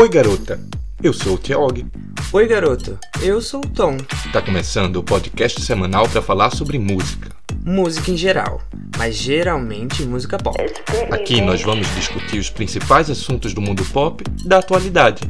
Oi, 0.00 0.08
garota. 0.08 0.58
Eu 1.02 1.12
sou 1.12 1.34
o 1.34 1.38
Tiaog. 1.38 1.86
Oi, 2.32 2.46
garoto. 2.46 2.98
Eu 3.20 3.38
sou 3.42 3.60
o 3.60 3.68
Tom. 3.68 3.98
Tá 4.32 4.40
começando 4.40 4.96
o 4.96 5.02
podcast 5.02 5.60
semanal 5.60 6.08
para 6.08 6.22
falar 6.22 6.48
sobre 6.56 6.78
música. 6.78 7.28
Música 7.66 8.10
em 8.10 8.16
geral, 8.16 8.62
mas 8.96 9.14
geralmente 9.14 10.02
música 10.04 10.38
pop. 10.38 10.58
Aqui 11.10 11.42
nós 11.42 11.60
vamos 11.60 11.86
discutir 11.94 12.38
os 12.38 12.48
principais 12.48 13.10
assuntos 13.10 13.52
do 13.52 13.60
mundo 13.60 13.84
pop 13.92 14.24
da 14.42 14.60
atualidade. 14.60 15.20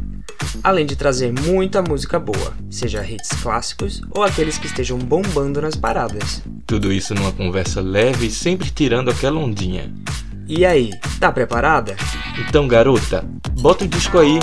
Além 0.63 0.87
de 0.87 0.95
trazer 0.95 1.33
muita 1.33 1.83
música 1.83 2.21
boa, 2.21 2.55
seja 2.71 3.05
hits 3.05 3.31
clássicos 3.43 4.01
ou 4.13 4.23
aqueles 4.23 4.57
que 4.57 4.69
estejam 4.69 4.99
bombando 4.99 5.61
nas 5.61 5.75
paradas. 5.75 6.45
Tudo 6.65 6.93
isso 6.93 7.13
numa 7.13 7.33
conversa 7.33 7.81
leve 7.81 8.29
e 8.29 8.31
sempre 8.31 8.71
tirando 8.71 9.11
aquela 9.11 9.41
ondinha. 9.41 9.93
E 10.53 10.67
aí, 10.67 10.91
tá 11.21 11.31
preparada? 11.31 11.95
Então, 12.37 12.67
garota, 12.67 13.25
bota 13.61 13.85
o 13.85 13.89
disco 13.89 14.19
aí. 14.19 14.37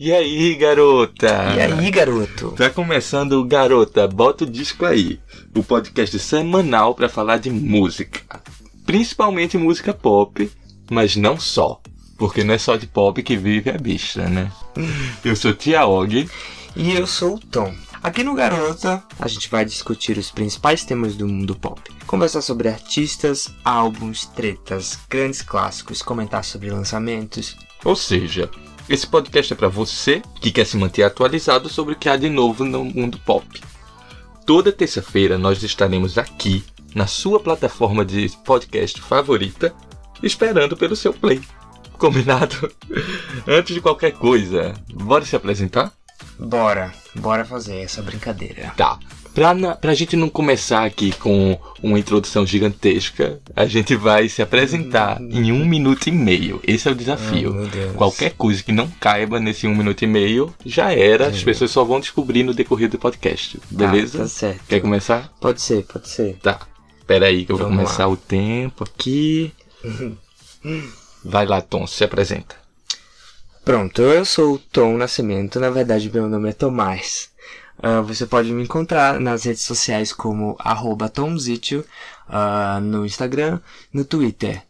E 0.00 0.12
aí, 0.12 0.56
garota? 0.56 1.28
E 1.54 1.60
aí, 1.60 1.90
garoto? 1.92 2.54
Tá 2.56 2.68
começando 2.68 3.34
o 3.34 3.44
Garota, 3.44 4.08
bota 4.08 4.42
o 4.42 4.50
disco 4.50 4.84
aí. 4.84 5.20
O 5.56 5.62
podcast 5.62 6.18
semanal 6.18 6.92
para 6.92 7.08
falar 7.08 7.36
de 7.36 7.50
música. 7.50 8.20
Principalmente 8.90 9.56
música 9.56 9.94
pop, 9.94 10.50
mas 10.90 11.14
não 11.14 11.38
só. 11.38 11.80
Porque 12.18 12.42
não 12.42 12.54
é 12.54 12.58
só 12.58 12.74
de 12.74 12.88
pop 12.88 13.22
que 13.22 13.36
vive 13.36 13.70
a 13.70 13.78
bicha, 13.78 14.28
né? 14.28 14.50
Eu 15.24 15.36
sou 15.36 15.54
Tia 15.54 15.86
Og. 15.86 16.28
E 16.74 16.90
eu 16.90 17.06
sou 17.06 17.36
o 17.36 17.38
Tom. 17.38 17.72
Aqui 18.02 18.24
no 18.24 18.34
Garota, 18.34 19.00
a 19.16 19.28
gente 19.28 19.48
vai 19.48 19.64
discutir 19.64 20.18
os 20.18 20.32
principais 20.32 20.84
temas 20.84 21.14
do 21.14 21.28
mundo 21.28 21.54
pop. 21.54 21.80
Conversar 22.04 22.42
sobre 22.42 22.68
artistas, 22.68 23.54
álbuns, 23.64 24.26
tretas, 24.26 24.98
grandes 25.08 25.40
clássicos, 25.40 26.02
comentar 26.02 26.42
sobre 26.42 26.68
lançamentos. 26.68 27.56
Ou 27.84 27.94
seja, 27.94 28.50
esse 28.88 29.06
podcast 29.06 29.52
é 29.52 29.56
para 29.56 29.68
você 29.68 30.20
que 30.40 30.50
quer 30.50 30.66
se 30.66 30.76
manter 30.76 31.04
atualizado 31.04 31.68
sobre 31.68 31.94
o 31.94 31.96
que 31.96 32.08
há 32.08 32.16
de 32.16 32.28
novo 32.28 32.64
no 32.64 32.84
mundo 32.84 33.20
pop. 33.24 33.46
Toda 34.44 34.72
terça-feira 34.72 35.38
nós 35.38 35.62
estaremos 35.62 36.18
aqui 36.18 36.64
na 36.94 37.06
sua 37.06 37.40
plataforma 37.40 38.04
de 38.04 38.28
podcast 38.44 39.00
favorita, 39.00 39.74
esperando 40.22 40.76
pelo 40.76 40.96
seu 40.96 41.12
play. 41.12 41.40
Combinado? 41.98 42.70
Antes 43.46 43.74
de 43.74 43.80
qualquer 43.80 44.12
coisa, 44.12 44.74
bora 44.92 45.24
se 45.24 45.36
apresentar? 45.36 45.92
Bora, 46.38 46.92
bora 47.16 47.44
fazer 47.44 47.76
essa 47.80 48.02
brincadeira. 48.02 48.72
Tá. 48.76 48.98
Pra, 49.34 49.54
na, 49.54 49.76
pra 49.76 49.94
gente 49.94 50.16
não 50.16 50.28
começar 50.28 50.84
aqui 50.84 51.12
com 51.12 51.56
uma 51.80 51.98
introdução 51.98 52.44
gigantesca, 52.44 53.38
a 53.54 53.64
gente 53.64 53.94
vai 53.94 54.28
se 54.28 54.42
apresentar 54.42 55.20
em 55.20 55.52
um 55.52 55.64
minuto 55.64 56.08
e 56.08 56.12
meio. 56.12 56.60
Esse 56.66 56.88
é 56.88 56.90
o 56.90 56.96
desafio. 56.96 57.52
Deus. 57.68 57.94
Qualquer 57.94 58.32
coisa 58.32 58.60
que 58.62 58.72
não 58.72 58.88
caiba 58.98 59.38
nesse 59.38 59.68
um 59.68 59.74
minuto 59.74 60.02
e 60.02 60.06
meio, 60.06 60.52
já 60.66 60.92
era. 60.92 61.28
As 61.28 61.40
É. 61.40 61.44
pessoas 61.44 61.70
só 61.70 61.84
vão 61.84 62.00
descobrir 62.00 62.42
no 62.42 62.52
decorrer 62.52 62.88
do 62.88 62.98
podcast. 62.98 63.60
Beleza? 63.70 64.18
Tá, 64.18 64.24
tá 64.24 64.28
certo. 64.30 64.60
Quer 64.68 64.80
começar? 64.80 65.32
Pode 65.40 65.60
ser, 65.62 65.84
pode 65.84 66.08
ser. 66.08 66.36
Tá. 66.42 66.58
Pera 67.10 67.26
aí 67.26 67.44
que 67.44 67.50
eu 67.50 67.56
vou 67.56 67.66
Vamos 67.66 67.82
começar 67.82 68.06
lá. 68.06 68.12
o 68.12 68.16
tempo 68.16 68.84
aqui. 68.84 69.52
Vai 71.24 71.44
lá, 71.44 71.60
Tom, 71.60 71.84
se 71.84 72.04
apresenta. 72.04 72.54
Pronto, 73.64 74.00
eu 74.00 74.24
sou 74.24 74.54
o 74.54 74.58
Tom 74.60 74.96
Nascimento, 74.96 75.58
na 75.58 75.70
verdade 75.70 76.08
meu 76.08 76.28
nome 76.28 76.50
é 76.50 76.52
Tomás. 76.52 77.30
Ah, 77.82 78.00
você 78.00 78.26
pode 78.26 78.52
me 78.52 78.62
encontrar 78.62 79.18
nas 79.18 79.42
redes 79.42 79.62
sociais 79.62 80.12
como 80.12 80.54
arroba 80.60 81.08
tomzitio, 81.08 81.84
ah, 82.28 82.78
no 82.80 83.04
Instagram, 83.04 83.58
no 83.92 84.04
Twitter. 84.04 84.62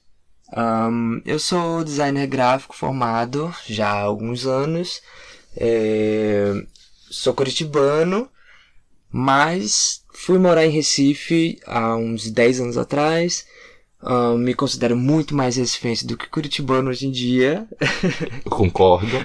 Ahn, 0.51 1.21
eu 1.27 1.39
sou 1.39 1.85
designer 1.85 2.27
gráfico 2.27 2.75
formado 2.75 3.55
já 3.69 3.91
há 3.91 4.01
alguns 4.01 4.47
anos. 4.47 5.03
É, 5.55 6.55
sou 7.11 7.35
curitibano, 7.35 8.31
mas 9.13 10.00
fui 10.25 10.39
morar 10.39 10.67
em 10.67 10.71
Recife 10.71 11.59
há 11.67 11.97
uns 11.97 12.31
10 12.31 12.61
anos 12.61 12.79
atrás. 12.79 13.47
Ahn, 14.03 14.39
me 14.39 14.55
considero 14.55 14.97
muito 14.97 15.35
mais 15.35 15.57
recifense 15.57 16.07
do 16.07 16.17
que 16.17 16.29
curitibano 16.29 16.89
hoje 16.91 17.07
em 17.07 17.11
dia. 17.11 17.67
Concordo. 18.49 19.17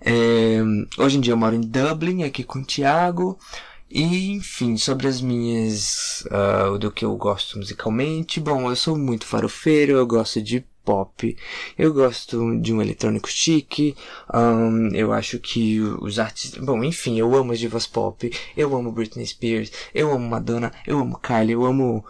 É, 0.00 0.58
hoje 0.96 1.18
em 1.18 1.20
dia 1.20 1.32
eu 1.32 1.36
moro 1.36 1.56
em 1.56 1.60
Dublin, 1.60 2.22
aqui 2.22 2.44
com 2.44 2.60
o 2.60 2.64
Thiago. 2.64 3.36
E, 3.90 4.30
enfim, 4.30 4.76
sobre 4.76 5.08
as 5.08 5.20
minhas. 5.20 6.24
ah, 6.30 6.76
do 6.78 6.90
que 6.90 7.04
eu 7.04 7.16
gosto 7.16 7.58
musicalmente. 7.58 8.38
Bom, 8.38 8.70
eu 8.70 8.76
sou 8.76 8.96
muito 8.96 9.26
farofeiro, 9.26 9.92
eu 9.92 10.06
gosto 10.06 10.40
de 10.40 10.64
pop, 10.88 11.36
eu 11.78 11.92
gosto 11.92 12.58
de 12.62 12.72
um 12.72 12.80
eletrônico 12.80 13.28
chique. 13.28 13.94
ahn, 14.32 14.88
eu 14.94 15.12
acho 15.12 15.38
que 15.38 15.78
os 16.00 16.18
artistas. 16.18 16.64
Bom, 16.64 16.82
enfim, 16.82 17.18
eu 17.18 17.36
amo 17.36 17.52
as 17.52 17.58
divas 17.58 17.86
pop, 17.86 18.32
eu 18.56 18.74
amo 18.74 18.90
Britney 18.90 19.26
Spears, 19.26 19.70
eu 19.94 20.10
amo 20.10 20.26
Madonna, 20.26 20.72
eu 20.86 20.98
amo 20.98 21.18
Kylie, 21.18 21.52
eu 21.52 21.66
amo 21.66 22.02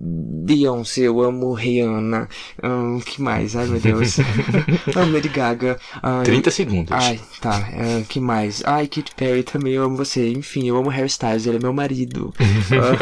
Beyoncé, 0.00 1.02
eu 1.02 1.20
amo 1.20 1.52
Rihanna. 1.52 2.28
ahn, 2.62 3.00
que 3.00 3.20
mais? 3.20 3.54
Ai 3.54 3.66
meu 3.66 3.78
Deus. 3.78 4.16
amo 4.96 5.12
Lady 5.12 5.28
Gaga. 5.28 5.78
ah, 6.02 6.22
30 6.24 6.50
segundos. 6.50 6.92
Ai, 6.92 7.20
tá. 7.40 7.68
é, 7.72 8.02
que 8.08 8.18
mais? 8.18 8.62
Ai, 8.64 8.86
Katy 8.86 9.14
Perry 9.14 9.42
também, 9.42 9.74
eu 9.74 9.84
amo 9.84 9.96
você. 9.96 10.32
Enfim, 10.32 10.66
eu 10.66 10.76
amo 10.76 10.88
Harry 10.88 11.08
Styles, 11.08 11.46
ele 11.46 11.58
é 11.58 11.60
meu 11.60 11.72
marido. 11.72 12.34
Ah, 12.66 12.96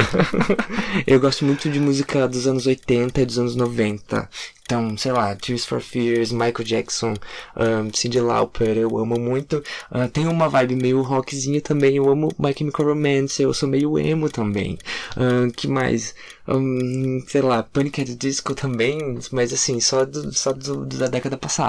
eu 1.06 1.18
gosto 1.18 1.44
muito 1.44 1.68
de 1.70 1.80
música 1.80 2.28
dos 2.28 2.46
anos 2.46 2.66
80 2.66 3.20
e 3.20 3.26
dos 3.26 3.38
anos 3.38 3.56
90. 3.56 4.28
Então, 4.66 4.96
sei 4.96 5.12
lá, 5.12 5.34
Tears 5.36 5.66
for 5.66 5.80
Fears, 5.80 6.32
Michael 6.32 6.64
Jackson, 6.64 7.12
um, 7.54 7.92
Cyndi 7.92 8.18
Lauper, 8.18 8.78
eu 8.78 8.96
amo 8.98 9.18
muito. 9.20 9.62
Ah, 9.90 10.08
tem 10.08 10.26
uma 10.26 10.48
vibe 10.48 10.76
meio 10.76 11.02
rockzinha 11.02 11.60
também, 11.60 11.96
eu 11.96 12.08
amo 12.08 12.28
My 12.38 12.54
Chemical 12.56 12.86
Romance, 12.86 13.42
eu 13.42 13.52
sou 13.52 13.68
meio 13.68 13.98
emo 13.98 14.30
também. 14.30 14.78
Ah, 15.16 15.50
que 15.54 15.68
mais? 15.68 16.14
Hum, 16.48 17.22
sei 17.28 17.42
lá, 17.42 17.62
Panic! 17.62 18.00
at 18.00 18.06
the 18.08 18.14
Disco 18.14 18.54
também, 18.54 19.18
mas 19.30 19.52
assim, 19.52 19.78
só, 19.80 20.04
do, 20.06 20.32
só 20.32 20.52
do- 20.52 20.86
da 20.86 21.08
década 21.08 21.36
passada. 21.36 21.68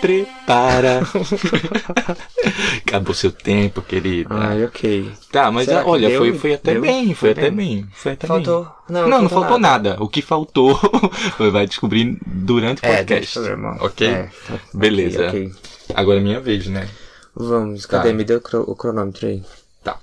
Prepara. 0.00 1.00
Acabou 2.86 3.14
seu 3.14 3.30
tempo, 3.30 3.82
querida. 3.82 4.34
Ai, 4.34 4.64
ok. 4.64 5.10
Tá, 5.30 5.50
mas 5.50 5.66
Será 5.66 5.86
olha, 5.86 6.16
foi, 6.16 6.36
foi 6.36 6.54
até 6.54 6.72
Deu? 6.72 6.82
bem, 6.82 7.06
foi, 7.06 7.14
Foi 7.14 7.30
até 7.30 7.50
bem. 7.50 7.52
bem. 7.82 7.88
Foi 7.92 8.12
até 8.12 8.26
Faltou. 8.26 8.64
bem. 8.64 8.72
Não, 8.88 9.08
Não, 9.08 9.22
não 9.22 9.28
faltou 9.28 9.58
nada. 9.58 9.96
O 10.00 10.08
que 10.08 10.22
faltou 10.22 10.78
vai 11.52 11.66
descobrir 11.66 12.18
durante 12.26 12.82
o 12.82 12.86
É, 12.86 12.96
podcast. 12.98 13.38
deixa 13.38 13.52
eu 13.52 13.84
ok? 13.84 14.08
É, 14.08 14.22
tá- 14.46 14.58
Beleza. 14.74 15.28
ok, 15.28 15.46
ok. 15.46 15.94
Agora 15.94 16.18
é 16.18 16.22
minha 16.22 16.40
vez, 16.40 16.66
né? 16.66 16.88
Vamos, 17.34 17.86
cadê? 17.86 18.08
Tá. 18.10 18.14
Me 18.14 18.24
deu 18.24 18.38
o 18.66 18.74
cronômetro 18.74 19.26
aí. 19.28 19.42
Tá. 19.84 19.98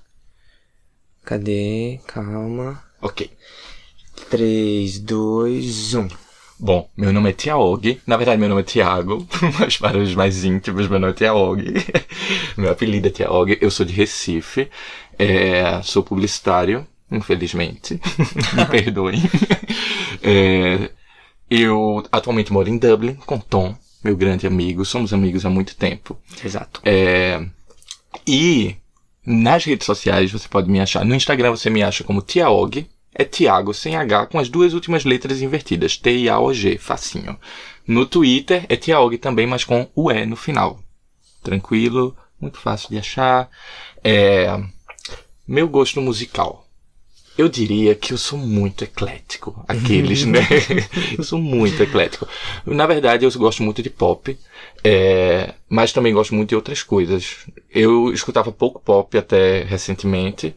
Cadê? 1.25 1.99
Calma. 2.07 2.81
Ok. 3.01 3.29
3, 4.29 4.99
2, 4.99 5.93
1. 5.93 6.07
Bom, 6.59 6.89
meu 6.97 7.13
nome 7.13 7.29
é 7.29 7.33
Tiaog. 7.33 8.01
Na 8.05 8.17
verdade, 8.17 8.39
meu 8.39 8.49
nome 8.49 8.61
é 8.61 8.63
Tiago, 8.63 9.27
mas 9.59 9.77
para 9.77 9.97
os 9.97 10.15
mais 10.15 10.43
íntimos, 10.43 10.87
meu 10.87 10.99
nome 10.99 11.13
é 11.13 11.15
Tiaog. 11.15 11.63
meu 12.57 12.71
apelido 12.71 13.07
é 13.07 13.11
Tiaog. 13.11 13.57
Eu 13.61 13.69
sou 13.69 13.85
de 13.85 13.93
Recife. 13.93 14.67
É, 15.19 15.81
sou 15.83 16.01
publicitário, 16.01 16.85
infelizmente. 17.11 17.99
Me 18.53 18.65
perdoem. 18.65 19.21
É, 20.23 20.89
eu 21.49 22.03
atualmente 22.11 22.51
moro 22.51 22.69
em 22.69 22.77
Dublin 22.77 23.13
com 23.13 23.37
Tom, 23.37 23.75
meu 24.03 24.17
grande 24.17 24.47
amigo. 24.47 24.83
Somos 24.83 25.13
amigos 25.13 25.45
há 25.45 25.49
muito 25.49 25.75
tempo. 25.75 26.17
Exato. 26.43 26.81
É, 26.83 27.43
e 28.27 28.75
nas 29.25 29.63
redes 29.63 29.85
sociais 29.85 30.31
você 30.31 30.47
pode 30.47 30.69
me 30.69 30.79
achar. 30.79 31.05
No 31.05 31.13
Instagram 31.13 31.51
você 31.51 31.69
me 31.69 31.83
acha 31.83 32.03
como 32.03 32.21
Tiaog. 32.21 32.87
É 33.17 33.23
Tiago 33.23 33.73
sem 33.73 33.95
H 33.95 34.27
com 34.27 34.37
as 34.37 34.47
duas 34.47 34.73
últimas 34.73 35.03
letras 35.03 35.41
invertidas. 35.41 35.97
T-I-A-O-G. 35.97 36.77
Facinho. 36.77 37.37
No 37.87 38.05
Twitter 38.05 38.65
é 38.69 38.75
Tiaog 38.75 39.17
também, 39.17 39.47
mas 39.47 39.63
com 39.63 39.89
o 39.95 40.11
E 40.11 40.25
no 40.25 40.35
final. 40.35 40.79
Tranquilo. 41.41 42.15
Muito 42.39 42.59
fácil 42.59 42.89
de 42.89 42.99
achar. 42.99 43.49
É, 44.03 44.61
meu 45.47 45.67
gosto 45.67 45.99
musical. 45.99 46.67
Eu 47.35 47.47
diria 47.47 47.95
que 47.95 48.13
eu 48.13 48.17
sou 48.17 48.37
muito 48.37 48.83
eclético. 48.83 49.63
Aqueles, 49.67 50.25
né? 50.25 50.39
eu 51.17 51.23
sou 51.23 51.39
muito 51.39 51.81
eclético. 51.81 52.27
Na 52.65 52.85
verdade, 52.85 53.25
eu 53.25 53.31
gosto 53.33 53.63
muito 53.63 53.81
de 53.81 53.89
pop. 53.89 54.37
é, 54.83 55.53
mas 55.69 55.91
também 55.91 56.13
gosto 56.13 56.35
muito 56.35 56.49
de 56.49 56.55
outras 56.55 56.83
coisas. 56.83 57.45
Eu 57.69 58.11
escutava 58.11 58.51
pouco 58.51 58.79
pop 58.79 59.17
até 59.17 59.63
recentemente. 59.63 60.55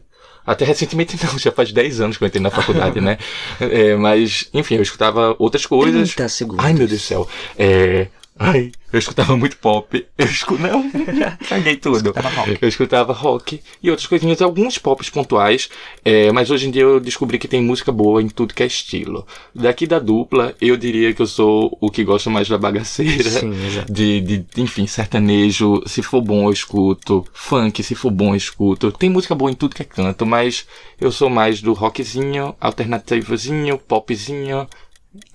Até 0.51 0.65
recentemente 0.65 1.17
não, 1.23 1.39
já 1.39 1.51
faz 1.51 1.71
10 1.71 2.01
anos 2.01 2.17
que 2.17 2.23
eu 2.23 2.27
entrei 2.27 2.41
na 2.41 2.49
faculdade, 2.49 2.99
né? 2.99 3.17
É, 3.61 3.95
mas, 3.95 4.49
enfim, 4.53 4.75
eu 4.75 4.81
escutava 4.81 5.35
outras 5.39 5.65
coisas. 5.65 6.13
30 6.13 6.29
segundos. 6.29 6.65
Ai, 6.65 6.73
meu 6.73 6.87
Deus 6.87 7.01
do 7.01 7.05
céu. 7.05 7.27
É, 7.57 8.07
Ai, 8.43 8.71
eu 8.91 8.97
escutava 8.97 9.37
muito 9.37 9.55
pop. 9.57 10.03
Eu 10.17 10.25
escutava. 10.25 10.77
Não, 10.77 10.89
caguei 11.47 11.75
tudo. 11.75 11.97
Escutava 11.97 12.29
rock. 12.29 12.57
Eu 12.59 12.67
escutava 12.67 13.13
rock 13.13 13.61
e 13.83 13.89
outras 13.91 14.07
coisinhas, 14.07 14.41
alguns 14.41 14.79
pops 14.79 15.09
pontuais. 15.11 15.69
é, 16.03 16.31
mas 16.31 16.49
hoje 16.49 16.67
em 16.67 16.71
dia 16.71 16.81
eu 16.81 16.99
descobri 16.99 17.37
que 17.37 17.47
tem 17.47 17.61
música 17.61 17.91
boa 17.91 18.21
em 18.21 18.27
tudo 18.27 18.55
que 18.55 18.63
é 18.63 18.65
estilo. 18.65 19.27
Daqui 19.53 19.85
da 19.85 19.99
dupla, 19.99 20.55
eu 20.59 20.75
diria 20.75 21.13
que 21.13 21.21
eu 21.21 21.27
sou 21.27 21.77
o 21.79 21.91
que 21.91 22.03
gosta 22.03 22.31
mais 22.31 22.49
da 22.49 22.57
bagaceira. 22.57 23.29
Sim. 23.29 23.51
De, 23.87 24.21
de, 24.21 24.45
enfim, 24.57 24.87
sertanejo, 24.87 25.83
se 25.85 26.01
for 26.01 26.21
bom 26.21 26.45
eu 26.45 26.51
escuto. 26.51 27.23
Funk, 27.31 27.83
se 27.83 27.93
for 27.93 28.09
bom 28.09 28.29
eu 28.29 28.37
escuto. 28.37 28.91
Tem 28.91 29.09
música 29.09 29.35
boa 29.35 29.51
em 29.51 29.55
tudo 29.55 29.75
que 29.75 29.83
é 29.83 29.85
canto, 29.85 30.25
mas 30.25 30.65
eu 30.99 31.11
sou 31.11 31.29
mais 31.29 31.61
do 31.61 31.73
rockzinho, 31.73 32.55
alternativozinho, 32.59 33.77
popzinho. 33.77 34.67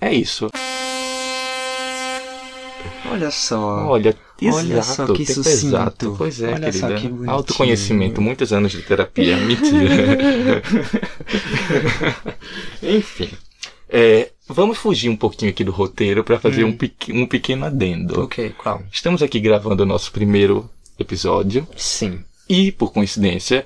É 0.01 0.13
isso. 0.13 0.49
Olha 3.11 3.31
só. 3.31 3.85
Olha, 3.87 4.15
Olha 4.43 4.77
exato, 4.79 4.95
só 4.95 5.05
que 5.13 5.25
tempo 5.25 5.33
sucinto. 5.43 5.67
exato. 5.67 6.15
Pois 6.17 6.41
é, 6.41 6.53
Olha 6.53 6.71
só 6.73 6.87
querida. 6.87 7.23
que. 7.23 7.29
Autoconhecimento, 7.29 8.21
muitos 8.21 8.51
anos 8.53 8.71
de 8.71 8.81
terapia. 8.81 9.37
Mentira. 9.41 10.61
Enfim. 12.83 13.29
é, 13.89 14.31
vamos 14.47 14.77
fugir 14.77 15.09
um 15.09 15.15
pouquinho 15.15 15.51
aqui 15.51 15.63
do 15.63 15.71
roteiro 15.71 16.23
para 16.23 16.39
fazer 16.39 16.63
Hum. 16.63 16.69
um, 16.69 16.77
pequ- 16.77 17.11
um 17.13 17.25
pequeno 17.25 17.65
adendo. 17.65 18.21
Ok, 18.23 18.53
qual? 18.57 18.81
Estamos 18.91 19.21
aqui 19.23 19.39
gravando 19.39 19.83
o 19.83 19.85
nosso 19.85 20.11
primeiro 20.11 20.69
episódio 20.99 21.67
Sim. 21.75 22.23
e, 22.49 22.71
por 22.71 22.91
coincidência, 22.91 23.65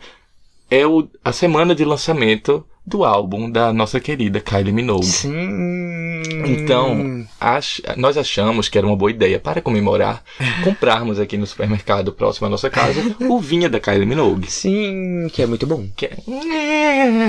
é 0.69 0.85
o, 0.85 1.07
a 1.23 1.31
semana 1.31 1.73
de 1.75 1.83
lançamento 1.83 2.65
do 2.85 3.03
álbum 3.05 3.49
da 3.49 3.71
nossa 3.71 3.99
querida 3.99 4.39
Kylie 4.39 4.73
Minogue. 4.73 5.05
Sim. 5.05 6.21
Então, 6.45 7.25
ach- 7.39 7.81
nós 7.97 8.17
achamos 8.17 8.67
que 8.67 8.77
era 8.77 8.85
uma 8.87 8.95
boa 8.95 9.11
ideia 9.11 9.39
para 9.39 9.61
comemorar 9.61 10.23
comprarmos 10.63 11.19
aqui 11.19 11.37
no 11.37 11.45
supermercado 11.45 12.11
próximo 12.11 12.47
à 12.47 12.49
nossa 12.49 12.69
casa 12.69 12.99
o 13.29 13.39
vinho 13.39 13.69
da 13.69 13.79
Kylie 13.79 14.05
Minogue. 14.05 14.49
Sim, 14.51 15.27
que 15.31 15.41
é 15.41 15.45
muito 15.45 15.65
bom. 15.67 15.87
Que 15.95 16.07
é... 16.07 16.17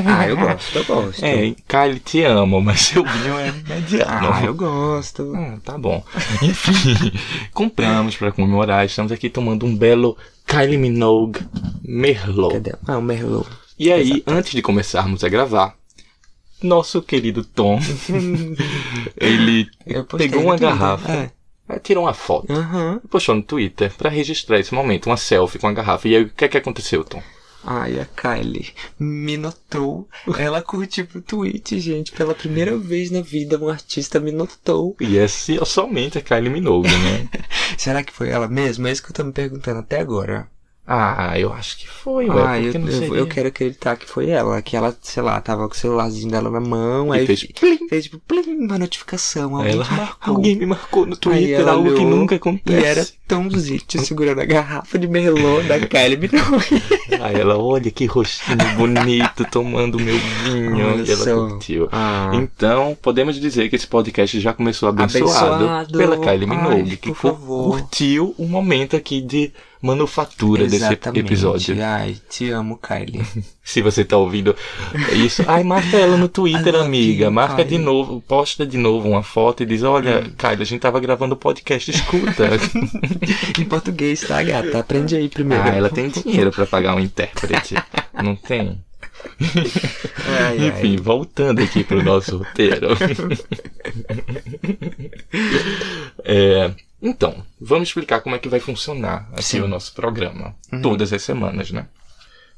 Ah, 0.07 0.27
eu 0.29 0.37
gosto, 0.37 0.79
eu 0.79 0.85
gosto. 0.85 1.25
É, 1.25 1.55
Kylie, 1.69 2.01
te 2.01 2.23
amo, 2.25 2.61
mas 2.61 2.81
seu 2.81 3.05
vinho 3.05 3.39
é 3.39 3.53
mediano. 3.53 4.29
Ah, 4.33 4.43
eu 4.45 4.55
gosto. 4.55 5.23
Hum, 5.35 5.59
tá 5.63 5.77
bom. 5.79 6.03
Enfim, 6.43 7.13
compramos 7.53 8.17
para 8.17 8.33
comemorar. 8.33 8.85
Estamos 8.87 9.13
aqui 9.13 9.29
tomando 9.29 9.67
um 9.67 9.77
belo 9.77 10.17
Kylie 10.47 10.79
Minogue 10.79 11.41
Merlot. 11.85 12.55
Cadê? 12.55 12.73
Ah, 12.87 12.99
o 12.99 13.03
Merlot. 13.03 13.47
E 13.79 13.93
aí, 13.93 14.23
antes 14.27 14.53
de 14.53 14.63
começarmos 14.63 15.25
a 15.25 15.29
gravar, 15.29 15.77
nosso 16.63 17.03
querido 17.03 17.45
Tom, 17.45 17.81
ele 19.17 19.69
pegou 20.17 20.43
uma 20.45 20.57
garrafa, 20.57 21.31
É. 21.69 21.79
tirou 21.79 22.05
uma 22.05 22.15
foto, 22.15 22.53
Aham. 22.53 23.01
postou 23.11 23.35
no 23.35 23.43
Twitter 23.43 23.93
para 23.97 24.11
registrar 24.11 24.59
esse 24.61 24.75
momento, 24.75 25.07
uma 25.07 25.17
selfie 25.17 25.59
com 25.59 25.67
a 25.69 25.73
garrafa. 25.73 26.09
E 26.09 26.17
aí, 26.17 26.23
o 26.23 26.29
que 26.31 26.45
é 26.45 26.49
que 26.49 26.59
aconteceu, 26.59 27.03
Tom? 27.05 27.23
Ai, 27.65 28.01
a 28.01 28.05
Kylie 28.05 28.71
me 28.99 29.37
notou. 29.37 30.09
Ela 30.37 30.61
curtiu 30.61 31.07
o 31.15 31.21
tweet, 31.23 31.79
gente. 31.79 32.11
Pela 32.11 32.35
primeira 32.35 32.77
vez 32.77 33.09
na 33.13 33.21
vida, 33.21 33.57
um 33.57 33.69
artista 33.69 34.19
me 34.19 34.33
notou. 34.33 34.97
E 35.01 35.17
é 35.17 35.29
somente 35.29 36.19
a 36.19 36.21
Kylie 36.21 36.51
Minogue, 36.51 36.89
né? 36.91 37.29
Será 37.79 38.03
que 38.03 38.13
foi 38.13 38.31
ela 38.31 38.49
mesma? 38.49 38.89
É 38.89 38.93
isso 38.93 39.01
que 39.03 39.11
eu 39.11 39.15
tô 39.15 39.23
me 39.23 39.31
perguntando 39.33 39.79
até 39.79 40.01
agora. 40.01 40.49
Ah, 40.95 41.39
eu 41.39 41.53
acho 41.53 41.79
que 41.79 41.89
foi, 41.89 42.29
ué. 42.29 42.45
ah, 42.47 42.61
eu, 42.61 42.73
eu, 42.73 43.17
eu 43.17 43.27
quero 43.27 43.49
acreditar 43.49 43.97
que 43.97 44.07
foi 44.07 44.29
ela. 44.31 44.61
Que 44.61 44.77
ela, 44.77 44.97
sei 45.01 45.23
lá, 45.23 45.41
tava 45.41 45.69
com 45.69 45.75
o 45.75 45.77
celularzinho 45.77 46.31
dela 46.31 46.51
na 46.51 46.61
mão. 46.61 47.15
E 47.15 47.21
aí 47.21 47.27
fez 47.27 47.41
fe- 47.43 47.53
plim. 47.59 47.89
fez 47.89 48.05
tipo, 48.05 48.19
plim, 48.27 48.65
uma 48.67 48.79
notificação. 48.79 49.57
Alguém 49.57 49.73
ela, 49.73 49.85
marcou. 49.85 50.35
alguém 50.35 50.57
me 50.57 50.67
marcou 50.67 51.07
no 51.07 51.17
Twitter, 51.17 51.67
algo 51.69 51.95
que 51.95 52.05
nunca 52.05 52.35
E 52.35 52.39
acontece. 52.39 52.85
era 52.87 53.07
Tomzite 53.29 53.99
segurando 54.05 54.41
a 54.41 54.45
garrafa 54.45 54.99
de 54.99 55.07
Merlot 55.09 55.67
da 55.67 55.79
Kylie 55.81 56.17
Minogue. 56.19 56.83
Aí 57.23 57.37
ela, 57.41 57.57
olha 57.57 57.91
que 57.91 58.05
rostinho 58.07 58.59
bonito, 58.77 59.45
tomando 59.51 59.99
meu 59.99 60.19
vinho. 60.45 60.87
Olha 60.89 61.03
e 61.03 61.11
ela 61.11 61.25
só. 61.25 61.49
curtiu. 61.49 61.89
Ah, 61.93 62.31
Então, 62.35 62.97
podemos 63.01 63.41
dizer 63.41 63.69
que 63.71 63.77
esse 63.77 63.87
podcast 63.87 64.39
já 64.41 64.53
começou 64.53 64.89
abençoado, 64.89 65.25
Abençoado. 65.65 65.99
pela 65.99 66.19
Kylie 66.19 66.47
Ai, 66.51 66.57
Minogue, 66.57 66.97
que 66.97 67.09
por 67.13 67.17
cu- 67.17 67.29
favor. 67.29 67.71
curtiu 67.81 68.35
o 68.37 68.47
momento 68.47 68.97
aqui 68.97 69.21
de 69.23 69.53
manufatura 69.83 70.63
desse 70.65 70.77
exatamente. 70.77 71.27
episódio. 71.27 71.77
Ai, 71.85 72.17
te 72.31 72.51
amo, 72.51 72.79
Kylie. 72.79 73.23
Se 73.65 73.83
você 73.83 74.05
tá 74.05 74.17
ouvindo 74.17 74.55
isso, 75.13 75.45
ai, 75.47 75.65
marca 75.65 75.97
ela 75.97 76.17
no 76.17 76.29
Twitter, 76.29 76.75
amiga. 76.77 77.31
Marca 77.31 77.65
de 77.65 77.71
Kylie. 77.71 77.85
novo, 77.85 78.21
posta 78.21 78.65
de 78.65 78.79
novo 78.79 79.09
uma 79.09 79.23
foto 79.23 79.63
e 79.63 79.67
diz: 79.67 79.83
Olha, 79.83 80.23
Kylie, 80.39 80.63
a 80.63 80.65
gente 80.65 80.81
tava 80.81 81.01
gravando 81.01 81.35
o 81.35 81.39
podcast, 81.39 81.91
escuta. 81.91 82.49
em 83.61 83.65
português, 83.65 84.21
tá, 84.21 84.43
gata? 84.43 84.79
Aprende 84.79 85.17
aí 85.17 85.29
primeiro. 85.29 85.65
ah, 85.65 85.75
ela 85.75 85.91
tem 85.91 86.09
dinheiro 86.09 86.51
pra 86.51 86.65
pagar 86.65 86.95
um 86.95 87.01
intérprete. 87.01 87.75
Não 88.23 88.37
tem? 88.37 88.79
Ai, 90.27 90.59
ai. 90.59 90.69
Enfim, 90.69 90.97
voltando 90.97 91.61
aqui 91.61 91.83
pro 91.85 92.03
nosso 92.03 92.39
roteiro. 92.39 92.89
É, 96.25 96.71
então, 97.03 97.45
vamos 97.61 97.89
explicar 97.89 98.21
como 98.21 98.37
é 98.37 98.39
que 98.39 98.49
vai 98.49 98.61
funcionar 98.61 99.29
assim, 99.33 99.59
Sim. 99.59 99.63
o 99.63 99.69
nosso 99.69 99.93
programa. 99.93 100.55
Uhum. 100.73 100.81
Todas 100.81 101.13
as 101.13 101.23
semanas, 101.23 101.73
né? 101.73 101.89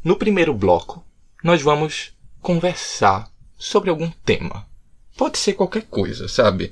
No 0.05 0.17
primeiro 0.17 0.53
bloco, 0.53 1.03
nós 1.43 1.63
vamos 1.63 2.13
conversar 2.43 3.31
sobre 3.57 3.89
algum 3.89 4.11
tema. 4.25 4.67
Pode 5.17 5.39
ser 5.39 5.55
qualquer 5.55 5.85
coisa, 5.85 6.29
sabe? 6.29 6.71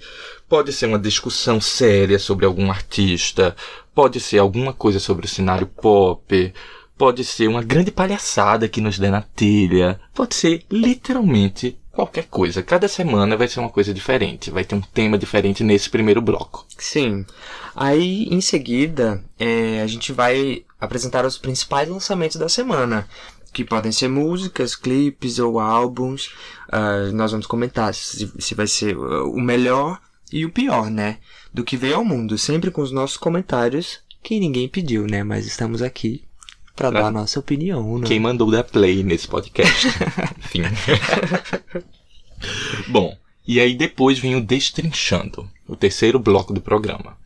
Pode 0.49 0.73
ser 0.73 0.87
uma 0.87 0.99
discussão 0.99 1.61
séria 1.61 2.19
sobre 2.19 2.45
algum 2.45 2.71
artista, 2.71 3.57
pode 3.95 4.21
ser 4.21 4.39
alguma 4.39 4.75
coisa 4.75 4.99
sobre 4.99 5.25
o 5.25 5.29
cenário 5.29 5.67
pop, 5.67 6.53
pode 6.99 7.25
ser 7.25 7.49
uma 7.49 7.63
grande 7.63 7.91
palhaçada 7.91 8.69
que 8.69 8.81
nos 8.81 8.99
dê 8.99 9.09
na 9.11 9.23
telha, 9.23 9.99
pode 10.13 10.35
ser 10.35 10.65
literalmente 10.71 11.79
qualquer 11.93 12.25
coisa. 12.25 12.63
Cada 12.63 12.89
semana 12.89 13.37
vai 13.37 13.47
ser 13.47 13.61
uma 13.61 13.69
coisa 13.69 13.93
diferente, 13.93 14.51
vai 14.51 14.65
ter 14.65 14.75
um 14.75 14.81
tema 14.81 15.19
diferente 15.19 15.63
nesse 15.63 15.91
primeiro 15.91 16.21
bloco. 16.21 16.67
Sim. 16.79 17.25
Aí, 17.77 18.27
em 18.31 18.41
seguida, 18.41 19.23
é, 19.39 19.81
a 19.83 19.87
gente 19.87 20.13
vai 20.13 20.65
apresentar 20.81 21.25
os 21.25 21.39
principais 21.39 21.89
lançamentos 21.89 22.37
da 22.37 22.49
semana. 22.49 23.07
Que 23.53 23.65
podem 23.65 23.93
ser 23.93 24.09
músicas, 24.09 24.75
clipes 24.75 25.39
ou 25.39 25.61
álbuns. 25.61 26.31
Ah, 26.71 27.11
nós 27.13 27.33
vamos 27.33 27.47
comentar 27.47 27.93
se, 27.93 28.33
se 28.39 28.55
vai 28.55 28.67
ser 28.67 28.97
uh, 28.97 29.31
o 29.31 29.39
melhor 29.39 30.01
e 30.33 30.47
o 30.47 30.51
pior, 30.51 30.91
né? 30.91 31.19
Do 31.53 31.63
que 31.63 31.77
veio 31.77 31.97
ao 31.97 32.05
mundo. 32.05 32.39
Sempre 32.39 32.71
com 32.71 32.81
os 32.81 32.91
nossos 32.91 33.19
comentários, 33.19 34.01
que 34.23 34.41
ninguém 34.41 34.71
pediu, 34.71 35.07
né? 35.07 35.23
Mas 35.23 35.45
estamos 35.45 35.83
aqui 35.83 36.25
pra 36.75 36.91
Pra- 36.91 37.01
dar 37.03 37.07
a 37.09 37.11
nossa 37.11 37.39
opinião, 37.41 37.99
né? 37.99 38.07
Quem 38.07 38.19
mandou 38.21 38.51
dar 38.51 38.65
play 38.65 39.03
nesse 39.03 39.29
podcast. 39.29 39.87
Enfim. 40.39 40.63
Bom, 42.89 43.17
e 43.47 43.61
aí 43.61 43.75
depois 43.75 44.19
vem 44.19 44.35
o 44.37 44.41
Destrinchando, 44.45 45.49
o 45.69 45.77
terceiro 45.77 46.19
bloco 46.19 46.53
do 46.53 46.61
programa. 46.61 47.17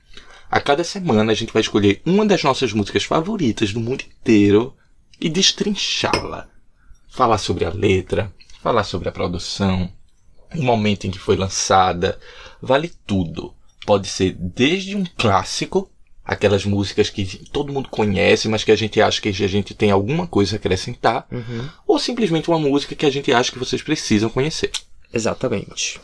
A 0.50 0.60
cada 0.60 0.84
semana 0.84 1.32
a 1.32 1.34
gente 1.34 1.52
vai 1.52 1.60
escolher 1.62 2.00
uma 2.06 2.24
das 2.24 2.42
nossas 2.42 2.72
músicas 2.72 3.04
favoritas 3.04 3.72
do 3.72 3.80
mundo 3.80 4.02
inteiro 4.02 4.74
e 5.20 5.28
destrinchá-la. 5.28 6.48
Falar 7.08 7.38
sobre 7.38 7.64
a 7.64 7.70
letra, 7.70 8.32
falar 8.62 8.84
sobre 8.84 9.08
a 9.08 9.12
produção, 9.12 9.90
o 10.54 10.62
momento 10.62 11.06
em 11.06 11.10
que 11.10 11.18
foi 11.18 11.36
lançada, 11.36 12.18
vale 12.60 12.92
tudo. 13.06 13.54
Pode 13.84 14.08
ser 14.08 14.32
desde 14.38 14.96
um 14.96 15.04
clássico, 15.16 15.90
aquelas 16.26 16.64
músicas 16.64 17.08
que 17.08 17.24
todo 17.52 17.72
mundo 17.72 17.88
conhece, 17.88 18.48
mas 18.48 18.64
que 18.64 18.72
a 18.72 18.76
gente 18.76 19.00
acha 19.00 19.20
que 19.22 19.28
a 19.28 19.32
gente 19.32 19.74
tem 19.74 19.90
alguma 19.90 20.26
coisa 20.26 20.56
a 20.56 20.58
acrescentar, 20.58 21.26
Uhum. 21.30 21.68
ou 21.86 21.98
simplesmente 21.98 22.48
uma 22.50 22.58
música 22.58 22.94
que 22.94 23.06
a 23.06 23.10
gente 23.10 23.32
acha 23.32 23.52
que 23.52 23.58
vocês 23.58 23.80
precisam 23.82 24.28
conhecer. 24.28 24.70
Exatamente. 25.12 26.00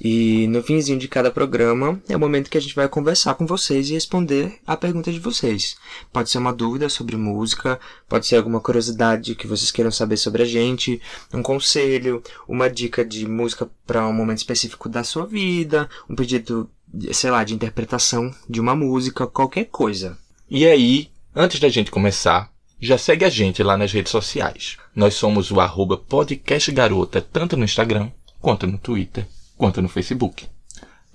E 0.00 0.48
no 0.48 0.60
finzinho 0.62 0.98
de 0.98 1.06
cada 1.06 1.30
programa 1.30 2.02
é 2.08 2.16
o 2.16 2.20
momento 2.20 2.50
que 2.50 2.58
a 2.58 2.60
gente 2.60 2.74
vai 2.74 2.88
conversar 2.88 3.34
com 3.36 3.46
vocês 3.46 3.88
e 3.88 3.94
responder 3.94 4.58
a 4.66 4.76
pergunta 4.76 5.10
de 5.12 5.20
vocês. 5.20 5.76
Pode 6.12 6.30
ser 6.30 6.38
uma 6.38 6.52
dúvida 6.52 6.88
sobre 6.88 7.16
música, 7.16 7.78
pode 8.08 8.26
ser 8.26 8.36
alguma 8.36 8.60
curiosidade 8.60 9.36
que 9.36 9.46
vocês 9.46 9.70
queiram 9.70 9.92
saber 9.92 10.16
sobre 10.16 10.42
a 10.42 10.46
gente, 10.46 11.00
um 11.32 11.42
conselho, 11.42 12.22
uma 12.48 12.68
dica 12.68 13.04
de 13.04 13.26
música 13.26 13.70
para 13.86 14.06
um 14.06 14.12
momento 14.12 14.38
específico 14.38 14.88
da 14.88 15.04
sua 15.04 15.26
vida, 15.26 15.88
um 16.10 16.16
pedido, 16.16 16.68
sei 17.12 17.30
lá, 17.30 17.44
de 17.44 17.54
interpretação 17.54 18.34
de 18.48 18.60
uma 18.60 18.74
música, 18.74 19.26
qualquer 19.26 19.64
coisa. 19.66 20.18
E 20.50 20.66
aí, 20.66 21.10
antes 21.34 21.60
da 21.60 21.68
gente 21.68 21.90
começar, 21.90 22.50
já 22.80 22.98
segue 22.98 23.24
a 23.24 23.30
gente 23.30 23.62
lá 23.62 23.76
nas 23.76 23.92
redes 23.92 24.12
sociais. 24.12 24.76
Nós 24.94 25.14
somos 25.14 25.50
o 25.50 25.60
arroba 25.60 25.96
podcastgarota, 25.96 27.20
tanto 27.20 27.56
no 27.56 27.64
Instagram, 27.64 28.10
quanto 28.40 28.66
no 28.66 28.78
Twitter, 28.78 29.26
quanto 29.56 29.80
no 29.80 29.88
Facebook. 29.88 30.46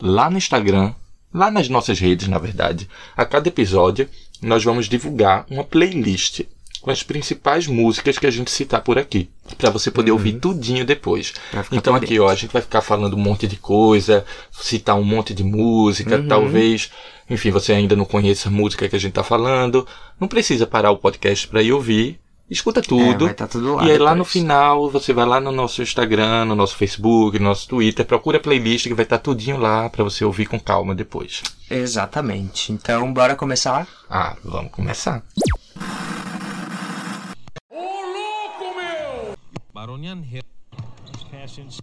Lá 0.01 0.29
no 0.29 0.37
Instagram, 0.37 0.93
lá 1.33 1.51
nas 1.51 1.69
nossas 1.69 1.99
redes, 1.99 2.27
na 2.27 2.39
verdade, 2.39 2.89
a 3.15 3.25
cada 3.25 3.49
episódio, 3.49 4.09
nós 4.41 4.63
vamos 4.63 4.87
divulgar 4.87 5.45
uma 5.49 5.63
playlist 5.63 6.41
com 6.81 6.91
as 6.91 7.03
principais 7.03 7.67
músicas 7.67 8.17
que 8.17 8.25
a 8.25 8.31
gente 8.31 8.49
citar 8.49 8.81
por 8.81 8.97
aqui, 8.97 9.29
para 9.57 9.69
você 9.69 9.91
poder 9.91 10.11
ouvir 10.11 10.33
tudinho 10.33 10.85
depois. 10.85 11.33
Então 11.71 11.93
aqui, 11.95 12.19
ó, 12.19 12.29
a 12.29 12.35
gente 12.35 12.51
vai 12.51 12.61
ficar 12.61 12.81
falando 12.81 13.15
um 13.15 13.19
monte 13.19 13.47
de 13.47 13.57
coisa, 13.57 14.25
citar 14.51 14.95
um 14.95 15.03
monte 15.03 15.33
de 15.33 15.43
música, 15.43 16.23
talvez, 16.27 16.89
enfim, 17.29 17.51
você 17.51 17.73
ainda 17.73 17.95
não 17.95 18.05
conheça 18.05 18.49
a 18.49 18.51
música 18.51 18.87
que 18.87 18.95
a 18.95 18.99
gente 18.99 19.13
tá 19.13 19.23
falando, 19.23 19.85
não 20.19 20.27
precisa 20.27 20.65
parar 20.65 20.91
o 20.91 20.97
podcast 20.97 21.47
para 21.47 21.61
ir 21.61 21.71
ouvir. 21.71 22.19
Escuta 22.49 22.81
tudo. 22.81 23.25
É, 23.25 23.27
vai 23.27 23.33
tá 23.35 23.45
tudo 23.45 23.75
lá 23.75 23.85
e 23.85 23.91
aí 23.91 23.97
lá 23.99 24.11
no 24.15 24.23
depois. 24.23 24.31
final, 24.33 24.89
você 24.89 25.13
vai 25.13 25.25
lá 25.25 25.39
no 25.39 25.51
nosso 25.51 25.83
Instagram, 25.83 26.45
no 26.45 26.55
nosso 26.55 26.75
Facebook, 26.75 27.37
no 27.37 27.45
nosso 27.45 27.67
Twitter, 27.67 28.03
procura 28.03 28.37
a 28.37 28.41
playlist 28.41 28.87
que 28.87 28.93
vai 28.95 29.03
estar 29.03 29.19
tudinho 29.19 29.57
lá 29.57 29.87
para 29.87 30.03
você 30.03 30.25
ouvir 30.25 30.47
com 30.47 30.59
calma 30.59 30.95
depois. 30.95 31.43
Exatamente. 31.69 32.71
Então, 32.71 33.13
bora 33.13 33.35
começar? 33.35 33.87
Ah, 34.09 34.35
vamos 34.43 34.71
começar. 34.71 35.21
Baronian 39.79 40.21
Hill. 40.29 40.43
Passions. 41.31 41.79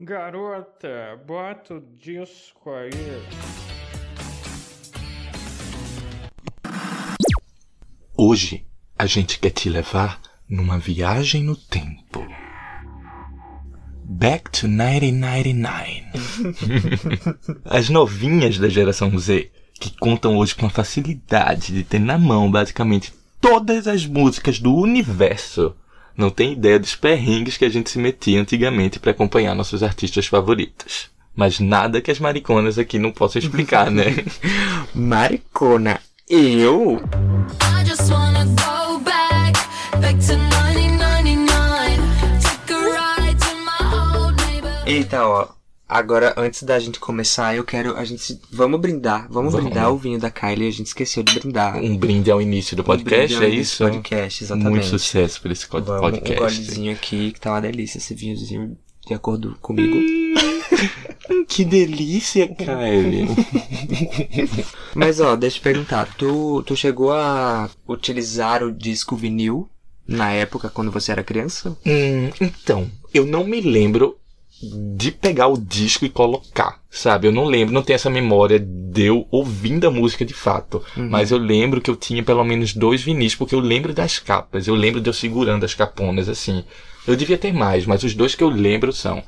Garota, 0.00 1.20
bota 1.26 1.74
o 1.74 1.80
disco 1.80 2.70
aí. 2.70 2.92
Hoje 8.16 8.64
a 8.96 9.06
gente 9.06 9.40
quer 9.40 9.50
te 9.50 9.68
levar 9.68 10.20
numa 10.48 10.78
viagem 10.78 11.42
no 11.42 11.56
tempo. 11.56 12.24
Back 14.04 14.52
to 14.52 14.68
1999. 14.68 16.04
As 17.64 17.88
novinhas 17.88 18.60
da 18.60 18.68
geração 18.68 19.18
Z, 19.18 19.50
que 19.74 19.90
contam 19.98 20.36
hoje 20.36 20.54
com 20.54 20.66
a 20.66 20.70
facilidade 20.70 21.72
de 21.72 21.82
ter 21.82 21.98
na 21.98 22.16
mão 22.16 22.48
basicamente 22.48 23.12
todas 23.48 23.86
as 23.86 24.04
músicas 24.04 24.58
do 24.58 24.74
universo, 24.74 25.72
não 26.16 26.30
tem 26.30 26.54
ideia 26.54 26.80
dos 26.80 26.96
perrengues 26.96 27.56
que 27.56 27.64
a 27.64 27.68
gente 27.68 27.88
se 27.88 27.96
metia 27.96 28.40
antigamente 28.40 28.98
para 28.98 29.12
acompanhar 29.12 29.54
nossos 29.54 29.84
artistas 29.84 30.26
favoritos. 30.26 31.08
Mas 31.32 31.60
nada 31.60 32.00
que 32.00 32.10
as 32.10 32.18
mariconas 32.18 32.76
aqui 32.76 32.98
não 32.98 33.12
possam 33.12 33.38
explicar, 33.40 33.88
né? 33.88 34.16
Maricona. 34.92 36.00
Eu? 36.28 37.00
I 37.62 37.84
just 37.88 38.10
wanna 38.10 38.46
go 38.46 38.98
back, 38.98 39.52
back 40.00 40.18
to 40.26 40.32
1999. 40.32 41.46
Take 42.42 42.72
a 42.72 42.78
ride 42.90 43.38
to 43.38 43.54
my 43.64 43.78
old 43.94 44.44
neighborhood. 44.44 44.88
Eita, 44.90 45.24
ó. 45.24 45.46
Agora, 45.88 46.34
antes 46.36 46.64
da 46.64 46.78
gente 46.80 46.98
começar, 46.98 47.54
eu 47.54 47.62
quero. 47.62 47.96
A 47.96 48.04
gente. 48.04 48.40
Vamos 48.50 48.80
brindar. 48.80 49.28
Vamos, 49.30 49.52
Vamos. 49.52 49.66
brindar 49.70 49.92
o 49.92 49.96
vinho 49.96 50.18
da 50.18 50.30
Kylie. 50.30 50.66
A 50.66 50.72
gente 50.72 50.88
esqueceu 50.88 51.22
de 51.22 51.38
brindar. 51.38 51.76
Um 51.76 51.96
brinde 51.96 52.28
ao 52.28 52.42
início 52.42 52.76
do 52.76 52.82
Um 52.82 52.86
podcast, 52.86 53.36
ao 53.36 53.42
é 53.44 53.46
início 53.46 53.62
isso? 53.62 53.84
do 53.84 53.90
Podcast, 53.90 54.44
exatamente. 54.44 54.70
Muito 54.70 54.86
sucesso 54.86 55.40
por 55.40 55.50
esse 55.52 55.66
Vamos, 55.70 55.88
Um 55.88 56.00
podcast. 56.00 56.38
golezinho 56.38 56.92
aqui, 56.92 57.30
que 57.30 57.40
tá 57.40 57.52
uma 57.52 57.60
delícia 57.60 57.98
esse 57.98 58.14
vinhozinho, 58.14 58.76
de 59.06 59.14
acordo 59.14 59.56
comigo. 59.60 59.96
Que 61.48 61.64
delícia, 61.64 62.46
Kylie. 62.48 63.26
Mas 64.94 65.20
ó, 65.20 65.34
deixa 65.36 65.56
eu 65.56 65.60
te 65.60 65.64
perguntar, 65.64 66.14
tu, 66.16 66.62
tu 66.64 66.76
chegou 66.76 67.12
a 67.12 67.70
utilizar 67.88 68.62
o 68.62 68.70
disco 68.72 69.16
vinil 69.16 69.68
na 70.06 70.30
época 70.32 70.68
quando 70.68 70.90
você 70.90 71.12
era 71.12 71.24
criança? 71.24 71.76
Hum, 71.86 72.30
então, 72.40 72.90
eu 73.14 73.24
não 73.24 73.44
me 73.44 73.60
lembro 73.60 74.18
de 74.62 75.10
pegar 75.10 75.48
o 75.48 75.58
disco 75.58 76.04
e 76.04 76.08
colocar, 76.08 76.80
sabe? 76.90 77.26
Eu 77.26 77.32
não 77.32 77.44
lembro, 77.44 77.74
não 77.74 77.82
tenho 77.82 77.96
essa 77.96 78.08
memória 78.08 78.58
de 78.58 79.02
eu 79.02 79.26
ouvindo 79.30 79.86
a 79.86 79.90
música 79.90 80.24
de 80.24 80.32
fato. 80.32 80.82
Mas 81.10 81.30
eu 81.30 81.38
lembro 81.38 81.80
que 81.80 81.90
eu 81.90 81.96
tinha 81.96 82.22
pelo 82.22 82.42
menos 82.44 82.72
dois 82.72 83.02
vinis, 83.02 83.34
porque 83.34 83.54
eu 83.54 83.60
lembro 83.60 83.92
das 83.92 84.18
capas. 84.18 84.66
Eu 84.66 84.74
lembro 84.74 85.00
de 85.00 85.08
eu 85.08 85.12
segurando 85.12 85.64
as 85.64 85.74
caponas 85.74 86.28
assim. 86.28 86.64
Eu 87.06 87.14
devia 87.14 87.38
ter 87.38 87.52
mais, 87.52 87.86
mas 87.86 88.02
os 88.02 88.14
dois 88.14 88.34
que 88.34 88.42
eu 88.42 88.48
lembro 88.48 88.92
são 88.92 89.22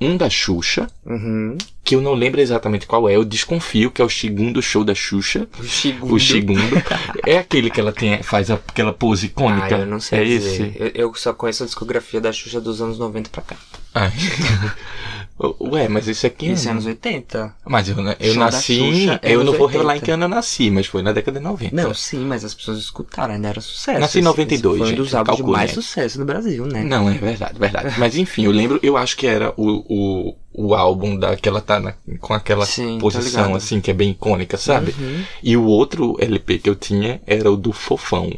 um 0.00 0.16
da 0.16 0.28
Xuxa, 0.28 0.86
Uhum. 1.04 1.56
que 1.82 1.94
eu 1.94 2.00
não 2.02 2.12
lembro 2.14 2.40
exatamente 2.40 2.86
qual 2.86 3.08
é. 3.08 3.16
Eu 3.16 3.24
desconfio 3.24 3.90
que 3.90 4.02
é 4.02 4.04
o 4.04 4.10
segundo 4.10 4.60
show 4.60 4.84
da 4.84 4.94
Xuxa. 4.94 5.48
O 5.58 5.64
segundo. 5.64 6.14
O 6.14 6.20
segundo. 6.20 6.82
é 7.26 7.38
aquele 7.38 7.70
que 7.70 7.80
ela 7.80 7.92
tem, 7.92 8.22
faz 8.22 8.50
aquela 8.50 8.92
pose 8.92 9.26
icônica. 9.26 9.74
Ah, 9.76 9.80
eu 9.80 9.86
não 9.86 9.98
sei 10.00 10.20
É 10.20 10.24
dizer. 10.24 10.66
esse. 10.68 10.76
Eu, 10.78 11.06
eu 11.08 11.14
só 11.14 11.32
conheço 11.32 11.62
a 11.62 11.66
discografia 11.66 12.20
da 12.20 12.32
Xuxa 12.32 12.60
dos 12.60 12.82
anos 12.82 12.98
90 12.98 13.30
pra 13.30 13.42
cá. 13.42 13.56
Ai. 13.94 14.12
Ué, 15.60 15.86
mas 15.86 16.08
isso 16.08 16.26
aqui 16.26 16.50
Isso 16.50 16.66
é 16.66 16.68
é. 16.68 16.72
anos 16.72 16.86
80? 16.86 17.54
Mas 17.66 17.88
eu, 17.90 17.96
eu 17.98 18.32
Show 18.32 18.36
nasci. 18.42 18.78
Xuxa 18.78 19.20
é 19.22 19.34
eu 19.34 19.44
não 19.44 19.52
vou 19.52 19.66
revelar 19.66 19.92
em 19.92 19.96
80. 19.96 20.04
que 20.06 20.10
ano 20.12 20.24
eu 20.24 20.28
nasci, 20.28 20.70
mas 20.70 20.86
foi 20.86 21.02
na 21.02 21.12
década 21.12 21.38
de 21.38 21.44
90. 21.44 21.76
Não, 21.76 21.92
sim, 21.92 22.24
mas 22.24 22.42
as 22.42 22.54
pessoas 22.54 22.78
escutaram, 22.78 23.34
ainda 23.34 23.48
era 23.48 23.60
sucesso. 23.60 24.00
Nasci 24.00 24.18
em 24.18 24.20
Esse- 24.20 24.24
92, 24.28 24.74
esse 24.76 24.78
Foi 24.84 24.92
um 24.92 24.96
dos 24.96 25.06
gente, 25.08 25.16
álbuns 25.16 25.36
de 25.36 25.42
mais 25.42 25.70
né? 25.70 25.74
sucesso 25.74 26.18
no 26.18 26.24
Brasil, 26.24 26.64
né? 26.66 26.82
Não, 26.84 27.10
é 27.10 27.14
verdade, 27.18 27.58
verdade. 27.58 27.94
Mas 27.98 28.16
enfim, 28.16 28.44
eu 28.46 28.50
lembro, 28.50 28.80
eu 28.82 28.96
acho 28.96 29.14
que 29.16 29.26
era 29.26 29.52
o, 29.58 29.84
o, 29.88 30.36
o 30.58 30.74
álbum 30.74 31.18
da 31.18 31.36
que 31.36 31.46
ela 31.48 31.60
tá 31.60 31.78
na- 31.78 31.92
com 32.18 32.32
aquela 32.32 32.64
Sim, 32.64 32.94
tô 32.98 33.00
posição 33.02 33.54
assim, 33.54 33.78
que 33.80 33.90
é 33.90 33.94
bem 33.94 34.10
icônica, 34.12 34.56
sabe? 34.56 34.94
Uhum. 34.98 35.22
E 35.42 35.54
o 35.56 35.64
outro 35.64 36.16
LP 36.18 36.58
que 36.58 36.70
eu 36.70 36.74
tinha 36.74 37.20
era 37.26 37.50
o 37.52 37.56
do 37.56 37.72
Fofão. 37.72 38.32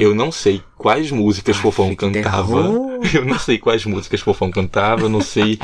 Eu 0.00 0.14
não 0.14 0.32
sei 0.32 0.62
quais 0.78 1.10
músicas 1.10 1.56
Fofão 1.58 1.90
que 1.90 1.96
cantava. 1.96 2.46
terror. 2.62 2.90
Eu 3.14 3.24
não 3.24 3.38
sei 3.38 3.58
quais 3.58 3.84
músicas 3.84 4.20
Fofão 4.20 4.50
cantava, 4.50 5.02
eu 5.02 5.08
não 5.10 5.20
sei 5.20 5.58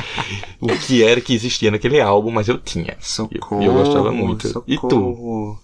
o 0.61 0.67
que 0.67 1.03
era 1.03 1.19
que 1.21 1.33
existia 1.33 1.71
naquele 1.71 1.99
álbum, 1.99 2.29
mas 2.31 2.47
eu 2.47 2.57
tinha. 2.59 2.95
Socorro. 2.99 3.61
E 3.61 3.65
eu 3.65 3.73
gostava 3.73 4.11
muito. 4.11 4.63
E 4.67 4.77
tu? 4.77 5.57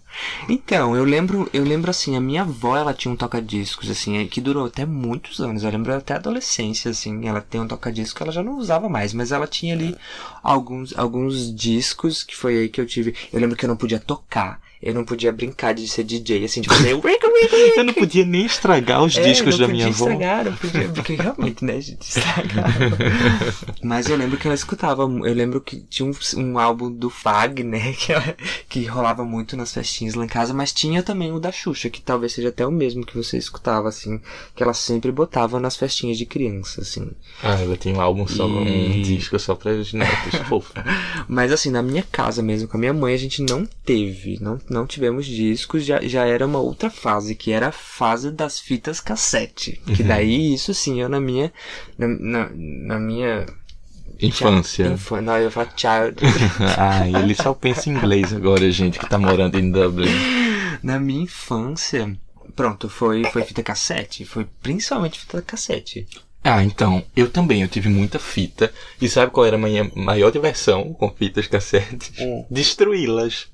Então, 0.47 0.95
eu 0.95 1.03
lembro, 1.03 1.49
eu 1.53 1.63
lembro 1.63 1.89
assim, 1.89 2.15
a 2.15 2.21
minha 2.21 2.41
avó, 2.41 2.77
ela 2.77 2.93
tinha 2.93 3.11
um 3.11 3.15
toca-discos, 3.15 3.89
assim, 3.89 4.25
que 4.27 4.41
durou 4.41 4.65
até 4.65 4.85
muitos 4.85 5.39
anos. 5.39 5.63
Eu 5.63 5.71
lembro 5.71 5.93
até 5.93 6.13
a 6.13 6.17
adolescência, 6.17 6.91
assim, 6.91 7.27
ela 7.27 7.41
tem 7.41 7.61
um 7.61 7.67
toca-disco 7.67 8.17
que 8.17 8.23
ela 8.23 8.31
já 8.31 8.43
não 8.43 8.57
usava 8.57 8.89
mais, 8.89 9.13
mas 9.13 9.31
ela 9.31 9.47
tinha 9.47 9.73
ali 9.73 9.95
alguns, 10.41 10.97
alguns 10.97 11.53
discos 11.53 12.23
que 12.23 12.35
foi 12.35 12.57
aí 12.57 12.69
que 12.69 12.79
eu 12.79 12.85
tive. 12.85 13.15
Eu 13.31 13.39
lembro 13.39 13.55
que 13.55 13.65
eu 13.65 13.69
não 13.69 13.77
podia 13.77 13.99
tocar, 13.99 14.59
eu 14.83 14.93
não 14.93 15.03
podia 15.05 15.31
brincar 15.31 15.73
de 15.73 15.87
ser 15.87 16.03
DJ, 16.03 16.45
assim, 16.45 16.61
de 16.61 16.67
fazer. 16.69 16.93
Eu 17.75 17.83
não 17.83 17.93
podia 17.93 18.25
nem 18.25 18.45
estragar 18.45 19.03
os 19.03 19.15
É, 19.17 19.21
discos 19.21 19.57
da 19.57 19.67
minha 19.67 19.87
avó. 19.87 20.05
podia 20.05 20.13
estragar, 20.17 20.45
não 20.45 20.55
podia, 20.57 20.89
porque 20.89 21.15
realmente, 21.15 21.63
né, 21.65 21.79
gente, 21.81 22.01
estragava. 22.01 22.97
Mas 23.83 24.07
eu 24.09 24.15
lembro 24.15 24.37
que 24.37 24.47
ela 24.47 24.55
escutava, 24.55 25.03
eu 25.03 25.33
lembro 25.33 25.61
que 25.61 25.81
tinha 25.89 26.05
um, 26.09 26.13
um 26.37 26.59
álbum 26.59 26.91
do 26.91 27.09
Fag, 27.09 27.63
né, 27.63 27.93
que, 27.97 28.11
ela- 28.11 28.35
que 28.69 28.85
rolava 28.85 29.23
muito 29.23 29.55
nas 29.57 29.73
festinhas 29.73 30.13
lá 30.15 30.25
em 30.25 30.27
casa, 30.27 30.53
mas 30.53 30.71
tinha 30.73 31.01
também 31.03 31.31
o 31.31 31.39
da 31.39 31.51
Xuxa, 31.51 31.89
que 31.89 32.01
talvez 32.01 32.33
seja 32.33 32.49
até 32.49 32.65
o 32.65 32.71
mesmo 32.71 33.05
que 33.05 33.15
você 33.15 33.37
escutava, 33.37 33.87
assim, 33.89 34.19
que 34.55 34.63
ela 34.63 34.73
sempre 34.73 35.11
botava 35.11 35.59
nas 35.59 35.75
festinhas 35.75 36.17
de 36.17 36.25
criança, 36.25 36.81
assim. 36.81 37.11
Ah, 37.41 37.59
ela 37.61 37.77
tinha 37.77 37.95
um 37.95 38.01
álbum 38.01 38.27
só, 38.27 38.47
um 38.47 38.65
E- 38.91 39.01
disco 39.01 39.37
só 39.39 39.55
pra 39.55 39.71
os 39.71 39.93
netos, 39.93 40.39
fofo. 40.47 40.73
Mas 41.27 41.51
assim, 41.51 41.69
na 41.69 41.81
minha 41.81 42.03
casa 42.11 42.41
mesmo, 42.41 42.67
com 42.67 42.77
a 42.77 42.79
minha 42.79 42.93
mãe, 42.93 43.13
a 43.13 43.17
gente 43.17 43.41
não 43.41 43.65
teve, 43.85 44.37
não, 44.41 44.59
não 44.73 44.87
tivemos 44.87 45.25
discos, 45.25 45.85
já, 45.85 46.01
já 46.01 46.25
era 46.25 46.45
uma 46.45 46.59
outra 46.59 46.89
fase, 46.89 47.35
que 47.35 47.51
era 47.51 47.67
a 47.67 47.71
fase 47.71 48.31
das 48.31 48.59
fitas 48.59 48.99
cassete. 48.99 49.81
Que 49.95 50.03
daí, 50.03 50.53
isso 50.53 50.73
sim, 50.73 50.99
eu 50.99 51.07
na 51.07 51.19
minha, 51.19 51.53
na, 51.97 52.07
na, 52.07 52.49
na 52.53 52.99
minha... 52.99 53.45
Infância. 54.21 54.87
Infan... 54.87 55.21
Não, 55.21 55.37
eu 55.37 55.51
falar 55.51 55.73
child. 55.75 56.17
ah, 56.77 57.07
ele 57.07 57.35
só 57.35 57.53
pensa 57.53 57.89
em 57.89 57.93
inglês 57.93 58.33
agora, 58.33 58.69
gente, 58.71 58.99
que 58.99 59.09
tá 59.09 59.17
morando 59.17 59.59
em 59.59 59.71
Dublin. 59.71 60.11
na 60.81 60.99
minha 60.99 61.23
infância, 61.23 62.15
pronto, 62.55 62.89
foi, 62.89 63.23
foi 63.25 63.43
fita 63.43 63.63
cassete, 63.63 64.23
foi 64.23 64.47
principalmente 64.61 65.19
fita 65.19 65.41
cassete. 65.41 66.07
Ah, 66.43 66.61
então, 66.61 67.03
eu 67.15 67.29
também, 67.29 67.61
eu 67.61 67.69
tive 67.69 67.87
muita 67.87 68.19
fita. 68.19 68.71
E 69.01 69.07
sabe 69.07 69.31
qual 69.31 69.45
era 69.45 69.55
a 69.55 69.59
minha 69.59 69.89
maior 69.95 70.29
diversão 70.29 70.93
com 70.93 71.09
fitas 71.09 71.47
cassetes? 71.47 72.11
Hum. 72.19 72.45
Destruí-las. 72.51 73.47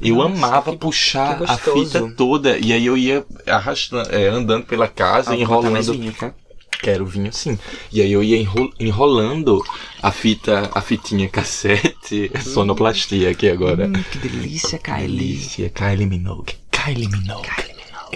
Eu 0.00 0.16
Nossa, 0.16 0.34
amava 0.34 0.70
que- 0.72 0.78
puxar 0.78 1.36
que 1.38 1.44
a 1.44 1.56
fita 1.58 2.10
toda 2.16 2.58
e 2.58 2.72
aí 2.72 2.86
eu 2.86 2.96
ia 2.96 3.24
arrastando, 3.46 4.08
é, 4.14 4.28
andando 4.28 4.64
pela 4.64 4.88
casa, 4.88 5.32
Ah, 5.32 5.36
enrolando. 5.36 5.92
vinho, 5.92 6.12
tá? 6.12 6.32
Quero 6.82 7.04
vinho 7.04 7.30
sim. 7.32 7.58
E 7.92 8.00
aí 8.00 8.10
eu 8.10 8.22
ia 8.22 8.38
enro- 8.38 8.72
enrolando 8.80 9.62
a 10.02 10.10
fita, 10.10 10.70
a 10.74 10.80
fitinha 10.80 11.28
cassete, 11.28 12.30
sonoplastia 12.42 13.30
aqui 13.30 13.50
agora. 13.50 13.86
Hum, 13.86 14.02
que 14.10 14.16
delícia, 14.18 14.78
Kylie. 14.78 15.06
Delícia, 15.18 15.68
Kylie 15.68 16.06
Minogue. 16.06 16.54
Kylie 16.70 17.08
Minogue. 17.08 17.48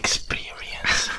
Experience 0.03 1.11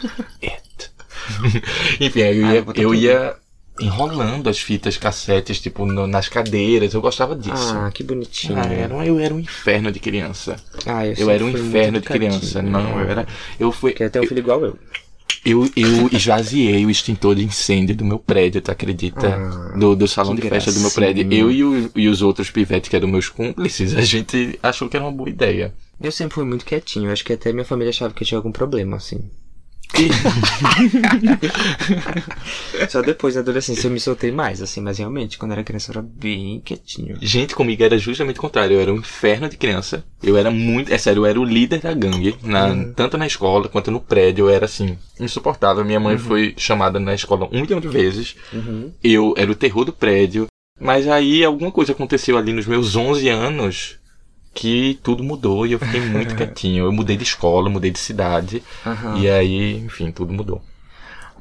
it. 0.42 0.92
Enfim, 2.02 2.22
aí 2.22 2.38
eu 2.40 2.46
Ah, 2.48 2.52
ia, 2.54 2.58
eu 2.60 2.66
botar 2.66 2.82
eu 2.82 2.90
tudo. 2.90 3.02
ia 3.02 3.36
enrolando 3.80 4.50
as 4.50 4.60
fitas 4.60 4.98
cassetes, 4.98 5.60
tipo, 5.60 5.86
no- 5.86 6.08
nas 6.08 6.28
cadeiras. 6.30 6.94
Eu 6.94 7.02
gostava 7.02 7.36
disso. 7.36 7.74
Ah, 7.76 7.92
que 7.94 8.04
bonitinho. 8.04 8.58
Ah, 8.58 8.66
era, 8.72 8.94
um- 8.96 9.04
eu 9.04 9.20
era 9.20 9.34
um 9.34 9.40
inferno 9.40 9.92
de 9.92 10.00
criança. 10.00 10.56
Ah, 10.86 11.06
Eu 11.06 11.16
sempre 11.16 11.34
era 11.34 11.46
um 11.46 11.50
inferno 11.50 12.00
de 12.00 12.08
criança. 12.08 12.62
Não, 12.62 13.00
eu 13.02 13.10
era. 13.10 13.28
Eu 13.60 13.72
fui. 13.72 13.94
Quer 13.94 14.10
ter 14.10 14.20
um 14.20 14.24
eu- 14.24 14.30
filho 14.30 14.40
igual 14.40 14.64
eu. 14.66 14.78
Eu, 15.44 15.70
eu 15.76 16.10
esvaziei 16.12 16.86
o 16.86 16.90
extintor 16.90 17.36
de 17.36 17.44
incêndio 17.44 17.96
do 17.96 18.04
meu 18.06 18.18
prédio, 18.18 18.62
tu 18.62 18.72
acredita? 18.72 19.28
Ah, 19.36 19.78
do, 19.78 19.96
do 19.96 20.08
salão 20.08 20.34
de 20.34 20.42
festa 20.42 20.72
do 20.72 20.80
meu 20.80 20.90
gracinha. 20.92 21.14
prédio. 21.14 21.32
Eu 21.34 21.52
e, 21.52 21.64
o- 21.64 21.92
e 21.96 22.08
os 22.08 22.22
outros 22.22 22.50
pivetes 22.50 22.90
que 22.90 22.96
eram 22.96 23.08
meus 23.08 23.30
cúmplices, 23.30 23.96
a 23.96 24.02
gente 24.02 24.58
achou 24.64 24.88
que 24.90 24.96
era 24.98 25.06
uma 25.06 25.12
boa 25.12 25.30
ideia. 25.30 25.74
Eu 26.02 26.12
sempre 26.12 26.36
fui 26.36 26.46
muito 26.46 26.66
quietinho. 26.66 27.12
Acho 27.12 27.24
que 27.24 27.34
até 27.34 27.52
minha 27.54 27.64
família 27.66 27.90
achava 27.90 28.14
que 28.14 28.24
eu 28.24 28.28
tinha 28.28 28.38
algum 28.38 28.52
problema, 28.52 28.98
assim. 28.98 29.20
Só 32.90 33.02
depois 33.02 33.36
da 33.36 33.42
adolescência 33.42 33.88
eu 33.88 33.92
me 33.92 34.00
soltei 34.00 34.32
mais, 34.32 34.62
assim. 34.62 34.82
Mas 34.82 34.98
realmente, 34.98 35.38
quando 35.38 35.54
era 35.54 35.64
criança 35.64 35.92
eu 35.92 36.00
era 36.00 36.08
bem 36.08 36.62
quietinho. 36.64 37.18
Gente, 37.22 37.56
comigo 37.56 37.84
era 37.84 37.98
justamente 37.98 38.38
o 38.38 38.42
contrário. 38.42 38.76
Eu 38.76 38.82
era 38.82 38.94
um 38.94 38.98
inferno 38.98 39.50
de 39.50 39.58
criança. 39.58 40.04
Eu 40.22 40.38
era 40.38 40.52
muito. 40.52 40.94
É 40.94 40.98
sério, 40.98 41.22
eu 41.22 41.26
era 41.26 41.40
o 41.40 41.46
líder 41.46 41.80
da 41.80 41.94
gangue. 41.94 42.36
Na, 42.44 42.86
Tanto 42.96 43.18
na 43.18 43.28
escola 43.28 43.70
quanto 43.70 43.92
no 43.92 44.00
prédio. 44.00 44.46
Eu 44.46 44.50
era 44.50 44.66
assim, 44.66 44.98
insuportável. 45.20 45.86
Minha 45.86 46.00
mãe 46.00 46.18
foi 46.18 46.54
chamada 46.58 47.00
na 47.00 47.14
escola 47.14 47.48
um 47.52 47.62
milhão 47.62 47.80
de 47.80 47.88
vezes. 47.88 48.36
Uhum. 48.54 48.92
Eu 49.04 49.34
era 49.38 49.52
o 49.52 49.56
terror 49.56 49.86
do 49.86 49.94
prédio. 49.94 50.48
Mas 50.80 51.08
aí 51.08 51.44
alguma 51.44 51.72
coisa 51.72 51.94
aconteceu 51.94 52.38
ali 52.38 52.52
nos 52.52 52.68
meus 52.68 52.96
11 52.96 53.30
anos 53.30 53.98
que 54.56 54.98
tudo 55.04 55.24
mudou 55.24 55.68
e 55.68 55.74
eu 55.74 55.80
fiquei 55.80 56.00
muito 56.10 56.34
quietinho. 56.36 56.86
Eu 56.86 56.92
mudei 56.92 57.16
de 57.18 57.24
escola, 57.24 57.70
mudei 57.70 57.92
de 57.92 58.00
cidade. 58.00 58.64
Aham. 58.86 59.20
E 59.20 59.30
aí, 59.30 59.76
enfim, 59.78 60.12
tudo 60.12 60.34
mudou. 60.34 60.64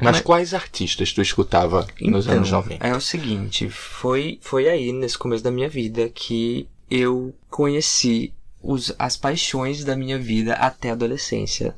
Mas, 0.01 0.17
Mas- 0.17 0.21
quais 0.23 0.53
artistas 0.53 1.13
tu 1.13 1.23
escutava 1.23 1.87
nos 2.01 2.27
Então, 2.27 2.37
anos 2.39 2.51
90? 2.51 2.85
É 2.87 2.95
o 2.95 3.01
seguinte, 3.01 3.71
foi, 3.71 4.39
foi 4.43 4.69
aí, 4.69 4.93
nesse 4.93 5.17
começo 5.17 5.43
da 5.45 5.53
minha 5.53 5.69
vida, 5.69 6.09
que 6.09 6.69
eu 6.91 7.33
conheci 7.49 8.33
os, 8.61 8.93
as 8.99 9.17
paixões 9.17 9.85
da 9.85 9.95
minha 9.97 10.19
vida 10.19 10.55
até 10.55 10.91
a 10.91 10.95
adolescência. 10.95 11.75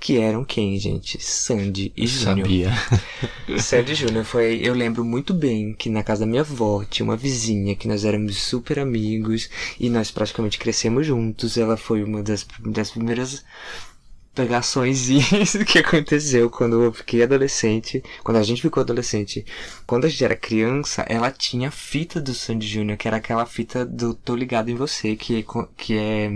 Que 0.00 0.18
eram 0.18 0.42
quem, 0.46 0.78
gente? 0.78 1.22
Sandy 1.22 1.92
e 1.94 2.06
Júnior. 2.06 2.38
Sabia. 2.38 2.72
Sandy 3.60 3.94
Júnior 3.94 4.24
foi. 4.24 4.58
Eu 4.64 4.72
lembro 4.72 5.04
muito 5.04 5.34
bem 5.34 5.74
que 5.74 5.90
na 5.90 6.02
casa 6.02 6.20
da 6.20 6.26
minha 6.26 6.40
avó 6.40 6.82
tinha 6.84 7.04
uma 7.04 7.18
vizinha 7.18 7.76
que 7.76 7.86
nós 7.86 8.02
éramos 8.02 8.38
super 8.38 8.78
amigos 8.78 9.50
e 9.78 9.90
nós 9.90 10.10
praticamente 10.10 10.58
crescemos 10.58 11.06
juntos. 11.06 11.58
Ela 11.58 11.76
foi 11.76 12.02
uma 12.02 12.22
das, 12.22 12.46
das 12.60 12.90
primeiras 12.90 13.44
pegações 14.34 15.08
que 15.68 15.80
aconteceu 15.80 16.48
quando 16.48 16.82
eu 16.82 16.92
fiquei 16.94 17.22
adolescente. 17.22 18.02
Quando 18.24 18.38
a 18.38 18.42
gente 18.42 18.62
ficou 18.62 18.80
adolescente. 18.80 19.44
Quando 19.86 20.06
a 20.06 20.08
gente 20.08 20.24
era 20.24 20.34
criança, 20.34 21.04
ela 21.10 21.30
tinha 21.30 21.70
fita 21.70 22.18
do 22.22 22.32
Sandy 22.32 22.66
Júnior, 22.66 22.96
que 22.96 23.06
era 23.06 23.18
aquela 23.18 23.44
fita 23.44 23.84
do 23.84 24.14
Tô 24.14 24.34
Ligado 24.34 24.70
em 24.70 24.76
Você, 24.76 25.14
que, 25.14 25.44
que 25.76 25.98
é 25.98 26.30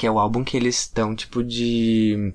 que 0.00 0.06
é 0.06 0.10
o 0.10 0.18
álbum 0.18 0.42
que 0.42 0.56
eles 0.56 0.78
estão, 0.80 1.14
tipo, 1.14 1.44
de. 1.44 2.32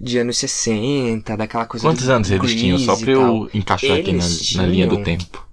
de 0.00 0.18
anos 0.18 0.38
60, 0.38 1.36
daquela 1.36 1.66
coisa 1.66 1.84
Quantos 1.84 2.08
anos 2.08 2.30
eles 2.30 2.54
tinham? 2.54 2.78
Só 2.78 2.96
pra 2.96 3.10
eu 3.10 3.50
encaixar 3.52 3.96
aqui 3.98 4.12
na, 4.12 4.24
Eles 4.24 4.54
na 4.54 4.64
linha 4.64 4.86
do 4.86 4.92
tinham- 5.02 5.04
tempo. 5.18 5.48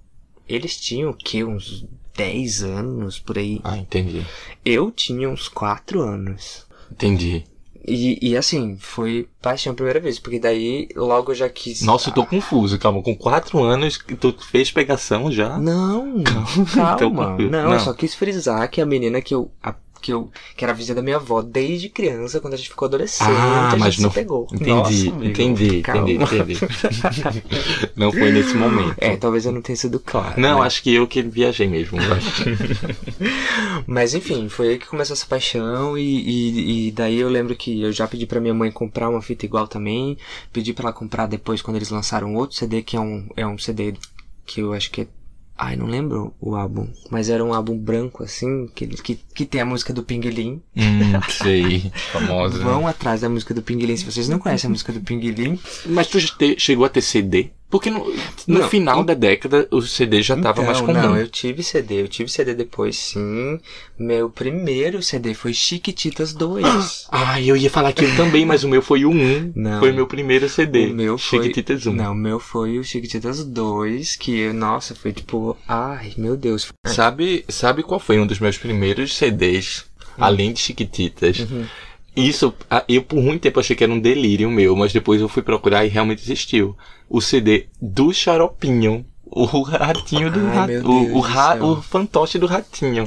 Eles 0.48 0.76
tinham 0.78 1.10
o 1.10 1.14
quê? 1.14 1.42
Uns 1.42 1.84
10 2.16 2.62
anos 2.62 3.18
por 3.18 3.38
aí. 3.38 3.60
Ah, 3.64 3.76
entendi. 3.76 4.22
Eu 4.64 4.92
tinha 4.92 5.28
uns 5.28 5.48
4 5.48 6.00
anos. 6.00 6.64
Entendi. 6.92 7.42
E, 7.84 8.18
e 8.30 8.36
assim, 8.36 8.76
foi 8.78 9.26
paixão 9.42 9.72
a 9.72 9.74
primeira 9.74 9.98
vez, 9.98 10.18
porque 10.20 10.38
daí 10.38 10.88
logo 10.94 11.32
eu 11.32 11.34
já 11.34 11.48
quis. 11.48 11.82
Nossa, 11.82 12.10
eu 12.10 12.14
tô 12.14 12.24
confuso, 12.24 12.78
calma. 12.78 13.02
Com 13.02 13.16
quatro 13.16 13.64
anos, 13.64 13.98
tu 14.20 14.32
fez 14.48 14.70
pegação 14.70 15.32
já? 15.32 15.58
Não, 15.58 16.22
calma. 16.22 16.94
Então, 16.94 17.10
não, 17.10 17.48
não. 17.48 17.72
eu 17.72 17.80
só 17.80 17.92
quis 17.94 18.14
frisar 18.14 18.70
que 18.70 18.80
a 18.80 18.86
menina 18.86 19.20
que 19.20 19.34
eu. 19.34 19.50
a- 19.60 19.74
que 20.00 20.12
eu. 20.12 20.30
Que 20.56 20.64
era 20.64 20.72
a 20.72 20.76
vizinha 20.76 20.94
da 20.94 21.02
minha 21.02 21.16
avó 21.16 21.42
desde 21.42 21.88
criança, 21.88 22.40
quando 22.40 22.54
a 22.54 22.56
gente 22.56 22.68
ficou 22.68 22.86
adolescente, 22.86 23.28
Ah, 23.30 23.74
mas 23.78 23.98
não. 23.98 24.10
pegou. 24.10 24.46
Entendi, 24.52 24.70
Nossa, 24.70 24.90
amigo, 25.10 25.24
entendi, 25.24 25.82
calma. 25.82 26.10
entendi, 26.10 26.34
entendi. 26.34 27.42
não 27.96 28.10
foi 28.12 28.30
nesse 28.32 28.54
momento. 28.54 28.94
É, 28.98 29.16
talvez 29.16 29.46
eu 29.46 29.52
não 29.52 29.62
tenha 29.62 29.76
sido 29.76 29.98
claro. 30.00 30.40
Não, 30.40 30.60
né? 30.60 30.66
acho 30.66 30.82
que 30.82 30.94
eu 30.94 31.06
que 31.06 31.22
viajei 31.22 31.66
mesmo. 31.68 31.98
Mas 33.86 34.14
enfim, 34.14 34.48
foi 34.48 34.70
aí 34.70 34.78
que 34.78 34.86
começou 34.86 35.14
essa 35.14 35.26
paixão 35.26 35.96
e, 35.96 36.02
e, 36.02 36.88
e 36.88 36.90
daí 36.92 37.18
eu 37.18 37.28
lembro 37.28 37.54
que 37.56 37.80
eu 37.82 37.92
já 37.92 38.06
pedi 38.06 38.26
pra 38.26 38.40
minha 38.40 38.54
mãe 38.54 38.70
comprar 38.70 39.08
uma 39.08 39.22
fita 39.22 39.44
igual 39.46 39.66
também. 39.66 40.16
Pedi 40.52 40.72
pra 40.72 40.84
ela 40.84 40.92
comprar 40.92 41.26
depois 41.26 41.62
quando 41.62 41.76
eles 41.76 41.90
lançaram 41.90 42.34
outro 42.34 42.56
CD, 42.56 42.82
que 42.82 42.96
é 42.96 43.00
um, 43.00 43.26
é 43.36 43.46
um 43.46 43.58
CD 43.58 43.94
que 44.46 44.60
eu 44.60 44.72
acho 44.72 44.90
que 44.90 45.02
é. 45.02 45.06
Ai, 45.60 45.74
não 45.74 45.86
lembro 45.86 46.32
o 46.40 46.54
álbum. 46.54 46.86
Mas 47.10 47.28
era 47.28 47.44
um 47.44 47.52
álbum 47.52 47.76
branco, 47.76 48.22
assim, 48.22 48.68
que, 48.76 48.86
que, 48.86 49.16
que 49.34 49.44
tem 49.44 49.60
a 49.60 49.64
música 49.66 49.92
do 49.92 50.04
Pinguelim. 50.04 50.62
hum, 50.76 51.20
sei. 51.30 51.90
Famosa. 52.12 52.58
Vão 52.62 52.86
atrás 52.86 53.22
da 53.22 53.28
música 53.28 53.52
do 53.52 53.60
Pinguelim. 53.60 53.96
Se 53.96 54.04
vocês 54.04 54.28
não 54.28 54.38
conhecem 54.38 54.68
a 54.68 54.70
música 54.70 54.92
do 54.92 55.00
Pinguelim, 55.00 55.58
Mas 55.86 56.06
tu 56.06 56.20
já 56.20 56.32
te- 56.36 56.54
chegou 56.60 56.84
a 56.84 56.88
ter 56.88 57.02
CD? 57.02 57.50
Porque 57.70 57.90
no, 57.90 57.98
no 58.46 58.60
Não, 58.60 58.68
final 58.68 59.04
da 59.04 59.12
década 59.12 59.68
o 59.70 59.82
CD 59.82 60.22
já 60.22 60.34
tava 60.36 60.62
mais 60.62 60.80
comum. 60.80 60.94
Não, 60.94 61.16
eu 61.18 61.28
tive 61.28 61.62
CD. 61.62 62.00
Eu 62.00 62.08
tive 62.08 62.30
CD 62.30 62.54
depois, 62.54 62.96
sim. 62.96 63.60
Meu 63.98 64.30
primeiro 64.30 65.02
CD 65.02 65.34
foi 65.34 65.52
Chiquititas 65.52 66.32
2. 66.32 67.08
Ah, 67.10 67.40
eu 67.40 67.56
ia 67.56 67.68
falar 67.70 67.92
que 67.92 68.04
eu 68.04 68.16
também, 68.16 68.46
mas 68.46 68.64
o 68.64 68.68
meu 68.68 68.80
foi 68.80 69.04
o 69.04 69.10
1. 69.10 69.52
Não. 69.54 69.80
Foi 69.80 69.90
o 69.90 69.94
meu 69.94 70.06
primeiro 70.06 70.48
CD. 70.48 70.86
O 70.86 70.94
meu 70.94 71.18
foi. 71.18 71.42
Chiquititas 71.42 71.86
1. 71.86 71.92
Não, 71.92 72.12
o 72.12 72.14
meu 72.14 72.38
foi 72.40 72.78
o 72.78 72.84
Chiquititas 72.84 73.44
2, 73.44 74.16
que, 74.16 74.52
nossa, 74.52 74.94
foi 74.94 75.12
tipo. 75.12 75.56
Ai, 75.66 76.12
meu 76.16 76.36
Deus. 76.36 76.68
Sabe, 76.86 77.44
sabe 77.48 77.82
qual 77.82 78.00
foi 78.00 78.18
um 78.18 78.26
dos 78.26 78.38
meus 78.40 78.56
primeiros 78.56 79.14
CDs, 79.16 79.84
Hum. 80.18 80.24
além 80.24 80.52
de 80.52 80.60
Chiquititas? 80.60 81.38
Uhum. 81.40 81.66
Isso, 82.18 82.52
eu 82.88 83.02
por 83.02 83.22
muito 83.22 83.42
tempo 83.42 83.60
achei 83.60 83.76
que 83.76 83.84
era 83.84 83.92
um 83.92 84.00
delírio 84.00 84.50
meu, 84.50 84.74
mas 84.74 84.92
depois 84.92 85.20
eu 85.20 85.28
fui 85.28 85.42
procurar 85.42 85.84
e 85.84 85.88
realmente 85.88 86.22
existiu. 86.22 86.76
O 87.08 87.20
CD 87.20 87.66
do 87.80 88.12
Xaropinho. 88.12 89.06
O 89.30 89.60
ratinho 89.60 90.32
do 90.32 90.40
Ai, 90.48 90.54
rato. 90.54 90.72
meu 90.72 90.90
O, 90.90 91.16
o, 91.18 91.20
ra, 91.20 91.62
o 91.62 91.82
fantoche 91.82 92.38
do 92.38 92.46
ratinho. 92.46 93.04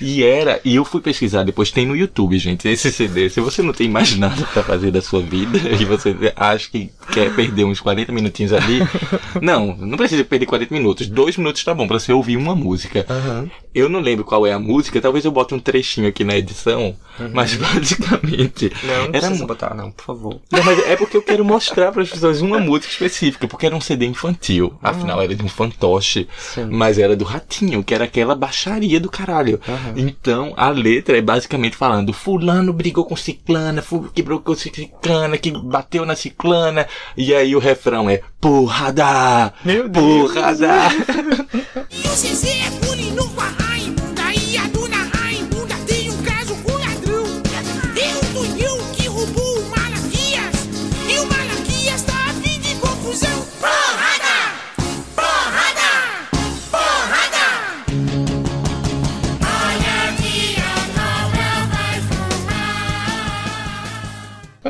E 0.00 0.24
era, 0.24 0.60
e 0.64 0.76
eu 0.76 0.84
fui 0.84 1.00
pesquisar 1.02 1.42
depois, 1.42 1.70
tem 1.70 1.84
no 1.86 1.94
YouTube, 1.94 2.38
gente, 2.38 2.66
esse 2.66 2.90
CD. 2.90 3.28
Se 3.28 3.40
você 3.40 3.60
não 3.60 3.74
tem 3.74 3.86
mais 3.88 4.16
nada 4.18 4.46
pra 4.46 4.62
fazer 4.62 4.90
da 4.90 5.02
sua 5.02 5.20
vida 5.20 5.58
e 5.78 5.84
você 5.84 6.16
acha 6.34 6.70
que 6.70 6.90
quer 7.12 7.34
perder 7.34 7.64
uns 7.64 7.80
40 7.80 8.12
minutinhos 8.12 8.52
ali, 8.52 8.80
não, 9.42 9.76
não 9.76 9.96
precisa 9.96 10.24
perder 10.24 10.46
40 10.46 10.72
minutos. 10.74 11.06
Dois 11.08 11.36
minutos 11.36 11.62
tá 11.64 11.74
bom 11.74 11.86
pra 11.86 11.98
você 11.98 12.12
ouvir 12.12 12.36
uma 12.36 12.54
música. 12.54 13.04
Aham. 13.08 13.50
Eu 13.74 13.88
não 13.88 14.00
lembro 14.00 14.24
qual 14.24 14.46
é 14.46 14.52
a 14.52 14.58
música, 14.58 15.00
talvez 15.00 15.24
eu 15.24 15.30
bote 15.30 15.54
um 15.54 15.58
trechinho 15.60 16.08
aqui 16.08 16.24
na 16.24 16.36
edição, 16.36 16.96
mas 17.32 17.54
basicamente. 17.98 18.72
Não, 18.82 18.94
não 18.96 19.04
era 19.06 19.20
precisa 19.20 19.46
botar, 19.46 19.74
não, 19.74 19.90
por 19.90 20.04
favor. 20.04 20.40
Não, 20.50 20.64
mas 20.64 20.78
é 20.86 20.96
porque 20.96 21.16
eu 21.16 21.22
quero 21.22 21.44
mostrar 21.44 21.92
para 21.92 22.02
as 22.02 22.10
pessoas 22.10 22.40
uma 22.40 22.58
música 22.58 22.90
específica, 22.92 23.46
porque 23.46 23.66
era 23.66 23.76
um 23.76 23.80
CD 23.80 24.06
infantil. 24.06 24.74
Afinal, 24.82 25.20
era 25.22 25.34
de 25.34 25.42
um 25.44 25.48
fantoche, 25.48 26.28
Sim. 26.38 26.66
mas 26.70 26.98
era 26.98 27.14
do 27.14 27.24
Ratinho, 27.24 27.84
que 27.84 27.94
era 27.94 28.04
aquela 28.04 28.34
baixaria 28.34 28.98
do 28.98 29.10
caralho. 29.10 29.60
Aham. 29.68 29.94
Então, 29.96 30.54
a 30.56 30.70
letra 30.70 31.16
é 31.16 31.22
basicamente 31.22 31.76
falando: 31.76 32.12
Fulano 32.12 32.72
brigou 32.72 33.04
com 33.04 33.16
Ciclana, 33.16 33.82
fu- 33.82 34.10
que 34.12 34.22
brigou 34.22 34.40
com 34.42 34.54
Ciclana, 34.54 35.36
que 35.38 35.50
bateu 35.50 36.04
na 36.04 36.16
Ciclana. 36.16 36.86
E 37.16 37.34
aí 37.34 37.54
o 37.54 37.58
refrão 37.58 38.08
é: 38.08 38.22
Porrada! 38.40 39.52
Meu 39.64 39.88
Deus. 39.88 40.32
Porrada! 40.32 40.68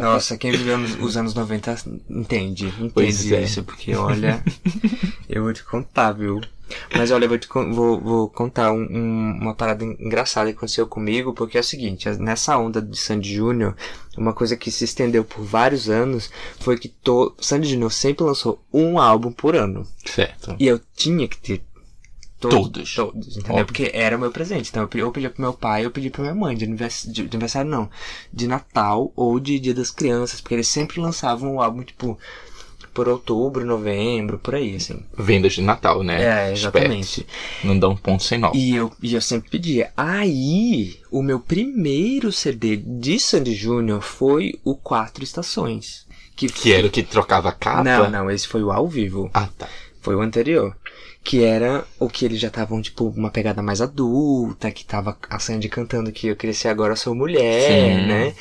Nossa, 0.00 0.36
quem 0.36 0.50
viveu 0.52 0.78
nos- 0.78 0.98
os 1.00 1.16
anos 1.16 1.34
90 1.34 1.74
entende. 2.08 2.72
Pois 2.94 3.20
Entende 3.20 3.34
é. 3.34 3.42
isso, 3.44 3.62
porque 3.64 3.94
olha. 3.94 4.42
eu 5.28 5.42
vou 5.42 5.52
te 5.52 5.62
contar, 5.64 6.12
viu? 6.12 6.40
Mas 6.94 7.10
olha, 7.10 7.24
eu 7.24 7.28
vou, 7.30 7.38
te 7.38 7.48
vou, 7.48 7.98
vou 7.98 8.28
contar 8.28 8.72
um- 8.72 8.86
um- 8.90 9.38
uma 9.40 9.54
parada 9.54 9.82
engraçada 9.84 10.50
que 10.50 10.56
aconteceu 10.58 10.86
comigo, 10.86 11.32
porque 11.32 11.56
é 11.56 11.60
o 11.60 11.64
seguinte, 11.64 12.06
nessa 12.18 12.58
onda 12.58 12.82
de 12.82 12.98
Sandy 12.98 13.34
Júnior, 13.36 13.74
uma 14.18 14.34
coisa 14.34 14.54
que 14.54 14.70
se 14.70 14.84
estendeu 14.84 15.24
por 15.24 15.42
vários 15.42 15.88
anos 15.88 16.30
foi 16.60 16.76
que 16.78 16.88
to, 16.88 17.34
Sandy 17.40 17.70
Júnior 17.70 17.90
sempre 17.90 18.22
lançou 18.24 18.62
um 18.70 18.98
álbum 18.98 19.32
por 19.32 19.56
ano. 19.56 19.86
Certo. 20.04 20.54
E 20.58 20.66
eu 20.66 20.78
tinha 20.94 21.26
que 21.26 21.38
ter 21.38 21.62
Todos. 22.40 22.94
Todos, 22.94 23.28
entendeu? 23.36 23.50
Óbvio. 23.52 23.66
Porque 23.66 23.90
era 23.92 24.16
o 24.16 24.20
meu 24.20 24.30
presente. 24.30 24.70
Então 24.70 24.82
eu 24.82 24.88
pe- 24.88 24.98
eu 25.00 25.10
pedia 25.12 25.30
pro 25.30 25.42
meu 25.42 25.52
pai, 25.52 25.84
eu 25.84 25.90
pedia 25.90 26.10
pra 26.10 26.22
minha 26.22 26.34
mãe, 26.34 26.56
de 26.56 26.64
aniversário, 26.64 27.12
de, 27.12 27.22
de 27.26 27.36
aniversário 27.36 27.70
não, 27.70 27.90
de 28.32 28.46
Natal 28.46 29.12
ou 29.16 29.40
de 29.40 29.58
Dia 29.58 29.74
das 29.74 29.90
Crianças, 29.90 30.40
porque 30.40 30.54
eles 30.54 30.68
sempre 30.68 31.00
lançavam 31.00 31.56
o 31.56 31.60
álbum, 31.62 31.82
tipo, 31.82 32.16
por 32.94 33.08
outubro, 33.08 33.64
novembro, 33.64 34.38
por 34.38 34.54
aí, 34.54 34.76
assim. 34.76 35.02
Vendas 35.16 35.52
de 35.54 35.62
Natal, 35.62 36.02
né? 36.02 36.48
É, 36.48 36.52
exatamente. 36.52 37.20
Espertos. 37.20 37.64
Não 37.64 37.78
dá 37.78 37.88
um 37.88 37.96
ponto 37.96 38.22
sem 38.22 38.38
nó. 38.38 38.50
E 38.54 38.74
eu, 38.74 38.92
e 39.02 39.14
eu 39.14 39.20
sempre 39.20 39.50
pedia. 39.50 39.92
Aí, 39.96 40.96
o 41.10 41.22
meu 41.22 41.38
primeiro 41.40 42.30
CD 42.32 42.76
de 42.76 43.18
Sandy 43.20 43.54
Júnior 43.54 44.00
foi 44.00 44.58
o 44.64 44.74
Quatro 44.74 45.22
Estações. 45.24 46.06
Que, 46.36 46.46
Que 46.48 46.72
era 46.72 46.86
o 46.86 46.90
que 46.90 47.02
trocava 47.02 47.48
a 47.48 47.52
capa? 47.52 47.82
Não, 47.82 48.10
não, 48.10 48.30
esse 48.30 48.46
foi 48.46 48.62
o 48.62 48.70
ao 48.70 48.86
vivo. 48.88 49.28
Ah, 49.34 49.48
tá. 49.58 49.68
Foi 50.00 50.14
o 50.14 50.20
anterior. 50.20 50.76
Que 51.22 51.44
era 51.44 51.84
o 51.98 52.08
que 52.08 52.24
eles 52.24 52.40
já 52.40 52.48
estavam, 52.48 52.80
tipo, 52.80 53.04
uma 53.08 53.28
pegada 53.30 53.62
mais 53.62 53.80
adulta, 53.82 54.70
que 54.70 54.84
tava 54.84 55.18
a 55.28 55.38
Sandy 55.38 55.68
cantando 55.68 56.10
que 56.10 56.28
eu 56.28 56.36
cresci 56.36 56.68
agora 56.68 56.96
sou 56.96 57.14
mulher, 57.14 57.68
Sim. 57.70 58.06
né? 58.06 58.34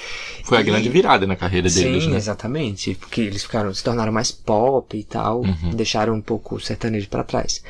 Foi 0.45 0.59
a 0.59 0.61
E- 0.61 0.63
grande 0.63 0.87
virada 0.87 1.27
na 1.27 1.35
carreira 1.35 1.69
deles, 1.69 2.03
Sim, 2.03 2.11
né? 2.11 2.17
exatamente. 2.17 2.95
Porque 2.95 3.19
eles 3.21 3.43
ficaram, 3.43 3.73
se 3.73 3.83
tornaram 3.83 4.13
mais 4.13 4.31
pop 4.31 4.95
e 4.97 5.03
tal, 5.03 5.41
Uhum. 5.41 5.71
deixaram 5.75 6.13
um 6.13 6.21
pouco 6.21 6.55
o 6.55 6.59
sertanejo 6.61 7.09
pra 7.09 7.23
trás. 7.25 7.61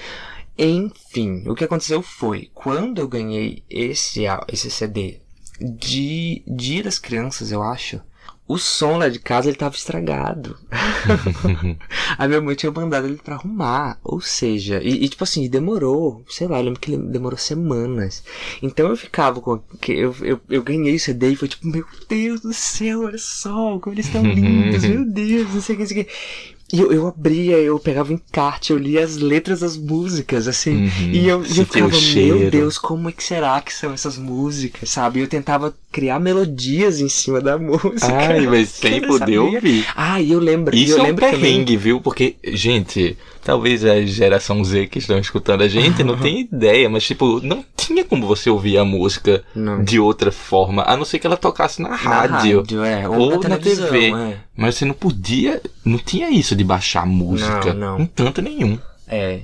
Enfim, 0.58 1.44
o 1.48 1.56
que 1.56 1.64
aconteceu 1.64 2.02
foi, 2.02 2.50
quando 2.54 3.00
eu 3.00 3.08
ganhei 3.08 3.64
esse, 3.70 4.24
esse 4.48 4.70
CD 4.70 5.18
de 5.60 6.44
Dia 6.48 6.84
das 6.84 7.00
Crianças, 7.00 7.52
eu 7.52 7.64
acho, 7.64 8.00
o 8.48 8.58
som 8.58 8.98
lá 8.98 9.10
de 9.10 9.20
casa 9.20 9.50
ele 9.50 9.58
tava 9.58 9.76
estragado. 9.76 10.58
a 12.18 12.28
minha 12.28 12.40
mãe 12.40 12.56
tinha 12.56 12.72
mandado 12.72 13.08
ele 13.08 13.18
pra 13.18 13.36
arrumar. 13.36 14.00
Ou 14.04 14.22
seja, 14.22 14.82
e, 14.82 15.04
e, 15.04 15.10
tipo 15.10 15.24
assim, 15.24 15.50
demorou, 15.50 16.24
sei 16.30 16.48
lá, 16.48 16.60
eu 16.60 16.64
lembro 16.64 16.80
que 16.80 16.94
ele 16.94 17.04
demorou 17.04 17.38
semanas. 17.38 18.24
Então 18.62 18.88
eu 18.88 18.96
ficava 18.96 19.42
com. 19.42 19.60
Que 19.82 19.92
eu, 19.92 20.16
eu, 20.22 20.40
eu 20.50 20.64
ganhei 20.64 20.96
o 20.96 21.00
CD 21.00 21.32
e 21.32 21.36
foi 21.36 21.50
tipo, 21.50 21.68
meu 21.68 21.86
Deus 22.08 22.42
do 22.42 22.54
céu, 22.54 23.02
olha 23.02 23.18
só, 23.18 23.78
como 23.80 23.94
eles 23.94 24.06
estão 24.06 24.24
lindos, 24.24 24.84
meu 24.86 25.06
Deus, 25.06 25.54
não 25.54 25.62
sei 25.62 25.76
o 25.76 25.78
que, 25.78 25.84
não 25.84 25.90
sei 25.90 26.02
o 26.02 26.06
que. 26.06 26.12
E 26.72 26.82
eu, 26.82 26.92
eu 26.92 27.08
abria, 27.08 27.58
eu 27.58 27.80
pegava 27.80 28.12
encarte, 28.12 28.74
eu 28.74 28.78
lia 28.78 29.02
as 29.04 29.16
letras 29.16 29.62
das 29.62 29.78
músicas, 29.78 30.50
assim. 30.50 30.84
Uhum. 30.84 31.12
E 31.14 31.28
eu, 31.28 31.38
eu 31.40 31.46
ficava, 31.46 31.88
meu 32.14 32.52
Deus, 32.52 32.78
como 32.78 33.08
é 33.08 33.12
que 33.14 33.24
será 33.24 33.62
que 33.62 33.74
são 33.74 33.94
essas 33.94 34.18
músicas, 34.18 34.90
sabe? 34.90 35.20
E 35.20 35.22
eu 35.24 35.28
tentava 35.30 35.74
criar 35.92 36.20
melodias 36.20 37.00
em 37.00 37.08
cima 37.08 37.40
da 37.40 37.56
música. 37.60 38.08
Ai, 38.14 38.46
mas 38.48 38.68
sem 38.70 39.02
poder 39.02 39.38
ouvir. 39.40 39.88
Ah, 39.96 40.22
e 40.22 40.32
eu 40.32 40.40
lembro. 40.40 40.76
Isso 40.76 40.94
eu 40.94 40.98
é 40.98 41.02
um 41.02 41.06
lembro 41.06 41.26
também- 41.26 41.40
perrengue, 41.40 41.78
viu? 41.78 42.02
Porque, 42.02 42.36
gente, 42.46 43.18
talvez 43.48 43.86
a 43.86 44.02
geração 44.06 44.62
Z 44.62 44.88
que 44.88 45.00
estão 45.00 45.18
escutando 45.18 45.62
a 45.64 45.70
gente 45.70 46.04
não 46.04 46.18
tenha 46.18 46.42
ideia, 46.52 46.90
mas, 46.90 47.06
tipo, 47.06 47.40
não 47.42 47.64
tinha 47.78 48.04
como 48.04 48.28
você 48.28 48.50
ouvir 48.50 48.78
a 48.78 48.84
música 48.84 49.42
Não. 49.56 49.82
de 49.82 49.98
outra 50.02 50.34
forma, 50.34 50.84
a 50.86 50.98
não 50.98 51.06
ser 51.06 51.18
que 51.18 51.26
ela 51.26 51.38
tocasse 51.38 51.82
na 51.82 51.90
Na 51.90 51.96
rádio. 51.96 52.64
é. 52.84 53.08
Ou, 53.08 53.36
ou 53.36 53.40
na 53.42 53.50
na 53.50 53.58
TV. 53.58 54.12
é. 54.14 54.38
Mas 54.56 54.76
você 54.76 54.84
não 54.84 54.94
podia, 54.94 55.62
não 55.86 55.98
tinha 55.98 56.30
isso 56.30 56.56
de 56.58 56.64
baixar 56.66 57.06
música. 57.08 57.74
Não, 57.74 57.98
não. 57.98 58.02
Em 58.02 58.06
tanto 58.06 58.42
nenhum. 58.42 58.78
É. 59.08 59.44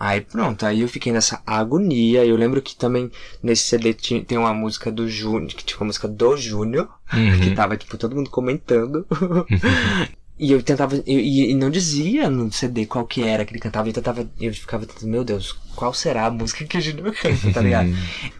Aí 0.00 0.20
pronto, 0.20 0.66
aí 0.66 0.80
eu 0.80 0.88
fiquei 0.88 1.12
nessa 1.12 1.40
agonia. 1.46 2.24
Eu 2.26 2.34
lembro 2.36 2.60
que 2.60 2.74
também 2.74 3.08
nesse 3.40 3.62
CD 3.62 3.94
tinha, 3.94 4.20
tem 4.24 4.36
uma 4.36 4.52
música 4.52 4.90
do 4.90 5.08
Júnior, 5.08 5.50
que 5.54 5.64
tinha 5.64 5.78
uma 5.78 5.86
música 5.86 6.08
do 6.08 6.36
Júnior, 6.36 6.88
que 7.08 7.48
Uhum. 7.50 7.54
tava, 7.54 7.76
tipo, 7.76 7.96
todo 7.96 8.16
mundo 8.16 8.28
comentando. 8.28 9.06
E 10.36 10.50
eu 10.50 10.60
tentava, 10.62 10.96
eu- 10.96 11.02
e, 11.06 11.54
não 11.54 11.70
dizia 11.70 12.28
no 12.28 12.50
CD 12.50 12.86
qual 12.86 13.06
que 13.06 13.22
era 13.22 13.44
que 13.44 13.52
ele 13.52 13.60
cantava, 13.60 13.88
eu 13.88 13.92
tentava, 13.92 14.28
eu 14.40 14.52
ficava 14.52 14.84
tentando, 14.84 15.08
meu 15.08 15.22
Deus, 15.22 15.56
qual 15.76 15.94
será 15.94 16.26
a 16.26 16.30
música 16.30 16.64
que 16.64 16.76
o 16.76 16.80
Júnior 16.80 17.14
canta, 17.14 17.52
tá 17.52 17.60
ligado? 17.62 17.88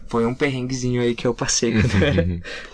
Foi 0.07 0.25
um 0.25 0.33
perrenguezinho 0.35 1.01
aí 1.01 1.15
que 1.15 1.25
eu 1.25 1.33
passei 1.33 1.71
quando 1.71 1.93
eu 2.01 2.07
era, 2.07 2.27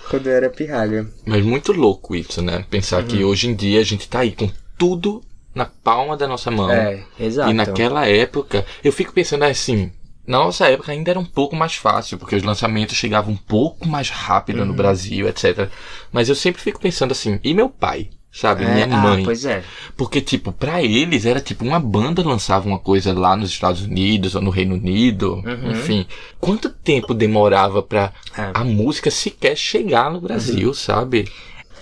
quando 0.09 0.27
eu 0.27 0.33
era 0.33 0.49
pirralha. 0.49 1.07
Mas 1.25 1.45
muito 1.45 1.71
louco 1.71 2.15
isso, 2.15 2.41
né? 2.41 2.65
Pensar 2.69 3.01
Uhum. 3.03 3.07
que 3.07 3.23
hoje 3.23 3.47
em 3.47 3.53
dia 3.55 3.79
a 3.79 3.83
gente 3.83 4.09
tá 4.09 4.19
aí 4.21 4.31
com 4.31 4.49
tudo 4.75 5.21
na 5.53 5.65
palma 5.65 6.17
da 6.17 6.27
nossa 6.27 6.49
mão. 6.49 6.71
É, 6.71 7.03
exato. 7.19 7.51
E 7.51 7.53
naquela 7.53 8.07
época, 8.07 8.65
eu 8.83 8.91
fico 8.91 9.13
pensando 9.13 9.43
assim, 9.43 9.91
na 10.25 10.39
nossa 10.39 10.67
época 10.67 10.91
ainda 10.91 11.11
era 11.11 11.19
um 11.19 11.25
pouco 11.25 11.55
mais 11.55 11.75
fácil, 11.75 12.17
porque 12.17 12.35
os 12.35 12.41
lançamentos 12.43 12.97
chegavam 12.97 13.33
um 13.33 13.37
pouco 13.37 13.87
mais 13.87 14.09
rápido 14.09 14.61
Uhum. 14.61 14.65
no 14.65 14.73
Brasil, 14.73 15.27
etc. 15.27 15.69
Mas 16.11 16.27
eu 16.27 16.33
sempre 16.35 16.59
fico 16.61 16.79
pensando 16.79 17.11
assim, 17.11 17.39
e 17.43 17.53
meu 17.53 17.69
pai? 17.69 18.09
Sabe, 18.33 18.63
É, 18.63 18.73
minha 18.73 18.87
mãe. 18.87 19.21
Ah, 19.21 19.25
pois 19.25 19.43
é. 19.43 19.61
Porque, 19.97 20.21
tipo, 20.21 20.53
pra 20.53 20.81
eles 20.81 21.25
era 21.25 21.41
tipo 21.41 21.65
uma 21.65 21.79
banda 21.81 22.23
lançava 22.25 22.65
uma 22.65 22.79
coisa 22.79 23.13
lá 23.17 23.35
nos 23.35 23.49
Estados 23.49 23.81
Unidos 23.81 24.35
ou 24.35 24.41
no 24.41 24.49
Reino 24.49 24.75
Unido, 24.75 25.43
enfim. 25.69 26.05
Quanto 26.39 26.69
tempo 26.69 27.13
demorava 27.13 27.83
pra 27.83 28.13
Uhum. 28.37 28.43
É. 28.43 28.51
a 28.53 28.63
música 28.63 29.11
sequer 29.11 29.57
chegar 29.57 30.09
no 30.09 30.21
Brasil, 30.21 30.73
sabe? 30.73 31.27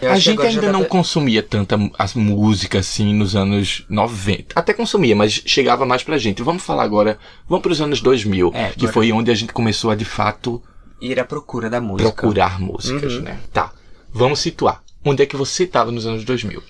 Eu 0.02 0.12
a 0.12 0.18
gente 0.18 0.42
já 0.42 0.48
ainda 0.48 0.72
não 0.72 0.86
consumia 0.86 1.44
tanta 1.44 1.78
as 2.00 2.14
músicas 2.16 2.88
assim 2.88 3.14
nos 3.14 3.36
anos 3.36 3.84
90. 3.90 4.58
Até 4.60 4.74
consumia, 4.74 5.16
mas 5.16 5.44
chegava 5.46 5.86
mais 5.86 6.04
pra 6.04 6.18
gente. 6.18 6.42
Vamos 6.42 6.64
falar 6.64 6.84
agora, 6.84 7.20
vamos 7.48 7.62
pros 7.62 7.80
anos 7.82 8.02
2000, 8.02 8.50
É, 8.56 8.70
que 8.70 8.80
agora- 8.86 8.94
foi 8.94 9.12
onde 9.12 9.30
a 9.30 9.36
gente 9.36 9.52
começou 9.54 9.92
a 9.92 9.96
de 9.96 10.06
fato 10.06 10.64
Ir 11.02 11.20
à 11.20 11.26
procura 11.26 11.70
da 11.70 11.80
música. 11.82 12.12
procurar 12.12 12.60
músicas, 12.60 13.14
Uhum. 13.16 13.22
né? 13.22 13.38
Tá. 13.54 13.72
Vamos 14.12 14.40
situar. 14.40 14.82
Onde 15.04 15.24
é 15.24 15.26
que 15.26 15.36
você 15.36 15.66
tava 15.66 15.92
nos 15.92 16.06
anos 16.06 16.24
2000? 16.24 16.62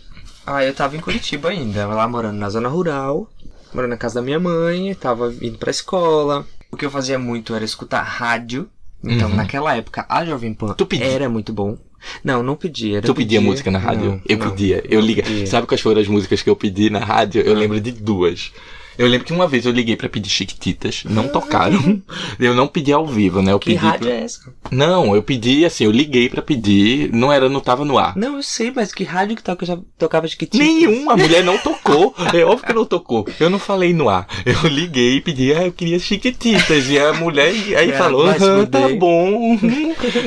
Ah, 0.45 0.63
eu 0.63 0.73
tava 0.73 0.95
em 0.95 0.99
Curitiba 0.99 1.49
ainda, 1.49 1.85
lá 1.87 2.07
morando 2.07 2.37
na 2.37 2.49
zona 2.49 2.69
rural, 2.69 3.29
morando 3.73 3.91
na 3.91 3.97
casa 3.97 4.15
da 4.15 4.21
minha 4.21 4.39
mãe, 4.39 4.93
tava 4.95 5.33
indo 5.41 5.57
pra 5.57 5.71
escola. 5.71 6.45
O 6.71 6.77
que 6.77 6.85
eu 6.85 6.91
fazia 6.91 7.17
muito 7.19 7.53
era 7.55 7.65
escutar 7.65 8.01
rádio. 8.03 8.69
Então, 9.03 9.29
Uhum. 9.29 9.35
naquela 9.35 9.75
época, 9.75 10.05
a 10.09 10.25
Jovem 10.25 10.53
Pan 10.53 10.73
pedia? 10.73 11.05
era 11.07 11.29
muito 11.29 11.53
bom. 11.53 11.77
Não, 12.23 12.43
não 12.43 12.55
pedia. 12.55 13.01
Tu 13.01 13.13
pedia 13.13 13.39
música 13.41 13.71
na 13.71 13.79
rádio? 13.79 14.11
Não, 14.11 14.21
eu 14.27 14.37
não, 14.37 14.49
pedia. 14.49 14.83
Eu 14.89 15.01
não 15.01 15.07
pedia. 15.07 15.47
Sabe 15.47 15.67
quais 15.67 15.81
foram 15.81 16.01
as 16.01 16.07
músicas 16.07 16.41
que 16.41 16.49
eu 16.49 16.55
pedi 16.55 16.89
na 16.89 16.99
rádio? 16.99 17.41
Eu 17.41 17.53
lembro 17.53 17.79
de 17.79 17.91
duas. 17.91 18.51
Eu 18.99 19.07
lembro 19.07 19.25
que 19.25 19.33
uma 19.33 19.47
vez 19.47 19.65
eu 19.65 19.71
liguei 19.71 19.95
pra 19.95 20.09
pedir 20.09 20.29
Chiquititas, 20.29 21.03
não 21.05 21.27
tocaram. 21.29 22.01
Eu 22.37 22.53
não 22.53 22.67
pedi 22.67 22.91
ao 22.93 23.05
vivo, 23.07 23.41
né? 23.41 23.51
Eu 23.53 23.59
Que 23.59 23.71
pedi 23.71 23.77
rádio 23.85 24.07
pra- 24.07 24.11
é 24.15 24.23
essa? 24.23 24.53
Não, 24.71 25.15
eu 25.15 25.23
pedi 25.23 25.63
assim, 25.65 25.85
eu 25.85 25.91
liguei 25.91 26.29
pra 26.29 26.41
pedir, 26.41 27.11
não 27.13 27.31
era, 27.31 27.47
não 27.49 27.59
tava 27.61 27.83
no 27.85 27.97
ar. 27.97 28.15
Não, 28.15 28.35
eu 28.35 28.43
sei, 28.43 28.71
mas 28.75 28.93
que 28.93 29.03
rádio 29.03 29.35
que 29.37 29.43
toca, 29.43 29.65
já 29.65 29.77
tocava 29.97 30.27
Chiquititas? 30.27 30.59
Nenhum, 30.67 31.09
a 31.09 31.15
mulher 31.17 31.43
não 31.43 31.57
tocou. 31.63 32.13
É 32.33 32.43
óbvio 32.43 32.67
que 32.67 32.73
não 32.73 32.85
tocou. 32.85 33.25
Eu 33.39 33.49
não 33.49 33.57
falei 33.59 33.93
no 33.93 34.09
ar. 34.09 34.27
Eu 34.45 34.69
liguei 34.69 35.15
e 35.15 35.21
pedi, 35.21 35.53
ah, 35.53 35.65
eu 35.65 35.71
queria 35.71 35.97
chiquititas. 35.97 36.89
E 36.89 36.99
a 36.99 37.13
mulher 37.13 37.47
aí 37.77 37.91
É, 37.91 37.97
falou, 37.97 38.27
ah, 38.29 38.35
tá 38.69 38.89
bom. 38.89 39.57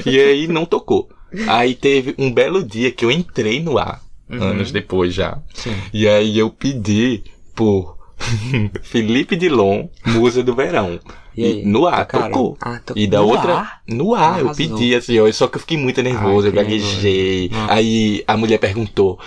E 0.06 0.18
aí 0.18 0.48
não 0.48 0.64
tocou. 0.64 1.08
Aí 1.46 1.74
teve 1.74 2.14
um 2.18 2.32
belo 2.32 2.62
dia 2.64 2.90
que 2.90 3.04
eu 3.04 3.10
entrei 3.10 3.62
no 3.62 3.78
ar, 3.78 4.00
anos 4.30 4.70
depois 4.72 5.12
já. 5.14 5.38
Sim. 5.54 5.74
E 5.92 6.06
aí 6.08 6.38
eu 6.38 6.50
pedi 6.50 7.22
por 7.54 7.96
Felipe 8.82 9.36
Dilon, 9.36 9.88
Musa 10.06 10.42
do 10.42 10.54
Verão. 10.54 10.98
E 11.36 11.44
aí, 11.44 11.64
no 11.64 11.86
ar, 11.86 12.04
tocaram? 12.06 12.30
tocou. 12.32 12.58
Ah, 12.60 12.78
to- 12.84 12.92
E 12.96 13.06
da 13.06 13.20
no 13.20 13.28
outra. 13.28 13.54
ar? 13.54 13.80
No 13.88 14.14
ar, 14.14 14.38
eu 14.40 14.46
Arrasou. 14.46 14.54
pedi 14.54 14.94
assim, 14.94 15.18
ó, 15.18 15.30
só 15.32 15.46
que 15.46 15.56
eu 15.56 15.60
fiquei 15.60 15.76
muito 15.78 16.02
nervoso, 16.02 16.46
Ai, 16.46 16.50
eu 16.50 16.52
gaguejei. 16.56 17.50
Aí 17.68 18.22
a 18.26 18.36
mulher 18.36 18.58
perguntou: 18.58 19.18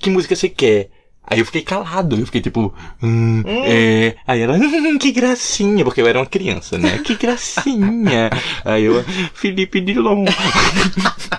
Que 0.00 0.08
música 0.10 0.34
você 0.34 0.48
quer? 0.48 0.88
Aí 1.26 1.38
eu 1.38 1.46
fiquei 1.46 1.62
calado, 1.62 2.16
eu 2.18 2.26
fiquei 2.26 2.40
tipo, 2.40 2.74
hum, 3.00 3.42
é. 3.46 4.16
Aí 4.26 4.40
ela, 4.40 4.54
hum, 4.56 4.98
que 4.98 5.12
gracinha, 5.12 5.84
porque 5.84 6.00
eu 6.02 6.06
era 6.08 6.18
uma 6.18 6.26
criança, 6.26 6.76
né? 6.76 6.98
Que 6.98 7.14
gracinha. 7.14 8.30
Aí 8.64 8.82
eu, 8.84 9.04
Felipe 9.32 9.80
Dilon. 9.80 10.24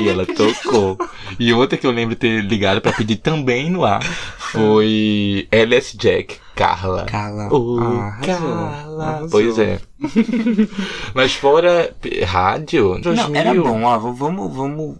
e 0.00 0.08
ela 0.08 0.26
tocou. 0.26 0.98
E 1.38 1.52
outra 1.52 1.78
que 1.78 1.86
eu 1.86 1.90
lembro 1.90 2.16
ter 2.16 2.42
ligado 2.44 2.80
pra 2.80 2.92
pedir 2.92 3.16
também 3.16 3.70
no 3.70 3.84
ar 3.84 4.02
foi 4.38 5.46
LS 5.50 5.96
Jack, 5.96 6.36
Carla. 6.54 7.04
Carla. 7.06 7.48
Ô, 7.52 7.78
Ah, 7.80 8.18
Carla. 8.24 9.04
arrasou. 9.06 9.28
Pois 9.30 9.58
é. 9.58 9.80
Mas 11.14 11.32
fora 11.34 11.94
rádio, 12.26 12.94
Não, 12.94 13.00
2000. 13.00 13.36
era 13.36 13.54
bom, 13.54 13.82
ó, 13.84 13.98
vamos, 13.98 14.54
vamos 14.54 14.96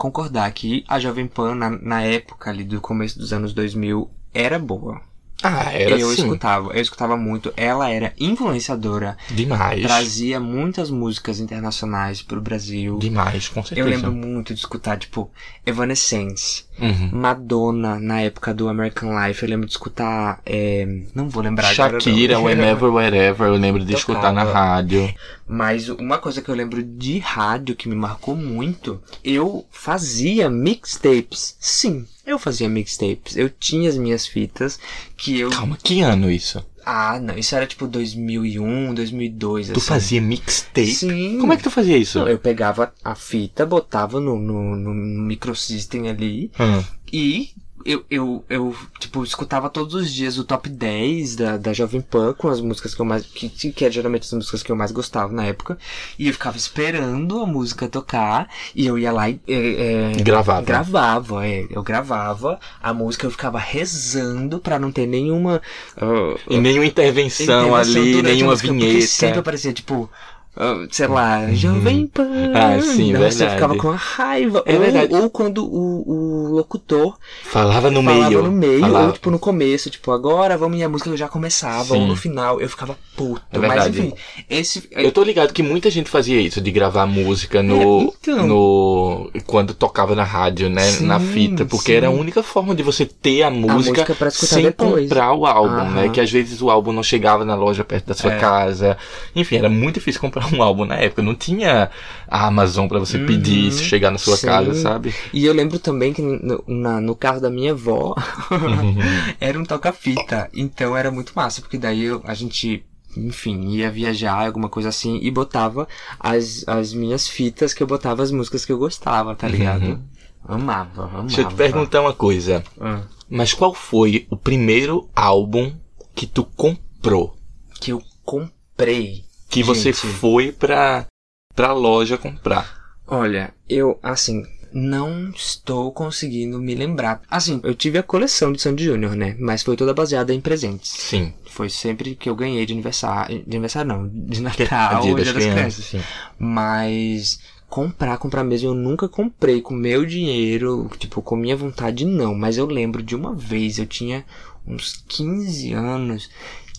concordar 0.00 0.50
que 0.52 0.82
a 0.88 0.98
Jovem 0.98 1.26
Pan, 1.26 1.54
na, 1.54 1.68
na 1.70 2.02
época 2.02 2.48
ali 2.48 2.64
do 2.64 2.80
começo 2.80 3.18
dos 3.18 3.34
anos 3.34 3.52
2000, 3.52 4.10
era 4.32 4.58
boa. 4.58 5.02
Ah, 5.42 5.72
era 5.72 5.96
eu 5.98 6.10
assim, 6.10 6.20
escutava, 6.22 6.70
eu 6.74 6.82
escutava 6.82 7.16
muito. 7.16 7.50
Ela 7.56 7.88
era 7.90 8.12
influenciadora, 8.18 9.16
demais. 9.30 9.82
trazia 9.82 10.38
muitas 10.38 10.90
músicas 10.90 11.40
internacionais 11.40 12.20
pro 12.20 12.42
Brasil. 12.42 12.98
Demais, 12.98 13.48
com 13.48 13.62
certeza. 13.62 13.80
Eu 13.80 13.90
lembro 13.90 14.12
muito 14.12 14.52
de 14.52 14.60
escutar, 14.60 14.98
tipo, 14.98 15.30
Evanescence, 15.64 16.64
Uhum. 16.80 17.10
Madonna, 17.12 17.98
na 18.00 18.22
época 18.22 18.54
do 18.54 18.66
American 18.68 19.10
Life. 19.26 19.42
Eu 19.42 19.48
lembro 19.50 19.66
de 19.66 19.72
escutar, 19.72 20.40
é, 20.46 20.86
não 21.14 21.28
vou 21.28 21.42
lembrar 21.42 21.74
Shakira, 21.74 22.36
agora. 22.38 22.54
não. 22.54 22.62
Whenever, 22.64 22.90
Wherever, 22.90 23.48
eu 23.48 23.56
lembro 23.56 23.84
de 23.84 23.92
escutar 23.94 24.32
na 24.32 24.46
Tocava. 24.46 24.52
rádio. 24.66 25.14
Mas 25.52 25.88
uma 25.88 26.16
coisa 26.18 26.40
que 26.40 26.48
eu 26.48 26.54
lembro 26.54 26.80
de 26.80 27.18
rádio 27.18 27.74
que 27.74 27.88
me 27.88 27.96
marcou 27.96 28.36
muito, 28.36 29.02
eu 29.24 29.66
fazia 29.70 30.48
mixtapes. 30.48 31.56
Sim, 31.58 32.06
eu 32.24 32.38
fazia 32.38 32.68
mixtapes. 32.68 33.36
Eu 33.36 33.50
tinha 33.50 33.88
as 33.88 33.96
minhas 33.98 34.24
fitas 34.26 34.78
que 35.16 35.40
eu. 35.40 35.50
Calma, 35.50 35.76
que 35.82 36.02
ano 36.02 36.30
isso? 36.30 36.64
Ah, 36.86 37.18
não, 37.20 37.36
isso 37.36 37.54
era 37.54 37.66
tipo 37.66 37.86
2001, 37.88 38.94
2002. 38.94 39.68
Tu 39.68 39.72
assim. 39.72 39.80
fazia 39.80 40.20
mixtape? 40.20 40.86
Sim. 40.94 41.38
Como 41.40 41.52
é 41.52 41.56
que 41.56 41.62
tu 41.64 41.70
fazia 41.70 41.96
isso? 41.96 42.20
Não, 42.20 42.28
eu 42.28 42.38
pegava 42.38 42.92
a 43.04 43.14
fita, 43.16 43.66
botava 43.66 44.20
no, 44.20 44.38
no, 44.38 44.76
no 44.76 44.94
microsystem 44.94 46.08
ali 46.08 46.50
Hum. 46.58 46.82
e 47.12 47.50
eu, 47.84 48.04
eu, 48.10 48.44
eu, 48.48 48.76
tipo, 48.98 49.22
escutava 49.24 49.68
todos 49.70 49.94
os 49.94 50.12
dias 50.12 50.38
o 50.38 50.44
top 50.44 50.68
10 50.68 51.36
da, 51.36 51.56
da 51.56 51.72
Jovem 51.72 52.00
Pan 52.00 52.32
com 52.34 52.48
as 52.48 52.60
músicas 52.60 52.94
que 52.94 53.00
eu 53.00 53.06
mais. 53.06 53.24
Que, 53.24 53.48
que 53.72 53.84
é 53.84 53.90
geralmente 53.90 54.22
as 54.24 54.32
músicas 54.32 54.62
que 54.62 54.70
eu 54.70 54.76
mais 54.76 54.92
gostava 54.92 55.32
na 55.32 55.44
época. 55.44 55.78
E 56.18 56.26
eu 56.26 56.32
ficava 56.32 56.56
esperando 56.56 57.40
a 57.40 57.46
música 57.46 57.88
tocar. 57.88 58.48
E 58.74 58.86
eu 58.86 58.98
ia 58.98 59.12
lá 59.12 59.28
e. 59.30 59.40
é, 59.48 60.12
é, 60.18 60.22
Gravava. 60.22 60.62
Gravava, 60.62 61.46
é. 61.46 61.66
Eu 61.70 61.82
gravava 61.82 62.58
a 62.82 62.92
música, 62.92 63.26
eu 63.26 63.30
ficava 63.30 63.58
rezando 63.58 64.58
pra 64.58 64.78
não 64.78 64.90
ter 64.92 65.06
nenhuma. 65.06 65.60
ah, 65.96 66.36
E 66.48 66.58
nenhuma 66.58 66.86
intervenção, 66.86 67.68
intervenção 67.68 67.74
ali, 67.76 68.22
nenhuma 68.22 68.52
música, 68.52 68.68
Porque 68.68 68.86
vinheta. 68.86 69.06
sempre 69.06 69.38
aparecia, 69.40 69.72
tipo. 69.72 70.10
Ah, 70.56 70.86
Sei 70.90 71.06
lá, 71.06 71.52
Jovem 71.52 72.06
Pan. 72.06 72.28
Ah, 72.54 72.80
sim, 72.82 73.12
Nossa, 73.12 73.24
eu 73.24 73.30
verdade. 73.30 73.54
ficava 73.54 73.76
com 73.76 73.90
a 73.90 73.96
raiva. 73.96 74.62
É 74.66 74.74
ou, 74.74 74.80
verdade. 74.80 75.14
ou 75.14 75.30
quando 75.30 75.64
o, 75.64 76.48
o 76.50 76.52
locutor 76.56 77.16
Falava 77.44 77.90
no 77.90 78.02
falava 78.02 78.28
meio. 78.28 78.42
no 78.42 78.50
meio, 78.52 78.80
falava- 78.80 79.06
ou 79.06 79.12
tipo 79.12 79.30
no 79.30 79.38
começo, 79.38 79.88
tipo, 79.90 80.10
agora 80.12 80.56
vamos 80.58 80.78
e 80.78 80.82
a 80.82 80.88
música 80.88 81.16
já 81.16 81.28
começava, 81.28 81.94
Sim. 81.94 82.00
ou 82.02 82.06
no 82.06 82.16
final, 82.16 82.60
eu 82.60 82.68
ficava 82.68 82.98
puto. 83.16 83.42
É 83.52 83.58
Mas 83.58 83.86
enfim, 83.86 84.12
esse. 84.48 84.88
Eu 84.90 85.12
tô 85.12 85.22
ligado 85.22 85.52
que 85.52 85.62
muita 85.62 85.90
gente 85.90 86.10
fazia 86.10 86.40
isso, 86.40 86.60
de 86.60 86.70
gravar 86.70 87.06
música 87.06 87.62
no. 87.62 87.80
É, 87.80 88.04
então. 88.20 88.46
no 88.46 89.30
quando 89.46 89.72
tocava 89.74 90.14
na 90.14 90.24
rádio, 90.24 90.68
né? 90.68 90.82
Sim, 90.82 91.06
na 91.06 91.20
fita. 91.20 91.64
Porque 91.64 91.92
sim. 91.92 91.96
era 91.98 92.08
a 92.08 92.10
única 92.10 92.42
forma 92.42 92.74
de 92.74 92.82
você 92.82 93.06
ter 93.06 93.42
a 93.42 93.50
música, 93.50 93.74
música 94.00 94.14
pra 94.14 94.28
escutar 94.28 94.54
sem 94.54 94.64
depois. 94.64 95.02
comprar 95.08 95.32
o 95.32 95.46
álbum, 95.46 95.90
né? 95.90 96.08
Que 96.08 96.20
às 96.20 96.30
vezes 96.30 96.60
o 96.60 96.70
álbum 96.70 96.92
não 96.92 97.02
chegava 97.02 97.44
na 97.44 97.54
loja 97.54 97.84
perto 97.84 98.06
da 98.06 98.14
sua 98.14 98.32
É. 98.32 98.38
casa. 98.38 98.96
Enfim, 99.34 99.56
era 99.56 99.68
muito 99.68 99.94
difícil 99.94 100.20
comprar 100.20 100.49
um 100.54 100.62
álbum 100.62 100.84
na 100.84 100.96
época. 100.96 101.22
Não 101.22 101.34
tinha 101.34 101.90
a 102.28 102.46
Amazon 102.46 102.86
pra 102.88 102.98
você 102.98 103.18
pedir 103.18 103.68
isso 103.68 103.82
chegar 103.82 104.10
na 104.10 104.18
sua 104.18 104.32
Uhum. 104.34 104.38
Sim. 104.38 104.46
casa, 104.46 104.74
sabe? 104.74 105.14
E 105.32 105.44
eu 105.44 105.52
lembro 105.52 105.78
também 105.78 106.12
que 106.12 106.22
no, 106.22 106.62
na- 106.66 107.00
no 107.00 107.14
carro 107.14 107.40
da 107.40 107.50
minha 107.50 107.72
avó 107.72 108.14
era 109.40 109.58
um 109.58 109.64
toca-fita. 109.64 110.48
Então 110.54 110.96
era 110.96 111.10
muito 111.10 111.32
massa, 111.34 111.60
porque 111.60 111.78
daí 111.78 112.04
eu- 112.04 112.22
a 112.24 112.34
gente, 112.34 112.84
enfim, 113.16 113.68
ia 113.70 113.90
viajar, 113.90 114.46
alguma 114.46 114.68
coisa 114.68 114.88
assim, 114.88 115.18
e 115.22 115.30
botava 115.30 115.86
as, 116.18 116.64
as 116.66 116.92
minhas 116.92 117.28
fitas 117.28 117.72
que 117.74 117.82
eu 117.82 117.86
botava 117.86 118.22
as 118.22 118.30
músicas 118.30 118.64
que 118.64 118.72
eu 118.72 118.78
gostava, 118.78 119.34
tá 119.34 119.48
ligado? 119.48 120.00
Amava, 120.46 121.04
amava. 121.04 121.22
Deixa 121.24 121.42
eu 121.42 121.48
te 121.48 121.54
perguntar 121.54 122.00
uma 122.00 122.14
coisa. 122.14 122.64
Ah, 122.80 123.02
Mas 123.28 123.52
qual 123.52 123.74
foi 123.74 124.26
o 124.30 124.36
primeiro 124.36 125.08
álbum 125.14 125.72
que 126.14 126.26
tu 126.26 126.44
comprou? 126.44 127.36
que 127.80 127.92
eu 127.92 128.02
comprei. 128.24 129.24
Que 129.50 129.62
você 129.62 129.92
Gente. 129.92 130.06
foi 130.06 130.52
pra, 130.52 131.06
pra 131.54 131.72
loja 131.72 132.16
comprar? 132.16 132.78
Olha, 133.06 133.52
eu, 133.68 133.98
assim, 134.02 134.44
não 134.72 135.30
estou 135.30 135.92
conseguindo 135.92 136.60
me 136.60 136.74
lembrar. 136.74 137.20
Assim, 137.28 137.60
eu 137.64 137.74
tive 137.74 137.98
a 137.98 138.02
coleção 138.02 138.52
de 138.52 138.62
Sandy 138.62 138.84
Júnior, 138.84 139.16
né? 139.16 139.36
Mas 139.40 139.62
foi 139.62 139.76
toda 139.76 139.92
baseada 139.92 140.32
em 140.32 140.40
presentes. 140.40 140.90
Sim. 140.90 141.32
Foi 141.46 141.68
sempre 141.68 142.14
que 142.14 142.30
eu 142.30 142.36
ganhei 142.36 142.64
de 142.64 142.72
aniversário. 142.72 143.42
De 143.44 143.56
aniversário 143.56 143.88
não, 143.88 144.08
de 144.08 144.40
Natal, 144.40 145.02
Dia 145.02 145.14
das 145.16 145.26
das 145.26 145.34
Crianças, 145.34 145.54
Crianças. 145.54 145.84
sim. 145.84 146.00
Mas 146.38 147.40
comprar, 147.68 148.18
comprar 148.18 148.44
mesmo, 148.44 148.68
eu 148.70 148.74
nunca 148.74 149.08
comprei 149.08 149.60
com 149.60 149.74
meu 149.74 150.04
dinheiro, 150.06 150.88
tipo, 150.98 151.20
com 151.22 151.34
minha 151.36 151.56
vontade 151.56 152.04
não. 152.04 152.34
Mas 152.34 152.56
eu 152.56 152.66
lembro 152.66 153.02
de 153.02 153.16
uma 153.16 153.34
vez, 153.34 153.78
eu 153.78 153.86
tinha 153.86 154.24
uns 154.66 155.04
15 155.08 155.72
anos, 155.72 156.30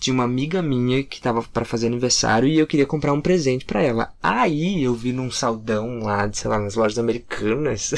tinha 0.01 0.13
uma 0.15 0.23
amiga 0.23 0.61
minha 0.63 1.03
que 1.03 1.21
tava 1.21 1.43
pra 1.43 1.63
fazer 1.63 1.85
aniversário 1.87 2.49
e 2.49 2.57
eu 2.57 2.65
queria 2.65 2.87
comprar 2.87 3.13
um 3.13 3.21
presente 3.21 3.63
pra 3.63 3.81
ela. 3.83 4.11
Aí 4.21 4.83
eu 4.83 4.95
vi 4.95 5.13
num 5.13 5.29
saldão 5.29 5.99
lá, 5.99 6.25
de, 6.25 6.37
sei 6.39 6.49
lá, 6.49 6.57
nas 6.59 6.73
lojas 6.75 6.97
americanas, 6.97 7.93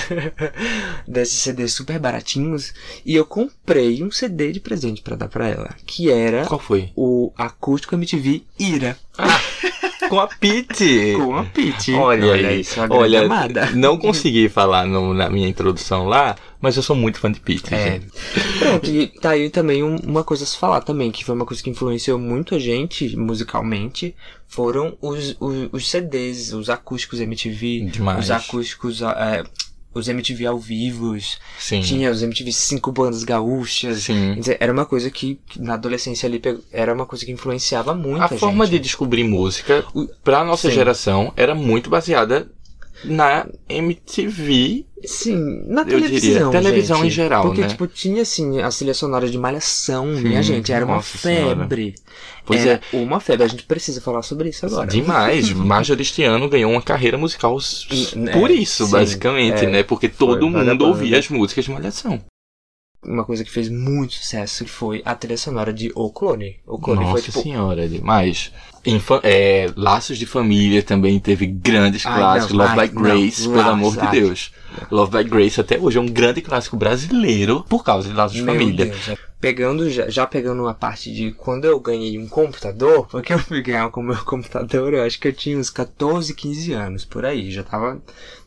desses 1.07 1.39
CDs 1.39 1.73
super 1.73 1.97
baratinhos, 1.97 2.73
e 3.05 3.15
eu 3.15 3.25
comprei 3.25 4.03
um 4.03 4.11
CD 4.11 4.51
de 4.51 4.59
presente 4.59 5.01
pra 5.01 5.15
dar 5.15 5.29
pra 5.29 5.47
ela, 5.47 5.73
que 5.85 6.11
era 6.11 6.45
Qual 6.45 6.59
foi? 6.59 6.91
o 6.95 7.31
Acústico 7.37 7.95
MTV 7.95 8.43
Ira, 8.59 8.97
Com 10.09 10.19
a 10.19 10.27
Pete! 10.27 11.13
com 11.17 11.35
a 11.37 11.43
Pete. 11.43 11.93
Olha, 11.93 12.33
aí, 12.33 12.61
isso, 12.61 12.79
olha, 12.89 13.21
amada. 13.25 13.71
não 13.71 13.97
consegui 13.97 14.49
falar 14.49 14.85
no- 14.85 15.13
na 15.13 15.29
minha 15.29 15.47
introdução 15.47 16.05
lá, 16.07 16.35
mas 16.61 16.75
eu 16.77 16.83
sou 16.83 16.95
muito 16.95 17.19
fã 17.19 17.31
de 17.31 17.39
Pete. 17.39 17.73
É. 17.73 17.91
gente. 17.93 18.07
Pronto, 18.59 18.89
e 18.89 19.07
tá 19.07 19.31
aí 19.31 19.49
também 19.49 19.83
um- 19.83 19.97
uma 19.97 20.23
coisa 20.23 20.43
a 20.43 20.47
se 20.47 20.57
falar 20.57 20.81
também, 20.81 21.11
que 21.11 21.23
foi 21.25 21.33
uma 21.35 21.45
coisa 21.45 21.61
que 21.63 21.69
influenciou 21.69 22.17
muito 22.19 22.55
a 22.55 22.59
gente 22.59 23.15
musicalmente, 23.17 24.15
foram 24.47 24.97
os, 25.01 25.35
os, 25.39 25.69
os 25.71 25.89
CDs, 25.89 26.53
os 26.53 26.69
acústicos 26.69 27.19
MTV, 27.19 27.87
Demais. 27.91 28.19
os 28.25 28.31
acústicos, 28.31 29.01
é, 29.01 29.43
os 29.93 30.07
MTV 30.07 30.45
ao 30.45 30.57
vivo, 30.59 31.15
Sim. 31.59 31.81
tinha 31.81 32.09
os 32.11 32.21
MTV 32.23 32.51
cinco 32.51 32.91
bandas 32.91 33.23
gaúchas. 33.23 34.03
Sim. 34.03 34.35
Dizer, 34.35 34.57
Era 34.59 34.71
uma 34.73 34.85
coisa 34.85 35.09
que, 35.11 35.39
que 35.47 35.61
na 35.61 35.75
adolescência 35.75 36.27
ali 36.27 36.41
era 36.71 36.93
uma 36.93 37.05
coisa 37.05 37.25
que 37.25 37.31
influenciava 37.31 37.93
muito 37.93 38.21
A 38.21 38.25
a, 38.25 38.29
forma 38.29 38.65
de 38.65 38.73
gente. 38.73 38.83
descobrir 38.83 39.23
música 39.23 39.85
pra 40.23 40.43
nossa 40.43 40.69
Sim. 40.69 40.75
geração 40.75 41.33
era 41.37 41.53
muito 41.53 41.89
baseada 41.89 42.47
na 43.03 43.45
MTV. 43.69 44.85
Sim, 45.05 45.63
na 45.67 45.81
Eu 45.81 45.85
televisão. 45.85 46.51
diria, 46.51 46.61
televisão 46.61 46.97
gente. 46.97 47.07
em 47.07 47.09
geral, 47.11 47.43
Porque, 47.43 47.61
né? 47.61 47.67
tipo, 47.67 47.87
tinha, 47.87 48.21
assim, 48.21 48.61
a 48.61 48.69
trilha 48.69 48.93
sonora 48.93 49.29
de 49.29 49.37
Malhação, 49.37 50.15
Sim, 50.15 50.21
minha 50.23 50.41
gente, 50.41 50.71
era 50.71 50.85
uma 50.85 50.95
nossa 50.95 51.17
senhora. 51.17 51.57
febre. 51.59 51.95
Pois 52.45 52.65
era 52.65 52.81
uma 52.91 53.19
febre, 53.19 53.45
a 53.45 53.47
gente 53.47 53.63
precisa 53.63 54.01
falar 54.01 54.21
sobre 54.21 54.49
isso 54.49 54.65
agora. 54.65 54.87
Demais. 54.87 55.49
Marjorie 55.53 56.01
este 56.01 56.23
ano 56.23 56.49
ganhou 56.49 56.71
uma 56.71 56.81
carreira 56.81 57.17
musical 57.17 57.57
s- 57.57 57.85
N- 58.15 58.31
por 58.31 58.49
é, 58.49 58.53
isso, 58.53 58.85
sim, 58.85 58.91
basicamente, 58.91 59.65
é. 59.65 59.69
né? 59.69 59.83
Porque 59.83 60.09
todo 60.09 60.49
mundo 60.49 60.85
ouvia 60.85 61.17
as 61.19 61.29
músicas 61.29 61.65
de 61.65 61.71
Malhação. 61.71 62.21
Uma 63.05 63.25
coisa 63.25 63.43
que 63.43 63.51
fez 63.51 63.69
muito 63.69 64.13
sucesso 64.15 64.65
foi 64.65 65.01
a 65.03 65.13
trilha 65.13 65.37
sonora 65.37 65.73
de 65.73 65.91
O 65.95 66.09
Clone. 66.11 66.57
O 66.65 66.77
Clone 66.77 67.01
Nossa 67.01 67.11
foi, 67.11 67.21
tipo, 67.21 67.41
senhora, 67.41 67.87
demais. 67.87 68.51
Infa 68.85 69.21
é, 69.23 69.71
Laços 69.77 70.17
de 70.17 70.25
Família 70.25 70.83
também 70.83 71.19
teve 71.19 71.45
grandes 71.45 72.05
Ai, 72.05 72.17
clássicos. 72.17 72.57
não, 72.57 72.65
Love 72.65 72.79
ai, 72.79 72.87
by 72.87 72.95
Grace, 72.95 73.47
não, 73.47 73.53
pelo 73.53 73.63
Laços, 73.63 73.97
amor 73.97 73.97
de. 73.97 74.19
Deus. 74.19 74.51
Love 74.91 75.17
by 75.23 75.29
Grace 75.29 75.61
até 75.61 75.79
hoje 75.79 75.97
é 75.97 76.01
um 76.01 76.05
grande 76.07 76.41
clássico 76.41 76.75
brasileiro 76.75 77.63
por 77.69 77.83
causa 77.83 78.09
de 78.09 78.13
Laços 78.13 78.35
de 78.37 78.43
Meu 78.43 78.53
Família. 78.53 78.85
Deus, 78.87 79.09
é. 79.09 79.17
Pegando, 79.39 79.89
já, 79.89 80.09
já 80.09 80.25
pegando 80.25 80.61
uma 80.63 80.73
parte 80.73 81.13
de 81.13 81.31
quando 81.31 81.65
eu 81.65 81.79
ganhei 81.79 82.17
um 82.17 82.27
computador, 82.27 83.07
porque 83.07 83.33
eu 83.33 83.39
fui 83.39 83.61
ganhar 83.61 83.89
com 83.89 84.01
o 84.01 84.03
meu 84.03 84.17
computador, 84.23 84.93
eu 84.93 85.03
acho 85.03 85.19
que 85.19 85.27
eu 85.27 85.33
tinha 85.33 85.57
uns 85.57 85.69
14, 85.69 86.33
15 86.33 86.73
anos, 86.73 87.05
por 87.05 87.25
aí, 87.25 87.51
já 87.51 87.63
tava 87.63 88.01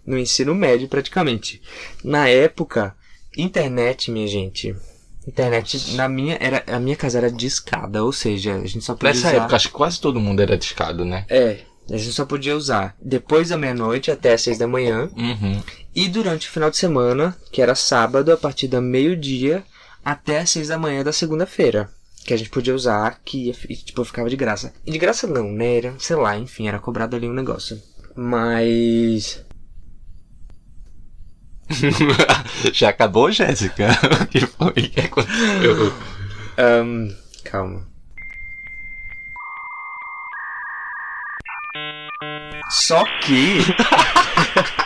no 0.07 0.19
ensino 0.19 0.55
médio 0.55 0.89
praticamente. 0.89 1.61
Na 2.03 2.29
época, 2.29 2.95
internet, 3.37 4.11
minha 4.11 4.27
gente, 4.27 4.75
internet 5.27 5.95
na 5.95 6.09
minha, 6.09 6.37
era, 6.41 6.63
a 6.67 6.79
minha 6.81 6.97
casa 6.97 7.19
era 7.19 7.31
discada, 7.31 8.03
ou 8.05 8.13
seja, 8.13 8.55
a 8.55 8.67
gente 8.67 8.83
só 8.85 8.95
podia 8.95 9.09
Nessa 9.15 9.29
usar... 9.29 9.37
época, 9.37 9.57
acho 9.57 9.69
que 9.69 9.75
quase 9.75 10.01
todo 10.01 10.21
mundo 10.21 10.41
era 10.41 10.57
discado, 10.57 11.05
né? 11.05 11.25
É, 11.29 11.59
a 11.91 11.97
gente 11.97 12.13
só 12.13 12.25
podia 12.25 12.57
usar 12.57 12.97
depois 13.01 13.49
da 13.51 13.57
meia-noite 13.57 14.11
até 14.11 14.33
as 14.35 14.43
seis 14.43 14.59
da 14.59 14.67
manhã, 14.67 15.09
Uhum. 15.17 15.63
e 15.95 16.09
durante 16.09 16.49
o 16.49 16.51
final 16.51 16.71
de 16.71 16.77
semana, 16.77 17.37
que 17.53 17.61
era 17.63 17.75
sábado, 17.75 18.33
a 18.33 18.37
partir 18.37 18.69
da 18.69 18.81
meio-dia 18.81 19.63
até 20.05 20.41
as 20.41 20.51
seis 20.51 20.69
da 20.69 20.79
manhã 20.79 21.03
da 21.05 21.13
segunda-feira. 21.13 21.89
Que 22.25 22.35
a 22.35 22.37
gente 22.37 22.51
podia 22.51 22.75
usar, 22.75 23.21
que 23.25 23.53
tipo, 23.85 24.03
ficava 24.05 24.29
de 24.29 24.35
graça. 24.35 24.73
E 24.85 24.91
de 24.91 24.99
graça 24.99 25.29
não, 25.29 25.49
né? 25.53 25.77
Era, 25.77 25.95
sei 25.99 26.17
lá, 26.17 26.37
enfim, 26.37 26.67
era 26.67 26.81
cobrado 26.81 27.15
ali 27.15 27.29
um 27.29 27.33
negócio. 27.33 27.81
Mas. 28.17 29.45
Já 32.73 32.91
acabou, 32.91 33.31
Jéssica? 33.31 33.89
O 34.23 34.27
que 34.27 34.41
foi 34.47 34.73
que 34.73 35.01
aconteceu? 35.01 35.93
ahn, 36.59 37.09
calma. 37.45 37.96
Só 42.71 43.05
que. 43.23 43.59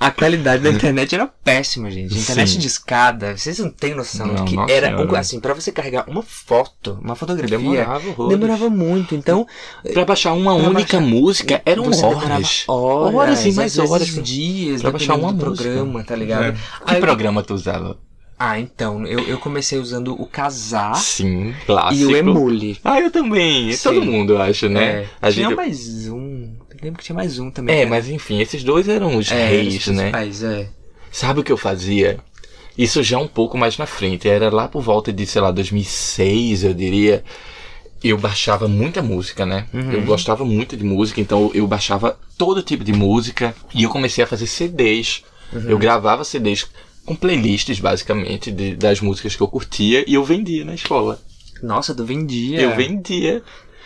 A 0.00 0.10
qualidade 0.12 0.62
da 0.62 0.70
internet 0.70 1.14
era 1.14 1.26
péssima, 1.26 1.90
gente. 1.90 2.16
Internet 2.16 2.50
Sim. 2.52 2.58
de 2.58 2.66
escada, 2.68 3.36
vocês 3.36 3.58
não 3.58 3.68
têm 3.68 3.94
noção 3.94 4.28
Não, 4.28 4.44
que 4.44 4.54
era 4.70 4.94
um, 4.94 4.98
senhora. 5.00 5.18
assim, 5.18 5.40
para 5.40 5.52
você 5.52 5.72
carregar 5.72 6.04
uma 6.08 6.22
foto, 6.22 6.96
uma 7.02 7.16
fotografia, 7.16 7.58
Demorava 7.58 8.08
horrores. 8.08 8.38
demorava 8.38 8.70
muito. 8.70 9.14
Então, 9.16 9.46
Pra 9.92 10.04
baixar 10.04 10.32
uma 10.34 10.54
única 10.54 10.98
baixar- 10.98 11.00
música 11.00 11.62
eram 11.66 11.84
você 11.84 12.00
demorava 12.02 12.34
horas. 12.34 12.64
horas, 12.68 13.14
Horas 13.14 13.44
e 13.46 13.52
mais 13.52 13.78
horas. 13.78 14.06
dias, 14.22 14.80
pra 14.80 14.92
baixar 14.92 15.18
música. 15.18 15.38
programa, 15.40 16.04
tá 16.04 16.14
ligado? 16.14 16.44
É. 16.44 16.52
Que 16.86 16.94
Aí- 16.94 17.00
programa 17.00 17.42
tu 17.42 17.54
usava? 17.54 17.98
Ah, 18.38 18.60
então, 18.60 19.04
eu, 19.04 19.18
eu 19.26 19.38
comecei 19.38 19.80
usando 19.80 20.12
o 20.14 20.24
Casar 20.24 20.94
Sim, 20.94 21.48
e 21.60 21.64
clássico. 21.66 22.12
o 22.12 22.16
Emule. 22.16 22.78
Ah, 22.84 23.00
eu 23.00 23.10
também. 23.10 23.72
Sim. 23.72 23.82
Todo 23.82 24.00
mundo, 24.00 24.34
eu 24.34 24.40
acho, 24.40 24.68
né? 24.68 25.08
É, 25.20 25.30
tinha 25.32 25.48
gente- 25.48 25.56
mais 25.56 26.06
um. 26.08 26.54
Lembro 26.82 26.98
que 26.98 27.04
tinha 27.04 27.16
mais 27.16 27.38
um 27.38 27.50
também. 27.50 27.74
É, 27.74 27.78
cara. 27.80 27.90
mas 27.90 28.08
enfim, 28.08 28.40
esses 28.40 28.62
dois 28.62 28.88
eram 28.88 29.16
os 29.16 29.30
É, 29.30 29.48
reis, 29.48 29.86
os 29.86 29.94
né? 29.94 30.10
é. 30.42 30.68
Sabe 31.10 31.40
o 31.40 31.44
que 31.44 31.50
eu 31.52 31.56
fazia? 31.56 32.18
Isso 32.76 33.02
já 33.02 33.18
um 33.18 33.26
pouco 33.26 33.58
mais 33.58 33.76
na 33.78 33.86
frente. 33.86 34.28
Era 34.28 34.50
lá 34.54 34.68
por 34.68 34.82
volta 34.82 35.12
de, 35.12 35.26
sei 35.26 35.40
lá, 35.42 35.50
2006, 35.50 36.64
eu 36.64 36.74
diria. 36.74 37.24
Eu 38.04 38.16
baixava 38.16 38.68
muita 38.68 39.02
música, 39.02 39.44
né? 39.44 39.66
Uhum. 39.74 39.90
Eu 39.90 40.02
gostava 40.02 40.44
muito 40.44 40.76
de 40.76 40.84
música, 40.84 41.20
então 41.20 41.50
eu 41.52 41.66
baixava 41.66 42.16
todo 42.36 42.62
tipo 42.62 42.84
de 42.84 42.92
música. 42.92 43.52
E 43.74 43.82
eu 43.82 43.90
comecei 43.90 44.22
a 44.22 44.26
fazer 44.26 44.46
CDs. 44.46 45.24
Uhum. 45.52 45.70
Eu 45.70 45.78
gravava 45.78 46.22
CDs 46.22 46.66
com 47.04 47.16
playlists, 47.16 47.80
basicamente, 47.80 48.52
de- 48.52 48.76
das 48.76 49.00
músicas 49.00 49.34
que 49.34 49.42
eu 49.42 49.48
curtia 49.48 50.04
e 50.08 50.14
eu 50.14 50.22
vendia 50.24 50.64
na 50.64 50.74
escola. 50.76 51.18
Nossa, 51.60 51.92
tu 51.92 52.04
vendia. 52.04 52.60
Eu 52.60 52.76
vendia. 52.76 53.42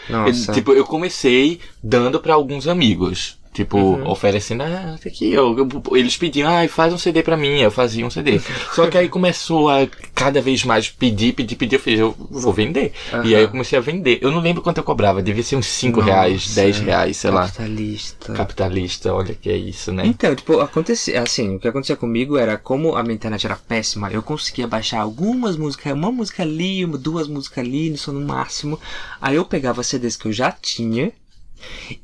Nossa. 0.09 0.51
Eu, 0.51 0.55
tipo, 0.55 0.73
eu 0.73 0.85
comecei 0.85 1.61
dando 1.83 2.21
pra 2.21 2.35
alguns 2.35 2.67
amigos. 2.67 3.39
Tipo, 3.53 3.77
Uhum. 3.77 4.11
oferecendo, 4.11 4.63
ah, 4.63 4.97
aqui, 5.05 5.31
eu, 5.31 5.55
eu- 5.59 5.97
eles 5.97 6.17
pediam, 6.17 6.51
ah, 6.51 6.67
faz 6.69 6.91
um 6.91 6.97
CD 6.97 7.23
pra 7.23 7.37
mim, 7.37 7.61
eu 7.61 7.71
fazia 7.71 8.07
um 8.07 8.09
CD. 8.09 8.41
Só 8.75 8.87
que 8.87 8.97
aí 8.97 9.11
começou 9.11 9.69
a 9.69 9.87
cada 10.15 10.41
vez 10.41 10.65
mais 10.65 10.89
pedir, 10.89 11.35
pedir, 11.35 11.57
pedir, 11.57 11.77
eu 11.77 11.81
fiz, 11.81 12.01
eu 12.01 12.15
vou 12.31 12.51
vender. 12.51 12.95
E 13.25 13.35
aí 13.35 13.43
eu 13.43 13.49
comecei 13.51 13.79
a 13.79 13.83
vender. 13.83 14.19
Eu 14.23 14.31
não 14.31 14.41
lembro 14.41 14.63
quanto 14.63 14.79
eu 14.79 14.83
cobrava, 14.85 15.23
devia 15.23 15.43
ser 15.43 15.57
uns 15.57 15.67
5 15.67 16.01
reais, 16.01 16.47
Nossa, 16.47 16.55
10 16.63 16.79
reais, 16.81 17.17
sei 17.19 17.31
lá. 17.31 17.43
Capitalista. 17.43 18.33
Capitalista, 18.33 19.13
olha 19.13 19.35
que 19.35 19.51
é 19.51 19.57
isso, 19.57 19.93
né? 19.93 20.05
Então, 20.07 20.35
tipo, 20.35 20.59
acontecia, 20.61 21.21
assim, 21.21 21.57
o 21.57 21.59
que 21.61 21.69
acontecia 21.69 21.95
comigo 21.97 22.39
era, 22.39 22.57
como 22.57 22.97
a 22.97 23.03
minha 23.03 23.15
internet 23.15 23.45
era 23.45 23.57
péssima, 23.57 24.11
eu 24.11 24.23
conseguia 24.23 24.67
baixar 24.67 25.01
algumas 25.03 25.59
músicas, 25.59 25.93
uma 25.93 26.11
música 26.11 26.43
ali, 26.43 26.87
duas 26.87 27.29
músicas 27.29 27.59
ali, 27.65 27.95
só 27.99 28.13
no 28.13 28.27
máximo. 28.27 28.81
Aí 29.21 29.37
eu 29.37 29.45
pegava 29.45 29.83
CDs 29.83 30.17
que 30.17 30.27
eu 30.27 30.33
já 30.33 30.51
tinha 30.51 31.13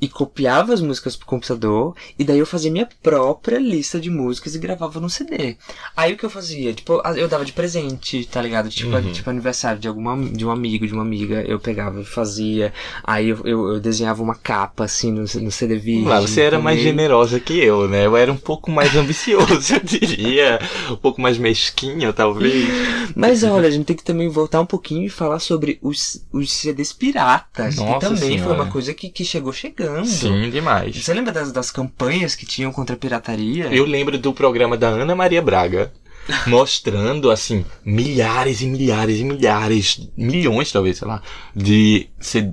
e 0.01 0.09
copiava 0.09 0.73
as 0.75 0.81
músicas 0.81 1.17
pro 1.17 1.27
computador, 1.27 1.95
e 2.19 2.25
daí 2.25 2.39
eu 2.39 2.47
fazia 2.47 2.71
minha 2.71 2.89
própria 3.03 3.59
lista 3.59 4.01
de 4.01 4.11
músicas 4.11 4.55
e 4.55 4.59
gravava 4.59 5.01
no 5.01 5.09
CD. 5.11 5.57
Aí 5.97 6.13
o 6.13 6.17
que 6.17 6.25
eu 6.25 6.31
fazia? 6.31 6.73
Tipo, 6.73 7.01
eu 7.17 7.29
dava 7.29 7.45
de 7.45 7.53
presente, 7.53 8.25
tá 8.27 8.41
ligado? 8.43 8.69
Tipo, 8.69 8.89
Uhum. 8.99 9.13
tipo 9.13 9.29
aniversário 9.31 9.79
de 9.81 9.87
alguma, 9.87 10.17
de 10.31 10.45
um 10.45 10.51
amigo, 10.51 10.87
de 10.87 10.93
uma 10.93 11.03
amiga, 11.03 11.43
eu 11.47 11.61
pegava 11.61 12.01
e 12.01 12.05
fazia. 12.05 12.73
Aí 13.05 13.29
eu, 13.29 13.39
eu, 13.45 13.69
eu 13.75 13.81
desenhava 13.81 14.23
uma 14.23 14.35
capa, 14.35 14.85
assim, 14.85 15.13
no, 15.13 15.21
no 15.23 15.51
CD 15.53 15.77
virgem. 15.77 16.05
Lá, 16.09 16.21
você 16.21 16.41
era 16.41 16.59
mais 16.59 16.79
também. 16.79 16.93
generosa 16.93 17.39
que 17.39 17.59
eu, 17.59 17.89
né? 17.89 18.07
Eu 18.07 18.17
era 18.17 18.33
um 18.33 18.37
pouco 18.37 18.71
mais 18.71 18.95
ambicioso, 18.97 19.75
eu 19.75 19.81
diria. 19.81 20.59
Um 20.91 20.97
pouco 20.97 21.21
mais 21.21 21.39
mesquinho, 21.39 22.13
talvez. 22.13 22.67
Mas 23.15 23.43
olha, 23.45 23.69
a 23.69 23.71
gente 23.71 23.85
tem 23.87 23.97
que 23.97 24.05
também 24.05 24.29
voltar 24.29 24.61
um 24.61 24.67
pouquinho 24.67 25.05
e 25.07 25.09
falar 25.11 25.39
sobre 25.39 25.79
os, 25.83 26.25
os 26.33 26.51
CDs 26.51 26.93
piratas, 26.93 27.75
que 27.77 27.81
Nossa 27.85 28.01
também 28.09 28.31
foi 28.31 28.39
Senhora. 28.39 28.63
uma 28.63 28.71
coisa 28.71 28.95
que, 28.95 29.09
que 29.11 29.25
chegou 29.25 29.48
chegando. 29.53 30.07
Sim, 30.07 30.51
demais. 30.51 30.97
Você 30.97 31.13
lembra 31.15 31.33
das, 31.33 31.51
das 31.53 31.71
campanhas 31.71 32.35
que 32.35 32.47
tinham 32.47 32.73
contra 32.73 32.95
a 32.95 32.99
pirataria? 32.99 33.67
Eu 33.73 33.85
lembro 33.85 34.19
do 34.19 34.33
programa 34.33 34.77
da 34.77 34.89
Ana 34.89 35.15
Maria 35.15 35.43
Braga. 35.43 35.93
Mostrando, 36.47 37.31
assim, 37.31 37.65
milhares 37.83 38.61
e 38.61 38.67
milhares 38.67 39.19
e 39.19 39.25
milhares, 39.25 40.11
milhões 40.15 40.71
talvez, 40.71 40.99
sei 40.99 41.09
lá, 41.09 41.23
de, 41.57 42.07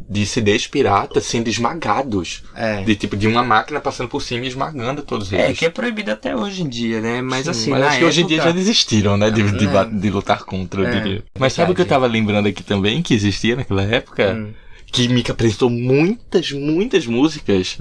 de 0.10 0.26
CDs 0.26 0.66
piratas 0.66 1.26
sendo 1.26 1.50
esmagados. 1.50 2.44
É. 2.56 2.84
De 2.84 2.96
tipo, 2.96 3.18
de 3.18 3.28
uma 3.28 3.44
máquina 3.44 3.82
passando 3.82 4.08
por 4.08 4.22
cima 4.22 4.46
e 4.46 4.48
esmagando 4.48 5.02
todos 5.02 5.34
É, 5.34 5.48
eles. 5.48 5.60
que 5.60 5.66
é 5.66 5.70
proibido 5.70 6.10
até 6.10 6.34
hoje 6.34 6.62
em 6.64 6.70
dia, 6.70 7.02
né? 7.02 7.22
Mas 7.22 7.44
Sim, 7.44 7.50
assim, 7.52 7.70
mas 7.72 7.84
acho 7.84 7.98
que 8.00 8.06
hoje 8.06 8.22
em 8.22 8.28
dia 8.28 8.38
já 8.38 8.44
época- 8.44 8.60
desistiram, 8.60 9.18
né? 9.18 9.30
De, 9.30 9.44
de, 9.52 9.66
É. 9.66 9.70
ba- 9.70 9.84
de 9.84 10.10
lutar 10.10 10.44
contra, 10.46 10.82
eu 10.82 10.88
É, 10.88 10.92
diria. 11.02 11.24
Mas 11.38 11.52
sabe 11.52 11.74
o 11.74 11.76
que 11.76 11.82
eu 11.82 11.86
tava 11.86 12.08
lembrando 12.08 12.48
aqui 12.48 12.64
também, 12.64 13.02
que 13.02 13.14
existia 13.14 13.58
naquela 13.58 13.84
época? 13.84 14.34
Hum. 14.36 14.54
Que 14.96 15.08
me 15.10 15.24
apresentou 15.28 15.70
muitas, 15.70 16.52
muitas 16.52 17.06
músicas. 17.06 17.78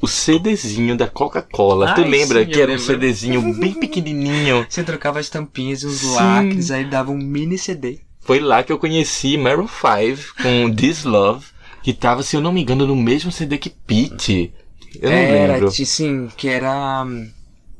O 0.00 0.06
CDzinho 0.06 0.96
da 0.96 1.06
Coca-Cola. 1.06 1.94
tu 1.94 2.02
lembra 2.02 2.44
sim, 2.44 2.50
que 2.50 2.60
era 2.60 2.72
um 2.72 2.76
lembro. 2.76 2.86
CDzinho 2.86 3.54
bem 3.54 3.74
pequenininho? 3.74 4.66
Você 4.68 4.82
trocava 4.82 5.18
as 5.18 5.28
tampinhas 5.28 5.82
e 5.82 5.86
os 5.86 5.98
Sim. 5.98 6.14
lacres, 6.14 6.70
aí 6.70 6.84
dava 6.84 7.10
um 7.10 7.18
mini 7.18 7.58
CD. 7.58 8.00
Foi 8.20 8.40
lá 8.40 8.62
que 8.62 8.72
eu 8.72 8.78
conheci 8.78 9.36
Maroon 9.36 9.68
5 9.68 10.42
com 10.42 10.74
This 10.74 11.04
Love, 11.04 11.44
que 11.82 11.92
tava, 11.92 12.22
se 12.22 12.36
eu 12.36 12.40
não 12.40 12.52
me 12.52 12.62
engano, 12.62 12.86
no 12.86 12.96
mesmo 12.96 13.30
CD 13.30 13.58
que 13.58 13.68
Pete. 13.70 14.52
Eu 15.00 15.10
não 15.10 15.16
era, 15.16 15.52
lembro. 15.54 15.70
sim, 15.70 16.28
que 16.36 16.48
era. 16.48 17.04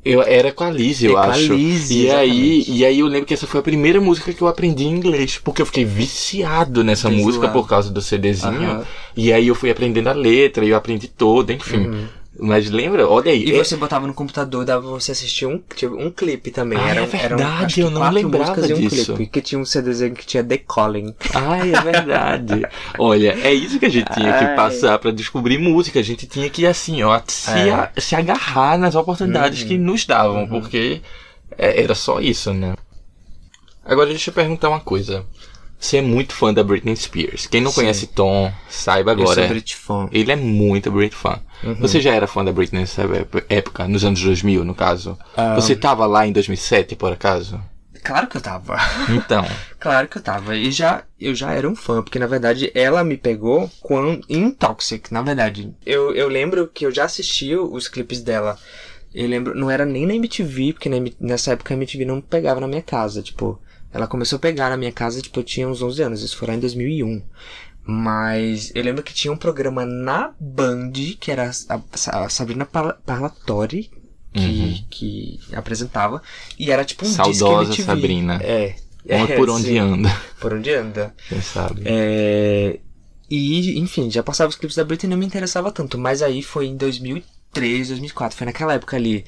Eu 0.04 0.22
era 0.22 0.52
com 0.52 0.64
a 0.64 0.70
Lizzie, 0.70 1.08
eu 1.08 1.18
É, 1.18 1.22
com 1.24 1.30
a 1.30 1.34
acho. 1.34 1.54
Lizzie, 1.54 2.02
e 2.06 2.10
aí, 2.10 2.64
e 2.68 2.84
aí 2.84 2.98
eu 3.00 3.06
lembro 3.06 3.26
que 3.26 3.32
essa 3.32 3.46
foi 3.46 3.60
a 3.60 3.62
primeira 3.62 4.00
música 4.00 4.32
que 4.32 4.42
eu 4.42 4.48
aprendi 4.48 4.84
em 4.84 4.90
inglês, 4.90 5.40
porque 5.42 5.62
eu 5.62 5.66
fiquei 5.66 5.84
viciado 5.84 6.84
nessa 6.84 7.08
This 7.08 7.20
música 7.22 7.48
por 7.48 7.66
causa 7.66 7.90
do 7.90 8.02
CDzinho. 8.02 8.70
Aham. 8.70 8.84
E 9.16 9.32
aí 9.32 9.48
eu 9.48 9.54
fui 9.54 9.70
aprendendo 9.70 10.08
a 10.08 10.12
letra, 10.12 10.64
e 10.64 10.68
eu 10.68 10.76
aprendi 10.76 11.08
toda, 11.08 11.52
enfim. 11.52 12.06
Mas 12.36 12.68
lembra? 12.68 13.08
Olha 13.08 13.30
aí. 13.30 13.44
Uhum. 13.44 13.50
E 13.50 13.54
é- 13.54 13.64
você 13.64 13.76
botava 13.76 14.06
no 14.08 14.12
computador, 14.14 14.64
dava 14.64 14.82
pra 14.82 14.90
você 14.90 15.12
assistir 15.12 15.46
um, 15.46 15.62
tipo, 15.76 15.94
um 15.94 16.10
clipe 16.10 16.50
também. 16.50 16.76
Ah, 16.78 16.88
era, 16.90 17.02
é 17.02 17.06
verdade, 17.06 17.74
que 17.74 17.80
eu 17.80 17.90
não 17.90 18.10
lembrava 18.10 18.66
e 18.66 18.74
um 18.74 18.88
disso. 18.88 19.14
clipe, 19.14 19.30
que 19.30 19.40
tinha 19.40 19.58
um 19.60 19.64
CDzinho 19.64 20.14
que 20.14 20.26
tinha 20.26 20.42
The 20.42 20.58
Calling. 20.58 21.14
Ai, 21.32 21.72
é 21.72 21.80
verdade. 21.80 22.62
Olha, 22.98 23.38
é 23.40 23.54
isso 23.54 23.78
que 23.78 23.86
a 23.86 23.90
gente 23.90 24.12
tinha 24.12 24.32
que 24.38 24.44
Ai. 24.46 24.56
passar 24.56 24.98
pra 24.98 25.12
descobrir 25.12 25.58
música. 25.58 26.00
A 26.00 26.02
gente 26.02 26.26
tinha 26.26 26.50
que, 26.50 26.66
assim, 26.66 27.02
ó, 27.04 27.20
se, 27.26 27.50
É. 27.50 27.70
a- 27.72 27.90
se 27.98 28.16
agarrar 28.16 28.76
nas 28.78 28.96
oportunidades 28.96 29.62
Uhum. 29.62 29.68
que 29.68 29.78
nos 29.78 30.04
davam, 30.04 30.48
porque 30.48 31.02
é, 31.56 31.82
era 31.82 31.94
só 31.94 32.20
isso, 32.20 32.52
né? 32.52 32.74
Agora 33.84 34.08
deixa 34.08 34.30
eu 34.30 34.34
perguntar 34.34 34.70
uma 34.70 34.80
coisa. 34.80 35.24
Você 35.84 35.98
é 35.98 36.02
muito 36.02 36.34
fã 36.34 36.52
da 36.52 36.64
Britney 36.64 36.96
Spears. 36.96 37.46
Quem 37.46 37.60
não 37.60 37.70
Sim. 37.70 37.82
conhece 37.82 38.06
Tom, 38.06 38.50
saiba 38.70 39.10
Eu 39.12 39.20
agora. 39.20 39.34
sou 39.42 39.48
Brit 39.48 39.76
fã. 39.76 40.08
Ele 40.10 40.32
é 40.32 40.36
muito 40.36 40.90
Britney 40.90 41.20
fã. 41.20 41.38
Uhum. 41.62 41.74
Você 41.74 42.00
já 42.00 42.14
era 42.14 42.26
fã 42.26 42.42
da 42.42 42.50
Britney 42.52 42.80
nessa 42.80 43.02
ép- 43.02 43.44
época, 43.50 43.86
nos 43.86 44.02
anos 44.02 44.18
2000, 44.22 44.64
no 44.64 44.74
caso? 44.74 45.18
Ah. 45.36 45.54
Você 45.54 45.76
tava 45.76 46.06
lá 46.06 46.26
em 46.26 46.32
2007, 46.32 46.96
por 46.96 47.12
acaso? 47.12 47.60
Claro 48.02 48.26
que 48.28 48.38
eu 48.38 48.40
tava. 48.40 48.78
Então. 49.10 49.44
Claro 49.78 50.08
que 50.08 50.16
eu 50.16 50.22
tava. 50.22 50.56
E 50.56 50.72
já, 50.72 51.02
eu 51.20 51.34
já 51.34 51.52
era 51.52 51.68
um 51.68 51.76
fã, 51.76 52.02
porque 52.02 52.18
na 52.18 52.26
verdade 52.26 52.72
ela 52.74 53.04
me 53.04 53.18
pegou 53.18 53.70
quando, 53.82 54.24
em 54.30 54.50
Toxic, 54.50 55.12
na 55.12 55.20
verdade. 55.20 55.70
Eu, 55.84 56.14
eu 56.14 56.26
lembro 56.26 56.66
que 56.72 56.86
eu 56.86 56.90
já 56.90 57.04
assistia 57.04 57.60
os 57.60 57.86
clipes 57.88 58.22
dela. 58.22 58.58
Eu 59.14 59.28
lembro, 59.28 59.54
não 59.54 59.70
era 59.70 59.84
nem 59.84 60.06
na 60.06 60.14
MTV, 60.14 60.72
porque 60.72 60.88
na 60.88 60.96
nessa 61.20 61.52
época 61.52 61.74
a 61.74 61.76
MTV 61.76 62.06
não 62.06 62.22
pegava 62.22 62.58
na 62.60 62.66
minha 62.66 62.80
casa, 62.80 63.20
tipo. 63.22 63.60
Ela 63.94 64.06
começou 64.08 64.36
a 64.36 64.40
pegar 64.40 64.68
na 64.70 64.76
minha 64.76 64.92
casa, 64.92 65.22
tipo, 65.22 65.38
eu 65.40 65.44
tinha 65.44 65.68
uns 65.68 65.80
11 65.80 66.02
anos, 66.02 66.22
isso 66.22 66.36
foi 66.36 66.48
lá 66.48 66.54
em 66.54 66.60
2001. 66.60 67.22
Mas 67.86 68.72
eu 68.74 68.82
lembro 68.82 69.02
que 69.02 69.12
tinha 69.14 69.32
um 69.32 69.36
programa 69.36 69.84
na 69.86 70.32
Band, 70.40 70.90
que 71.20 71.30
era 71.30 71.50
a, 71.68 72.28
Sabrina 72.28 72.64
Parla- 72.64 72.98
Parlatori, 73.06 73.90
que, 74.32 74.84
que 74.90 75.40
apresentava, 75.54 76.20
e 76.58 76.70
era 76.72 76.84
tipo 76.84 77.04
um 77.04 77.08
Uhum. 77.08 77.14
Saudosa. 77.14 77.82
Sabrina. 77.82 78.40
É. 78.42 78.74
Onde- 79.08 79.32
é, 79.32 79.36
por 79.36 79.50
onde 79.50 79.66
sim. 79.66 79.78
anda, 79.78 80.20
Por 80.40 80.54
onde 80.54 80.70
anda. 80.74 81.14
quem 81.28 81.40
sabe? 81.42 81.82
É, 81.84 82.80
e, 83.30 83.78
enfim, 83.78 84.10
já 84.10 84.22
passava 84.22 84.48
os 84.48 84.56
clipes 84.56 84.76
da 84.76 84.84
Britney 84.84 85.08
e 85.08 85.10
não 85.10 85.18
me 85.18 85.26
interessava 85.26 85.70
tanto. 85.70 85.98
Mas 85.98 86.22
aí 86.22 86.42
foi 86.42 86.66
em 86.66 86.76
2003, 86.76 87.88
2004. 87.88 88.36
Foi 88.36 88.46
naquela 88.46 88.72
época 88.74 88.96
ali. 88.96 89.24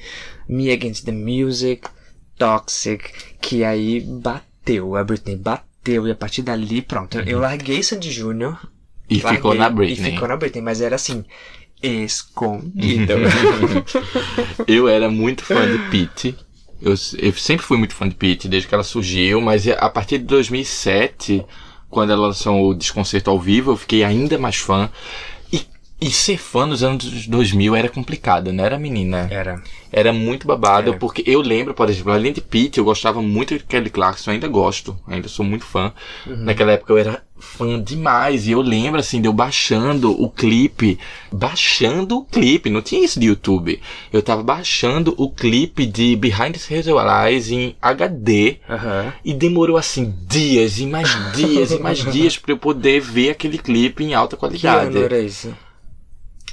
Me 0.49 0.71
Against 0.71 1.05
the 1.05 1.11
Music, 1.11 1.87
Toxic. 2.39 3.03
Que 3.39 3.63
aí 3.63 4.01
bateu. 4.01 4.46
A 4.97 5.03
Britney 5.03 5.35
bateu. 5.35 6.07
E 6.07 6.11
a 6.11 6.15
partir 6.15 6.41
dali, 6.41 6.81
pronto. 6.81 7.19
Eu 7.19 7.39
larguei 7.39 7.81
Sandy 7.81 8.11
Júnior. 8.11 8.59
E 9.09 9.19
larguei, 9.19 9.37
ficou 9.37 9.53
na 9.55 9.69
Britney. 9.69 10.09
E 10.09 10.13
ficou 10.13 10.27
na 10.27 10.37
Britney. 10.37 10.61
Mas 10.61 10.81
era 10.81 10.95
assim. 10.95 11.23
Escondido. 11.81 13.13
eu 14.67 14.87
era 14.87 15.09
muito 15.09 15.43
fã 15.43 15.69
de 15.71 15.77
Pete. 15.89 16.35
Eu, 16.81 16.91
eu 16.91 17.33
sempre 17.33 17.65
fui 17.65 17.77
muito 17.77 17.95
fã 17.95 18.07
de 18.07 18.15
Pete, 18.15 18.47
desde 18.47 18.67
que 18.67 18.73
ela 18.73 18.83
surgiu, 18.83 19.41
mas 19.41 19.67
a 19.67 19.89
partir 19.89 20.19
de 20.19 20.25
2007, 20.25 21.43
quando 21.89 22.11
ela 22.11 22.27
lançou 22.27 22.69
o 22.69 22.73
Desconcerto 22.73 23.29
ao 23.29 23.39
vivo, 23.39 23.71
eu 23.71 23.77
fiquei 23.77 24.03
ainda 24.03 24.37
mais 24.37 24.57
fã. 24.57 24.89
E, 25.51 25.65
e 25.99 26.11
ser 26.11 26.37
fã 26.37 26.65
nos 26.65 26.83
anos 26.83 27.27
2000 27.27 27.75
era 27.75 27.89
complicado, 27.89 28.53
não 28.53 28.63
era 28.63 28.77
menina? 28.77 29.27
era. 29.31 29.61
Era 29.91 30.11
muito 30.11 30.45
babado, 30.45 30.91
É. 30.93 30.97
porque 30.97 31.23
eu 31.25 31.41
lembro, 31.41 31.73
por 31.73 31.89
exemplo, 31.89 32.11
além 32.11 32.33
de 32.33 32.41
Pete, 32.41 32.77
eu 32.77 32.83
gostava 32.83 33.21
muito 33.21 33.57
de 33.57 33.63
Kelly 33.63 33.89
Clarkson, 33.89 34.31
ainda 34.31 34.47
gosto, 34.47 34.97
ainda 35.07 35.27
sou 35.27 35.45
muito 35.45 35.65
fã. 35.65 35.93
Uhum. 36.25 36.35
Naquela 36.43 36.73
época 36.73 36.91
eu 36.93 36.97
era 36.97 37.23
fã 37.39 37.79
demais, 37.81 38.47
e 38.47 38.51
eu 38.51 38.61
lembro, 38.61 38.99
assim, 38.99 39.21
de 39.21 39.27
eu 39.27 39.33
baixando 39.33 40.11
o 40.21 40.27
clipe, 40.29 40.97
baixando 41.31 42.17
o 42.17 42.25
clipe, 42.25 42.69
não 42.69 42.81
tinha 42.81 43.03
isso 43.05 43.19
de 43.19 43.27
YouTube. 43.27 43.79
Eu 44.11 44.21
tava 44.23 44.41
baixando 44.43 45.13
o 45.17 45.29
clipe 45.29 45.85
de 45.85 46.15
Behind 46.15 46.55
the 46.57 46.75
Hazel 46.79 46.97
Eyes 46.99 47.51
em 47.51 47.75
HD, 47.81 48.57
Aham. 48.67 49.13
e 49.23 49.33
demorou, 49.33 49.77
assim, 49.77 50.13
dias, 50.27 50.79
e 50.79 50.85
mais 50.87 51.09
dias, 51.35 51.71
e 51.71 51.79
mais 51.79 51.99
dias 52.11 52.37
pra 52.37 52.51
eu 52.53 52.57
poder 52.57 52.99
ver 52.99 53.29
aquele 53.29 53.57
clipe 53.59 54.03
em 54.03 54.13
alta 54.15 54.35
Que 54.35 54.39
qualidade. 54.39 54.87
ano 54.97 55.03
era 55.05 55.19
isso? 55.19 55.55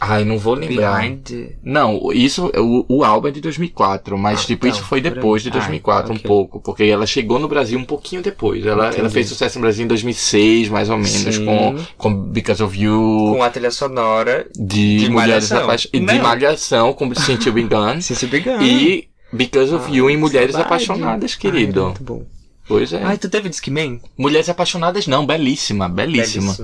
Ai, 0.00 0.24
não 0.24 0.36
vou 0.38 0.54
lembrar. 0.54 1.00
Behind. 1.00 1.52
Não, 1.62 2.12
isso, 2.12 2.50
o, 2.56 2.84
o 2.88 3.04
álbum 3.04 3.28
é 3.28 3.30
de 3.30 3.40
2004, 3.40 4.18
mas 4.18 4.40
Ah, 4.40 4.44
tipo, 4.46 4.66
então, 4.66 4.76
isso 4.78 4.86
foi 4.86 5.00
por 5.00 5.08
aí. 5.08 5.14
depois 5.14 5.42
de 5.42 5.48
Ah, 5.50 5.52
2004, 5.52 6.12
um 6.12 6.18
pouco, 6.18 6.60
porque 6.60 6.82
ela 6.84 7.06
chegou 7.06 7.38
no 7.38 7.46
Brasil 7.48 7.78
um 7.78 7.84
pouquinho 7.84 8.20
depois. 8.20 8.66
Ela, 8.66 8.88
ela 8.94 9.08
fez 9.08 9.28
sucesso 9.28 9.58
no 9.58 9.62
Brasil 9.62 9.84
em 9.84 9.88
2006, 9.88 10.68
mais 10.68 10.90
ou 10.90 10.96
menos, 10.96 11.34
Sim. 11.36 11.44
com, 11.46 11.76
com 11.96 12.12
Because 12.26 12.62
of 12.62 12.78
You, 12.78 13.34
Com 13.36 13.42
a 13.42 13.48
trilha 13.50 13.70
sonora 13.70 14.46
de, 14.54 14.98
de 14.98 15.08
Mulheres. 15.10 15.50
Apaixonadas, 15.52 15.88
de. 15.92 16.00
Malhação, 16.22 16.92
com 16.92 17.14
Since 17.14 17.46
You 17.48 17.52
Begun, 17.54 18.00
Cici 18.02 18.26
Began. 18.26 18.62
e 18.62 19.08
Because 19.32 19.72
of 19.74 19.90
You 19.96 20.10
em 20.10 20.16
Mulheres. 20.16 20.54
Apaixonadas, 20.56 21.32
Ai, 21.34 21.38
querido. 21.40 21.84
muito 21.84 22.02
bom. 22.02 22.22
Pois 22.66 22.92
é. 22.92 23.02
Ai, 23.02 23.18
tu 23.18 23.28
teve 23.28 23.48
Discman? 23.48 24.00
Mulheres 24.16 24.48
Apaixonadas 24.48 25.06
não, 25.06 25.26
belíssima, 25.26 25.86
belíssima. 25.88 26.54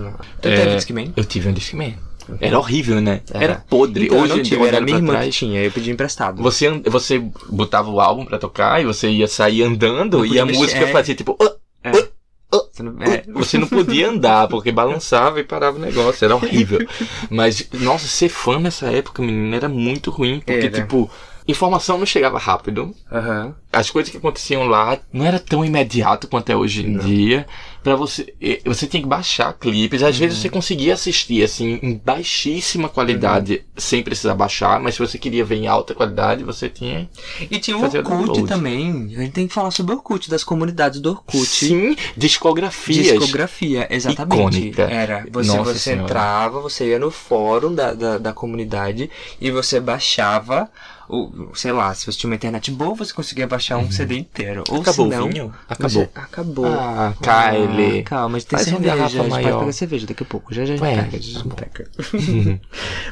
Tu 0.41 0.49
É, 0.49 0.57
teve 0.57 0.77
Discman? 0.77 1.13
Eu 1.15 1.25
tive 1.25 1.49
um 1.49 1.53
Discman. 1.53 1.95
Era 2.41 2.59
horrível, 2.59 3.01
né? 3.01 3.21
Era, 3.33 3.45
Era. 3.45 3.65
podre. 3.69 4.07
Então, 4.07 4.19
eu 4.19 4.23
Hoje 4.25 4.33
não 4.35 4.43
dia, 4.43 4.57
tive, 4.59 4.69
era 4.69 4.81
minha 4.81 4.97
irmã 4.99 5.21
que 5.23 5.31
tinha, 5.31 5.63
eu 5.63 5.71
pedi 5.71 5.91
emprestado. 5.91 6.43
Você, 6.43 6.71
você 6.87 7.19
botava 7.49 7.91
o 7.91 8.01
álbum 8.01 8.25
pra 8.25 8.39
tocar 8.39 8.81
e 8.81 8.85
você 8.85 9.09
ia 9.11 9.27
sair 9.29 9.63
andando 9.63 10.19
Não 10.19 10.27
e 10.27 10.39
a 10.39 10.45
mexer, 10.47 10.59
música 10.61 10.87
fazia 10.89 11.15
tipo. 11.15 11.37
"Ah, 11.41 11.53
É. 11.85 11.91
ah". 11.91 12.09
Você 12.73 12.83
não- 12.83 12.97
é. 13.03 13.23
Você 13.29 13.59
não 13.59 13.69
podia 13.69 14.09
andar, 14.09 14.49
porque 14.49 14.73
balançava 14.73 15.39
e 15.39 15.45
parava 15.45 15.77
o 15.77 15.81
negócio, 15.81 16.25
era 16.25 16.35
horrível. 16.35 16.81
Mas, 17.31 17.69
nossa, 17.75 18.09
ser 18.09 18.29
fã 18.29 18.59
nessa 18.59 18.87
época, 18.91 19.23
menina, 19.23 19.55
era 19.57 19.69
muito 19.69 20.11
ruim, 20.11 20.41
porque, 20.45 20.67
Era. 20.67 20.71
tipo, 20.83 21.09
informação 21.47 21.97
não 21.99 22.07
chegava 22.07 22.39
rápido. 22.39 22.93
Aham. 23.11 23.55
As 23.73 23.89
coisas 23.89 24.11
que 24.11 24.17
aconteciam 24.19 24.65
lá 24.67 24.99
não 25.13 25.25
era 25.25 25.39
tão 25.39 25.65
imediato 25.65 26.27
quanto 26.27 26.51
é 26.51 26.57
hoje 26.57 26.85
em 26.87 26.99
dia. 26.99 27.47
Pra 27.83 27.97
você. 27.97 28.35
Você 28.67 28.87
tinha 28.87 29.03
que 29.03 29.09
baixar 29.09 29.53
clipes. 29.55 30.03
Às 30.03 30.19
vezes 30.19 30.39
você 30.39 30.49
Uhum. 30.49 30.53
conseguia 30.55 30.95
assistir, 30.95 31.43
assim, 31.43 31.79
em 31.83 31.95
baixíssima 32.05 32.89
qualidade, 32.89 33.55
Uhum. 33.55 33.61
sem 33.77 34.03
precisar 34.03 34.35
baixar, 34.35 34.79
mas 34.81 34.95
se 34.95 35.01
você 35.01 35.19
queria 35.19 35.45
ver 35.45 35.57
em 35.57 35.67
alta 35.67 35.95
qualidade, 35.95 36.45
você 36.45 36.69
tinha. 36.69 37.09
E 37.51 37.59
tinha 37.59 37.77
o 37.77 37.81
o 37.81 37.85
Orkut 37.85 38.03
download. 38.03 38.47
também. 38.47 39.15
A 39.17 39.21
gente 39.23 39.33
tem 39.33 39.47
que 39.49 39.55
falar 39.55 39.71
sobre 39.71 39.95
o 39.95 39.97
Orkut, 39.97 40.29
das 40.29 40.45
comunidades 40.45 41.01
do 41.01 41.11
Orkut. 41.11 41.47
Sim, 41.47 41.97
discografias. 42.17 43.07
Discografia, 43.07 43.87
exatamente. 43.91 44.41
Icônica. 44.59 44.83
Era. 44.83 45.27
Você, 45.33 45.57
Nossa 45.57 45.73
você 45.75 45.79
Senhora. 45.79 46.03
entrava, 46.05 46.61
você 46.61 46.89
ia 46.89 46.99
no 46.99 47.11
fórum 47.11 47.75
da, 47.75 47.95
da, 47.95 48.19
da 48.19 48.33
comunidade 48.33 49.11
e 49.41 49.51
você 49.51 49.81
baixava, 49.81 50.69
o, 51.11 51.51
sei 51.55 51.73
lá, 51.73 51.93
se 51.95 52.07
você 52.07 52.19
tinha 52.19 52.29
uma 52.31 52.37
internet 52.37 52.71
boa, 52.71 52.95
você 52.95 53.13
conseguia 53.13 53.47
baixar 53.47 53.79
um 53.79 53.91
CD 53.91 54.17
inteiro. 54.19 54.65
Ou 54.69 54.77
Uhum. 54.77 54.81
Acabou 54.83 55.11
se 55.11 55.17
não, 55.17 55.27
o 55.27 55.29
vinho? 55.29 55.55
você- 55.69 56.03
Acabou. 56.05 56.11
Acabou. 56.15 56.67
Ah, 56.67 57.15
Kylie. 57.21 58.01
Ah, 58.01 58.03
calma, 58.05 58.29
mas 58.31 58.45
tem 58.45 58.59
Faz 58.59 58.69
uma 58.69 58.77
cerveja. 58.79 58.97
garrafa 58.97 59.17
a 59.19 59.23
gente 59.23 59.31
maior. 59.31 59.49
pode 59.51 59.59
pegar 59.61 59.73
cerveja 59.73 60.07
daqui 60.07 60.23
a 60.23 60.27
pouco. 60.27 60.55
Já 60.55 60.65
já 60.65 60.75
Ué, 60.75 60.97
pega. 60.97 61.17
A 61.17 61.21
gente 61.21 61.35
tá 61.35 61.45
bom. 61.45 61.57
pega. 61.57 61.91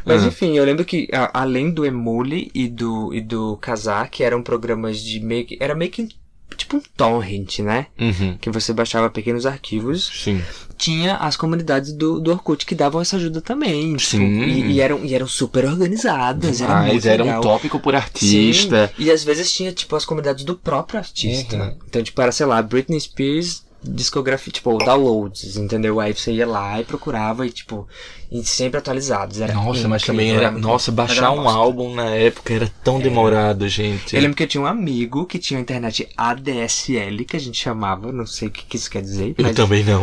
Mas 0.05 0.22
Ah. 0.22 0.26
enfim, 0.26 0.57
eu 0.57 0.64
lembro 0.64 0.84
que 0.84 1.09
a- 1.12 1.30
além 1.34 1.70
do 1.70 1.84
Emule 1.84 2.51
e 2.55 2.68
do, 2.68 3.12
e 3.14 3.20
do 3.20 3.57
Kazaa, 3.59 4.07
que 4.07 4.22
eram 4.22 4.42
programas 4.42 4.99
de 5.01 5.20
que. 5.46 5.57
Era 5.61 5.74
meio 5.74 5.90
que 5.90 6.09
tipo 6.57 6.76
um 6.76 6.82
torrent, 6.96 7.61
né? 7.61 7.86
Uhum. 7.99 8.36
Que 8.40 8.51
você 8.51 8.72
baixava 8.72 9.11
pequenos 9.11 9.46
arquivos. 9.46 10.11
Sim. 10.22 10.42
Tinha 10.76 11.16
as 11.16 11.36
comunidades 11.36 11.92
do, 11.92 12.20
do 12.20 12.30
Orkut 12.30 12.64
que 12.64 12.74
davam 12.74 13.01
essa 13.01 13.16
ajuda 13.16 13.40
também. 13.40 13.96
tipo, 13.96 14.16
Sim. 14.22 14.42
e, 14.42 14.72
e 14.72 14.80
eram, 14.80 15.05
e 15.05 15.14
eram 15.14 15.26
super 15.26 15.64
organizadas. 15.64 16.61
Era 16.61 16.74
Mas 16.82 17.07
era 17.07 17.24
um 17.24 17.40
tópico 17.40 17.80
por 17.80 17.94
artista. 17.94 18.92
Sim, 18.96 19.05
e 19.05 19.11
às 19.11 19.24
vezes 19.24 19.53
tinha, 19.53 19.72
tipo, 19.72 19.94
as 19.96 20.05
comunidades 20.05 20.44
do 20.44 20.57
próprio 20.57 20.99
artista. 20.99 21.57
Uhum. 21.57 21.76
Então, 21.88 22.03
tipo, 22.03 22.20
era, 22.20 22.32
sei 22.32 22.46
lá, 22.46 22.62
Britney 22.62 23.01
Spears, 23.01 23.64
discografia, 23.83 24.53
tipo, 24.53 24.76
downloads, 24.79 25.57
entendeu? 25.57 26.01
Aí 26.01 26.12
você 26.14 26.33
ia 26.33 26.47
lá 26.47 26.81
e 26.81 26.85
procurava 26.85 27.47
e, 27.47 27.51
tipo, 27.51 27.87
e 28.31 28.45
sempre 28.45 28.79
atualizados. 28.79 29.41
Era 29.41 29.55
Nossa, 29.55 29.87
mas 29.89 30.03
incrível, 30.03 30.07
também 30.07 30.31
era. 30.37 30.51
muito- 30.51 30.66
Nossa, 30.66 30.91
mas 30.91 30.97
baixar 31.09 31.31
era 31.31 31.33
um 31.33 31.49
álbum 31.49 31.95
na 31.95 32.11
época 32.11 32.53
era 32.53 32.70
tão 32.83 32.99
demorado, 33.01 33.68
gente. 33.68 34.14
Eu 34.16 34.20
lembro 34.22 34.37
que 34.37 34.43
eu 34.43 34.47
tinha 34.49 34.61
um 34.61 34.66
amigo 34.66 35.24
que 35.26 35.39
tinha 35.39 35.59
uma 35.59 35.62
internet 35.62 36.09
ADSL, 36.16 37.24
que 37.24 37.37
a 37.37 37.41
gente 37.41 37.57
chamava, 37.59 38.11
não 38.12 38.26
sei 38.26 38.49
o 38.49 38.51
que, 38.51 38.64
que 38.64 38.76
isso 38.76 38.91
quer 38.91 39.01
dizer, 39.03 39.35
Eu 39.39 39.45
mas, 39.45 39.55
também 39.57 39.85
não. 39.85 40.03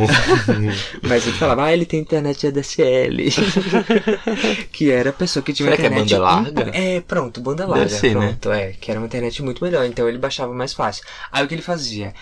mas 1.04 1.28
ele 1.28 1.38
falava, 1.38 1.66
ah, 1.66 1.74
ele 1.74 1.86
tem 1.86 2.00
internet 2.00 2.48
ADSL. 2.48 3.30
que 4.72 4.90
era 4.92 5.10
a 5.10 5.14
pessoa 5.14 5.44
que 5.44 5.54
tinha 5.54 5.70
Será 5.70 5.76
uma 5.84 5.90
que 5.90 6.00
é 6.00 6.02
internet. 6.02 6.20
banda 6.20 6.64
larga? 6.64 6.78
É, 6.78 7.02
pronto, 7.02 7.42
banda 7.42 7.66
larga. 7.68 7.86
Deve 7.86 8.00
ser, 8.00 8.16
né? 8.16 8.28
pronto, 8.28 8.52
é. 8.52 8.72
Que 8.80 8.92
era 8.92 9.00
uma 9.00 9.06
internet 9.08 9.42
muito 9.44 9.64
melhor, 9.64 9.86
então 9.86 10.08
ele 10.08 10.18
baixava 10.18 10.54
mais 10.54 10.74
fácil. 10.74 11.04
Aí 11.32 11.44
o 11.44 11.48
que 11.48 11.54
ele 11.56 11.62
fazia? 11.62 12.14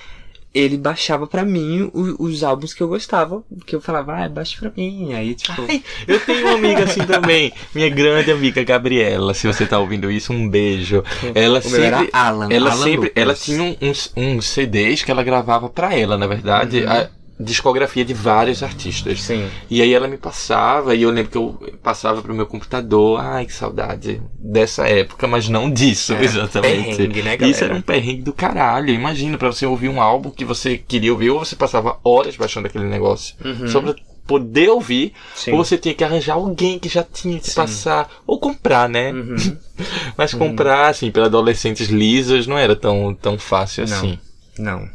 Ele 0.54 0.78
baixava 0.78 1.26
pra 1.26 1.44
mim 1.44 1.90
o- 1.94 2.24
os 2.24 2.44
álbuns 2.44 2.74
que 2.76 2.84
eu 2.84 2.88
gostava, 2.88 3.44
que 3.66 3.76
eu 3.76 3.82
falava, 3.82 4.14
ah, 4.24 4.30
baixa 4.30 4.56
pra 4.60 4.72
mim. 4.78 5.12
Aí, 5.14 5.34
tipo. 5.34 5.60
Ai, 5.68 5.84
eu 6.08 6.20
tenho 6.20 6.46
uma 6.46 6.54
amiga 6.56 6.84
assim 6.84 7.04
também. 7.06 7.52
Minha 7.74 7.90
grande 7.90 8.30
amiga 8.32 8.64
Gabriela. 8.64 9.34
Se 9.34 9.48
você 9.48 9.66
tá 9.66 9.80
ouvindo 9.80 10.12
isso, 10.12 10.32
um 10.32 10.48
beijo. 10.48 11.04
Ela 11.34 11.60
o 11.60 11.70
meu 11.72 11.84
era 11.84 11.98
sempre. 11.98 12.10
Alan. 12.14 12.50
Ela 12.52 12.72
Alan 12.72 12.84
sempre. 12.84 13.08
Lucas. 13.08 13.12
Ela 13.16 13.34
tinha 13.34 13.64
um- 13.64 13.76
uns, 13.82 14.14
uns 14.16 14.46
CDs 14.48 15.02
que 15.02 15.10
ela 15.10 15.24
gravava 15.24 15.70
pra 15.70 15.96
ela, 15.98 16.18
na 16.18 16.28
verdade. 16.28 16.82
Uhum. 16.84 16.90
A 16.92 17.10
discografia 17.40 18.06
de 18.06 18.14
vários 18.14 18.62
artistas. 18.64 19.22
Sim. 19.22 19.50
E 19.70 19.82
aí 19.82 19.94
ela 19.94 20.08
me 20.08 20.18
passava, 20.18 20.96
e 20.96 21.02
eu 21.02 21.10
lembro 21.10 21.32
que 21.32 21.38
eu 21.38 21.74
passava 21.82 22.22
pro 22.22 22.34
meu 22.34 22.46
computador. 22.46 23.20
Ai, 23.20 23.46
que 23.46 23.54
saudade 23.54 24.22
dessa 24.38 24.88
época, 24.88 25.28
mas 25.28 25.50
não 25.50 25.70
disso, 25.70 26.14
Era 26.14 26.24
exatamente. 26.24 26.96
perrengue, 26.98 27.22
né, 27.24 27.38
galera? 27.38 27.48
Isso 27.56 27.64
era 27.64 27.74
um 27.74 27.82
perrengue 27.82 28.22
do 28.22 28.34
caralho. 28.34 28.90
Imagina, 28.94 29.38
pra 29.38 29.52
você 29.52 29.66
ouvir 29.66 29.90
um 29.90 30.02
álbum 30.02 30.30
que 30.30 30.46
você 30.46 30.78
queria 30.78 31.12
ouvir, 31.12 31.32
ou 31.32 31.40
você 31.40 31.56
passava 31.56 31.98
horas 32.04 32.36
baixando 32.38 32.68
aquele 32.68 32.86
negócio. 32.86 33.36
Só 33.68 33.82
pra 33.82 33.96
poder 34.26 34.70
ouvir, 34.70 35.08
Uhum. 35.08 35.12
Sim. 35.36 35.52
ou 35.52 35.58
você 35.66 35.78
tinha 35.78 35.94
que 35.94 36.04
arranjar 36.04 36.36
alguém 36.36 36.80
que 36.80 36.88
já 36.88 37.04
tinha 37.04 37.38
que 37.40 37.50
Sim. 37.50 37.56
passar, 37.56 38.10
ou 38.26 38.40
comprar, 38.40 38.88
né? 38.88 39.12
Uhum. 39.12 39.36
Mas 40.16 40.34
comprar, 40.34 40.88
assim, 40.90 41.12
para 41.12 41.26
adolescentes 41.26 41.90
lisos 41.90 42.48
não 42.48 42.58
era 42.58 42.74
tão, 42.76 43.14
tão 43.14 43.38
fácil 43.38 43.86
Não. 43.86 43.98
assim. 43.98 44.20
Não. 44.58 44.88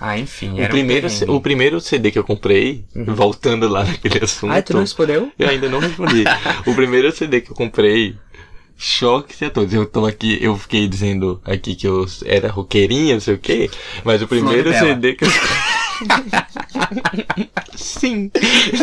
Ah, 0.00 0.18
enfim. 0.18 0.50
O 0.50 0.62
um 0.62 0.68
primeiro, 0.68 1.08
perrengue. 1.08 1.30
o 1.30 1.40
primeiro 1.40 1.80
CD 1.80 2.10
que 2.10 2.18
eu 2.18 2.24
comprei, 2.24 2.84
voltando 2.94 3.68
lá 3.68 3.84
naquele 3.84 4.24
assunto. 4.24 4.52
Ah, 4.52 4.62
tu 4.62 4.72
não 4.72 4.80
respondeu? 4.80 5.30
Eu 5.38 5.48
ainda 5.48 5.68
não 5.68 5.80
respondi. 5.80 6.24
o 6.66 6.74
primeiro 6.74 7.10
CD 7.12 7.40
que 7.40 7.50
eu 7.50 7.56
comprei, 7.56 8.16
choque 8.76 9.44
a 9.44 9.50
todos. 9.50 9.74
Eu 9.74 9.84
tô 9.84 10.06
aqui, 10.06 10.38
eu 10.40 10.56
fiquei 10.56 10.86
dizendo 10.86 11.40
aqui 11.44 11.74
que 11.74 11.86
eu 11.86 12.06
era 12.24 12.48
roqueirinha, 12.48 13.14
não 13.14 13.20
sei 13.20 13.34
o 13.34 13.38
quê, 13.38 13.68
mas 14.04 14.22
o 14.22 14.28
primeiro. 14.28 14.72
CD 14.72 15.14
que 15.14 15.24
eu. 15.24 15.28
Sim. 17.74 18.30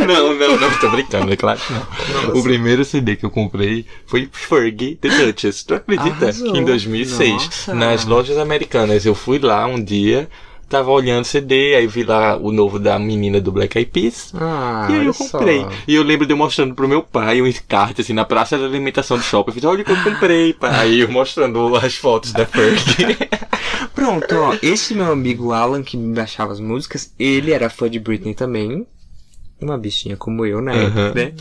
Não, 0.06 0.34
não, 0.34 0.60
não, 0.60 0.80
tô 0.80 0.90
brincando, 0.90 1.32
é 1.32 1.38
claro 1.38 1.60
que 1.60 1.72
não. 1.72 2.36
O 2.38 2.44
primeiro 2.44 2.84
CD 2.84 3.16
que 3.16 3.26
eu 3.26 3.30
comprei 3.30 3.86
foi 4.06 4.28
Fergie 4.32 4.96
The 4.96 5.10
Duchess. 5.10 5.66
Tu 5.66 5.76
acredita? 5.76 6.26
Arrasou. 6.26 6.56
Em 6.56 6.66
2006, 6.66 7.32
Nossa. 7.32 7.74
nas 7.74 8.06
lojas 8.06 8.38
americanas, 8.38 9.06
eu 9.06 9.16
fui 9.16 9.40
lá 9.40 9.66
um 9.66 9.82
dia. 9.82 10.28
Tava 10.68 10.90
olhando 10.90 11.26
CD, 11.26 11.76
aí 11.76 11.86
vi 11.86 12.04
lá 12.04 12.38
o 12.38 12.52
novo 12.52 12.80
da 12.80 12.98
menina 12.98 13.40
do 13.40 13.52
Black 13.52 13.78
Eyed 13.78 13.92
Peas. 13.92 14.32
Ah, 14.34 14.88
E 14.90 14.94
aí 14.96 15.06
eu 15.06 15.14
comprei. 15.14 15.62
só. 15.62 15.70
E 15.88 15.94
eu 15.94 16.02
lembro 16.02 16.26
de 16.26 16.34
eu 16.34 16.38
mostrando 16.38 16.74
pro 16.74 16.88
meu 16.88 17.04
pai 17.04 17.40
um 17.40 17.46
encarte, 17.46 18.02
assim, 18.02 18.14
na 18.14 18.26
praça 18.26 18.58
da 18.58 18.66
alimentação 18.66 19.16
do 19.16 19.24
shopping. 19.24 19.52
Eu 19.52 19.54
fiz, 19.54 19.64
olha 19.64 19.82
o 19.84 19.86
que 19.86 19.92
eu 19.92 20.04
comprei, 20.04 20.54
pai. 20.54 20.72
Aí 20.76 21.00
eu 21.02 21.12
mostrando 21.12 21.76
as 21.76 21.96
fotos 21.96 22.32
da 22.34 22.48
Fergie. 22.48 23.16
Pronto, 23.94 24.36
ó. 24.36 24.58
Esse 24.62 24.96
meu 24.96 25.12
amigo 25.12 25.52
Alan, 25.52 25.84
que 25.84 25.96
me 25.98 26.14
baixava 26.16 26.52
as 26.52 26.60
músicas, 26.60 27.14
ele 27.20 27.52
era 27.52 27.70
fã 27.70 27.88
de 27.90 28.00
Britney 28.00 28.34
também. 28.34 28.88
Uma 29.62 29.78
bichinha 29.78 30.18
como 30.18 30.46
eu, 30.46 30.62
na 30.62 30.74
época, 30.74 31.14
né? 31.14 31.34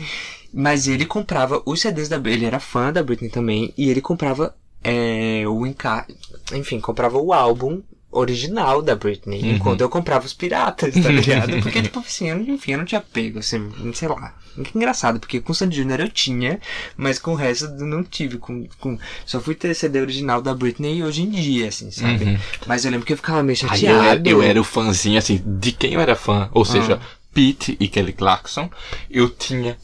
Mas 0.52 0.86
ele 0.86 1.06
comprava 1.06 1.62
os 1.66 1.80
CDs 1.80 2.08
da 2.08 2.20
Ele 2.24 2.44
era 2.44 2.60
fã 2.60 2.92
da 2.92 3.02
Britney 3.02 3.30
também. 3.30 3.72
E 3.76 3.90
ele 3.90 4.00
comprava 4.02 4.54
é, 4.84 5.44
o 5.48 5.66
encarte. 5.66 6.14
Enfim, 6.52 6.78
comprava 6.78 7.18
o 7.18 7.32
álbum 7.32 7.82
original 8.16 8.80
da 8.80 8.94
Britney. 8.94 9.42
Uhum. 9.42 9.50
Enquanto 9.56 9.80
eu 9.80 9.88
comprava 9.88 10.24
os 10.24 10.32
piratas, 10.32 10.94
tá 10.94 11.08
ligado? 11.10 11.60
Porque, 11.62 11.82
tipo 11.82 11.98
assim, 12.00 12.30
eu, 12.30 12.38
enfim, 12.40 12.72
eu 12.72 12.78
não 12.78 12.84
tinha 12.84 13.00
pego, 13.00 13.38
assim, 13.40 13.70
sei 13.92 14.08
lá. 14.08 14.34
Que 14.62 14.76
engraçado, 14.78 15.18
porque 15.18 15.40
com 15.40 15.50
o 15.50 15.54
Sandy 15.54 15.76
Junior 15.78 16.00
eu 16.00 16.08
tinha, 16.08 16.60
mas 16.96 17.18
com 17.18 17.32
o 17.32 17.34
resto 17.34 17.64
eu 17.64 17.86
não 17.86 18.04
tive. 18.04 18.38
Com, 18.38 18.66
com, 18.78 18.96
só 19.26 19.40
fui 19.40 19.54
ter 19.56 19.74
CD 19.74 20.00
original 20.00 20.40
da 20.40 20.54
Britney 20.54 21.02
hoje 21.02 21.22
em 21.22 21.30
dia, 21.30 21.66
assim, 21.68 21.90
sabe? 21.90 22.24
Uhum. 22.24 22.38
Mas 22.66 22.84
eu 22.84 22.90
lembro 22.92 23.04
que 23.04 23.12
eu 23.12 23.16
ficava 23.16 23.42
meio 23.42 23.58
Aí 23.68 23.84
eu, 23.84 23.90
era, 23.90 24.04
chateado. 24.04 24.28
eu 24.28 24.42
era 24.42 24.60
o 24.60 24.64
fãzinho, 24.64 25.18
assim, 25.18 25.42
de 25.44 25.72
quem 25.72 25.94
eu 25.94 26.00
era 26.00 26.14
fã. 26.14 26.48
Ou 26.52 26.64
seja, 26.64 27.00
Ah. 27.02 27.06
Pete 27.34 27.76
e 27.80 27.88
Kelly 27.88 28.12
Clarkson. 28.12 28.70
Eu 29.10 29.28
tinha 29.28 29.76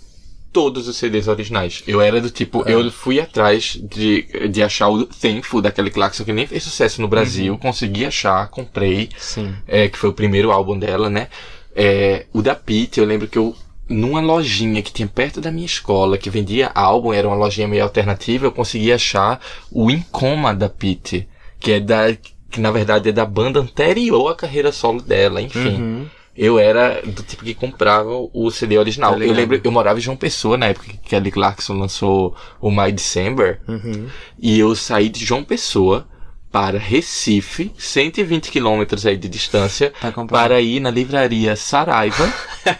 todos 0.53 0.89
os 0.89 0.97
CDs 0.97 1.29
originais. 1.29 1.83
Eu 1.87 2.01
era 2.01 2.21
do 2.21 2.29
tipo, 2.31 2.63
Ah. 2.67 2.71
eu 2.71 2.91
fui 2.91 3.21
atrás 3.21 3.79
de, 3.83 4.23
de 4.49 4.63
achar 4.63 4.89
o 4.89 5.05
Thankful 5.07 5.61
da 5.63 5.71
Kelly 5.71 5.91
Clarkson, 5.91 6.25
que 6.25 6.33
nem 6.33 6.47
fez 6.47 6.63
sucesso 6.65 7.01
no 7.01 7.09
Brasil. 7.09 7.53
Uhum. 7.53 7.59
Consegui 7.59 8.05
achar, 8.05 8.49
comprei. 8.49 9.09
Sim. 9.17 9.55
é, 9.67 9.89
que 9.89 9.97
foi 9.99 10.11
o 10.11 10.15
primeiro 10.15 10.51
álbum 10.51 10.79
dela, 10.79 11.09
né? 11.09 11.29
É, 11.75 12.27
o 12.33 12.43
da 12.43 12.55
Pete, 12.55 12.99
eu 12.99 13.07
lembro 13.07 13.29
que 13.29 13.39
eu, 13.39 13.55
numa 13.89 14.21
lojinha 14.21 14.83
que 14.83 14.93
tinha 14.93 15.07
perto 15.09 15.41
da 15.41 15.51
minha 15.53 15.67
escola, 15.67 16.19
que 16.19 16.29
vendia 16.31 16.71
álbum, 16.75 17.13
era 17.13 17.29
uma 17.29 17.37
lojinha 17.37 17.69
meio 17.69 17.85
alternativa, 17.85 18.47
eu 18.47 18.53
consegui 18.53 18.93
achar 18.93 19.41
o 19.71 19.91
Incoma 19.91 20.55
da 20.55 20.69
Pete, 20.69 21.29
que 21.61 21.73
é 21.73 21.81
da, 21.81 22.13
que 22.51 22.61
na 22.61 22.71
verdade 22.73 23.09
é 23.09 23.13
da 23.13 23.25
banda 23.25 23.61
anterior 23.61 24.33
à 24.33 24.35
carreira 24.35 24.73
solo 24.73 25.01
dela, 25.01 25.41
enfim. 25.41 25.77
Uhum. 25.81 26.07
Eu 26.43 26.59
era 26.59 27.03
do 27.03 27.23
tipo 27.23 27.45
que 27.45 27.53
comprava 27.53 28.09
o 28.33 28.51
CD 28.51 28.79
original. 28.79 29.13
Tá 29.13 29.19
eu 29.23 29.31
lembro, 29.35 29.61
eu 29.63 29.71
morava 29.71 29.99
em 29.99 30.03
João 30.03 30.17
Pessoa 30.17 30.57
na 30.57 30.69
época 30.69 30.87
que 30.87 30.97
Kelly 30.97 31.31
Clarkson 31.31 31.75
lançou 31.75 32.35
o 32.59 32.71
My 32.71 32.91
December. 32.91 33.61
Uhum. 33.69 34.07
E 34.39 34.59
eu 34.59 34.75
saí 34.75 35.11
de 35.11 35.23
João 35.23 35.45
Pessoa 35.45 36.09
para 36.51 36.79
Recife, 36.79 37.71
120 37.79 38.51
quilômetros 38.51 39.07
aí 39.07 39.17
de 39.17 39.29
distância, 39.29 39.93
comprar. 40.15 40.43
para 40.43 40.61
ir 40.61 40.81
na 40.81 40.91
livraria 40.91 41.55
Saraiva 41.55 42.33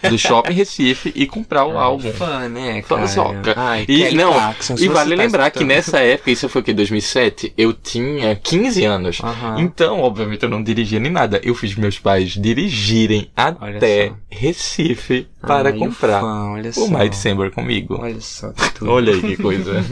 do 0.09 0.17
Shopping 0.17 0.53
Recife 0.53 1.11
e 1.15 1.25
comprar 1.25 1.65
o 1.65 1.77
álbum. 1.77 2.11
Fã, 2.11 2.49
né, 2.49 2.81
Fã 2.81 2.95
cara? 2.95 3.07
soca. 3.07 3.53
Ai, 3.55 3.83
E, 3.83 3.85
Kelly 3.85 4.15
não, 4.15 4.33
Clarkson, 4.33 4.75
e 4.77 4.87
vale 4.89 5.15
tá 5.15 5.23
lembrar 5.23 5.51
que 5.51 5.63
nessa 5.63 5.99
época, 5.99 6.31
isso 6.31 6.49
foi 6.49 6.61
o 6.61 6.65
que, 6.65 6.73
2007? 6.73 7.53
Eu 7.57 7.73
tinha 7.73 8.35
15 8.35 8.83
anos. 8.83 9.21
Aham. 9.23 9.61
Então, 9.61 10.01
obviamente, 10.01 10.43
eu 10.43 10.49
não 10.49 10.61
dirigia 10.61 10.99
nem 10.99 11.11
nada. 11.11 11.39
Eu 11.43 11.55
fiz 11.55 11.75
meus 11.75 11.97
pais 11.97 12.31
dirigirem 12.31 13.31
até. 13.35 14.11
Recife 14.29 15.27
para 15.41 15.69
Ai, 15.69 15.77
comprar 15.77 16.21
fã, 16.21 16.51
olha 16.51 16.71
o. 16.75 16.87
My 16.89 17.09
December 17.09 17.51
comigo. 17.51 17.97
Olha 17.99 18.21
só, 18.21 18.51
que 18.51 18.73
tudo. 18.75 18.91
Olha 18.91 19.13
aí 19.13 19.21
que 19.21 19.37
coisa. 19.37 19.83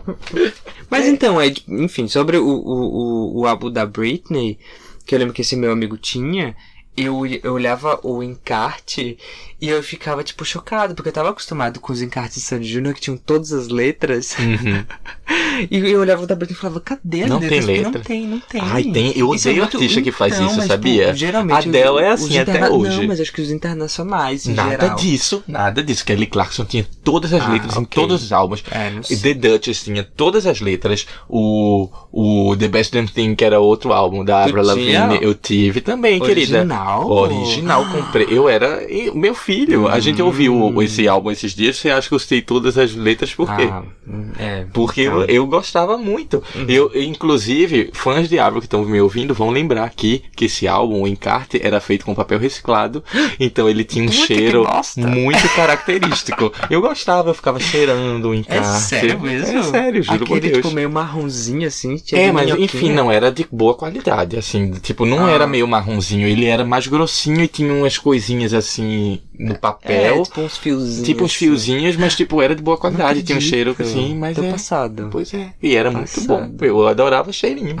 Mas 0.88 1.06
então, 1.06 1.38
aí, 1.38 1.54
enfim, 1.68 2.08
sobre 2.08 2.36
o, 2.36 2.46
o, 2.46 2.89
o, 2.90 3.40
o 3.40 3.46
álbum 3.46 3.70
da 3.70 3.86
Britney, 3.86 4.58
que 5.06 5.14
eu 5.14 5.18
lembro 5.18 5.34
que 5.34 5.42
esse 5.42 5.56
meu 5.56 5.72
amigo 5.72 5.96
tinha, 5.96 6.56
eu, 6.96 7.24
eu 7.26 7.54
olhava 7.54 7.98
o 8.02 8.22
encarte 8.22 9.16
e 9.60 9.68
eu 9.68 9.82
ficava, 9.82 10.22
tipo, 10.24 10.44
chocado, 10.44 10.94
porque 10.94 11.08
eu 11.08 11.12
tava 11.12 11.30
acostumado 11.30 11.80
com 11.80 11.92
os 11.92 12.00
encartes 12.02 12.36
de 12.36 12.42
Sandy 12.42 12.68
Júnior 12.68 12.94
que 12.94 13.00
tinham 13.00 13.16
todas 13.16 13.52
as 13.52 13.68
letras. 13.68 14.34
Uhum. 14.38 14.84
E 15.70 15.76
eu 15.78 16.00
olhava 16.00 16.22
o 16.22 16.26
Britney 16.26 16.52
e 16.52 16.54
falava, 16.54 16.80
cadê 16.80 17.22
as 17.24 17.28
Não 17.28 17.38
letras? 17.38 17.64
tem 17.66 17.74
letra? 17.76 17.90
Não 17.92 18.00
tem, 18.00 18.26
não 18.26 18.40
tem. 18.40 18.60
Ai, 18.64 18.84
tem. 18.84 19.12
Eu 19.16 19.26
é 19.32 19.36
odeio 19.36 19.56
muito- 19.58 19.76
artista 19.76 20.02
que 20.02 20.10
faz 20.10 20.34
Então, 20.34 20.46
isso, 20.46 20.56
mas, 20.56 20.66
sabia? 20.66 21.04
Tipo, 21.06 21.16
geralmente 21.18 21.68
Adele 21.68 21.88
os- 21.90 22.00
é 22.00 22.08
assim 22.10 22.38
até 22.38 22.50
interna- 22.52 22.70
hoje. 22.74 22.96
Não, 23.00 23.06
mas 23.06 23.20
acho 23.20 23.32
que 23.32 23.42
os 23.42 23.50
internacionais, 23.50 24.46
em 24.46 24.54
Nada 24.54 24.70
geral. 24.70 24.96
disso, 24.96 25.44
nada 25.46 25.82
disso. 25.82 26.04
Kelly 26.04 26.26
Clarkson 26.26 26.64
tinha 26.64 26.86
todas 27.04 27.32
as 27.34 27.42
Ah, 27.42 27.48
letras 27.52 27.76
em 27.76 27.82
ok. 27.82 27.88
todos 28.02 28.22
os 28.24 28.32
álbuns. 28.32 28.64
É, 28.70 28.90
não 28.90 29.02
sei. 29.02 29.18
The 29.18 29.34
Duchess 29.34 29.84
tinha 29.84 30.02
todas 30.02 30.46
as 30.46 30.60
letras. 30.60 31.06
O, 31.28 31.88
o 32.10 32.56
The 32.56 32.68
Best 32.68 32.92
Damn 32.92 33.06
Thing, 33.06 33.34
que 33.34 33.44
era 33.44 33.60
outro 33.60 33.92
álbum 33.92 34.24
da 34.24 34.44
Avril 34.44 34.62
tinha? 34.74 35.00
Lavigne, 35.04 35.18
eu 35.24 35.34
tive 35.34 35.80
também, 35.80 36.18
querida. 36.20 36.58
Original? 36.58 37.08
Original, 37.10 37.86
comprei. 37.86 38.26
Eu 38.30 38.48
era 38.48 38.80
meu 39.14 39.34
filho. 39.34 39.49
A 39.90 39.98
gente 40.00 40.22
ouviu 40.22 40.54
Hum. 40.54 40.82
esse 40.82 41.06
álbum 41.08 41.30
esses 41.30 41.54
dias. 41.54 41.76
Você 41.76 41.90
acha 41.90 42.08
que 42.08 42.14
eu 42.14 42.18
sei 42.18 42.40
todas 42.42 42.76
as 42.78 42.94
letras 42.94 43.34
por 43.34 43.46
quê? 43.56 43.68
Ah, 43.70 43.82
é. 44.38 44.64
Porque 44.72 45.02
eu, 45.02 45.24
eu 45.24 45.46
gostava 45.46 45.96
muito. 45.98 46.42
Uhum. 46.54 46.64
Eu, 46.68 46.90
inclusive, 46.94 47.90
fãs 47.92 48.28
de 48.28 48.38
Avril 48.38 48.60
que 48.60 48.66
estão 48.66 48.84
me 48.84 49.00
ouvindo 49.00 49.34
vão 49.34 49.50
lembrar 49.50 49.84
aqui 49.84 50.22
que 50.36 50.44
esse 50.46 50.66
álbum, 50.68 51.02
o 51.02 51.06
encarte, 51.08 51.60
era 51.62 51.80
feito 51.80 52.04
com 52.04 52.14
papel 52.14 52.38
reciclado. 52.38 53.02
Então 53.38 53.68
ele 53.68 53.84
tinha 53.84 54.04
um 54.04 54.12
cheiro 54.12 54.66
muito 54.96 55.48
característico. 55.54 56.52
Eu 56.68 56.80
gostava, 56.80 57.30
eu 57.30 57.34
ficava 57.34 57.58
cheirando 57.60 58.30
o 58.30 58.34
É 58.34 58.36
encarte. 58.38 58.80
sério 58.82 59.20
mesmo? 59.20 59.58
É 59.58 59.62
sério, 59.62 60.02
juro 60.02 60.24
Aquele, 60.24 60.28
por 60.28 60.40
Deus. 60.40 60.56
tipo, 60.56 60.70
meio 60.70 60.90
marronzinho, 60.90 61.66
assim. 61.66 61.96
tinha 61.96 62.20
É, 62.20 62.32
mas 62.32 62.44
minhoquinha. 62.46 62.64
enfim, 62.66 62.92
não 62.92 63.10
era 63.10 63.30
de 63.30 63.46
boa 63.50 63.74
qualidade, 63.74 64.36
assim, 64.36 64.72
tipo, 64.82 65.04
não 65.06 65.26
Ah. 65.26 65.30
era 65.30 65.46
meio 65.46 65.66
marronzinho, 65.66 66.26
ele 66.26 66.46
era 66.46 66.64
mais 66.64 66.86
grossinho 66.86 67.42
e 67.42 67.48
tinha 67.48 67.72
umas 67.72 67.98
coisinhas 67.98 68.52
assim 68.54 69.20
no 69.42 69.54
É, 69.54 69.58
papel, 69.58 70.22
tipo 70.24 70.40
uns 70.42 70.58
fiozinhos. 70.58 71.06
tipo 71.06 71.24
uns 71.24 71.30
assim. 71.30 71.38
fiozinhos, 71.46 71.96
mas 71.96 72.14
tipo, 72.14 72.42
era 72.42 72.54
de 72.54 72.62
boa 72.62 72.76
qualidade, 72.76 73.22
tinha 73.22 73.38
um 73.38 73.40
cheiro 73.40 73.74
assim, 73.78 74.14
mas 74.16 74.36
Tô 74.36 74.42
é. 74.44 74.50
passado. 74.50 75.08
Pois 75.10 75.32
é, 75.32 75.54
e 75.62 75.74
era 75.74 75.90
muito 75.90 76.20
bom. 76.22 76.36
Passado. 76.40 76.64
Eu 76.64 76.86
adorava 76.86 77.32
cheirinho. 77.32 77.76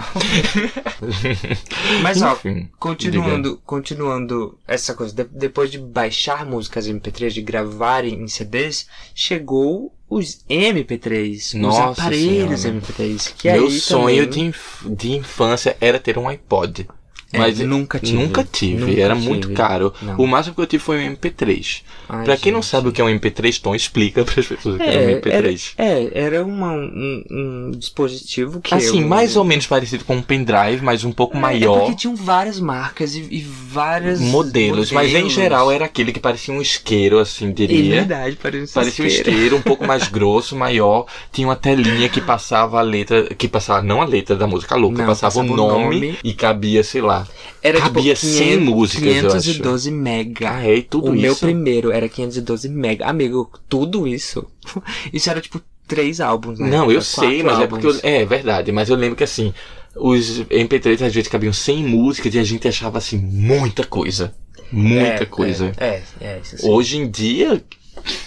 Mas 2.02 2.22
ó, 2.22 2.32
Enfim, 2.32 2.68
continuando, 2.78 3.60
continuando 3.64 4.58
essa 4.66 4.94
coisa, 4.94 5.14
de- 5.14 5.28
depois 5.32 5.70
de 5.70 5.78
baixar 5.78 6.44
músicas 6.46 6.86
MP3, 6.88 7.30
de 7.30 7.42
gravarem 7.42 8.14
em 8.22 8.28
CDs, 8.28 8.86
chegou 9.14 9.92
os 10.08 10.40
MP3, 10.48 11.54
Nossa 11.58 11.90
os 11.90 11.98
aparelhos 11.98 12.60
Senhora. 12.60 12.80
MP3. 12.80 13.32
Que 13.38 13.52
Meu 13.52 13.70
sonho 13.70 14.24
também- 14.26 14.30
de, 14.30 14.40
inf- 14.40 14.86
de 14.86 15.12
infância 15.12 15.76
era 15.80 15.98
ter 15.98 16.18
um 16.18 16.28
iPod. 16.28 16.88
É, 17.32 17.38
Mas 17.38 17.58
nunca 17.60 17.98
tive. 18.00 18.18
Nunca 18.18 18.42
tive, 18.44 18.80
Nunca 18.86 19.00
era 19.00 19.14
tive. 19.14 19.28
muito 19.28 19.50
caro. 19.52 19.94
Não. 20.02 20.16
O 20.16 20.26
máximo 20.26 20.54
que 20.54 20.60
eu 20.60 20.66
tive 20.66 20.82
foi 20.82 20.98
um 20.98 21.12
MP3. 21.14 21.82
Ai, 22.08 22.24
pra 22.24 22.36
quem 22.36 22.50
não 22.50 22.60
sabe 22.60 22.88
o 22.88 22.92
que 22.92 23.00
é 23.00 23.04
um 23.04 23.08
MP3, 23.08 23.60
Tom 23.60 23.72
explica 23.74 24.24
para 24.24 24.40
as 24.40 24.46
pessoas 24.46 24.74
o 24.74 24.78
que 24.78 24.82
é, 24.82 24.86
um 24.86 24.90
É, 24.90 25.02
era, 25.12 25.20
MP3. 25.52 25.72
é, 25.78 26.10
era 26.12 26.44
uma, 26.44 26.72
um, 26.72 27.24
um 27.30 27.70
dispositivo 27.70 28.60
que 28.60 28.74
Assim, 28.74 29.00
eu- 29.02 29.06
mais 29.08 29.36
ou 29.36 29.44
menos 29.44 29.66
parecido 29.66 30.04
com 30.04 30.16
um 30.16 30.22
pendrive, 30.22 30.82
mas 30.82 31.04
um 31.04 31.12
pouco 31.12 31.36
É, 31.36 31.38
É 31.38 31.40
maior. 31.40 31.78
porque 31.80 31.94
tinham 31.96 32.16
várias 32.16 32.58
marcas 32.58 33.14
e, 33.14 33.20
e 33.30 33.40
várias 33.40 34.20
modelos, 34.20 34.90
mas 34.90 35.10
em 35.10 35.14
modelos. 35.14 35.32
geral 35.32 35.70
era 35.70 35.84
aquele 35.84 36.12
que 36.12 36.18
parecia 36.20 36.52
um 36.52 36.60
isqueiro, 36.60 37.18
assim, 37.20 37.48
É 37.48 37.52
diria. 37.52 37.94
verdade, 37.96 38.36
parecia, 38.36 38.74
Parecia 38.74 39.04
um 39.04 39.08
isqueiro. 39.08 39.30
isqueiro, 39.30 39.56
um 39.56 39.62
pouco 39.62 39.86
mais 39.86 40.08
grosso, 40.08 40.56
maior. 40.56 41.06
Tinha 41.32 41.46
uma 41.46 41.56
telinha 41.56 42.08
que 42.08 42.20
passava 42.20 42.78
a 42.78 42.82
letra. 42.82 43.22
Que 43.36 43.46
passava, 43.46 43.82
não 43.82 44.02
a 44.02 44.04
letra 44.04 44.34
da 44.34 44.46
música 44.48 44.74
louca, 44.74 44.98
Não, 44.98 45.06
passava, 45.06 45.32
passava 45.34 45.48
o 45.48 45.52
o 45.52 45.56
nome, 45.56 45.94
nome. 46.00 46.18
e 46.24 46.32
cabia, 46.34 46.82
sei 46.82 47.00
lá. 47.00 47.19
Era 47.62 47.80
Cabia 47.80 48.14
tipo 48.14 48.26
100 48.26 48.56
músicas, 48.60 49.22
eu 49.22 49.32
acho. 49.32 49.52
512 49.52 49.90
mega. 49.90 50.50
Ah, 50.56 50.66
é, 50.66 50.80
tudo 50.82 51.10
o 51.10 51.14
isso. 51.14 51.22
meu 51.22 51.36
primeiro 51.36 51.90
era 51.92 52.08
512 52.08 52.68
mega. 52.68 53.06
Amigo, 53.06 53.50
tudo 53.68 54.06
isso. 54.06 54.46
Isso 55.12 55.30
era 55.30 55.40
tipo 55.40 55.60
três 55.86 56.20
álbuns, 56.20 56.58
né? 56.58 56.70
Não, 56.70 56.90
eu 56.90 57.02
Quatro 57.02 57.02
sei, 57.02 57.42
mas 57.42 57.58
é 57.58 57.66
porque. 57.66 57.86
Eu, 57.86 57.90
álbuns. 57.90 58.04
é 58.04 58.24
verdade, 58.24 58.72
mas 58.72 58.88
eu 58.88 58.96
lembro 58.96 59.16
que 59.16 59.24
assim. 59.24 59.52
Os 59.96 60.40
MP3 60.48 61.04
às 61.04 61.12
vezes 61.12 61.28
cabiam 61.28 61.52
100 61.52 61.84
músicas 61.84 62.32
e 62.34 62.38
a 62.38 62.44
gente 62.44 62.68
achava 62.68 62.98
assim 62.98 63.18
muita 63.18 63.84
coisa. 63.84 64.34
Muita 64.70 65.24
É, 65.24 65.26
coisa. 65.26 65.72
É, 65.76 66.04
é, 66.20 66.26
é, 66.36 66.40
isso 66.40 66.56
sim. 66.58 66.70
Hoje 66.70 66.96
em 66.96 67.10
dia, 67.10 67.62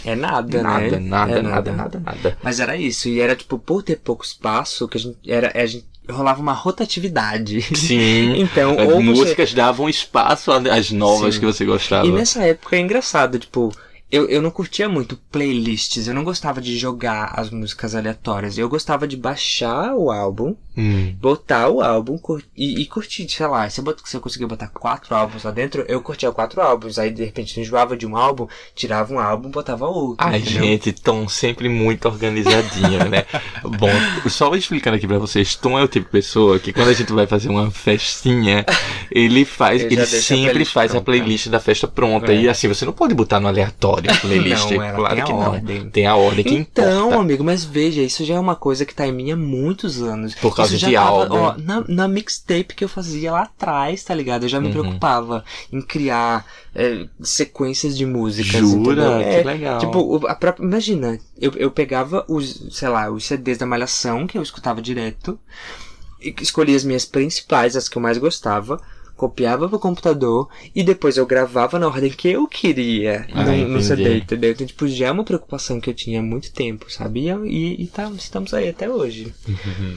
É 0.03 0.15
nada, 0.15 0.61
nada, 0.61 0.99
né? 0.99 0.99
nada, 0.99 1.39
É 1.39 1.41
nada, 1.41 1.71
nada, 1.71 1.99
nada. 1.99 2.37
Mas 2.43 2.59
era 2.59 2.75
isso, 2.77 3.07
e 3.09 3.19
era 3.19 3.35
tipo, 3.35 3.57
por 3.57 3.81
ter 3.83 3.97
pouco 3.97 4.23
espaço, 4.25 4.87
que 4.87 4.97
a 4.97 4.99
gente. 4.99 5.17
Era, 5.25 5.51
a 5.55 5.65
gente 5.65 5.85
rolava 6.09 6.41
uma 6.41 6.53
rotatividade. 6.53 7.61
Sim. 7.75 8.33
Então, 8.43 8.71
As 8.79 8.87
ou 8.87 8.95
você- 8.95 9.03
músicas 9.03 9.53
davam 9.53 9.87
espaço 9.89 10.51
às 10.51 10.91
novas 10.91 11.35
Sim. 11.35 11.39
que 11.39 11.45
você 11.45 11.65
gostava. 11.65 12.05
E 12.07 12.11
nessa 12.11 12.43
época 12.43 12.75
é 12.75 12.79
engraçado, 12.79 13.39
tipo, 13.39 13.71
eu, 14.11 14.27
eu 14.29 14.41
não 14.41 14.51
curtia 14.51 14.87
muito 14.89 15.17
playlists, 15.31 16.07
eu 16.07 16.13
não 16.13 16.23
gostava 16.23 16.61
de 16.61 16.77
jogar 16.77 17.33
as 17.35 17.49
músicas 17.49 17.95
aleatórias. 17.95 18.57
Eu 18.57 18.69
gostava 18.69 19.07
de 19.07 19.17
baixar 19.17 19.95
o 19.95 20.11
álbum, 20.11 20.55
Hum. 20.77 21.13
botar 21.19 21.69
o 21.69 21.81
álbum 21.81 22.17
cur- 22.17 22.43
e, 22.57 22.81
e 22.81 22.85
curtir, 22.85 23.27
sei 23.29 23.45
lá, 23.47 23.69
se 23.69 23.79
eu, 23.79 23.83
bot- 23.83 24.01
se 24.05 24.17
eu 24.17 24.21
conseguia 24.21 24.47
botar 24.47 24.67
quatro 24.67 25.13
álbuns 25.15 25.43
lá 25.43 25.51
dentro, 25.51 25.85
eu 25.87 26.01
curtia 26.01 26.31
quatro 26.31 26.61
álbuns. 26.61 26.97
Aí 26.97 27.11
de 27.11 27.23
repente 27.23 27.55
eu 27.57 27.63
enjoava 27.63 27.95
de 27.95 28.05
um 28.07 28.17
álbum, 28.17 28.47
tirava 28.75 29.13
um 29.13 29.19
álbum, 29.19 29.49
botava 29.49 29.85
outro. 29.87 30.25
Ai, 30.25 30.39
entendeu? 30.39 30.63
gente, 30.63 30.91
Tom 30.91 31.27
sempre 31.27 31.69
muito 31.69 32.07
organizadinho, 32.07 33.09
né? 33.09 33.25
Bom, 33.63 33.89
só 34.29 34.53
explicando 34.55 34.95
aqui 34.97 35.07
pra 35.07 35.19
vocês, 35.19 35.55
Tom 35.55 35.77
é 35.77 35.83
o 35.83 35.87
tipo 35.87 36.05
de 36.05 36.11
pessoa 36.11 36.57
que 36.59 36.73
quando 36.73 36.89
a 36.89 36.93
gente 36.93 37.11
vai 37.13 37.27
fazer 37.27 37.49
uma 37.49 37.69
festinha, 37.71 38.65
ele 39.11 39.45
faz, 39.45 39.81
Ele 39.83 39.99
a 40.01 40.05
sempre 40.05 40.49
playlist 40.51 40.73
faz 40.73 40.91
a 40.91 40.93
pronta. 40.95 41.05
playlist 41.05 41.47
da 41.49 41.59
festa 41.59 41.87
pronta. 41.87 42.33
É. 42.33 42.41
E 42.41 42.49
assim, 42.49 42.67
você 42.67 42.85
não 42.85 42.93
pode 42.93 43.13
botar 43.13 43.39
no 43.39 43.47
aleatório 43.47 44.11
a 44.11 44.15
playlist. 44.15 44.71
Não, 44.71 44.81
ela 44.83 44.95
claro 44.95 45.13
tem 45.15 45.21
a 45.23 45.25
que 45.25 45.31
não. 45.33 45.39
ordem. 45.51 45.89
Tem 45.89 46.07
a 46.07 46.15
ordem 46.15 46.43
que 46.43 46.53
Então, 46.55 47.07
importa. 47.07 47.19
amigo, 47.21 47.43
mas 47.43 47.63
veja, 47.63 48.01
isso 48.01 48.25
já 48.25 48.35
é 48.35 48.39
uma 48.39 48.55
coisa 48.55 48.85
que 48.85 48.93
tá 48.95 49.05
em 49.07 49.11
mim 49.11 49.31
há 49.31 49.35
muitos 49.35 50.01
anos. 50.01 50.33
Por 50.35 50.55
de 50.71 50.93
tava, 50.93 51.07
álbum. 51.09 51.35
Ó, 51.35 51.57
na, 51.57 51.83
na 51.87 52.07
mixtape 52.07 52.75
que 52.75 52.83
eu 52.83 52.89
fazia 52.89 53.31
lá 53.31 53.43
atrás, 53.43 54.03
tá 54.03 54.13
ligado? 54.13 54.43
Eu 54.43 54.49
já 54.49 54.59
me 54.59 54.67
Uhum. 54.67 54.71
preocupava 54.71 55.43
em 55.71 55.81
criar 55.81 56.45
é, 56.75 57.07
sequências 57.21 57.97
de 57.97 58.05
músicas. 58.05 58.51
Jura? 58.59 59.03
entendeu? 59.03 59.19
Que 59.19 59.39
É, 59.39 59.43
legal. 59.43 59.79
Tipo, 59.79 60.27
a 60.27 60.35
própria, 60.35 60.63
imagina, 60.65 61.19
eu, 61.39 61.51
eu 61.55 61.71
pegava 61.71 62.25
os, 62.27 62.67
sei 62.71 62.87
lá, 62.89 63.09
os 63.11 63.25
CDs 63.25 63.57
da 63.57 63.65
Malhação, 63.65 64.25
que 64.27 64.37
eu 64.37 64.41
escutava 64.43 64.81
direto, 64.81 65.39
e 66.21 66.33
escolhia 66.41 66.75
as 66.75 66.83
minhas 66.83 67.05
principais, 67.05 67.75
as 67.75 67.89
que 67.89 67.97
eu 67.97 68.01
mais 68.01 68.17
gostava, 68.17 68.79
copiava 69.27 69.69
pro 69.69 69.79
computador 69.79 70.49
e 70.75 70.83
depois 70.83 71.15
eu 71.17 71.25
gravava 71.25 71.79
na 71.79 71.87
ordem 71.87 72.09
que 72.11 72.27
eu 72.29 72.45
queria 72.47 73.25
Ah, 73.33 73.43
no, 73.45 73.67
no. 73.69 73.81
CD, 73.81 74.17
entendeu? 74.17 74.51
Então, 74.51 74.67
tipo, 74.67 74.87
já 74.87 75.07
é 75.07 75.11
uma 75.11 75.23
preocupação 75.23 75.79
que 75.79 75.89
eu 75.89 75.93
tinha 75.93 76.19
há 76.19 76.23
muito 76.23 76.51
tempo, 76.51 76.91
sabe? 76.91 77.29
E, 77.45 77.83
e, 77.83 77.87
tá, 77.87 78.11
estamos 78.17 78.53
aí 78.53 78.67
até 78.69 78.89
hoje. 78.89 79.33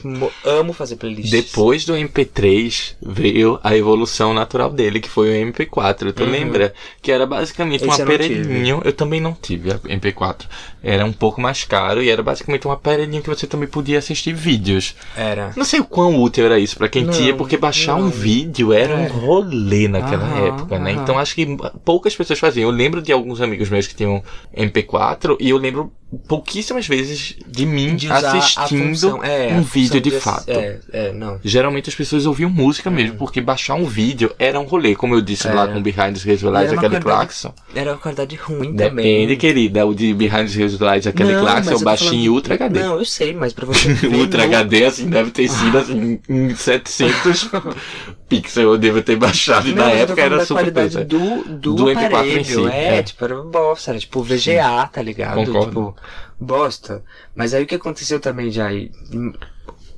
Mo- 0.03 0.31
Amo 0.45 0.71
fazer 0.73 0.95
playlists. 0.95 1.31
Depois 1.31 1.83
do 1.85 1.93
MP3 1.93 2.95
veio 3.01 3.59
a 3.63 3.75
evolução 3.75 4.33
natural 4.33 4.71
dele, 4.71 4.99
que 4.99 5.09
foi 5.09 5.29
o 5.29 5.47
MP4. 5.51 6.13
Tu 6.13 6.23
Uhum. 6.23 6.29
lembra? 6.31 6.73
Que 7.01 7.11
era 7.11 7.25
basicamente 7.25 7.83
Esse 7.83 7.89
um 7.89 7.97
eu 7.97 8.03
aparelhinho. 8.03 8.81
Eu 8.85 8.93
também 8.93 9.19
não 9.19 9.33
tive 9.33 9.71
a 9.71 9.79
MP4. 9.79 10.45
Era 10.83 11.05
um 11.05 11.11
pouco 11.13 11.41
mais 11.41 11.63
caro 11.63 12.01
e 12.01 12.09
era 12.09 12.23
basicamente 12.23 12.67
um 12.67 12.71
aparelhinho 12.71 13.21
que 13.21 13.29
você 13.29 13.45
também 13.45 13.67
podia 13.67 13.97
assistir 13.99 14.33
vídeos. 14.33 14.95
Era. 15.15 15.51
Não 15.55 15.65
sei 15.65 15.79
o 15.79 15.85
quão 15.85 16.21
útil 16.21 16.45
era 16.45 16.59
isso 16.59 16.77
pra 16.77 16.87
quem 16.87 17.03
Não, 17.03 17.11
tinha, 17.13 17.35
porque 17.35 17.57
baixar 17.57 17.97
não. 17.97 18.07
um 18.07 18.09
vídeo 18.09 18.71
era 18.71 18.93
É. 18.93 19.11
um 19.11 19.16
rolê 19.17 19.87
naquela 19.87 20.25
Aham, 20.25 20.37
época, 20.47 20.79
né? 20.79 20.91
aham. 20.91 21.01
Então 21.03 21.17
acho 21.19 21.35
que 21.35 21.45
poucas 21.83 22.15
pessoas 22.15 22.39
faziam. 22.39 22.69
Eu 22.69 22.75
lembro 22.75 23.01
de 23.01 23.11
alguns 23.11 23.41
amigos 23.41 23.69
meus 23.69 23.87
que 23.87 23.95
tinham 23.95 24.23
MP4 24.55 25.37
e 25.39 25.49
eu 25.49 25.57
lembro 25.57 25.91
pouquíssimas 26.27 26.87
vezes 26.87 27.35
de 27.45 27.65
mim 27.65 27.95
De 27.97 28.09
assistindo 28.11 28.87
função- 28.87 29.23
é, 29.23 29.49
um 29.53 29.61
vídeo 29.61 29.99
de 29.99 30.09
assi- 30.09 30.19
fato. 30.21 30.49
É, 30.49 30.79
é, 30.93 31.11
não. 31.11 31.37
Geralmente 31.43 31.89
as 31.89 31.95
pessoas 31.95 32.25
ouviam 32.25 32.49
música 32.49 32.89
mesmo, 32.89 33.17
porque 33.17 33.41
baixar 33.41 33.75
um 33.75 33.83
vídeo 33.85 34.33
era 34.39 34.57
um 34.59 34.63
rolê, 34.63 34.95
como 34.95 35.15
eu 35.15 35.21
disse 35.21 35.47
lá 35.49 35.63
Era. 35.63 35.73
com 35.73 35.81
Behind 35.81 36.17
the 36.17 36.29
Hills 36.29 36.45
Lights, 36.45 36.73
aquele 36.77 36.99
Claxon. 37.01 37.53
Era 37.75 37.91
uma 37.91 37.97
qualidade 37.97 38.35
ruim 38.37 38.73
Depende, 38.73 38.89
também. 38.89 39.37
querida. 39.37 39.85
O 39.85 39.93
de 39.93 40.13
Behind 40.13 40.49
the 40.49 40.59
Hills 40.59 40.81
Lights, 40.81 41.07
aquele 41.07 41.33
é 41.33 41.35
eu 41.35 41.79
baixinho 41.81 42.09
falando- 42.11 42.33
Ultra 42.35 42.53
HD. 42.53 42.79
Não, 42.79 42.97
eu 42.99 43.05
sei, 43.05 43.33
mas 43.33 43.51
pra 43.51 43.65
você 43.65 43.89
Ultra 44.07 44.47
no- 44.47 44.55
HD, 44.55 44.85
assim, 44.85 45.09
deve 45.09 45.31
ter 45.31 45.49
sido 45.49 45.77
assim, 45.77 46.19
em 46.29 46.55
700 46.55 47.49
pixels 48.29 48.63
eu 48.65 48.77
devo 48.77 49.01
ter 49.01 49.15
baixado. 49.15 49.67
E 49.67 49.73
Não, 49.73 49.85
na 49.85 49.91
época 49.91 50.21
era 50.21 50.45
super 50.45 50.71
coisa. 50.71 51.03
do, 51.05 51.43
do, 51.43 51.73
Do 51.75 51.85
MP4 51.85 52.05
aparelho. 52.07 52.39
em 52.39 52.43
si, 52.43 52.67
é, 52.67 52.97
é. 52.97 53.03
tipo, 53.03 53.23
era 53.25 53.35
bosta, 53.43 53.91
era 53.91 53.99
tipo 53.99 54.21
VGA, 54.21 54.87
tá 54.91 55.01
ligado? 55.01 55.35
Concordo. 55.35 55.67
Tipo, 55.67 55.95
bosta. 56.39 57.03
Mas 57.35 57.53
aí 57.53 57.63
o 57.63 57.67
que 57.67 57.75
aconteceu 57.75 58.19
também 58.19 58.51
já 58.51 58.67
aí? 58.67 58.91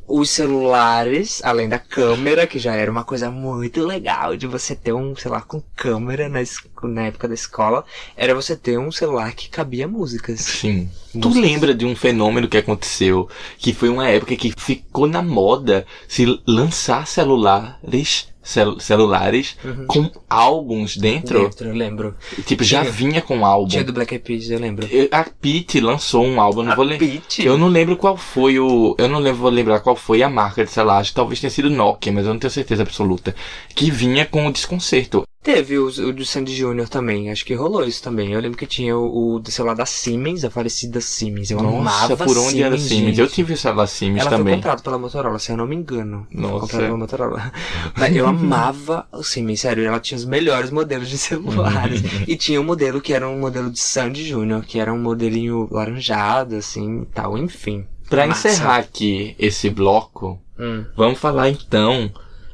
Os 0.07 0.31
celulares, 0.31 1.39
além 1.43 1.69
da 1.69 1.77
câmera, 1.77 2.47
que 2.47 2.57
já 2.57 2.73
era 2.73 2.89
uma 2.89 3.03
coisa 3.03 3.29
muito 3.29 3.85
legal 3.85 4.35
de 4.35 4.47
você 4.47 4.75
ter 4.75 4.91
um 4.91 5.15
celular 5.15 5.45
com 5.45 5.61
câmera 5.75 6.27
na, 6.27 6.39
na 6.83 7.03
época 7.03 7.27
da 7.27 7.35
escola, 7.35 7.85
era 8.17 8.33
você 8.33 8.55
ter 8.55 8.79
um 8.79 8.91
celular 8.91 9.33
que 9.33 9.49
cabia 9.49 9.87
músicas. 9.87 10.39
Sim. 10.39 10.89
Tu 11.11 11.29
lembra 11.29 11.75
de 11.75 11.85
um 11.85 11.95
fenômeno 11.95 12.47
que 12.47 12.57
aconteceu? 12.57 13.29
Que 13.59 13.71
foi 13.71 13.89
uma 13.89 14.07
época 14.07 14.35
que 14.35 14.51
ficou 14.57 15.05
na 15.05 15.21
moda 15.21 15.85
se 16.07 16.25
lançar 16.47 17.05
celulares, 17.05 18.29
cel- 18.49 18.79
celulares 18.79 19.55
com 19.87 20.09
álbuns 20.29 20.97
dentro? 20.97 21.41
Dentro, 21.43 21.67
eu 21.69 21.73
lembro. 21.75 22.15
Tipo, 22.45 22.63
já 22.63 22.81
Tinha. 22.81 22.91
vinha 22.91 23.21
com 23.21 23.45
álbum. 23.45 23.67
Tinha 23.67 23.83
do 23.83 23.93
Black 23.93 24.13
Eyed 24.13 24.25
Peas, 24.25 24.49
eu 24.49 24.59
lembro. 24.59 24.87
A 25.11 25.23
Pete 25.23 25.79
lançou 25.79 26.25
um 26.25 26.41
álbum, 26.41 26.63
não 26.63 26.71
A 26.71 26.75
vou 26.75 26.85
lembrar. 26.85 27.07
Eu 27.39 27.57
não 27.57 27.67
lembro 27.67 27.95
qual 27.95 28.17
foi 28.17 28.59
o. 28.59 28.95
Eu 28.97 29.07
não 29.07 29.19
lembro, 29.19 29.41
vou 29.41 29.51
lembrar 29.51 29.79
qual 29.79 29.95
foi 29.95 30.23
a 30.23 30.29
marca 30.29 30.63
de 30.65 30.71
celular. 30.71 31.05
Talvez 31.13 31.39
tenha 31.39 31.51
sido 31.51 31.69
Nokia, 31.69 32.11
mas 32.11 32.25
eu 32.25 32.33
não 32.33 32.39
tenho 32.39 32.51
certeza 32.51 32.81
absoluta. 32.83 33.35
Que 33.75 33.89
vinha 33.91 34.25
com 34.25 34.45
o 34.47 34.51
desconcerto. 34.51 35.23
Teve 35.41 35.77
o, 35.79 35.87
o 35.87 36.13
do 36.13 36.25
Sandy 36.25 36.53
Júnior 36.53 36.89
também, 36.89 37.31
acho 37.31 37.45
que 37.45 37.53
rolou 37.53 37.85
isso 37.85 38.03
também. 38.03 38.33
Eu 38.33 38.41
lembro 38.41 38.57
que 38.57 38.67
tinha 38.67 38.95
o, 38.97 39.35
o 39.35 39.39
do 39.39 39.49
celular 39.49 39.73
da 39.73 39.85
Siemens, 39.85 40.43
a 40.43 40.49
falecida 40.49 40.99
Siemens. 40.99 41.49
Eu 41.49 41.61
Nossa, 41.63 41.77
amava 41.77 42.17
por 42.17 42.37
onde 42.37 42.61
era 42.61 42.77
Siemens, 42.77 42.81
Siemens? 42.81 43.07
gente. 43.15 43.21
Eu 43.21 43.27
tive 43.29 43.53
o 43.53 43.57
celular 43.57 43.87
Siemens 43.87 44.19
Ela 44.21 44.29
foi 44.31 44.37
também. 44.39 44.55
comprada 44.55 44.81
pela 44.83 44.97
Motorola, 44.97 45.39
se 45.39 45.49
eu 45.51 45.55
não 45.57 45.65
me 45.65 45.77
engano. 45.77 46.27
Foi 46.29 46.41
Nossa. 46.41 46.59
comprada 46.59 46.83
pela 46.85 46.97
Motorola. 46.97 47.53
Mas 47.97 48.15
eu 48.15 48.27
amava 48.27 49.07
o 49.13 49.23
Siemens, 49.23 49.61
sério. 49.61 49.85
Ela 49.85 49.99
tinha 50.01 50.17
os 50.17 50.25
melhores 50.25 50.71
modelos 50.71 51.07
de 51.07 51.17
celulares. 51.17 52.01
e 52.27 52.35
tinha 52.35 52.59
um 52.59 52.65
modelo 52.65 52.99
que 52.99 53.13
era 53.13 53.27
um 53.27 53.39
modelo 53.39 53.71
de 53.71 53.79
Sandy 53.79 54.27
Júnior, 54.27 54.63
que 54.65 54.77
era 54.77 54.91
um 54.93 54.99
modelinho 54.99 55.69
laranjado, 55.71 56.57
assim, 56.57 57.05
tal, 57.13 57.37
enfim. 57.37 57.85
Pra 58.09 58.27
Massa. 58.27 58.49
encerrar 58.49 58.77
aqui 58.79 59.35
esse 59.39 59.69
bloco, 59.69 60.37
Hum. 60.59 60.83
vamos 60.97 61.17
falar 61.17 61.49
então 61.49 62.11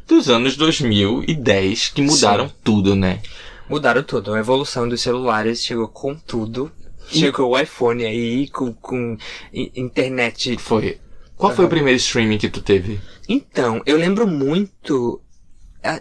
dos 0.07 0.29
anos 0.29 0.55
2010 0.55 1.89
que 1.89 2.01
mudaram 2.01 2.51
tudo, 2.63 2.95
né? 2.95 3.21
Mudaram 3.69 4.03
tudo. 4.03 4.33
A 4.33 4.39
evolução 4.39 4.87
dos 4.87 5.01
celulares 5.01 5.63
chegou 5.63 5.87
com 5.87 6.15
tudo. 6.15 6.71
Chegou 7.07 7.51
o 7.51 7.59
iPhone 7.59 8.03
aí, 8.03 8.47
com, 8.49 8.73
com 8.73 9.17
internet. 9.53 10.57
Foi. 10.57 10.99
Qual 11.35 11.53
foi 11.53 11.65
o 11.65 11.69
primeiro 11.69 11.97
streaming 11.97 12.37
que 12.37 12.49
tu 12.49 12.61
teve? 12.61 12.99
Então, 13.27 13.81
eu 13.85 13.97
lembro 13.97 14.27
muito. 14.27 15.21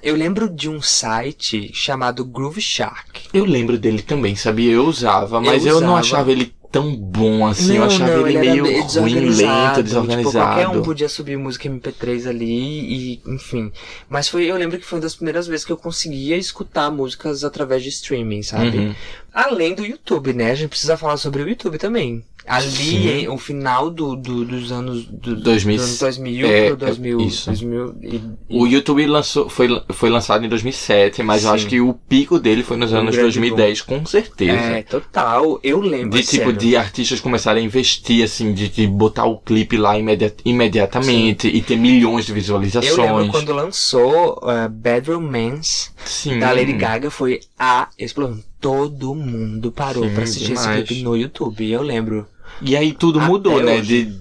Eu 0.03 0.17
lembro 0.17 0.49
de 0.49 0.69
um 0.69 0.81
site 0.81 1.71
chamado 1.75 2.25
Groove 2.25 2.61
Shark. 2.61 3.29
Eu 3.35 3.45
lembro 3.45 3.77
dele 3.77 4.01
também, 4.01 4.35
sabia? 4.35 4.73
Eu 4.73 4.87
usava, 4.87 5.41
mas 5.43 5.67
eu, 5.67 5.75
não 5.75 5.89
usava. 5.89 6.01
achava 6.01 6.33
ele 6.33 6.55
tão 6.75 6.93
bom 6.97 7.47
assim. 7.47 7.77
eu 7.77 7.85
achava 7.85 8.29
ele, 8.29 8.37
era 8.37 8.41
meio 8.41 8.64
ruim, 8.64 8.85
desorganizado, 8.85 9.29
lento, 9.29 9.31
Tipo, 9.31 9.53
qualquer 9.62 9.83
desorganizado. 9.85 10.79
um 10.81 10.83
podia 10.83 11.09
subir 11.09 11.39
música 11.39 11.68
MP3 11.68 12.29
ali 12.29 13.14
e, 13.14 13.22
enfim. 13.29 13.70
Mas 14.09 14.29
foi, 14.29 14.47
eu 14.47 14.57
lembro 14.57 14.77
que 14.77 14.85
foi 14.85 14.97
uma 14.99 15.03
das 15.03 15.14
primeiras 15.14 15.47
vezes 15.47 15.64
que 15.64 15.70
eu 15.70 15.77
conseguia 15.77 16.37
escutar 16.37 16.91
músicas 16.91 17.45
através 17.45 17.81
de 17.81 17.91
streaming, 17.91 18.43
sabe? 18.43 18.77
Uhum. 18.77 18.95
Além 19.33 19.72
do 19.72 19.87
YouTube, 19.87 20.33
né? 20.33 20.51
A 20.51 20.55
gente 20.57 20.70
precisa 20.70 20.97
falar 20.97 21.16
sobre 21.16 21.45
o 21.45 21.49
YouTube 21.49 21.79
também. 21.79 22.25
Ali, 22.47 22.70
Sim. 22.70 23.09
em- 23.09 23.28
o 23.28 23.38
final 23.38 23.90
do, 23.90 24.14
do- 24.14 24.45
dos 24.45 24.70
anos 24.70 25.05
do, 25.07 25.34
2000, 25.36 25.76
dos 25.78 25.84
anos 25.86 25.99
2000 25.99 26.47
é, 26.47 26.66
pro 26.68 26.76
2000, 26.76 27.20
isso. 27.22 27.47
2000 27.47 27.95
e, 28.03 28.16
e 28.16 28.22
O 28.61 28.66
YouTube 28.66 29.07
lançou, 29.07 29.49
foi, 29.49 29.68
foi 29.92 30.11
lançado 30.11 30.45
em 30.45 30.49
2007, 30.49 31.22
mas 31.22 31.45
eu 31.45 31.51
Sim. 31.51 31.55
acho 31.57 31.66
que 31.66 31.80
o 31.80 31.95
pico 31.95 32.38
dele 32.38 32.62
foi 32.62 32.76
nos 32.76 32.92
Um 32.92 32.97
anos 32.99 33.16
grande 33.16 33.38
2010, 33.38 33.80
com 33.82 34.05
certeza. 34.05 34.53
É, 34.59 34.82
total. 34.82 35.59
Eu 35.62 35.80
lembro. 35.80 36.11
De 36.18 36.22
tipo, 36.22 36.45
sério. 36.45 36.53
de 36.53 36.76
artistas 36.76 37.18
começarem 37.20 37.62
a 37.62 37.66
investir, 37.66 38.22
assim, 38.22 38.53
de, 38.53 38.68
de 38.68 38.86
botar 38.86 39.24
o 39.24 39.38
clipe 39.38 39.76
lá 39.78 39.99
imedi- 39.99 40.34
imediatamente 40.45 41.49
e 41.49 41.62
ter 41.62 41.76
milhões 41.76 42.26
de 42.26 42.32
Eu 42.32 42.34
visualizações. 42.36 42.97
lembro 42.97 43.28
quando 43.28 43.53
lançou 43.55 44.38
uh, 44.42 44.68
Bad 44.68 45.11
Romance 45.11 45.90
Sim. 46.05 46.38
da 46.38 46.53
Lady 46.53 46.72
Gaga, 46.74 47.11
foi 47.11 47.40
a 47.59 47.88
explosão. 47.99 48.38
Todo 48.61 49.14
mundo 49.14 49.70
parou 49.70 50.05
Sim, 50.09 50.14
pra 50.14 50.24
assistir 50.24 50.53
esse 50.55 50.62
demais. 50.62 50.86
clipe 50.88 51.03
no 51.03 51.14
YouTube. 51.16 51.70
Eu 51.70 51.82
lembro. 51.82 52.26
E 52.61 52.77
aí 52.77 52.93
tudo 52.93 53.19
Até 53.19 53.29
mudou, 53.29 53.63
né? 53.63 53.81
De, 53.81 54.13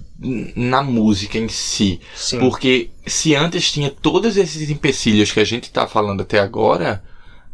na 0.56 0.82
música 0.82 1.38
em 1.38 1.48
si. 1.48 2.00
Sim. 2.16 2.40
Porque 2.40 2.90
se 3.06 3.36
antes 3.36 3.72
tinha 3.72 3.90
todos 3.90 4.38
esses 4.38 4.70
empecilhos 4.70 5.32
que 5.32 5.40
a 5.40 5.46
gente 5.46 5.72
tá 5.72 5.88
falando 5.88 6.22
até 6.22 6.40
agora, 6.40 7.04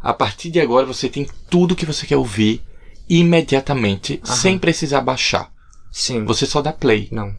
a 0.00 0.12
partir 0.12 0.50
de 0.50 0.60
agora 0.60 0.86
você 0.86 1.08
tem 1.08 1.26
tudo 1.48 1.76
que 1.76 1.86
você 1.86 2.06
quer 2.06 2.16
ouvir 2.16 2.62
imediatamente, 3.08 4.20
sem 4.22 4.56
precisar 4.56 5.00
baixar. 5.00 5.50
Sim. 5.90 6.24
Você 6.24 6.46
só 6.46 6.62
dá 6.62 6.72
play. 6.72 7.08
Não. 7.10 7.34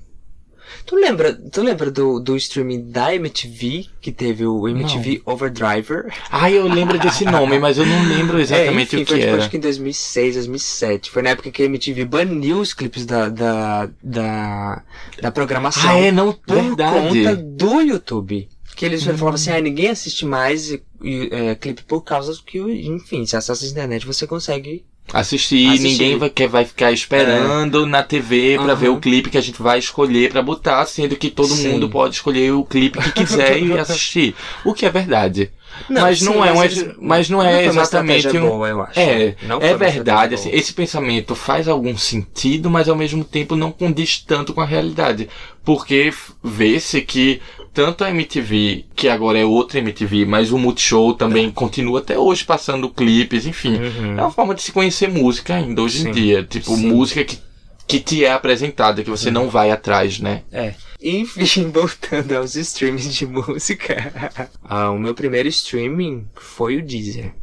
Tu 0.86 0.96
lembra, 0.96 1.34
tu 1.34 1.62
lembra 1.62 1.90
do, 1.92 2.20
do 2.20 2.36
streaming 2.38 2.90
da 2.92 3.14
MTV, 3.16 3.86
que 4.02 4.12
teve 4.12 4.46
o 4.46 4.68
MTV 4.68 5.22
Overdriver? 5.26 6.12
Ah, 6.30 6.50
eu 6.52 6.68
lembro 6.68 6.98
desse 7.00 7.24
nome, 7.26 7.60
mas 7.60 7.78
eu 7.78 7.86
não 7.86 8.04
lembro 8.08 8.40
exatamente 8.40 8.96
é, 8.96 9.00
enfim, 9.00 9.04
o 9.04 9.06
que 9.06 9.12
foi, 9.14 9.22
era. 9.22 9.38
acho 9.38 9.50
que 9.50 9.58
em 9.58 9.62
2006, 9.62 10.36
2007. 10.36 11.12
Foi 11.12 11.22
na 11.22 11.30
época 11.32 11.52
que 11.52 11.62
a 11.64 11.66
MTV 11.66 12.06
baniu 12.06 12.60
os 12.60 12.74
clipes 12.74 13.06
da, 13.06 13.30
da, 13.30 13.90
da, 14.04 14.84
da 15.22 15.32
programação. 15.32 15.90
Ah, 15.90 15.98
é, 15.98 16.12
não, 16.12 16.34
por 16.34 16.56
verdade. 16.56 17.24
conta 17.24 17.36
do 17.36 17.82
YouTube. 17.82 18.50
Que 18.76 18.86
eles 18.86 19.04
falavam 19.04 19.34
assim, 19.34 19.52
ah, 19.52 19.60
ninguém 19.62 19.90
assiste 19.90 20.26
mais 20.26 20.72
e- 20.72 20.82
e, 21.04 21.30
é, 21.32 21.56
clipe 21.56 21.84
por 21.84 22.02
causa 22.02 22.34
que, 22.46 22.58
enfim, 22.60 23.26
se 23.26 23.36
acessa 23.36 23.66
a 23.66 23.68
internet 23.68 24.06
você 24.06 24.26
consegue. 24.26 24.86
Assistir, 25.14 25.68
Assistir. 25.68 25.84
ninguém 25.88 26.18
vai, 26.18 26.30
quer, 26.30 26.48
vai 26.48 26.66
ficar 26.66 26.92
esperando 26.92 27.86
na 27.86 28.02
TV 28.04 28.56
pra 28.56 28.66
Aham. 28.74 28.76
ver 28.76 28.90
o 28.90 29.00
clipe 29.00 29.30
que 29.30 29.38
a 29.38 29.42
gente 29.42 29.62
vai 29.62 29.78
escolher 29.80 30.32
pra 30.32 30.42
botar, 30.42 30.86
sendo 30.86 31.16
que 31.16 31.30
todo 31.30 31.54
Sim. 31.54 31.70
mundo 31.74 31.90
pode 31.90 32.16
escolher 32.16 32.52
o 32.54 32.64
clipe 32.64 33.00
que 33.00 33.12
quiser 33.26 33.62
e 33.62 33.78
assistir. 33.78 34.36
O 34.64 34.74
que 34.74 34.86
é 34.86 34.90
verdade. 34.90 35.52
mas 35.90 36.22
não 36.22 36.34
sim, 36.34 36.40
é 36.48 36.52
um, 36.54 36.64
eles- 36.64 36.86
mas 37.00 37.30
não 37.30 37.42
é 37.42 37.70
uma 37.70 37.82
exatamente 37.82 38.28
um, 38.38 38.48
boa, 38.48 38.68
eu 38.70 38.82
acho. 38.82 39.00
É, 39.00 39.36
Não 39.44 39.58
é 39.62 39.76
verdade. 39.76 40.36
Assim, 40.36 40.50
esse 40.52 40.74
pensamento 40.74 41.34
faz 41.36 41.68
algum 41.68 41.98
sentido, 41.98 42.70
mas 42.70 42.88
ao 42.90 42.96
mesmo 42.96 43.24
tempo 43.24 43.56
não 43.56 43.72
condiz 43.72 44.18
tanto 44.20 44.54
com 44.54 44.62
a 44.62 44.66
realidade. 44.66 45.30
Porque 45.64 46.14
vê-se 46.44 47.02
que 47.02 47.42
tanto 47.74 48.04
a 48.04 48.10
MTV, 48.10 48.86
que 48.96 49.08
agora 49.08 49.40
é 49.40 49.46
outra 49.46 49.80
MTV, 49.80 50.26
mas 50.26 50.52
o 50.52 50.58
Multishow 50.58 51.14
também 51.14 51.50
continua 51.50 52.00
até 52.00 52.18
hoje 52.18 52.44
passando 52.44 52.90
clipes, 52.90 53.46
enfim. 53.46 53.78
Uhum. 53.78 54.20
É 54.20 54.22
uma 54.22 54.32
forma 54.32 54.54
de 54.54 54.62
se 54.62 54.72
conhecer 54.72 55.08
música 55.08 55.56
ainda 55.56 55.82
hoje 55.82 56.02
em 56.02 56.04
Sim. 56.06 56.12
dia. 56.12 56.44
Tipo, 56.44 56.76
Sim. 56.76 56.88
música 56.88 57.24
que, 57.24 57.40
que 57.88 58.00
te 58.00 58.26
é 58.26 58.32
apresentada, 58.32 59.04
que 59.04 59.10
você 59.10 59.32
não 59.32 59.50
vai 59.50 59.72
atrás, 59.72 60.20
né? 60.20 60.44
É. 60.52 60.74
Enfim, 61.02 61.70
voltando 61.72 62.34
aos 62.34 62.56
streamings 62.56 63.14
de 63.14 63.26
música. 63.26 64.52
Ah, 64.64 64.90
o 64.92 64.98
meu 64.98 65.14
primeiro 65.14 65.50
streaming 65.50 66.28
foi 66.34 66.78
o 66.78 66.86
Deezer. 66.86 67.34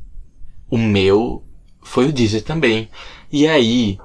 O 0.71 0.79
meu 0.79 1.43
foi 1.83 2.07
o 2.07 2.13
Deezer 2.13 2.43
também. 2.43 2.89
E 3.31 3.47
aí, 3.47 3.99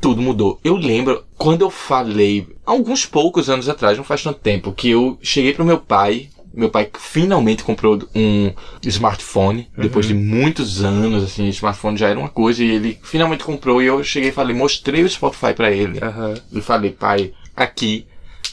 tudo 0.00 0.22
mudou. 0.22 0.60
Eu 0.62 0.76
lembro 0.76 1.24
quando 1.36 1.62
eu 1.62 1.70
falei, 1.70 2.46
alguns 2.68 3.06
poucos 3.06 3.48
anos 3.48 3.68
atrás, 3.68 3.96
não 3.96 4.04
faz 4.04 4.22
tanto 4.22 4.40
tempo, 4.40 4.72
que 4.72 4.90
eu 4.90 5.18
cheguei 5.22 5.54
pro 5.54 5.64
meu 5.64 5.78
pai. 5.78 6.28
Meu 6.52 6.70
pai 6.70 6.90
finalmente 6.98 7.62
comprou 7.62 8.02
um 8.14 8.52
smartphone, 8.82 9.68
depois 9.76 10.06
de 10.06 10.14
muitos 10.14 10.82
anos, 10.82 11.22
assim, 11.22 11.46
smartphone 11.48 11.96
já 11.96 12.08
era 12.08 12.18
uma 12.18 12.28
coisa, 12.28 12.64
e 12.64 12.70
ele 12.70 12.98
finalmente 13.02 13.44
comprou, 13.44 13.82
e 13.82 13.86
eu 13.86 14.02
cheguei 14.02 14.30
e 14.30 14.32
falei, 14.32 14.56
mostrei 14.56 15.04
o 15.04 15.08
Spotify 15.08 15.52
pra 15.54 15.70
ele. 15.70 16.02
Aham. 16.02 16.34
E 16.50 16.60
falei, 16.60 16.90
pai, 16.90 17.32
aqui 17.54 18.06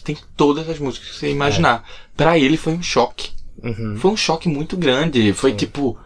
tem 0.03 0.16
todas 0.38 0.70
as 0.70 0.78
músicas 0.78 1.09
que 1.09 1.16
você 1.16 1.32
imaginar. 1.32 1.84
Pra 2.16 2.38
ele 2.38 2.57
foi 2.57 2.74
um 2.74 2.84
choque. 2.84 3.32
Uhum. 3.63 3.97
Foi 3.97 4.11
um 4.11 4.18
choque 4.18 4.47
muito 4.47 4.78
grande. 4.78 5.34
Foi 5.34 5.53
tipo, 5.53 5.97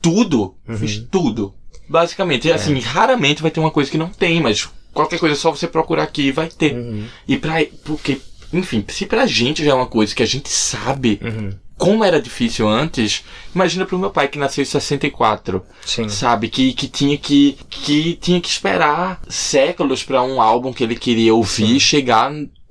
tudo. 0.00 0.54
Fiz 0.76 0.98
tudo. 1.10 1.54
Basicamente, 1.88 2.52
assim, 2.52 2.78
raramente 2.78 3.42
vai 3.42 3.50
ter 3.50 3.58
uma 3.58 3.70
coisa 3.70 3.90
que 3.90 3.98
não 3.98 4.08
tem, 4.08 4.40
mas 4.40 4.68
qualquer 4.92 5.18
coisa 5.18 5.34
é 5.34 5.38
só 5.38 5.50
você 5.50 5.66
procurar 5.66 6.04
aqui 6.04 6.22
e 6.28 6.32
vai 6.32 6.48
ter. 6.48 6.74
Uhum. 6.74 7.04
E 7.26 7.36
pra. 7.36 7.54
Porque, 7.84 8.20
enfim, 8.52 8.84
se 8.88 9.06
pra 9.06 9.26
gente 9.26 9.64
já 9.64 9.70
é 9.72 9.74
uma 9.74 9.86
coisa 9.86 10.14
que 10.14 10.22
a 10.22 10.26
gente 10.26 10.48
sabe 10.48 11.18
Uhum. 11.22 11.50
como 11.78 12.04
era 12.04 12.20
difícil 12.20 12.68
antes, 12.68 13.24
imagina 13.54 13.84
pro 13.86 13.98
meu 13.98 14.10
pai 14.10 14.28
que 14.28 14.38
nasceu 14.38 14.62
em 14.62 14.66
64, 14.66 15.62
Sim. 15.84 16.08
sabe? 16.08 16.48
Que, 16.48 16.72
que 16.72 16.86
tinha 16.88 17.16
que 17.18 17.56
que 17.68 18.14
tinha 18.20 18.40
que 18.40 18.48
esperar 18.48 19.20
séculos 19.28 20.02
pra 20.04 20.22
um 20.22 20.40
álbum 20.40 20.72
que 20.72 20.84
ele 20.84 20.96
queria 20.96 21.34
ouvir 21.34 21.80
chegar 21.80 22.30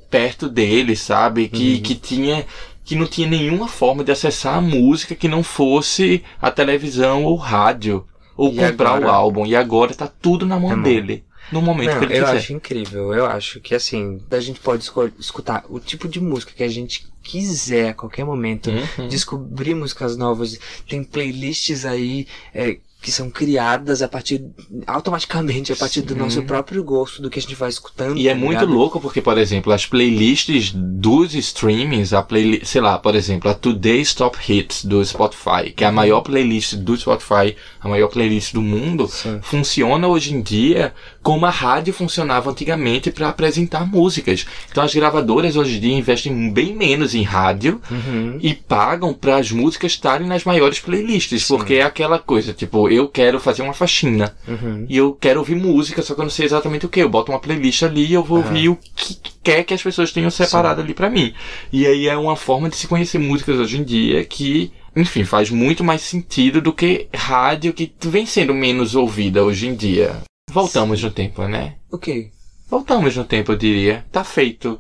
perto 0.10 0.48
dele, 0.50 0.96
sabe? 0.96 1.48
Que, 1.48 1.76
Uhum. 1.76 1.82
que 1.82 1.96
tinha 1.96 2.46
que 2.84 2.96
não 2.96 3.06
tinha 3.06 3.28
nenhuma 3.28 3.68
forma 3.68 4.04
de 4.04 4.12
acessar 4.12 4.58
a 4.58 4.62
música 4.62 5.16
que 5.16 5.28
não 5.28 5.44
fosse 5.44 6.24
a 6.42 6.50
televisão 6.52 7.24
ou 7.24 7.36
rádio 7.38 8.06
ou 8.36 8.52
E 8.52 8.56
comprar 8.56 8.90
agora? 8.96 9.06
o 9.08 9.10
álbum. 9.12 9.46
E 9.46 9.56
agora 9.56 9.94
tá 9.94 10.08
tudo 10.22 10.46
na 10.46 10.60
mão 10.60 10.70
Na 10.72 10.76
mão. 10.76 10.84
dele, 10.84 11.24
no 11.52 11.62
momento 11.62 11.92
Não, 11.92 12.00
que 12.00 12.06
ele 12.06 12.18
eu 12.18 12.26
quiser. 12.26 12.38
acho 12.38 12.54
incrível. 12.54 13.14
Eu 13.14 13.26
acho 13.26 13.60
que 13.60 13.76
assim, 13.76 14.22
a 14.30 14.40
gente 14.40 14.60
pode 14.60 14.90
escutar 15.20 15.66
o 15.70 15.80
tipo 15.80 16.08
de 16.08 16.20
música 16.20 16.54
que 16.56 16.64
a 16.64 16.70
gente 16.70 17.06
quiser 17.24 17.90
a 17.90 17.94
qualquer 17.94 18.26
momento. 18.26 18.70
Uhum. 18.70 19.08
Descobrir 19.08 19.76
músicas 19.76 20.18
novas. 20.18 20.60
Tem 20.88 21.04
playlists 21.04 21.86
aí 21.86 22.28
é, 22.54 22.78
que 23.02 23.12
são 23.12 23.32
criadas 23.32 24.04
a 24.04 24.08
partir 24.08 24.46
automaticamente 24.86 25.74
a 25.74 25.76
partir 25.76 26.02
do 26.02 26.14
Sim. 26.14 26.20
nosso 26.20 26.44
próprio 26.44 26.84
gosto 26.84 27.20
do 27.20 27.32
que 27.32 27.40
a 27.40 27.42
gente 27.42 27.56
vai 27.56 27.70
escutando. 27.70 28.16
E 28.16 28.28
é 28.28 28.34
tá 28.34 28.40
muito 28.40 28.60
ligado? 28.60 28.72
louco 28.72 29.02
porque, 29.02 29.20
por 29.20 29.38
exemplo, 29.40 29.74
as 29.74 29.88
playlists 29.88 30.72
dos 30.76 31.34
streamings, 31.34 32.14
a 32.14 32.22
playlist, 32.22 32.66
sei 32.66 32.80
lá, 32.80 33.00
por 33.00 33.16
exemplo, 33.16 33.50
a 33.50 33.56
Today's 33.56 34.14
Top 34.14 34.38
Hits 34.48 34.86
do 34.86 35.04
Spotify, 35.04 35.72
que 35.76 35.84
é 35.84 35.88
a 35.88 35.92
maior 35.92 36.22
playlist 36.22 36.76
do 36.76 36.96
Spotify, 36.96 37.56
a 37.80 37.90
maior 37.90 38.08
playlist 38.08 38.54
do 38.54 38.62
mundo, 38.62 39.08
Sim. 39.08 39.40
funciona 39.42 40.08
hoje 40.08 40.36
em 40.36 40.42
dia 40.42 40.94
como 41.24 41.46
a 41.46 41.50
rádio 41.50 41.94
funcionava 41.94 42.50
antigamente 42.50 43.12
para 43.12 43.30
apresentar 43.30 43.86
músicas. 43.86 44.46
Então 44.72 44.84
as 44.84 44.94
gravadoras 44.94 45.56
hoje 45.56 45.78
em 45.78 45.80
dia 45.80 45.96
investem 45.96 46.52
bem 46.52 46.76
menos 46.76 47.14
em 47.14 47.22
rádio 47.24 47.80
Uhum. 47.92 48.38
e 48.42 48.54
pagam 48.54 49.14
para 49.14 49.38
as 49.38 49.52
músicas 49.52 49.92
estarem 49.92 50.28
nas 50.28 50.44
maiores 50.44 50.80
playlists, 50.80 51.46
Sim. 51.46 51.56
porque 51.58 51.76
é 51.76 51.84
aquela 51.84 52.18
coisa, 52.18 52.54
tipo, 52.54 52.90
eu 52.90 53.08
quero 53.08 53.40
fazer 53.40 53.62
uma 53.62 53.74
faxina 53.74 54.36
Uhum. 54.48 54.86
e 54.90 54.98
eu 54.98 55.14
quero 55.14 55.40
ouvir 55.40 55.56
música, 55.56 56.02
só 56.02 56.14
que 56.16 56.22
eu 56.22 56.26
não 56.26 56.30
sei 56.32 56.46
exatamente 56.46 56.86
o 56.86 56.90
que. 56.90 57.02
Eu 57.02 57.10
boto 57.10 57.32
uma 57.32 57.40
playlist 57.40 57.84
ali 57.84 58.06
e 58.08 58.14
eu 58.14 58.24
vou 58.24 58.40
Aham. 58.40 58.48
ouvir 58.48 58.70
o 58.70 58.78
que 58.96 59.18
quer 59.44 59.64
que 59.64 59.74
as 59.74 59.82
pessoas 59.84 60.12
tenham 60.12 60.30
separado 60.32 60.82
ali 60.82 60.94
pra 60.94 61.10
mim. 61.10 61.34
E 61.72 61.86
aí 61.86 62.08
é 62.08 62.18
uma 62.18 62.36
forma 62.36 62.70
de 62.70 62.76
se 62.76 62.88
conhecer 62.88 63.18
músicas 63.20 63.58
hoje 63.58 63.80
em 63.80 63.84
dia 63.84 64.24
que, 64.26 64.72
enfim, 64.96 65.24
faz 65.24 65.50
muito 65.52 65.84
mais 65.84 66.02
sentido 66.02 66.62
do 66.62 66.74
que 66.74 67.08
rádio 67.16 67.74
que 67.74 67.92
vem 68.02 68.26
sendo 68.26 68.54
menos 68.54 68.96
ouvida 68.96 69.44
hoje 69.44 69.68
em 69.68 69.76
dia. 69.76 70.16
Voltamos 70.52 71.02
no 71.02 71.12
tempo, 71.12 71.48
né? 71.48 71.76
Ok. 71.92 72.32
Voltamos 72.70 73.16
no 73.16 73.24
tempo, 73.24 73.52
eu 73.52 73.56
diria. 73.58 74.06
Tá 74.12 74.24
feito. 74.24 74.80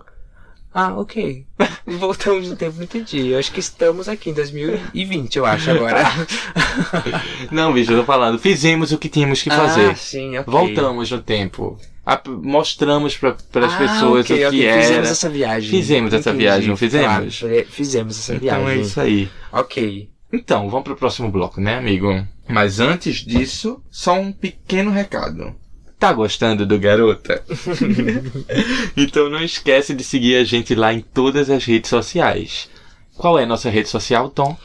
Ah, 0.74 0.94
ok. 0.98 1.46
Voltamos 1.86 2.48
no 2.50 2.56
tempo, 2.56 2.78
não 2.78 2.84
entendi. 2.84 3.28
Eu 3.28 3.40
acho 3.40 3.52
que 3.52 3.60
estamos 3.60 4.08
aqui 4.08 4.30
em 4.30 4.34
2020, 4.34 5.36
eu 5.36 5.46
acho, 5.46 5.70
agora. 5.72 6.02
Não, 7.52 7.74
bicho, 7.74 7.92
eu 7.92 8.00
tô 8.00 8.06
falando. 8.06 8.40
Fizemos 8.40 8.92
o 8.92 8.98
que 8.98 9.10
tínhamos 9.10 9.42
que 9.42 9.50
fazer. 9.50 9.90
Ah, 9.92 9.96
sim, 9.96 10.38
ok. 10.38 10.52
Voltamos 10.52 11.12
no 11.12 11.22
tempo. 11.22 11.78
Ap- 12.06 12.28
mostramos 12.30 13.16
para 13.18 13.30
as 13.66 13.74
Ah, 13.74 13.78
pessoas 13.78 14.26
ok, 14.26 14.46
o 14.48 14.50
que 14.52 14.66
era. 14.66 14.82
Fizemos 14.82 15.10
essa 15.10 15.30
viagem. 15.30 15.70
Fizemos 15.70 16.14
essa 16.14 16.34
viagem, 16.34 16.70
não 16.70 16.78
fizemos? 16.78 17.40
Claro, 17.40 17.56
é, 17.56 17.64
fizemos 17.66 18.18
essa 18.20 18.36
Então 18.36 18.60
viagem. 18.60 18.68
é 18.80 18.82
isso 18.82 19.02
aí. 19.02 19.30
Ok. 19.52 20.10
Então, 20.32 20.70
vamos 20.70 20.86
pro 20.86 20.96
próximo 20.96 21.30
bloco, 21.30 21.60
né, 21.60 21.78
amigo? 21.78 22.26
Mas 22.48 22.80
antes 22.80 23.18
disso, 23.18 23.82
só 23.90 24.14
um 24.14 24.32
pequeno 24.32 24.92
recado. 24.92 25.56
Tá 26.00 26.12
gostando 26.12 26.66
do 26.66 26.80
Garota? 26.80 27.44
então 28.98 29.30
não 29.30 29.44
esquece 29.44 29.94
de 29.94 30.04
seguir 30.04 30.38
a 30.38 30.44
gente 30.44 30.74
lá 30.74 30.94
em 30.94 31.02
todas 31.02 31.50
as 31.50 31.64
redes 31.64 31.90
sociais. 31.90 32.70
Qual 33.16 33.38
é 33.38 33.44
a 33.44 33.48
nossa 33.48 33.70
rede 33.70 33.88
social, 33.88 34.30
Tom? 34.30 34.58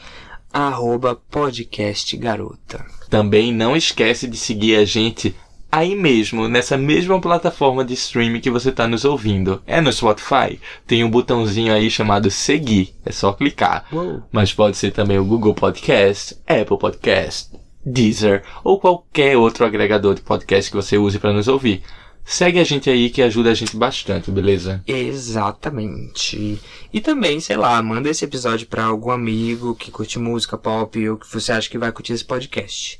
Arroba 0.51 1.15
podcast 1.29 2.17
garota. 2.17 2.83
Também 3.09 3.53
não 3.53 3.75
esquece 3.75 4.27
de 4.27 4.35
seguir 4.35 4.77
a 4.77 4.85
gente 4.85 5.35
aí 5.71 5.95
mesmo, 5.95 6.47
nessa 6.47 6.77
mesma 6.77 7.19
plataforma 7.19 7.83
de 7.83 7.93
streaming 7.93 8.39
que 8.39 8.49
você 8.49 8.69
está 8.69 8.87
nos 8.87 9.05
ouvindo. 9.05 9.61
É 9.65 9.81
no 9.81 9.91
Spotify. 9.91 10.59
Tem 10.85 11.03
um 11.03 11.09
botãozinho 11.09 11.73
aí 11.73 11.89
chamado 11.89 12.31
seguir. 12.31 12.95
É 13.05 13.11
só 13.11 13.33
clicar. 13.33 13.85
Uou. 13.91 14.23
Mas 14.31 14.53
pode 14.53 14.77
ser 14.77 14.91
também 14.91 15.17
o 15.19 15.25
Google 15.25 15.53
Podcast, 15.53 16.37
Apple 16.47 16.77
Podcast, 16.77 17.51
Deezer 17.85 18.43
ou 18.63 18.79
qualquer 18.79 19.37
outro 19.37 19.65
agregador 19.65 20.15
de 20.15 20.21
podcast 20.21 20.69
que 20.69 20.77
você 20.77 20.97
use 20.97 21.19
para 21.19 21.33
nos 21.33 21.47
ouvir. 21.47 21.83
Segue 22.29 22.59
a 22.59 22.63
gente 22.65 22.89
aí 22.89 23.09
que 23.09 23.21
ajuda 23.21 23.51
a 23.51 23.53
gente 23.53 23.77
bastante, 23.77 24.29
beleza? 24.29 24.83
Exatamente. 24.85 26.59
E 26.91 26.99
também, 26.99 27.39
sei 27.39 27.55
lá, 27.55 27.81
manda 27.81 28.09
esse 28.09 28.25
episódio 28.25 28.67
pra 28.67 28.83
algum 28.83 29.11
amigo 29.11 29.73
que 29.73 29.89
curte 29.89 30.19
música 30.19 30.57
pop 30.57 31.09
ou 31.09 31.15
que 31.15 31.31
você 31.31 31.53
acha 31.53 31.69
que 31.69 31.77
vai 31.77 31.89
curtir 31.89 32.11
esse 32.11 32.25
podcast. 32.25 32.99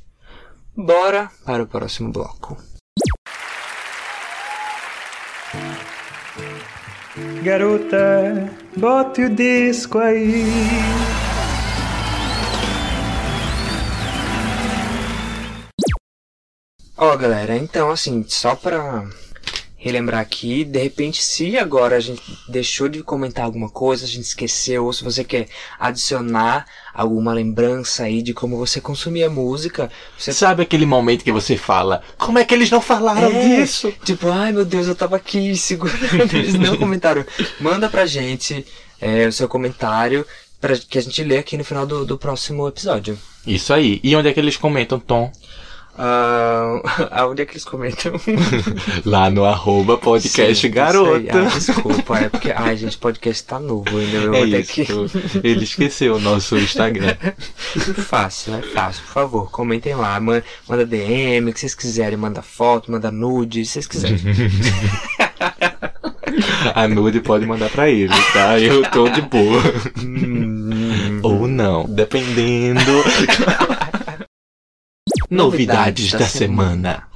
Bora 0.78 1.28
para 1.44 1.64
o 1.64 1.66
próximo 1.66 2.12
bloco. 2.12 2.56
Garota, 7.42 8.48
bote 8.76 9.22
o 9.22 9.34
disco 9.34 9.98
aí. 9.98 10.44
Ó, 16.96 17.16
galera, 17.16 17.56
então 17.56 17.90
assim, 17.90 18.24
só 18.28 18.54
pra 18.54 19.04
relembrar 19.80 20.20
aqui, 20.20 20.64
de 20.64 20.78
repente, 20.82 21.22
se 21.22 21.56
agora 21.56 21.96
a 21.96 22.00
gente 22.00 22.20
deixou 22.48 22.88
de 22.88 23.00
comentar 23.00 23.44
alguma 23.44 23.70
coisa, 23.70 24.04
a 24.04 24.08
gente 24.08 24.24
esqueceu, 24.24 24.84
ou 24.84 24.92
se 24.92 25.04
você 25.04 25.22
quer 25.22 25.46
adicionar 25.78 26.66
alguma 26.92 27.32
lembrança 27.32 28.02
aí 28.02 28.20
de 28.20 28.34
como 28.34 28.56
você 28.56 28.80
consumia 28.80 29.30
música, 29.30 29.88
você 30.18 30.32
Sabe 30.32 30.62
aquele 30.64 30.84
momento 30.84 31.22
que 31.22 31.30
você 31.30 31.56
fala, 31.56 32.02
como 32.18 32.38
é 32.40 32.44
que 32.44 32.52
eles 32.52 32.70
não 32.70 32.80
falaram 32.80 33.30
É. 33.30 33.60
disso? 33.60 33.92
Tipo, 34.04 34.28
ai 34.28 34.50
meu 34.52 34.64
Deus, 34.64 34.88
eu 34.88 34.96
tava 34.96 35.14
aqui 35.16 35.54
segurando, 35.56 36.34
eles 36.34 36.54
não 36.58 36.76
comentaram. 36.76 37.24
Manda 37.60 37.88
pra 37.88 38.04
gente 38.04 38.66
é, 39.00 39.28
o 39.28 39.32
seu 39.32 39.46
comentário 39.48 40.26
pra, 40.60 40.76
que 40.76 40.98
a 40.98 41.02
gente 41.02 41.22
lê 41.22 41.38
aqui 41.38 41.56
no 41.56 41.64
final 41.64 41.86
do, 41.86 42.04
do 42.04 42.18
próximo 42.18 42.66
episódio. 42.66 43.16
Isso 43.46 43.72
aí. 43.72 44.00
E 44.02 44.16
onde 44.16 44.28
é 44.28 44.32
que 44.32 44.40
eles 44.40 44.56
comentam, 44.56 44.98
Tom? 44.98 45.30
Ah, 46.00 46.80
aonde 47.22 47.42
é 47.42 47.44
que 47.46 47.52
eles 47.54 47.64
comentam? 47.64 48.12
Lá 49.04 49.28
no 49.28 49.44
arroba 49.44 49.98
podcast 49.98 50.66
Sim, 50.66 50.72
garota. 50.72 51.18
isso 51.18 51.36
aí. 51.36 51.46
Ah, 51.46 51.58
desculpa, 51.58 52.18
é 52.18 52.28
porque, 52.28 52.52
ai 52.54 52.76
gente, 52.76 52.96
podcast 52.96 53.42
tá 53.44 53.58
novo 53.58 53.88
ainda, 53.98 54.16
eu 54.18 54.34
é 54.34 54.40
isso. 54.44 54.72
que... 54.72 54.86
Ele 55.42 55.64
esqueceu 55.64 56.14
o 56.16 56.20
nosso 56.20 56.56
Instagram. 56.56 57.16
Fácil, 58.06 58.54
é 58.54 58.62
fácil, 58.62 59.02
por 59.04 59.12
favor, 59.12 59.50
comentem 59.50 59.94
lá, 59.94 60.18
man- 60.20 60.42
manda 60.68 60.86
DM, 60.86 61.50
o 61.50 61.52
que 61.52 61.60
vocês 61.60 61.74
quiserem, 61.74 62.16
manda 62.16 62.42
foto, 62.42 62.92
manda 62.92 63.10
nude, 63.10 63.64
se 63.66 63.72
vocês 63.72 63.86
quiserem. 63.86 64.18
A 66.74 66.86
nude 66.86 67.20
pode 67.20 67.44
mandar 67.46 67.70
pra 67.70 67.88
ele, 67.90 68.14
tá? 68.32 68.58
Eu 68.60 68.82
tô 68.90 69.08
de 69.08 69.20
boa. 69.22 69.60
Hum, 70.00 71.20
Ou 71.22 71.48
não, 71.48 71.84
dependendo. 71.88 72.80
Novidades 75.30 76.12
da, 76.12 76.26
semana. 76.26 77.06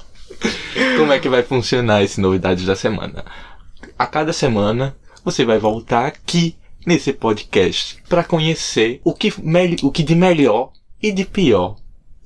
Como 0.98 1.12
é 1.12 1.18
que 1.18 1.28
vai 1.28 1.42
funcionar 1.42 2.02
esse 2.02 2.20
Novidades 2.20 2.64
da 2.64 2.76
Semana? 2.76 3.24
A 3.98 4.06
cada 4.06 4.32
semana 4.32 4.94
você 5.24 5.44
vai 5.44 5.58
voltar 5.58 6.06
aqui 6.06 6.56
nesse 6.86 7.12
podcast 7.12 8.02
para 8.08 8.24
conhecer 8.24 9.00
o 9.04 9.14
que, 9.14 9.32
o 9.82 9.90
que 9.90 10.02
de 10.02 10.14
melhor 10.14 10.72
e 11.02 11.12
de 11.12 11.24
pior 11.24 11.76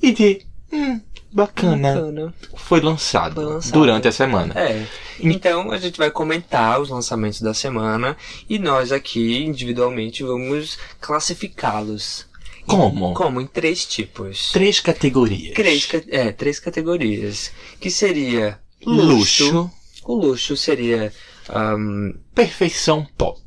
e 0.02 0.12
de 0.12 0.46
hum, 0.72 1.00
bacana, 1.32 1.94
bacana. 1.94 2.34
Foi, 2.54 2.80
lançado 2.80 3.34
Foi 3.34 3.44
lançado. 3.44 3.72
durante 3.72 4.08
a 4.08 4.12
semana. 4.12 4.54
É. 4.58 4.86
Então 5.20 5.70
a 5.70 5.78
gente 5.78 5.98
vai 5.98 6.10
comentar 6.10 6.80
os 6.80 6.90
lançamentos 6.90 7.40
da 7.40 7.54
semana 7.54 8.16
e 8.48 8.58
nós 8.58 8.92
aqui 8.92 9.44
individualmente 9.44 10.22
vamos 10.22 10.78
classificá-los. 11.00 12.26
Como? 12.66 13.14
Como? 13.14 13.40
Em 13.40 13.46
três 13.46 13.84
tipos. 13.86 14.50
Três 14.52 14.80
categorias. 14.80 15.54
Três, 15.54 15.88
é, 16.08 16.32
três 16.32 16.58
categorias. 16.60 17.50
Que 17.80 17.90
seria 17.90 18.58
Luxo, 18.84 19.70
O 20.04 20.14
luxo 20.14 20.56
seria 20.56 21.12
ahn, 21.48 22.12
perfeição 22.34 23.06
pop. 23.16 23.40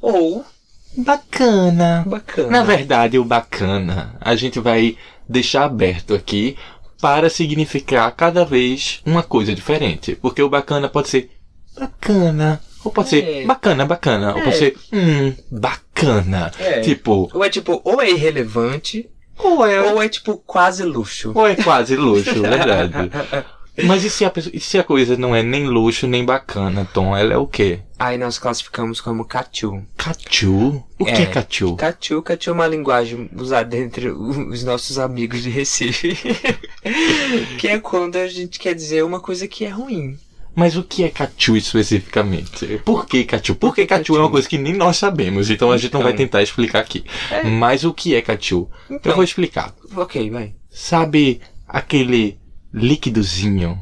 ou 0.00 0.44
Bacana. 0.96 2.04
bacana. 2.06 2.50
Na 2.50 2.62
verdade, 2.62 3.18
o 3.18 3.24
bacana 3.24 4.16
a 4.20 4.36
gente 4.36 4.60
vai 4.60 4.96
deixar 5.28 5.64
aberto 5.64 6.14
aqui 6.14 6.56
para 7.00 7.28
significar 7.28 8.10
cada 8.14 8.44
vez 8.44 9.00
uma 9.04 9.22
coisa 9.22 9.54
diferente. 9.54 10.14
Porque 10.14 10.40
o 10.42 10.48
bacana 10.48 10.88
pode 10.88 11.08
ser 11.08 11.30
bacana, 11.76 12.60
ou 12.84 12.92
pode 12.92 13.08
ser 13.08 13.24
É. 13.24 13.44
bacana, 13.46 13.84
bacana, 13.86 14.32
ou 14.34 14.38
É. 14.40 14.44
pode 14.44 14.56
ser 14.56 14.76
hum, 14.92 15.32
bacana. 15.50 16.52
É. 16.58 16.80
Tipo, 16.80 17.30
Ou 17.32 17.44
é 17.44 17.48
tipo, 17.48 17.80
ou 17.84 18.00
é 18.00 18.10
irrelevante, 18.10 19.08
ou 19.38 19.64
é, 19.66 19.80
ou 19.92 20.02
é 20.02 20.08
tipo 20.08 20.36
quase 20.46 20.82
luxo. 20.84 21.32
ou 21.34 21.46
é 21.46 21.56
quase 21.56 21.96
luxo, 21.96 22.34
verdade. 22.42 23.10
Mas 23.82 24.04
e 24.04 24.10
se, 24.10 24.24
a 24.24 24.30
pessoa, 24.30 24.52
e 24.54 24.60
se 24.60 24.78
a 24.78 24.84
coisa 24.84 25.16
não 25.16 25.34
é 25.34 25.42
nem 25.42 25.66
luxo 25.66 26.06
nem 26.06 26.24
bacana, 26.24 26.88
Tom? 26.94 27.16
Ela 27.16 27.34
é 27.34 27.36
o 27.36 27.44
quê? 27.44 27.80
Aí 27.98 28.16
nós 28.16 28.38
classificamos 28.38 29.00
como 29.00 29.24
Cachu. 29.24 29.82
Cachu? 29.96 30.84
O 30.96 31.04
que 31.04 31.10
é 31.10 31.26
cachu? 31.26 31.74
Cachu, 31.74 32.22
cachu 32.22 32.50
é 32.50 32.52
uma 32.52 32.68
linguagem 32.68 33.28
usada 33.34 33.76
entre 33.76 34.10
os 34.10 34.62
nossos 34.62 34.96
amigos 34.96 35.42
de 35.42 35.50
Recife. 35.50 36.16
que 37.58 37.66
é 37.66 37.78
quando 37.80 38.14
a 38.16 38.28
gente 38.28 38.60
quer 38.60 38.74
dizer 38.74 39.02
uma 39.04 39.18
coisa 39.18 39.48
que 39.48 39.64
é 39.64 39.70
ruim. 39.70 40.16
Mas 40.54 40.76
o 40.76 40.82
que 40.82 41.02
é 41.04 41.08
cachu 41.08 41.56
especificamente? 41.56 42.78
Por 42.84 43.06
que 43.06 43.24
cachu? 43.24 43.54
Porque 43.54 43.82
que 43.82 43.88
cachu 43.88 44.16
é 44.16 44.20
uma 44.20 44.30
coisa 44.30 44.48
que 44.48 44.56
nem 44.58 44.72
nós 44.74 44.96
sabemos, 44.96 45.50
então 45.50 45.70
a 45.72 45.76
gente 45.76 45.92
não 45.92 46.02
vai 46.02 46.12
Então. 46.12 46.24
tentar 46.24 46.42
explicar 46.42 46.80
aqui. 46.80 47.04
Mas 47.58 47.84
o 47.84 47.92
que 47.92 48.14
é 48.14 48.22
cachu? 48.22 48.68
Eu 48.88 48.96
Então. 48.96 49.14
vou 49.14 49.24
explicar. 49.24 49.74
Ok, 49.96 50.30
vai. 50.30 50.54
Sabe 50.70 51.40
aquele 51.66 52.38
líquidozinho 52.72 53.78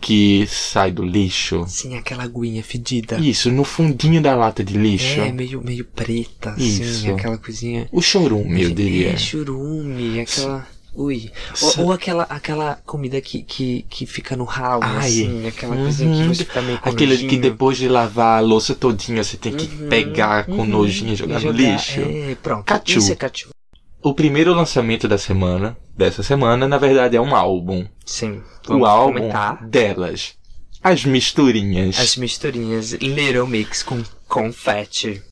que 0.00 0.46
sai 0.46 0.90
do 0.90 1.02
lixo? 1.02 1.64
Sim, 1.66 1.96
aquela 1.96 2.24
aguinha 2.24 2.62
fedida. 2.62 3.18
Isso, 3.18 3.50
no 3.50 3.64
fundinho 3.64 4.20
da 4.20 4.34
lata 4.36 4.62
de 4.62 4.76
lixo. 4.76 5.20
É, 5.20 5.32
meio, 5.32 5.62
meio 5.62 5.84
preta, 5.84 6.50
assim, 6.50 6.82
Isso. 6.82 7.10
aquela 7.10 7.38
coisinha. 7.38 7.88
O 7.90 8.00
chorume, 8.02 8.62
eu 8.62 8.70
diria. 8.70 9.10
É, 9.12 9.16
churume, 9.16 10.20
aquela. 10.20 10.66
Ui. 10.96 11.30
Ou, 11.60 11.84
ou 11.86 11.92
aquela, 11.92 12.22
aquela 12.24 12.80
comida 12.86 13.20
que, 13.20 13.42
que, 13.42 13.84
que 13.88 14.06
fica 14.06 14.34
no 14.34 14.44
ralo, 14.44 14.82
Ai. 14.82 14.98
assim, 15.08 15.46
aquela 15.46 15.76
coisinha 15.76 16.10
Uhum. 16.10 16.22
que 16.22 16.28
você 16.36 16.44
fica 16.44 16.62
meio 16.62 16.78
com 16.78 16.88
Aquele 16.88 17.16
que 17.18 17.22
nojinho. 17.24 17.42
depois 17.42 17.76
de 17.76 17.88
lavar 17.88 18.38
a 18.38 18.40
louça 18.40 18.74
todinha 18.74 19.22
você 19.22 19.36
tem 19.36 19.52
que 19.54 19.66
Uhum, 19.66 19.88
pegar 19.88 20.46
com 20.46 20.52
uhum, 20.58 20.66
nojinho 20.66 21.10
e 21.10 21.12
e 21.12 21.16
jogar 21.16 21.40
no 21.40 21.50
lixo. 21.50 22.00
É, 22.00 22.34
pronto. 22.42 22.64
Cachu. 22.64 22.98
Isso 22.98 23.12
é 23.12 23.14
cachu. 23.16 23.50
O 24.02 24.14
primeiro 24.14 24.54
lançamento 24.54 25.06
da 25.06 25.18
semana, 25.18 25.76
dessa 25.94 26.22
semana, 26.22 26.66
na 26.66 26.78
verdade 26.78 27.16
é 27.16 27.20
um 27.20 27.34
álbum. 27.36 27.86
Sim. 28.04 28.40
o 28.68 28.86
álbum 28.86 29.14
comentar 29.18 29.66
delas. 29.66 30.34
As 30.82 31.04
misturinhas. 31.04 31.98
as 31.98 32.16
misturinhas 32.16 32.92
Little 32.92 33.46
Mix 33.48 33.82
com 33.82 34.02
confete. 34.28 35.22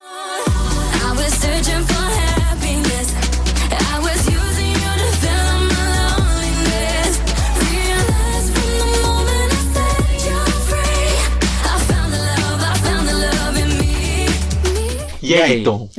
E 15.25 15.31
E 15.31 15.35
aí, 15.35 15.43
aí? 15.53 15.63
Tom? 15.65 15.91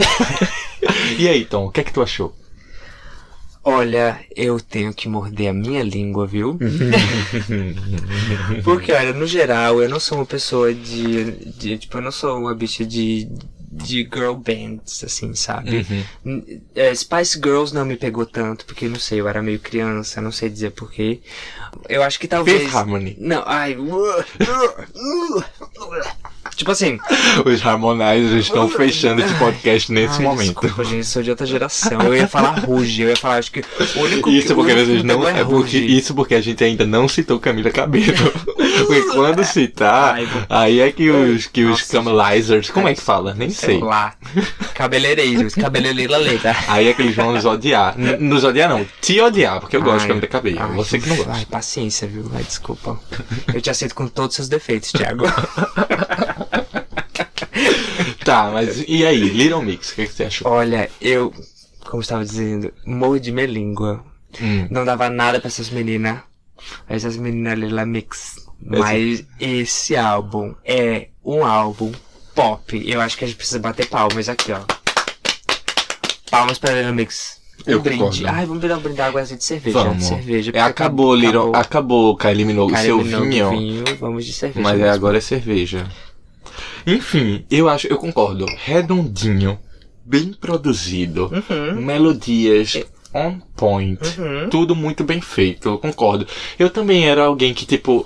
e 1.20 1.28
aí, 1.28 1.46
Tom? 1.46 1.66
O 1.66 1.72
que 1.72 1.82
é 1.82 1.84
que 1.84 1.94
tu 1.94 2.02
achou? 2.02 2.34
Olha, 3.68 4.24
eu 4.36 4.60
tenho 4.60 4.94
que 4.94 5.10
morder 5.10 5.50
a 5.50 5.54
minha 5.54 5.82
língua, 5.82 6.28
viu? 6.28 6.60
Porque, 8.64 8.92
olha, 8.92 9.12
no 9.12 9.26
geral, 9.26 9.82
eu 9.82 9.90
não 9.90 10.00
sou 10.00 10.20
uma 10.20 10.26
pessoa 10.26 10.72
de. 10.72 11.32
de 11.32 11.78
tipo, 11.80 11.98
eu 11.98 12.02
não 12.04 12.12
sou 12.12 12.38
uma 12.38 12.54
bicha 12.54 12.86
de. 12.86 13.28
de 13.72 14.04
girl 14.04 14.34
bands, 14.36 15.04
assim, 15.04 15.34
sabe? 15.34 15.84
N- 16.24 16.62
é, 16.76 16.94
Spice 16.94 17.40
Girls 17.44 17.74
não 17.74 17.86
me 17.86 17.98
pegou 17.98 18.24
tanto, 18.26 18.66
porque 18.66 18.88
não 18.88 19.00
sei, 19.00 19.20
eu 19.20 19.28
era 19.28 19.42
meio 19.42 19.60
criança, 19.60 20.22
não 20.22 20.32
sei 20.32 20.48
dizer 20.48 20.70
porquê. 20.72 21.20
Eu 21.90 22.04
acho 22.04 22.20
que 22.20 22.28
talvez. 22.28 22.62
Fifth 22.62 22.76
Harmony. 22.76 23.18
Não, 23.20 23.42
ai. 23.48 23.76
Tipo 26.56 26.72
assim. 26.72 26.98
Os 27.46 27.66
Harmonizers 27.66 28.46
estão 28.46 28.70
fechando 28.70 29.22
esse 29.22 29.34
podcast 29.36 29.92
nesse 29.92 30.18
ai, 30.18 30.24
momento. 30.24 30.62
Desculpa, 30.62 30.84
gente, 30.84 31.06
sou 31.06 31.22
de 31.22 31.30
outra 31.30 31.46
geração. 31.46 32.00
Eu 32.02 32.16
ia 32.16 32.28
falar 32.28 32.60
Ruge, 32.60 33.02
eu 33.04 33.10
ia 33.10 33.16
falar, 33.16 33.38
acho 33.38 33.52
que 33.52 33.60
o 33.96 34.00
único 34.02 34.30
Isso 34.30 34.48
que, 34.48 34.54
porque 34.54 34.72
único 34.74 34.86
que 34.86 34.92
vocês 34.92 35.02
me 35.04 35.08
não. 35.08 35.22
pegou 35.22 35.30
É 35.30 35.44
porque, 35.44 35.78
isso 35.78 36.14
porque 36.16 36.36
a 36.36 36.42
gente 36.42 36.64
ainda 36.64 36.86
não 36.86 37.08
citou 37.08 37.40
Camila 37.40 37.70
Cabello. 37.72 38.06
porque 38.88 39.02
quando 39.14 39.44
citar, 39.44 40.16
Ai, 40.16 40.26
vou- 40.26 40.42
aí 40.50 40.80
é 40.80 40.92
que 40.92 41.10
os, 41.10 41.48
que 41.48 41.64
os 41.66 41.82
Camelizers. 41.84 42.70
Como 42.70 42.88
é 42.88 42.94
que 42.94 43.02
fala? 43.02 43.34
Nem 43.34 43.50
sei. 43.50 43.76
Sei 43.76 43.84
lá. 43.84 44.14
Cabeleireiros, 44.74 45.56
cabeleireira 45.56 46.18
leita. 46.18 46.56
Aí 46.68 46.88
é 46.88 46.94
que 46.94 47.02
eles 47.02 47.16
vão 47.16 47.32
nos 47.34 47.46
odiar. 47.46 47.98
N- 48.00 48.18
Nos 48.18 48.44
odiar 48.44 48.70
não, 48.70 48.86
te 49.02 49.20
odiar, 49.22 49.60
porque 49.60 49.76
eu 49.78 49.82
gosto 49.82 49.98
de 49.98 50.04
Ai, 50.04 50.08
Camila 50.10 50.28
Cabello. 50.28 50.58
ai, 50.62 50.72
Você 50.76 51.00
que 51.00 51.08
não 51.10 51.16
Ai, 51.18 51.24
gosta. 51.24 51.46
paciência, 51.48 52.08
viu? 52.08 52.30
Ai, 52.36 52.44
desculpa. 52.44 53.00
Eu 53.54 53.62
te 53.62 53.70
aceito 53.70 53.96
com 53.96 54.08
todos 54.08 54.32
os 54.32 54.36
seus 54.36 54.50
defeitos, 54.50 54.92
Thiago. 54.92 55.26
Tá, 58.26 58.50
mas 58.52 58.84
e 58.88 59.06
aí, 59.06 59.20
Little 59.30 59.62
Mix, 59.62 59.92
o 59.92 59.96
que, 59.96 60.08
que 60.08 60.14
você 60.14 60.24
achou? 60.24 60.52
Olha, 60.52 60.90
eu, 61.00 61.32
como 61.86 62.02
estava 62.02 62.26
dizendo, 62.26 62.74
mordi 62.84 63.32
minha 63.32 63.46
língua. 63.46 64.04
Hum. 64.42 64.68
Não 64.72 64.84
dava 64.84 65.10
nada 65.12 65.40
pra 65.40 65.48
essas 65.48 65.70
meninas. 65.70 66.18
Essas 66.90 67.18
meninas 67.18 67.58
Lila 67.60 67.86
Mix. 67.86 68.44
Mas 68.60 69.24
esse 69.40 69.96
álbum 69.96 70.56
é 70.66 71.10
um 71.24 71.46
álbum 71.46 71.92
pop. 72.34 72.84
Eu 72.90 73.00
acho 73.00 73.16
que 73.16 73.26
a 73.26 73.28
gente 73.28 73.38
precisa 73.38 73.60
bater 73.60 73.88
palmas 73.88 74.28
aqui, 74.28 74.52
ó. 74.52 74.62
Palmas 76.32 76.58
pra 76.58 76.74
Lila 76.74 76.92
Mix. 76.92 77.40
Um 77.68 77.72
Eu 77.72 77.80
brinde. 77.80 78.00
concordo. 78.00 78.28
Ai, 78.28 78.46
vamos 78.48 78.60
brindar 78.60 78.80
um 78.80 78.82
brinde 78.82 79.02
água 79.02 79.24
de 79.24 79.44
cerveja. 79.44 79.84
Vamos. 79.84 79.98
De 79.98 80.06
cerveja. 80.06 80.50
É, 80.50 80.54
porque 80.54 80.60
acabou, 80.60 81.14
Little. 81.16 81.56
acabou. 81.56 81.62
Acabou, 81.62 82.18
Kylie 82.18 82.46
Minogue, 82.46 82.74
o 82.74 82.78
seu 82.78 82.98
Kylie 82.98 83.14
Minogue, 83.14 83.30
vinho. 83.30 83.50
vinho, 83.52 83.84
vamos 84.00 84.26
de 84.26 84.34
cerveja. 84.34 84.64
Mas 84.68 84.82
é, 84.82 84.90
agora 84.90 85.20
é 85.20 85.22
cerveja. 85.22 85.88
Enfim, 86.86 87.46
eu 87.50 87.68
acho, 87.70 87.88
eu 87.88 87.98
concordo. 87.98 88.46
Redondinho, 88.58 89.58
bem 90.06 90.34
produzido, 90.34 91.32
Uhum. 91.50 91.82
melodias 91.82 92.84
on 93.14 93.40
point, 93.56 94.00
tudo 94.52 94.76
muito 94.76 95.04
bem 95.04 95.22
feito, 95.22 95.70
eu 95.70 95.78
concordo. 95.78 96.28
Eu 96.60 96.70
também 96.70 97.08
era 97.08 97.24
alguém 97.26 97.54
que, 97.54 97.66
tipo, 97.66 98.06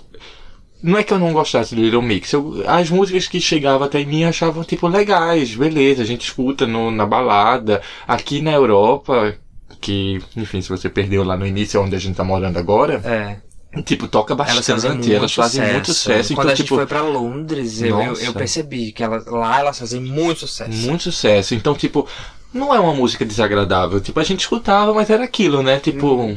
não 0.81 0.97
é 0.97 1.03
que 1.03 1.11
eu 1.11 1.19
não 1.19 1.33
gostasse 1.33 1.75
do 1.75 1.81
Little 1.81 2.01
Mix, 2.01 2.31
eu, 2.31 2.63
as 2.67 2.89
músicas 2.89 3.27
que 3.27 3.41
chegavam 3.41 3.85
até 3.85 4.03
mim 4.05 4.23
achavam, 4.23 4.63
tipo, 4.63 4.87
legais, 4.87 5.53
beleza, 5.55 6.03
a 6.03 6.05
gente 6.05 6.21
escuta 6.25 6.65
no, 6.67 6.89
na 6.91 7.05
balada. 7.05 7.81
Aqui 8.07 8.39
na 8.41 8.51
Europa, 8.53 9.35
que, 9.81 10.19
enfim, 10.37 10.61
se 10.61 10.69
você 10.69 10.87
perdeu 10.87 11.23
lá 11.23 11.35
no 11.35 11.45
início, 11.45 11.81
onde 11.81 11.95
a 11.95 11.99
gente 11.99 12.15
tá 12.15 12.23
morando 12.23 12.57
agora, 12.57 13.01
É. 13.03 13.48
tipo, 13.83 14.07
toca 14.07 14.33
Elas 14.33 14.47
bastante, 14.55 14.71
fazem 14.71 14.91
muito 14.91 15.13
elas 15.13 15.33
fazem 15.33 15.71
muito 15.71 15.93
sucesso. 15.93 16.33
Quando 16.33 16.39
então, 16.39 16.51
a 16.51 16.55
gente 16.55 16.65
tipo, 16.65 16.75
foi 16.75 16.85
pra 16.85 17.01
Londres, 17.01 17.81
eu, 17.81 17.99
eu, 18.01 18.13
eu 18.13 18.33
percebi 18.33 18.91
que 18.91 19.03
elas, 19.03 19.25
lá 19.25 19.59
elas 19.59 19.79
fazem 19.79 20.01
muito 20.01 20.41
sucesso. 20.41 20.71
Muito 20.71 21.03
sucesso. 21.03 21.53
Então, 21.53 21.75
tipo, 21.75 22.07
não 22.53 22.73
é 22.73 22.79
uma 22.79 22.93
música 22.93 23.25
desagradável. 23.25 24.01
Tipo, 24.01 24.19
a 24.19 24.23
gente 24.23 24.41
escutava, 24.41 24.93
mas 24.93 25.09
era 25.09 25.23
aquilo, 25.23 25.61
né? 25.61 25.79
Tipo, 25.79 26.35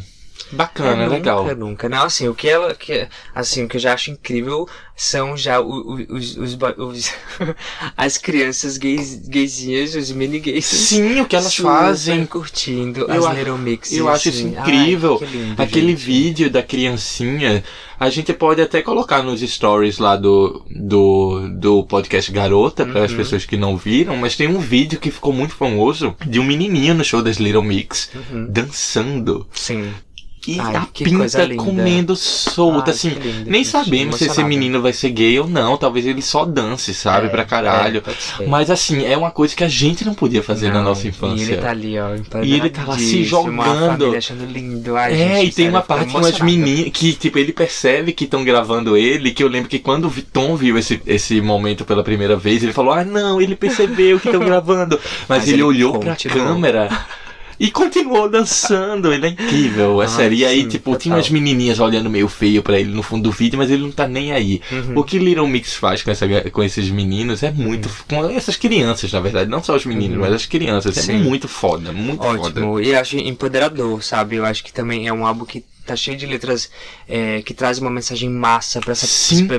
bacana, 0.53 1.05
É, 1.05 1.09
legal. 1.09 1.43
Nunca, 1.43 1.55
nunca. 1.55 1.89
Não, 1.89 2.05
assim, 2.05 2.29
o 2.29 2.35
que 2.35 2.49
ela. 2.49 2.75
Que, 2.75 3.09
assim, 3.35 3.65
o 3.65 3.69
que 3.69 3.77
eu 3.77 3.81
já 3.81 3.95
acho 3.95 4.11
incrível 4.11 4.69
são 4.95 5.37
já 5.37 5.59
os, 5.61 6.37
os, 6.37 6.55
bo- 6.55 6.75
os- 6.79 7.11
as 7.97 8.19
crianças 8.19 8.77
gays, 8.77 9.27
gaysinhas, 9.27 9.95
os 9.95 10.13
mini 10.13 10.39
gays. 10.39 10.65
Sim, 10.67 11.21
o 11.21 11.27
que 11.27 11.35
elas 11.35 11.53
super 11.53 11.69
fazem. 11.71 12.27
curtindo 12.27 13.01
Eu 13.11 13.27
as 13.27 13.37
Little 13.37 13.59
Mixes. 13.59 13.97
Eu 13.99 14.09
acho 14.09 14.29
isso 14.29 14.47
assim. 14.47 14.57
incrível. 14.57 15.19
Ai, 15.23 15.29
lindo, 15.29 15.63
Aquele 15.63 15.89
gente. 15.89 16.05
vídeo 16.05 16.51
da 16.51 16.63
criancinha, 16.63 17.65
a 17.99 18.11
gente 18.11 18.33
pode 18.33 18.61
até 18.61 18.83
colocar 18.83 19.23
nos 19.23 19.41
stories 19.41 19.99
lá 19.99 20.15
do, 20.17 20.63
do, 20.71 21.49
do 21.49 21.85
podcast 21.85 22.31
Garota, 22.31 22.85
para 22.85 23.01
Uhum. 23.01 23.05
as 23.07 23.13
pessoas 23.13 23.45
que 23.47 23.57
não 23.57 23.77
viram, 23.77 24.17
mas 24.17 24.37
tem 24.37 24.47
um 24.47 24.59
vídeo 24.61 25.01
que 25.01 25.11
ficou 25.11 25.33
muito 25.33 25.55
famoso 25.55 26.15
de 26.27 26.39
um 26.39 26.45
menininho 26.45 26.95
no 26.95 27.05
show 27.05 27.23
das 27.23 27.37
Little 27.39 27.63
Mix, 27.63 28.11
dançando. 28.49 29.47
Sim. 29.53 29.91
E. 30.47 30.59
Ai, 30.59 30.75
a 30.77 30.81
pinta 30.93 31.55
comendo 31.57 32.17
solta, 32.17 32.91
Ai, 32.91 32.95
assim. 32.97 33.11
lindo, 33.11 33.51
nem 33.51 33.63
sabemos 33.63 34.17
se 34.17 34.25
esse 34.27 34.43
menino 34.43 34.83
vai 34.83 34.93
ser 34.93 35.11
gay 35.11 35.39
ou 35.39 35.47
não. 35.47 35.77
Talvez 35.77 36.05
ele 36.05 36.21
só 36.21 36.45
dance, 36.45 36.93
sabe? 36.93 37.27
É, 37.27 37.31
pra 37.31 37.45
caralho. 37.45 38.03
é. 38.41 38.47
Mas 38.47 38.71
assim, 38.71 39.05
é 39.05 39.17
uma 39.17 39.31
coisa 39.31 39.55
que 39.55 39.63
a 39.63 39.69
gente 39.69 40.05
não 40.05 40.15
podia 40.15 40.43
fazer 40.43 40.69
na 40.69 40.75
Não, 40.75 40.85
nossa 40.85 41.07
infância. 41.07 41.45
E 41.45 41.53
ele 41.53 41.57
tá 41.63 41.71
ali, 41.71 41.99
ó. 41.99 42.09
E 42.43 42.55
ele 42.55 42.71
tá 42.71 42.85
lá 42.85 42.99
se 42.99 43.21
A 43.21 43.25
jogando. 43.25 44.17
achando 44.17 44.45
lindo. 44.45 44.97
Ai, 44.97 45.13
É, 45.15 45.17
gente, 45.41 45.49
e 45.49 45.53
tem 45.53 45.69
uma 45.69 45.83
parte 45.83 46.11
com 46.13 46.19
as 46.19 46.41
meninas 46.41 46.91
que, 46.93 47.13
tipo, 47.13 47.39
ele 47.39 47.53
percebe 47.53 48.13
que 48.13 48.25
estão 48.25 48.43
gravando 48.45 48.97
ele, 48.97 49.31
que 49.31 49.43
eu 49.45 49.49
lembro 49.49 49.69
que 49.69 49.79
quando 49.79 50.09
o 50.09 50.23
Tom 50.33 50.57
viu 50.57 50.77
esse, 50.77 51.01
esse 51.07 51.41
momento 51.41 51.85
pela 51.85 52.03
primeira 52.03 52.37
vez, 52.37 52.63
ele 52.63 52.73
falou, 52.73 52.93
ah 52.93 53.05
não, 53.05 53.41
ele 53.41 53.55
percebeu 53.55 54.19
que 54.19 54.29
estão 54.29 54.41
gravando. 54.45 54.99
Mas, 55.29 55.39
Mas 55.39 55.45
ele, 55.49 55.57
ele 55.57 55.63
olhou 55.63 55.99
pra 56.01 56.13
continuou. 56.17 56.47
câmera 56.49 56.89
e 57.63 57.71
continuou 57.71 58.29
dançando. 58.29 59.13
Ele 59.13 59.27
é 59.27 59.29
incrível, 59.31 60.03
é 60.03 60.09
sério. 60.09 60.37
E 60.37 60.45
aí, 60.45 60.63
sim, 60.63 60.69
tipo, 60.69 60.87
total. 60.87 61.01
tinha 61.01 61.15
umas 61.15 61.31
menininhas 61.31 61.79
olhando 61.79 62.11
meio 62.11 62.27
feio 62.27 62.61
pra 62.63 62.79
ele 62.79 62.91
no 62.91 63.03
fundo 63.03 63.23
do 63.23 63.31
vídeo, 63.31 63.57
mas 63.57 63.71
ele 63.71 63.83
não 63.83 63.93
tá 63.93 64.09
nem 64.09 64.33
aí. 64.33 64.61
Uhum. 64.71 64.99
O 64.99 65.05
que 65.05 65.19
Little 65.19 65.47
Mix 65.47 65.75
faz 65.75 66.03
com, 66.03 66.11
essa, 66.11 66.27
com 66.51 66.63
esses 66.63 66.91
meninos 66.91 67.43
é 67.45 67.53
muito. 67.53 67.89
Com 68.09 68.29
essas 68.29 68.57
crianças, 68.57 69.13
na 69.13 69.21
verdade. 69.21 69.49
Não 69.49 69.63
só 69.63 69.77
os 69.77 69.87
meninos, 69.87 70.19
mas 70.19 70.33
as 70.33 70.47
crianças. 70.47 70.97
É 70.99 71.13
Uhum. 71.13 71.19
Sim. 71.19 71.25
muito 71.29 71.49
foda, 71.49 71.93
muito 71.93 72.23
foda. 72.23 72.41
Ótimo. 72.41 72.81
E 72.81 72.91
eu 72.91 72.99
acho 72.99 73.17
empoderador, 73.17 74.03
sabe? 74.03 74.37
Eu 74.37 74.45
acho 74.45 74.63
que 74.65 74.73
também 74.73 75.07
é 75.07 75.13
um 75.13 75.27
álbum 75.27 75.45
que 75.45 75.65
tá 75.85 75.97
cheio 75.97 76.17
de 76.17 76.27
letras 76.27 76.71
é, 77.09 77.43
que 77.43 77.53
traz 77.53 77.79
uma 77.79 77.91
mensagem 77.91 78.31
massa 78.31 78.81
pra, 78.81 78.95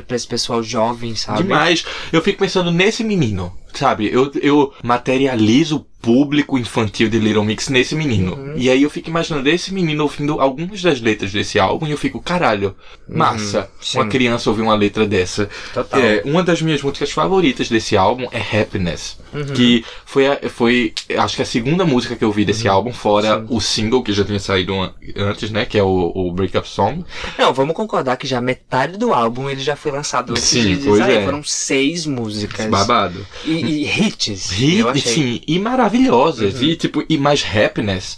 pra 0.01 0.15
esse 0.15 0.27
pessoal 0.27 0.63
jovem, 0.63 1.15
sabe? 1.15 1.43
Demais. 1.43 1.83
Eu 2.11 2.21
fico 2.21 2.39
pensando 2.39 2.71
nesse 2.71 3.03
menino, 3.03 3.53
sabe? 3.73 4.09
Eu, 4.11 4.31
eu 4.41 4.73
materializo 4.81 5.85
público 6.03 6.59
infantil 6.59 7.07
de 7.07 7.17
Little 7.17 7.45
Mix 7.45 7.69
nesse 7.69 7.95
menino. 7.95 8.35
Uhum. 8.35 8.53
E 8.57 8.69
aí 8.69 8.83
eu 8.83 8.89
fico 8.89 9.09
imaginando 9.09 9.47
esse 9.49 9.73
menino 9.73 10.03
ouvindo 10.03 10.41
algumas 10.41 10.81
das 10.81 10.99
letras 10.99 11.31
desse 11.31 11.57
álbum 11.57 11.87
e 11.87 11.91
eu 11.91 11.97
fico, 11.97 12.21
caralho, 12.21 12.75
massa, 13.07 13.69
Uhum, 13.95 14.01
uma 14.01 14.09
criança 14.09 14.49
ouvir 14.49 14.61
uma 14.63 14.75
letra 14.75 15.07
dessa. 15.07 15.49
Total. 15.73 15.99
É, 16.01 16.21
uma 16.25 16.43
das 16.43 16.61
minhas 16.61 16.81
músicas 16.81 17.09
favoritas 17.11 17.69
desse 17.69 17.95
álbum 17.95 18.27
é 18.33 18.39
Happiness, 18.61 19.17
Uhum. 19.33 19.45
que 19.55 19.85
foi, 20.05 20.27
a- 20.27 20.39
foi, 20.49 20.93
acho 21.17 21.37
que 21.37 21.41
a 21.41 21.45
segunda 21.45 21.85
música 21.85 22.17
que 22.17 22.23
eu 22.25 22.31
vi 22.33 22.43
desse 22.43 22.67
álbum, 22.67 22.91
fora 22.91 23.37
Uhum. 23.39 23.47
Sim. 23.47 23.55
o 23.55 23.61
single 23.61 24.03
que 24.03 24.11
já 24.11 24.25
tinha 24.25 24.39
saído 24.39 24.73
an- 24.75 24.93
antes, 25.15 25.51
né, 25.51 25.63
que 25.65 25.77
é 25.77 25.83
o, 25.83 26.11
o 26.13 26.31
Breakup 26.33 26.67
Song. 26.67 27.05
Não, 27.39 27.53
vamos 27.53 27.73
concordar 27.75 28.17
que 28.17 28.27
já 28.27 28.41
metade 28.41 28.97
do 28.97 29.13
álbum 29.13 29.49
ele 29.49 29.61
já 29.61 29.77
foi 29.77 29.91
lançado 29.93 30.37
Sim, 30.37 30.81
pois 30.83 30.99
aí, 30.99 31.15
é. 31.15 31.23
Foram 31.23 31.41
seis 31.43 32.05
músicas. 32.05 32.67
Babado. 32.69 33.25
E, 33.45 33.51
e 33.53 33.85
hits. 33.85 34.51
Uhum. 34.51 34.95
sim, 34.97 35.41
e 35.47 35.59
maravilhosas. 35.93 36.61
E 36.61 36.75
tipo, 36.75 37.03
e 37.07 37.17
mais 37.17 37.43
happiness. 37.45 38.17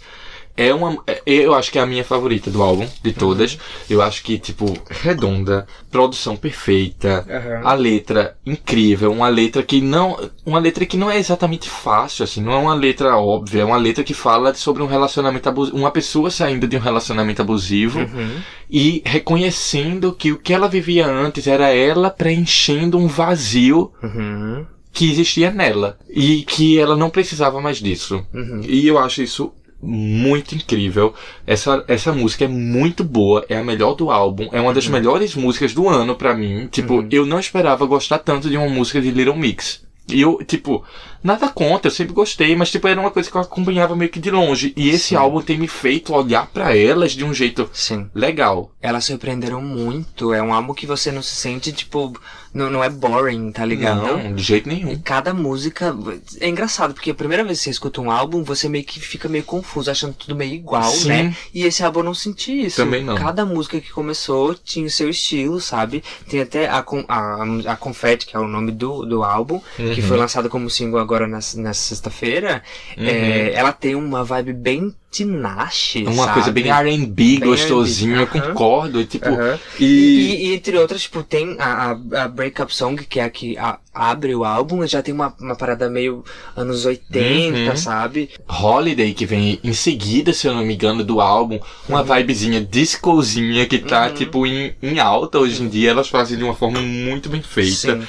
É 0.58 0.74
uma. 0.74 0.98
é- 1.06 1.22
Eu 1.26 1.54
acho 1.54 1.70
que 1.70 1.78
é 1.78 1.82
a 1.82 1.86
minha 1.86 2.06
favorita 2.06 2.50
do 2.50 2.64
álbum, 2.64 2.88
de 3.04 3.12
todas. 3.12 3.56
Uhum. 3.56 3.60
Eu 3.90 4.02
acho 4.02 4.24
que, 4.24 4.40
tipo, 4.40 4.72
redonda, 4.90 5.68
produção 5.92 6.38
perfeita, 6.38 7.26
Aham. 7.30 7.62
a 7.68 7.74
letra 7.74 8.38
incrível, 8.46 9.12
uma 9.12 9.28
letra 9.28 9.62
que 9.64 9.82
não. 9.82 10.18
Uma 10.46 10.58
letra 10.60 10.86
que 10.86 10.96
não 10.96 11.12
é 11.12 11.18
exatamente 11.20 11.70
fácil, 11.70 12.24
assim, 12.24 12.42
não 12.42 12.54
é 12.54 12.56
uma 12.58 12.74
letra 12.74 13.18
óbvia, 13.18 13.64
é 13.64 13.66
uma 13.66 13.76
letra 13.76 14.02
que 14.02 14.14
fala 14.14 14.54
sobre 14.54 14.82
um 14.82 14.88
relacionamento 14.88 15.50
abusivo. 15.50 15.76
Uma 15.78 15.92
pessoa 15.92 16.32
saindo 16.32 16.66
de 16.70 16.78
um 16.78 16.80
relacionamento 16.80 17.42
abusivo 17.42 18.00
Uhum. 18.00 18.38
e 18.72 19.02
reconhecendo 19.06 20.14
que 20.14 20.32
o 20.32 20.38
que 20.38 20.54
ela 20.54 20.70
vivia 20.70 21.06
antes 21.06 21.48
era 21.48 21.68
ela 21.68 22.10
preenchendo 22.10 22.98
um 22.98 23.08
vazio 23.08 23.92
Uhum. 24.02 24.66
Que 24.96 25.12
existia 25.12 25.52
nela 25.52 26.00
e 26.10 26.44
que 26.44 26.80
ela 26.80 26.96
não 26.96 27.10
precisava 27.10 27.60
mais 27.62 27.78
disso. 27.78 28.26
Uhum. 28.34 28.62
E 28.66 28.88
eu 28.88 28.98
acho 28.98 29.22
isso 29.22 29.54
muito 29.82 30.56
incrível. 30.56 31.14
Essa, 31.46 31.84
essa 31.88 32.14
música 32.14 32.46
é 32.46 32.48
muito 32.48 33.04
boa, 33.04 33.46
é 33.50 33.58
a 33.58 33.64
melhor 33.64 33.94
do 33.94 34.10
álbum, 34.10 34.48
é 34.54 34.62
uma 34.62 34.74
das 34.74 34.88
melhores 34.88 35.36
músicas 35.36 35.74
do 35.74 35.90
ano 35.90 36.16
pra 36.16 36.34
mim. 36.34 36.68
Tipo, 36.72 37.06
eu 37.12 37.26
não 37.26 37.40
esperava 37.40 37.86
gostar 37.86 38.20
tanto 38.20 38.50
de 38.50 38.56
uma 38.56 38.70
música 38.70 39.02
de 39.02 39.12
Little 39.12 39.36
Mix. 39.36 39.84
E 40.08 40.22
eu, 40.22 40.40
tipo, 40.46 40.84
nada 41.26 41.50
contra, 41.50 41.88
eu 41.90 41.94
sempre 41.94 42.14
gostei, 42.14 42.56
mas 42.56 42.72
tipo, 42.72 42.88
era 42.88 43.00
uma 43.00 43.12
coisa 43.12 43.30
que 43.30 43.36
eu 43.36 43.42
acompanhava 43.42 43.96
meio 43.96 44.12
que 44.12 44.20
de 44.20 44.30
longe. 44.32 44.74
E 44.78 44.90
esse 44.90 45.16
álbum 45.16 45.42
tem 45.42 45.58
me 45.58 45.68
feito 45.68 46.14
olhar 46.14 46.48
pra 46.48 46.76
elas 46.78 47.12
de 47.14 47.24
um 47.26 47.34
jeito 47.34 47.70
Sim. 47.74 48.10
legal. 48.14 48.72
Elas 48.82 49.06
surpreenderam 49.06 49.62
muito. 49.62 50.34
É 50.34 50.42
um 50.42 50.54
álbum 50.54 50.74
que 50.74 50.86
você 50.86 51.12
não 51.12 51.22
se 51.22 51.36
sente, 51.36 51.72
tipo, 51.74 52.14
não, 52.54 52.70
não 52.70 52.84
é 52.84 52.90
boring, 52.90 53.52
tá 53.52 53.66
ligado? 53.66 54.02
Não, 54.06 54.34
de 54.36 54.44
jeito 54.44 54.70
E 54.70 54.74
nenhum. 54.74 55.00
cada 55.04 55.34
música. 55.34 55.96
É 56.40 56.48
engraçado, 56.48 56.94
porque 56.94 57.12
a 57.12 57.16
primeira 57.16 57.44
vez 57.44 57.58
que 57.60 57.64
você 57.66 57.70
escuta 57.72 58.00
um 58.02 58.12
álbum, 58.12 58.44
você 58.44 58.70
meio 58.70 58.84
que 58.84 59.00
fica 59.00 59.28
meio 59.28 59.44
confuso, 59.44 59.90
achando 59.90 60.14
tudo 60.14 60.36
meio 60.36 60.54
igual, 60.54 60.84
Sim. 60.92 61.08
né? 61.10 61.36
E 61.54 61.64
esse 61.64 61.84
álbum 61.84 62.00
eu 62.02 62.04
não 62.06 62.14
senti 62.14 62.66
isso. 62.66 62.78
Também 62.78 63.04
não. 63.04 63.16
Cada 63.16 63.46
música 63.46 63.82
que 63.82 63.92
começou 63.92 64.54
tinha 64.54 64.86
o 64.86 64.90
seu 64.90 65.10
estilo, 65.10 65.60
sabe? 65.60 66.04
Tem 66.30 66.42
até 66.42 66.68
a, 66.68 66.84
a, 67.08 67.44
a 67.72 67.76
Confetti, 67.76 68.26
que 68.26 68.36
é 68.36 68.40
o 68.40 68.48
nome 68.48 68.72
do, 68.72 69.06
do 69.06 69.24
álbum, 69.24 69.60
que 69.76 70.02
Uhum. 70.02 70.08
foi 70.08 70.18
lançado 70.18 70.50
como 70.50 70.70
single 70.70 71.00
agora 71.00 71.15
nessa, 71.28 71.60
nessa 71.60 71.82
sexta-feira. 71.82 72.62
É, 72.98 73.52
ela 73.54 73.72
tem 73.72 73.96
uma 73.96 74.24
vibe 74.24 74.54
bem 74.54 74.96
Tinashe, 75.12 76.04
Uhum. 76.04 76.12
Uma 76.12 76.24
sabe? 76.26 76.34
coisa 76.34 76.52
bem 76.52 76.70
R&B, 76.70 77.38
gostosinha, 77.38 78.24
aham. 78.24 78.26
concordo. 78.26 79.06
Tipo, 79.06 79.30
Aham. 79.30 79.58
e... 79.80 79.86
E, 79.86 80.48
e 80.48 80.54
entre 80.54 80.78
outras, 80.78 81.04
tipo, 81.04 81.24
tem 81.24 81.56
a, 81.58 81.92
a, 82.14 82.24
a 82.24 82.28
Breakup 82.28 82.76
Song, 82.76 83.02
que 83.06 83.22
é 83.22 83.24
a 83.24 83.30
que 83.30 83.58
a- 83.58 83.80
abre 83.94 84.36
o 84.36 84.44
álbum, 84.44 84.86
já 84.86 85.02
tem 85.02 85.14
uma, 85.14 85.34
uma 85.40 85.56
parada 85.56 85.90
meio 85.90 86.22
anos 86.54 86.86
80, 86.86 87.72
Uhum. 87.72 87.78
sabe? 87.78 88.30
Holiday, 88.46 89.14
que 89.14 89.26
vem 89.26 89.58
em 89.64 89.72
seguida, 89.72 90.34
se 90.34 90.48
eu 90.48 90.54
não 90.54 90.66
me 90.66 90.74
engano, 90.74 91.02
do 91.02 91.22
álbum, 91.22 91.60
uma 91.88 92.02
Uhum. 92.02 92.14
vibezinha 92.14 92.60
discozinha 92.60 93.66
que 93.66 93.80
tá, 93.80 94.10
tipo, 94.10 94.46
em, 94.46 94.76
em 94.84 95.00
alta 95.00 95.40
hoje 95.40 95.64
em 95.64 95.70
dia. 95.70 95.92
Elas 95.92 96.10
fazem 96.10 96.38
de 96.38 96.44
uma 96.44 96.54
forma 96.56 96.82
muito 96.82 97.30
bem 97.30 97.42
feita. 97.42 97.72
Sim. 98.02 98.04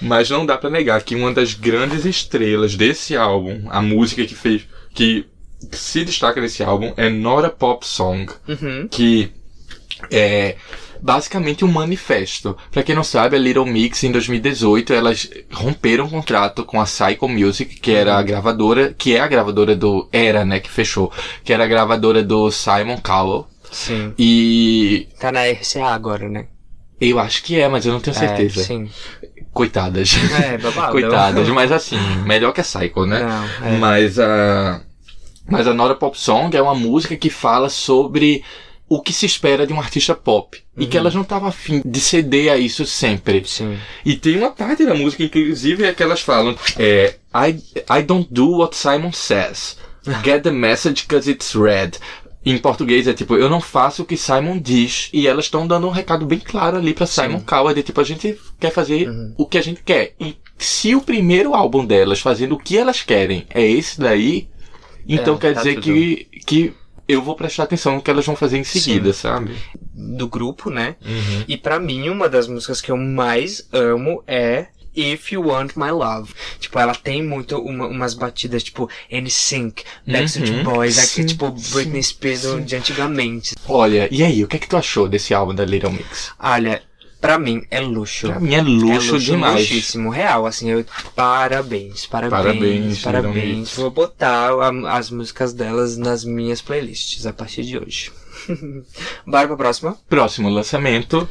Mas 0.00 0.28
não 0.30 0.44
dá 0.44 0.56
pra 0.58 0.68
negar 0.70 1.02
que 1.02 1.14
uma 1.14 1.32
das 1.32 1.54
grandes 1.54 2.04
estrelas 2.04 2.74
desse 2.76 3.16
álbum, 3.16 3.62
a 3.70 3.80
música 3.80 4.24
que 4.26 4.34
fez, 4.34 4.66
que 4.94 5.26
se 5.72 6.04
destaca 6.04 6.40
nesse 6.40 6.62
álbum 6.62 6.92
é 6.96 7.08
Not 7.08 7.46
a 7.46 7.50
Pop 7.50 7.86
Song, 7.86 8.30
Uhum. 8.46 8.88
que 8.90 9.32
é 10.10 10.56
basicamente 11.00 11.64
um 11.64 11.68
manifesto. 11.72 12.56
Pra 12.70 12.82
quem 12.82 12.94
não 12.94 13.04
sabe, 13.04 13.36
a 13.36 13.38
Little 13.38 13.66
Mix 13.66 14.02
em 14.04 14.12
2018 14.12 14.92
elas 14.92 15.28
romperam 15.52 16.06
um 16.06 16.10
contrato 16.10 16.64
com 16.64 16.80
a 16.80 16.84
Psycho 16.84 17.28
Music, 17.28 17.80
que 17.80 17.92
era 17.92 18.16
a 18.16 18.22
gravadora, 18.22 18.94
que 18.96 19.14
é 19.14 19.20
a 19.20 19.26
gravadora 19.28 19.74
do 19.76 20.08
era, 20.12 20.44
né, 20.44 20.60
que 20.60 20.70
fechou, 20.70 21.10
que 21.44 21.52
era 21.52 21.64
a 21.64 21.68
gravadora 21.68 22.22
do 22.22 22.50
Simon 22.50 22.98
Cowell. 22.98 23.46
Sim. 23.70 24.12
E 24.18 25.08
Tá 25.20 25.30
na 25.32 25.42
RCA 25.44 25.86
agora, 25.86 26.28
né? 26.28 26.46
eu 26.98 27.18
acho 27.18 27.42
que 27.42 27.60
é, 27.60 27.68
mas 27.68 27.84
eu 27.84 27.92
não 27.92 28.00
tenho 28.00 28.16
certeza. 28.16 28.60
É, 28.60 28.64
sim. 28.64 28.88
Coitadas. 29.56 30.14
É, 30.42 30.58
babado. 30.58 30.92
Coitadas, 30.92 31.48
mas 31.48 31.72
assim, 31.72 31.98
melhor 32.24 32.52
que 32.52 32.60
a 32.60 32.64
Psycho, 32.64 33.06
né? 33.06 33.20
Não, 33.22 33.66
é. 33.66 33.78
Mas 33.78 34.18
a. 34.18 34.80
Mas 35.48 35.66
a 35.66 35.72
Nora 35.74 35.94
Pop 35.94 36.18
Song 36.18 36.56
é 36.56 36.60
uma 36.60 36.74
música 36.74 37.16
que 37.16 37.30
fala 37.30 37.68
sobre 37.68 38.42
o 38.88 39.00
que 39.00 39.12
se 39.12 39.26
espera 39.26 39.66
de 39.66 39.72
um 39.72 39.80
artista 39.80 40.14
pop. 40.14 40.56
E 40.76 40.82
Uhum. 40.84 40.88
que 40.90 40.98
elas 40.98 41.14
não 41.14 41.22
estavam 41.22 41.48
afim 41.48 41.82
de 41.84 42.00
ceder 42.00 42.52
a 42.52 42.56
isso 42.56 42.84
sempre. 42.86 43.42
Sim. 43.46 43.78
E 44.04 44.14
tem 44.16 44.36
uma 44.36 44.50
parte 44.50 44.84
da 44.84 44.94
música, 44.94 45.22
inclusive, 45.24 45.84
é 45.84 45.92
que 45.92 46.02
elas 46.02 46.20
falam: 46.20 46.54
é, 46.78 47.14
I, 47.34 47.62
I 47.98 48.02
don't 48.02 48.28
do 48.30 48.58
what 48.58 48.76
Simon 48.76 49.12
says. 49.12 49.76
Get 50.24 50.42
the 50.42 50.50
message 50.50 51.06
cause 51.06 51.28
it's 51.30 51.54
red. 51.54 51.92
Em 52.44 52.58
português 52.58 53.08
é 53.08 53.12
tipo, 53.12 53.34
eu 53.34 53.50
não 53.50 53.60
faço 53.60 54.02
o 54.02 54.04
que 54.04 54.16
Simon 54.16 54.60
diz. 54.60 55.08
E 55.12 55.26
elas 55.26 55.46
estão 55.46 55.66
dando 55.66 55.88
um 55.88 55.90
recado 55.90 56.24
bem 56.24 56.38
claro 56.38 56.76
ali 56.76 56.94
pra 56.94 57.04
Simon 57.06 57.40
Cowell. 57.40 57.74
De 57.74 57.82
tipo, 57.82 58.00
a 58.00 58.04
gente 58.04 58.38
quer 58.58 58.70
fazer 58.72 59.08
Uhum. 59.08 59.34
o 59.36 59.46
que 59.46 59.58
a 59.58 59.62
gente 59.62 59.82
quer. 59.82 60.14
E 60.20 60.36
se 60.58 60.94
o 60.94 61.00
primeiro 61.02 61.54
álbum 61.54 61.84
delas 61.84 62.20
fazendo 62.20 62.54
o 62.54 62.58
que 62.58 62.76
elas 62.78 63.02
querem 63.02 63.46
é 63.50 63.62
esse 63.66 64.00
daí, 64.00 64.48
então 65.08 65.34
É, 65.34 65.38
quer 65.38 65.54
tá 65.54 65.60
dizer 65.62 65.74
tudo. 65.74 65.84
que, 65.84 66.28
que 66.46 66.74
eu 67.08 67.22
vou 67.22 67.36
prestar 67.36 67.64
atenção 67.64 67.94
no 67.96 68.02
que 68.02 68.10
elas 68.10 68.26
vão 68.26 68.34
fazer 68.34 68.58
em 68.58 68.64
seguida, 68.64 69.12
sabe? 69.12 69.54
Do 69.94 70.26
grupo, 70.26 70.70
né? 70.70 70.96
Uhum. 71.04 71.44
E 71.46 71.56
pra 71.56 71.78
mim, 71.78 72.08
uma 72.08 72.28
das 72.28 72.48
músicas 72.48 72.80
que 72.80 72.90
eu 72.90 72.96
mais 72.96 73.68
amo 73.72 74.24
é 74.26 74.66
If 74.96 75.30
You 75.30 75.46
Want 75.46 75.72
My 75.76 75.90
Love. 75.90 76.32
Tipo, 76.58 76.78
ela 76.78 76.94
tem 76.94 77.22
muito 77.22 77.58
uma- 77.58 77.86
umas 77.86 78.14
batidas, 78.14 78.62
tipo, 78.64 78.88
NSYNC, 79.10 79.84
Backstreet 80.06 80.50
Uhum. 80.50 80.64
Boys, 80.64 80.98
aqui, 80.98 81.08
Sim, 81.08 81.26
tipo, 81.26 81.50
Britney 81.50 82.02
sim, 82.02 82.10
Spears 82.14 82.40
sim. 82.40 82.62
de 82.64 82.74
antigamente. 82.76 83.54
Olha, 83.68 84.08
e 84.10 84.24
aí, 84.24 84.42
o 84.42 84.48
que 84.48 84.56
é 84.56 84.58
que 84.58 84.68
tu 84.68 84.76
achou 84.76 85.06
desse 85.06 85.34
álbum 85.34 85.54
da 85.54 85.64
Little 85.66 85.92
Mix? 85.92 86.32
Olha, 86.40 86.82
pra 87.20 87.38
mim 87.38 87.62
é 87.70 87.80
luxo. 87.80 88.28
Pra 88.28 88.40
mim 88.40 88.54
é 88.54 88.60
luxo, 88.62 89.16
é 89.16 89.18
demais. 89.18 89.60
luxíssimo, 89.60 90.10
real, 90.10 90.46
assim, 90.46 90.70
eu, 90.70 90.84
parabéns, 91.14 92.06
parabéns, 92.06 92.30
Parabéns, 92.42 93.02
parabéns. 93.02 93.74
Vou 93.74 93.90
botar 93.90 94.50
a- 94.50 94.96
as 94.96 95.10
músicas 95.10 95.52
delas 95.52 95.96
nas 95.96 96.24
minhas 96.24 96.60
playlists 96.62 97.26
a 97.26 97.32
partir 97.32 97.62
de 97.64 97.78
hoje. 97.78 98.12
Bora 99.26 99.46
pra 99.48 99.56
próxima. 99.56 99.98
Próximo 100.08 100.48
lançamento, 100.48 101.28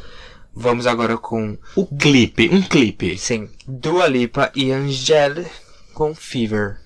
Vamos 0.58 0.86
agora 0.86 1.18
com, 1.18 1.58
o 1.74 1.84
clipe, 1.86 2.48
um 2.50 2.62
clipe. 2.62 3.18
sim, 3.18 3.48
Dua 3.68 4.06
Lipa 4.06 4.50
e 4.54 4.70
Angèle 4.72 5.46
com 5.92 6.14
Fever. 6.14 6.78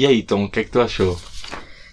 E 0.00 0.06
aí, 0.06 0.22
Tom, 0.22 0.44
o 0.44 0.50
que 0.50 0.60
é 0.60 0.64
que 0.64 0.70
tu 0.70 0.80
achou? 0.80 1.20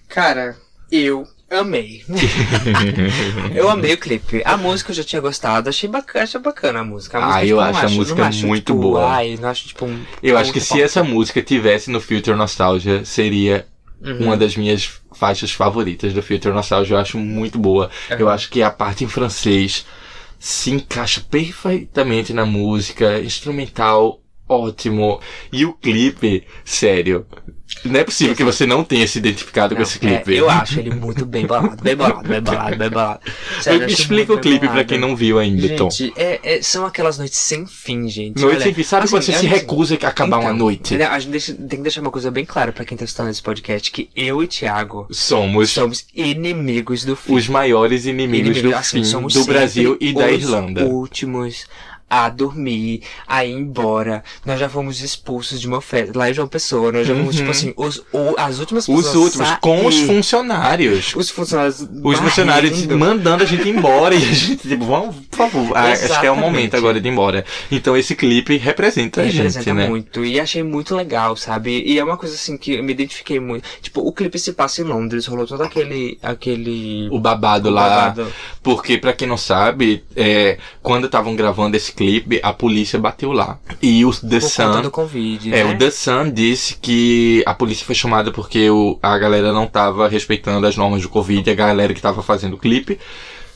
Cara, 0.08 0.56
eu 0.90 1.28
amei. 1.50 2.06
eu 3.54 3.70
amei 3.70 3.96
o 3.96 3.98
clipe. 3.98 4.42
A 4.46 4.56
música 4.56 4.92
eu 4.92 4.96
já 4.96 5.04
tinha 5.04 5.20
gostado, 5.22 5.68
achei 5.68 5.90
bacana, 5.90 6.24
achei 6.24 6.40
bacana 6.40 6.80
a 6.80 6.84
música. 6.86 7.18
A 7.18 7.22
Ah, 7.22 7.26
música, 7.28 7.46
eu 7.48 7.58
não 7.58 7.64
acho 7.66 7.86
a 7.86 7.90
música 7.90 8.26
acho, 8.28 8.48
muito 8.48 8.66
tipo, 8.72 8.80
boa. 8.80 9.12
Ai, 9.12 9.38
não 9.42 9.50
acho, 9.50 9.68
tipo, 9.68 9.86
um, 9.86 10.06
Eu 10.24 10.38
acho 10.38 10.54
que 10.54 10.62
se 10.62 10.82
essa 10.82 11.04
música 11.04 11.42
tivesse 11.42 11.92
no 11.92 12.00
Future 12.00 12.38
Nostalgia, 12.38 13.04
seria 13.04 13.68
Uhum. 14.00 14.26
uma 14.28 14.38
das 14.38 14.56
minhas 14.56 14.90
faixas 15.14 15.52
favoritas 15.52 16.14
do 16.14 16.22
Future 16.24 16.54
Nostalgia. 16.56 16.96
Eu 16.96 17.00
acho 17.02 17.18
muito 17.18 17.60
boa. 17.60 17.90
Eu 18.12 18.30
acho 18.30 18.50
que 18.50 18.64
a 18.64 18.72
parte 18.72 19.04
em 19.04 19.08
francês 19.10 19.86
se 20.40 20.72
encaixa 20.72 21.20
perfeitamente 21.30 22.32
na 22.32 22.46
música, 22.46 23.20
instrumental 23.20 24.22
ótimo. 24.48 25.20
E 25.52 25.66
o 25.66 25.74
clipe, 25.74 26.44
sério. 26.64 27.26
Não 27.84 28.00
é 28.00 28.04
possível 28.06 28.34
que 28.34 28.46
você 28.46 28.66
não 28.66 28.82
tenha 28.82 29.06
se 29.06 29.18
identificado 29.20 29.76
com 29.76 29.82
Não, 29.82 29.88
esse 29.88 30.00
clipe. 30.00 30.34
é, 30.34 30.40
eu 30.40 30.50
acho 30.50 30.80
ele 30.80 30.90
muito 30.96 31.26
bem 31.26 31.46
bolado, 31.46 31.84
bem 31.84 31.98
bolado, 31.98 32.28
bem 32.28 32.42
bolado, 32.42 32.78
bem 32.78 32.90
bolado. 32.90 33.20
Sério, 33.62 33.86
Explica 33.88 34.34
o 34.34 34.40
clipe 34.40 34.60
pra 34.60 34.70
bolado. 34.70 34.88
quem 34.88 34.98
não 34.98 35.16
viu 35.18 35.38
ainda, 35.38 35.76
Tom. 35.76 35.90
Gente, 35.92 36.14
é- 36.16 36.40
é- 36.44 36.62
são 36.62 36.86
aquelas 36.86 37.18
noites 37.18 37.38
sem 37.38 37.66
fim, 37.68 38.08
gente. 38.08 38.40
Noite 38.40 38.56
Olha, 38.56 38.64
sem 38.64 38.74
fim. 38.74 38.84
Sabe 38.84 39.04
assim, 39.04 39.12
quando 39.16 39.24
você 39.24 39.32
é 39.32 39.34
se 39.34 39.46
assim, 39.46 39.48
recusa 39.56 39.98
a 40.02 40.08
acabar 40.08 40.38
uma 40.38 40.46
então, 40.46 40.58
noite? 40.58 40.94
entendeu? 40.94 41.10
A 41.12 41.20
gente 41.20 41.32
deixa- 41.32 41.54
tem 41.54 41.68
que 41.68 41.84
deixar 41.84 42.00
uma 42.02 42.10
coisa 42.12 42.32
bem 42.32 42.46
clara 42.46 42.72
pra 42.72 42.86
quem 42.86 42.98
tá 42.98 43.04
escutando 43.04 43.30
esse 43.32 43.44
podcast, 43.44 43.92
que 43.92 44.10
eu 44.16 44.42
e 44.42 44.48
Thiago 44.48 45.06
Somos 45.12 45.70
somos 45.70 46.06
inimigos 46.16 47.04
do 47.04 47.18
fim. 47.18 47.34
os 47.36 47.50
maiores 47.50 48.06
inimigos 48.06 48.62
do 48.62 48.74
assim, 48.74 49.04
fim 49.04 49.28
do 49.28 49.44
Brasil 49.46 49.98
e 50.00 50.14
da 50.14 50.28
os 50.28 50.42
Irlanda. 50.42 50.86
últimos 50.86 51.66
a 52.10 52.30
dormir, 52.30 53.02
a 53.28 53.44
ir 53.46 53.54
embora. 53.54 54.24
Nós 54.46 54.60
já 54.60 54.70
fomos 54.70 55.02
expulsos 55.02 55.60
de 55.60 55.68
uma 55.68 55.82
festa 55.82 56.18
lá 56.18 56.30
em 56.30 56.34
João 56.34 56.48
Pessoa. 56.48 56.92
Nós 56.92 57.06
já 57.08 57.14
fomos, 57.16 57.36
tipo 57.36 57.52
assim, 57.52 57.74
os, 57.76 57.98
o- 58.14 58.36
as 58.38 58.60
últimas 58.60 58.88
Uhum. 58.88 58.96
Os 58.96 59.06
pessoas 59.06 59.26
últimos, 59.26 59.48
sair. 59.48 59.60
com 59.60 59.86
os 59.86 60.00
funcionários. 60.00 61.14
Os 61.16 61.30
funcionários. 61.30 61.82
Os 62.04 62.20
funcionários 62.20 62.86
mandando 62.88 63.44
a 63.44 63.46
gente 63.46 63.68
embora 63.68 64.16
e 64.16 64.18
a 64.18 64.22
gente, 64.32 64.68
tipo, 64.68 64.86
vamos, 64.86 65.16
por 65.30 65.38
favor. 65.38 65.76
Ah, 65.76 65.92
acho 65.92 66.20
que 66.20 66.26
é 66.26 66.32
o 66.32 66.36
momento 66.38 66.76
agora 66.78 67.00
de 67.02 67.08
ir 67.08 67.12
embora. 67.12 67.44
Então 67.72 67.96
esse 67.98 68.16
clipe 68.16 68.58
representa 68.58 69.22
a 69.22 69.26
gente, 69.26 69.36
representa 69.38 69.74
né? 69.74 69.88
muito. 69.90 70.24
E 70.24 70.40
achei 70.40 70.64
muito 70.64 70.96
legal, 70.96 71.36
sabe? 71.36 71.84
E 71.86 72.00
é 72.00 72.04
uma 72.04 72.18
coisa 72.18 72.36
assim 72.36 72.58
que 72.58 72.74
eu 72.76 72.84
me 72.84 72.92
identifiquei 72.94 73.40
muito. 73.40 73.68
Tipo, 73.82 74.02
o 74.02 74.12
clipe 74.14 74.40
se 74.40 74.54
passa 74.54 74.82
em 74.82 74.86
Londres, 74.86 75.26
rolou 75.26 75.46
todo 75.46 75.62
aquele. 75.64 76.18
aquele. 76.22 77.10
O 77.12 77.20
babado 77.20 77.70
o 77.70 77.72
lá. 77.72 77.90
babado. 78.10 78.32
Porque, 78.64 78.98
pra 78.98 79.14
quem 79.14 79.28
não 79.28 79.38
sabe, 79.38 80.04
é, 80.16 80.58
quando 80.82 81.06
estavam 81.06 81.36
gravando 81.36 81.76
esse 81.76 81.92
clipe, 81.98 82.40
a 82.44 82.54
polícia 82.54 83.00
bateu 83.00 83.32
lá. 83.32 83.60
E 83.82 84.06
o 84.06 84.12
The 84.12 84.40
Por 84.40 84.50
Sun. 84.50 84.82
do 84.84 84.92
Covid. 84.92 85.54
É, 85.54 85.64
né? 85.64 85.74
o 85.74 85.78
The 85.78 85.90
Sun 85.90 86.32
disse 86.32 86.78
que 86.80 87.44
a 87.46 87.54
polícia 87.54 87.86
foi 87.86 87.96
chamada 87.96 88.32
porque 88.32 88.70
o, 88.70 89.00
a 89.02 89.18
galera 89.18 89.52
não 89.52 89.66
tava 89.66 90.08
respeitando 90.08 90.68
as 90.68 90.78
normas 90.78 91.02
do 91.02 91.10
Covid, 91.10 91.50
a 91.50 91.56
galera 91.56 91.94
que 91.94 92.02
tava 92.02 92.22
fazendo 92.22 92.54
o 92.54 92.58
clipe. 92.58 93.00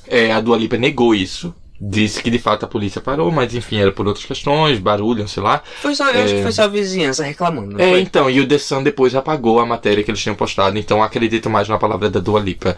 É, 0.08 0.32
a 0.34 0.42
Dua 0.42 0.58
Lipa 0.58 0.78
negou 0.78 1.14
isso. 1.14 1.54
Disse 1.84 2.22
que 2.22 2.30
de 2.30 2.38
fato 2.38 2.64
a 2.64 2.68
polícia 2.68 3.02
parou, 3.02 3.32
mas 3.32 3.56
enfim, 3.56 3.80
era 3.80 3.92
por 3.92 4.06
outras 4.06 4.24
questões, 4.24 4.78
barulho, 4.78 5.28
sei 5.28 5.42
lá. 5.42 5.64
Foi 5.82 5.96
só, 5.96 6.12
eu 6.12 6.24
acho 6.24 6.36
que 6.36 6.44
foi 6.44 6.52
só 6.52 6.66
a 6.66 6.68
vizinhança 6.68 7.24
reclamando. 7.24 7.82
É, 7.82 7.90
foi? 7.90 8.02
então, 8.02 8.30
e 8.30 8.40
o 8.40 8.48
The 8.48 8.60
Sun 8.60 8.84
depois 8.84 9.16
apagou 9.16 9.60
a 9.60 9.66
matéria 9.66 10.04
que 10.04 10.12
eles 10.12 10.22
tinham 10.22 10.36
postado, 10.36 10.78
então 10.78 11.02
acredito 11.02 11.50
mais 11.50 11.68
na 11.68 11.80
palavra 11.80 12.08
da 12.08 12.20
Dua 12.20 12.40
Lipa. 12.40 12.78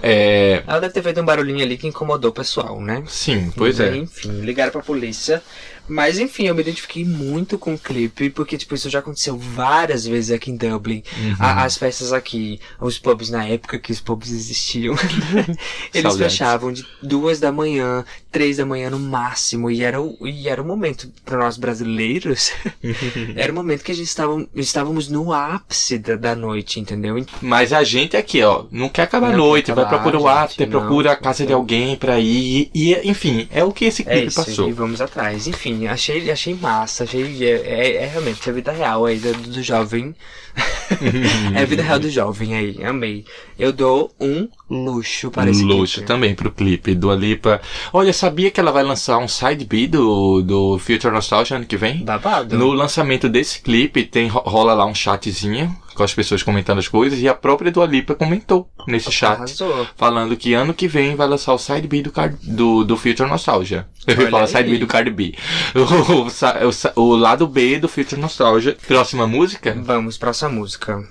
É, 0.00 0.62
Ela 0.68 0.78
deve 0.78 0.94
ter 0.94 1.02
feito 1.02 1.20
um 1.20 1.24
barulhinho 1.24 1.64
ali 1.64 1.76
que 1.76 1.88
incomodou 1.88 2.30
o 2.30 2.34
pessoal, 2.34 2.80
né? 2.80 3.02
sim, 3.08 3.52
pois 3.56 3.80
é. 3.80 3.96
Enfim, 3.96 4.40
ligaram 4.42 4.70
pra 4.70 4.82
polícia. 4.82 5.42
Mas 5.88 6.18
enfim, 6.18 6.44
eu 6.46 6.54
me 6.54 6.60
identifiquei 6.62 7.04
muito 7.04 7.58
com 7.58 7.74
o 7.74 7.78
clipe, 7.78 8.30
porque 8.30 8.56
tipo, 8.56 8.74
isso 8.74 8.88
já 8.90 9.00
aconteceu 9.00 9.36
várias 9.38 10.06
vezes 10.06 10.30
aqui 10.30 10.50
em 10.50 10.56
Dublin. 10.56 11.02
Uhum. 11.16 11.36
A- 11.38 11.64
as 11.64 11.76
festas 11.76 12.12
aqui, 12.12 12.60
os 12.80 12.98
pubs 12.98 13.30
na 13.30 13.44
época 13.46 13.78
que 13.78 13.92
os 13.92 14.00
pubs 14.00 14.30
existiam, 14.32 14.94
eles 15.92 16.12
Saudades. 16.12 16.32
fechavam 16.32 16.72
de 16.72 16.86
duas 17.02 17.38
da 17.40 17.52
manhã, 17.52 18.04
três 18.32 18.56
da 18.56 18.66
manhã 18.66 18.90
no 18.90 18.98
máximo. 18.98 19.70
E 19.70 19.82
era 19.82 20.00
o, 20.00 20.16
e 20.26 20.48
era 20.48 20.60
o 20.62 20.64
momento, 20.66 21.10
para 21.24 21.38
nós 21.38 21.56
brasileiros, 21.56 22.52
era 23.36 23.52
o 23.52 23.54
momento 23.54 23.82
que 23.84 23.92
a 23.92 23.94
gente 23.94 24.06
estava, 24.08 24.46
estávamos 24.54 25.08
no 25.08 25.32
ápice 25.32 25.98
da, 25.98 26.16
da 26.16 26.34
noite, 26.34 26.80
entendeu? 26.80 27.24
Mas 27.40 27.72
a 27.72 27.84
gente 27.84 28.16
aqui, 28.16 28.42
ó, 28.42 28.64
não 28.70 28.88
quer 28.88 29.02
acabar 29.02 29.28
a 29.28 29.30
Não 29.30 29.38
noite, 29.38 29.66
quer 29.66 29.74
vai 29.74 29.84
acabar, 29.84 30.02
procurar 30.02 30.22
o 30.22 30.28
after, 30.28 30.68
não, 30.68 30.80
procura 30.80 31.12
a 31.12 31.14
não 31.14 31.22
casa 31.22 31.38
quer. 31.38 31.46
de 31.48 31.52
alguém 31.52 31.96
pra 31.96 32.18
ir, 32.20 32.70
e, 32.74 32.94
enfim, 33.08 33.48
é 33.50 33.62
o 33.64 33.72
que 33.72 33.84
esse 33.84 34.02
É 34.02 34.04
clipe 34.04 34.26
isso, 34.28 34.36
passou. 34.44 34.68
e 34.68 34.72
vamos 34.72 35.00
atrás. 35.00 35.46
Enfim, 35.46 35.73
achei, 35.88 36.30
achei 36.30 36.54
massa, 36.54 37.04
achei. 37.04 37.44
É, 37.44 37.50
é, 37.64 37.96
é 38.04 38.06
realmente 38.06 38.48
a 38.48 38.52
vida 38.52 38.72
real 38.72 39.04
aí 39.06 39.18
do, 39.18 39.32
do 39.32 39.62
jovem. 39.62 40.14
é 41.54 41.62
a 41.62 41.64
vida 41.64 41.82
real 41.82 41.98
do 41.98 42.08
jovem 42.10 42.54
aí, 42.54 42.84
amei. 42.84 43.24
Eu 43.58 43.72
dou 43.72 44.12
um 44.20 44.48
luxo 44.70 45.30
para 45.30 45.50
esse 45.50 45.62
Luxo 45.64 45.94
clipe. 45.96 46.06
também 46.06 46.34
pro 46.34 46.50
clipe 46.50 46.94
do 46.94 47.10
Alipa. 47.10 47.60
Olha, 47.92 48.12
sabia 48.12 48.50
que 48.50 48.60
ela 48.60 48.70
vai 48.72 48.82
lançar 48.84 49.18
um 49.18 49.28
side 49.28 49.64
B 49.64 49.86
do, 49.86 50.42
do 50.42 50.78
Future 50.78 51.12
Nostalgia 51.12 51.56
ano 51.56 51.66
que 51.66 51.76
vem? 51.76 52.04
Babado. 52.04 52.56
No 52.56 52.72
lançamento 52.72 53.28
desse 53.28 53.60
clipe, 53.60 54.04
tem, 54.04 54.28
ro- 54.28 54.42
rola 54.46 54.74
lá 54.74 54.84
um 54.86 54.94
chatzinho 54.94 55.76
com 55.94 56.02
as 56.02 56.12
pessoas 56.14 56.42
comentando 56.42 56.78
as 56.78 56.88
coisas 56.88 57.18
e 57.20 57.28
a 57.28 57.34
própria 57.34 57.70
Dua 57.70 57.86
Lipa 57.86 58.14
comentou 58.14 58.68
nesse 58.86 59.10
chat. 59.10 59.36
Arrasou. 59.36 59.86
Falando 59.96 60.36
que 60.36 60.54
ano 60.54 60.74
que 60.74 60.88
vem 60.88 61.16
vai 61.16 61.26
lançar 61.26 61.54
o 61.54 61.58
side 61.58 61.86
B 61.86 62.02
do, 62.02 62.10
Card, 62.10 62.36
do, 62.42 62.84
do 62.84 62.96
Future 62.96 63.28
Nostalgia. 63.28 63.86
Eu 64.06 64.22
ia 64.22 64.30
falar 64.30 64.46
side 64.46 64.70
B 64.70 64.78
do 64.78 64.86
Cardi 64.86 65.10
B. 65.10 65.34
O, 65.74 67.00
o 67.00 67.04
o 67.14 67.16
lado 67.16 67.46
B 67.46 67.78
do 67.78 67.88
Future 67.88 68.20
Nostalgia. 68.20 68.76
Próxima 68.86 69.26
música? 69.26 69.74
Vamos 69.82 70.18
para 70.18 70.30
essa 70.30 70.48
música. 70.48 71.02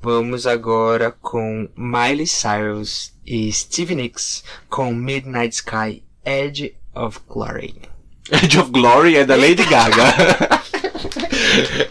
Vamos 0.00 0.46
agora 0.46 1.14
com 1.20 1.68
Miley 1.76 2.26
Cyrus 2.26 3.12
e 3.26 3.52
Stevie 3.52 3.94
Nicks 3.94 4.44
com 4.68 4.92
Midnight 4.92 5.54
Sky 5.54 6.02
Edge 6.24 6.74
of 6.94 7.20
Glory. 7.28 7.74
Edge 8.30 8.58
of 8.58 8.70
Glory 8.70 9.16
é 9.16 9.24
da 9.24 9.36
Lady 9.36 9.64
Gaga. 9.64 10.04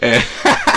é. 0.00 0.67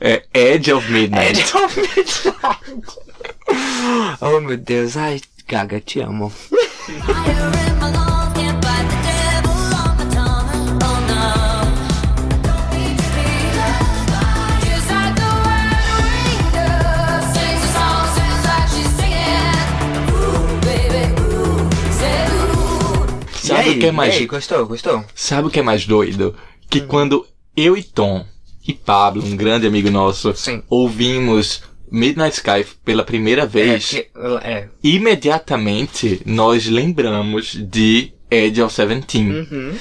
É 0.00 0.22
Edge 0.34 0.72
of 0.72 0.90
Midnight. 0.90 1.40
Edge 1.40 1.56
of 1.56 1.80
Midnight. 1.80 2.98
oh 4.20 4.40
meu 4.40 4.56
Deus, 4.56 4.96
ai, 4.96 5.20
Gaga, 5.46 5.80
te 5.80 6.00
amo. 6.00 6.32
Sabe 23.52 23.70
aí, 23.70 23.76
o 23.76 23.80
que 23.80 23.86
é 23.86 23.92
mais 23.92 24.14
aí, 24.14 24.26
gostou, 24.26 24.66
gostou? 24.66 25.04
Sabe 25.14 25.48
o 25.48 25.50
que 25.50 25.60
é 25.60 25.62
mais 25.62 25.84
doido? 25.86 26.34
Que 26.70 26.80
Hum. 26.80 26.86
quando 26.86 27.26
eu 27.56 27.76
e 27.76 27.82
Tom 27.82 28.24
e 28.66 28.72
Pablo, 28.72 29.24
um 29.24 29.36
grande 29.36 29.66
amigo 29.66 29.90
nosso, 29.90 30.34
Sim. 30.34 30.62
ouvimos 30.68 31.62
Midnight 31.90 32.36
Sky 32.36 32.64
pela 32.84 33.04
primeira 33.04 33.42
É, 33.42 33.46
vez, 33.46 33.90
que- 33.90 34.06
é. 34.42 34.68
imediatamente 34.82 36.22
nós 36.24 36.66
lembramos 36.66 37.54
de 37.54 38.12
Edge 38.30 38.62
of 38.62 38.74
Seventeen. 38.74 39.30
Uhum. 39.30 39.74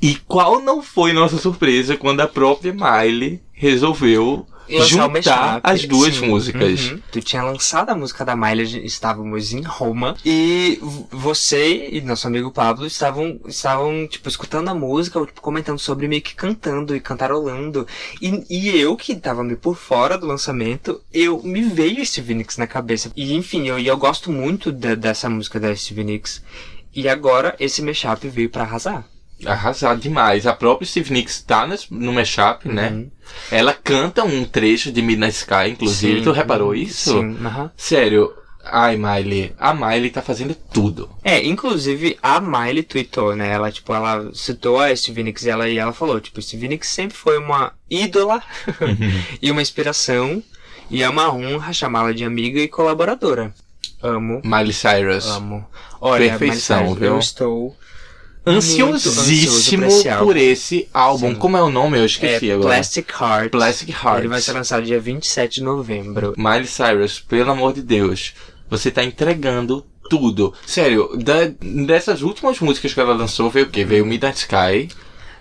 E 0.00 0.14
qual 0.26 0.60
não 0.60 0.82
foi 0.82 1.12
nossa 1.12 1.38
surpresa 1.38 1.96
quando 1.96 2.20
a 2.20 2.26
própria 2.28 2.72
Miley 2.72 3.40
resolveu 3.52 4.46
juntar 4.68 5.60
as 5.62 5.84
duas 5.84 6.14
sim. 6.16 6.26
músicas. 6.26 6.90
Uhum. 6.90 7.00
Tu 7.12 7.20
tinha 7.20 7.42
lançado 7.42 7.90
a 7.90 7.94
música 7.94 8.24
da 8.24 8.36
Miley, 8.36 8.84
estávamos 8.84 9.52
em 9.52 9.62
Roma. 9.62 10.16
E 10.24 10.78
você 11.10 11.88
e 11.92 12.00
nosso 12.00 12.26
amigo 12.26 12.50
Pablo 12.50 12.86
estavam, 12.86 13.40
estavam 13.46 14.06
tipo, 14.06 14.28
escutando 14.28 14.68
a 14.68 14.74
música, 14.74 15.18
ou, 15.18 15.26
tipo, 15.26 15.40
comentando 15.40 15.78
sobre, 15.78 16.08
meio 16.08 16.22
que 16.22 16.34
cantando 16.34 16.94
e 16.94 17.00
cantarolando. 17.00 17.86
E, 18.20 18.44
e 18.50 18.78
eu, 18.80 18.96
que 18.96 19.14
tava 19.16 19.42
meio 19.44 19.58
por 19.58 19.76
fora 19.76 20.16
do 20.18 20.26
lançamento, 20.26 21.00
eu 21.12 21.42
me 21.42 21.62
veio 21.62 22.04
Stevie 22.04 22.34
Nicks 22.34 22.56
na 22.56 22.66
cabeça. 22.66 23.10
E 23.16 23.34
enfim, 23.34 23.66
eu, 23.68 23.78
eu 23.78 23.96
gosto 23.96 24.30
muito 24.30 24.72
da- 24.72 24.94
dessa 24.94 25.28
música 25.28 25.58
da 25.60 25.74
Stevie 25.74 26.04
Nicks. 26.04 26.42
E 26.94 27.08
agora 27.08 27.54
esse 27.60 27.82
mashup 27.82 28.26
veio 28.28 28.48
pra 28.48 28.62
arrasar. 28.62 29.04
Arrasado 29.44 30.00
demais. 30.00 30.46
A 30.46 30.52
própria 30.52 30.86
Steve 30.86 31.12
Nicks 31.12 31.42
tá 31.42 31.68
no 31.90 32.12
mashup, 32.12 32.68
né? 32.68 32.90
Uhum. 32.90 33.10
Ela 33.50 33.74
canta 33.74 34.24
um 34.24 34.44
trecho 34.44 34.90
de 34.90 35.02
Midnight 35.02 35.36
Sky, 35.36 35.70
inclusive. 35.70 36.18
Sim, 36.18 36.24
tu 36.24 36.32
reparou 36.32 36.68
uhum, 36.68 36.74
isso? 36.74 37.10
Sim, 37.10 37.36
aham. 37.44 37.70
Sério. 37.76 38.32
Ai, 38.64 38.96
Miley. 38.96 39.54
A 39.58 39.72
Miley 39.72 40.10
tá 40.10 40.20
fazendo 40.20 40.54
tudo. 40.54 41.08
É, 41.22 41.44
inclusive 41.44 42.18
a 42.22 42.40
Miley 42.40 42.82
tweetou, 42.82 43.36
né? 43.36 43.52
Ela, 43.52 43.70
tipo, 43.70 43.94
ela 43.94 44.30
citou 44.34 44.80
a 44.80 44.94
Stevie 44.94 45.22
Nicks 45.22 45.44
e 45.44 45.50
ela, 45.50 45.68
e 45.68 45.78
ela 45.78 45.92
falou, 45.92 46.20
tipo, 46.20 46.42
Stevie 46.42 46.68
Nicks 46.68 46.88
sempre 46.88 47.16
foi 47.16 47.38
uma 47.38 47.72
ídola 47.88 48.42
e 49.40 49.50
uma 49.50 49.62
inspiração 49.62 50.42
e 50.90 51.02
é 51.02 51.08
uma 51.08 51.32
honra 51.32 51.72
chamá-la 51.72 52.12
de 52.12 52.24
amiga 52.24 52.60
e 52.60 52.68
colaboradora. 52.68 53.54
Amo, 54.02 54.42
Miley 54.44 54.72
Cyrus. 54.72 55.26
amo. 55.26 55.66
Olha, 56.00 56.30
Perfeição, 56.30 56.76
Miley 56.78 56.94
Cyrus, 56.94 57.00
viu? 57.00 57.12
eu 57.14 57.18
estou 57.18 57.76
Ansiosíssimo 58.46 59.84
ansioso 59.84 59.84
por 59.86 59.86
esse 59.86 60.18
por 60.18 60.36
esse 60.36 60.88
álbum. 60.94 61.28
Sim. 61.30 61.34
Como 61.34 61.56
é 61.56 61.62
o 61.62 61.70
nome? 61.70 61.98
Eu 61.98 62.02
é, 62.02 62.06
esqueci 62.06 62.50
agora. 62.50 62.68
Plastic 62.68 63.10
Heart. 63.20 63.50
Plastic 63.50 63.88
Hearts. 63.90 64.18
Ele 64.20 64.28
vai 64.28 64.40
ser 64.40 64.52
lançado 64.52 64.84
dia 64.84 65.00
27 65.00 65.56
de 65.56 65.62
novembro. 65.62 66.34
Miley 66.36 66.66
Cyrus, 66.66 67.18
pelo 67.20 67.50
amor 67.50 67.72
de 67.72 67.82
Deus. 67.82 68.34
Você 68.70 68.90
tá 68.90 69.02
entregando 69.04 69.84
tudo. 70.08 70.54
Sério, 70.66 71.10
da- 71.16 71.50
dessas 71.86 72.22
últimas 72.22 72.60
músicas 72.60 72.94
que 72.94 73.00
ela 73.00 73.14
lançou, 73.14 73.50
veio 73.50 73.66
o 73.66 73.68
quê? 73.68 73.84
Veio 73.84 74.06
Midnight 74.06 74.38
Sky, 74.38 74.88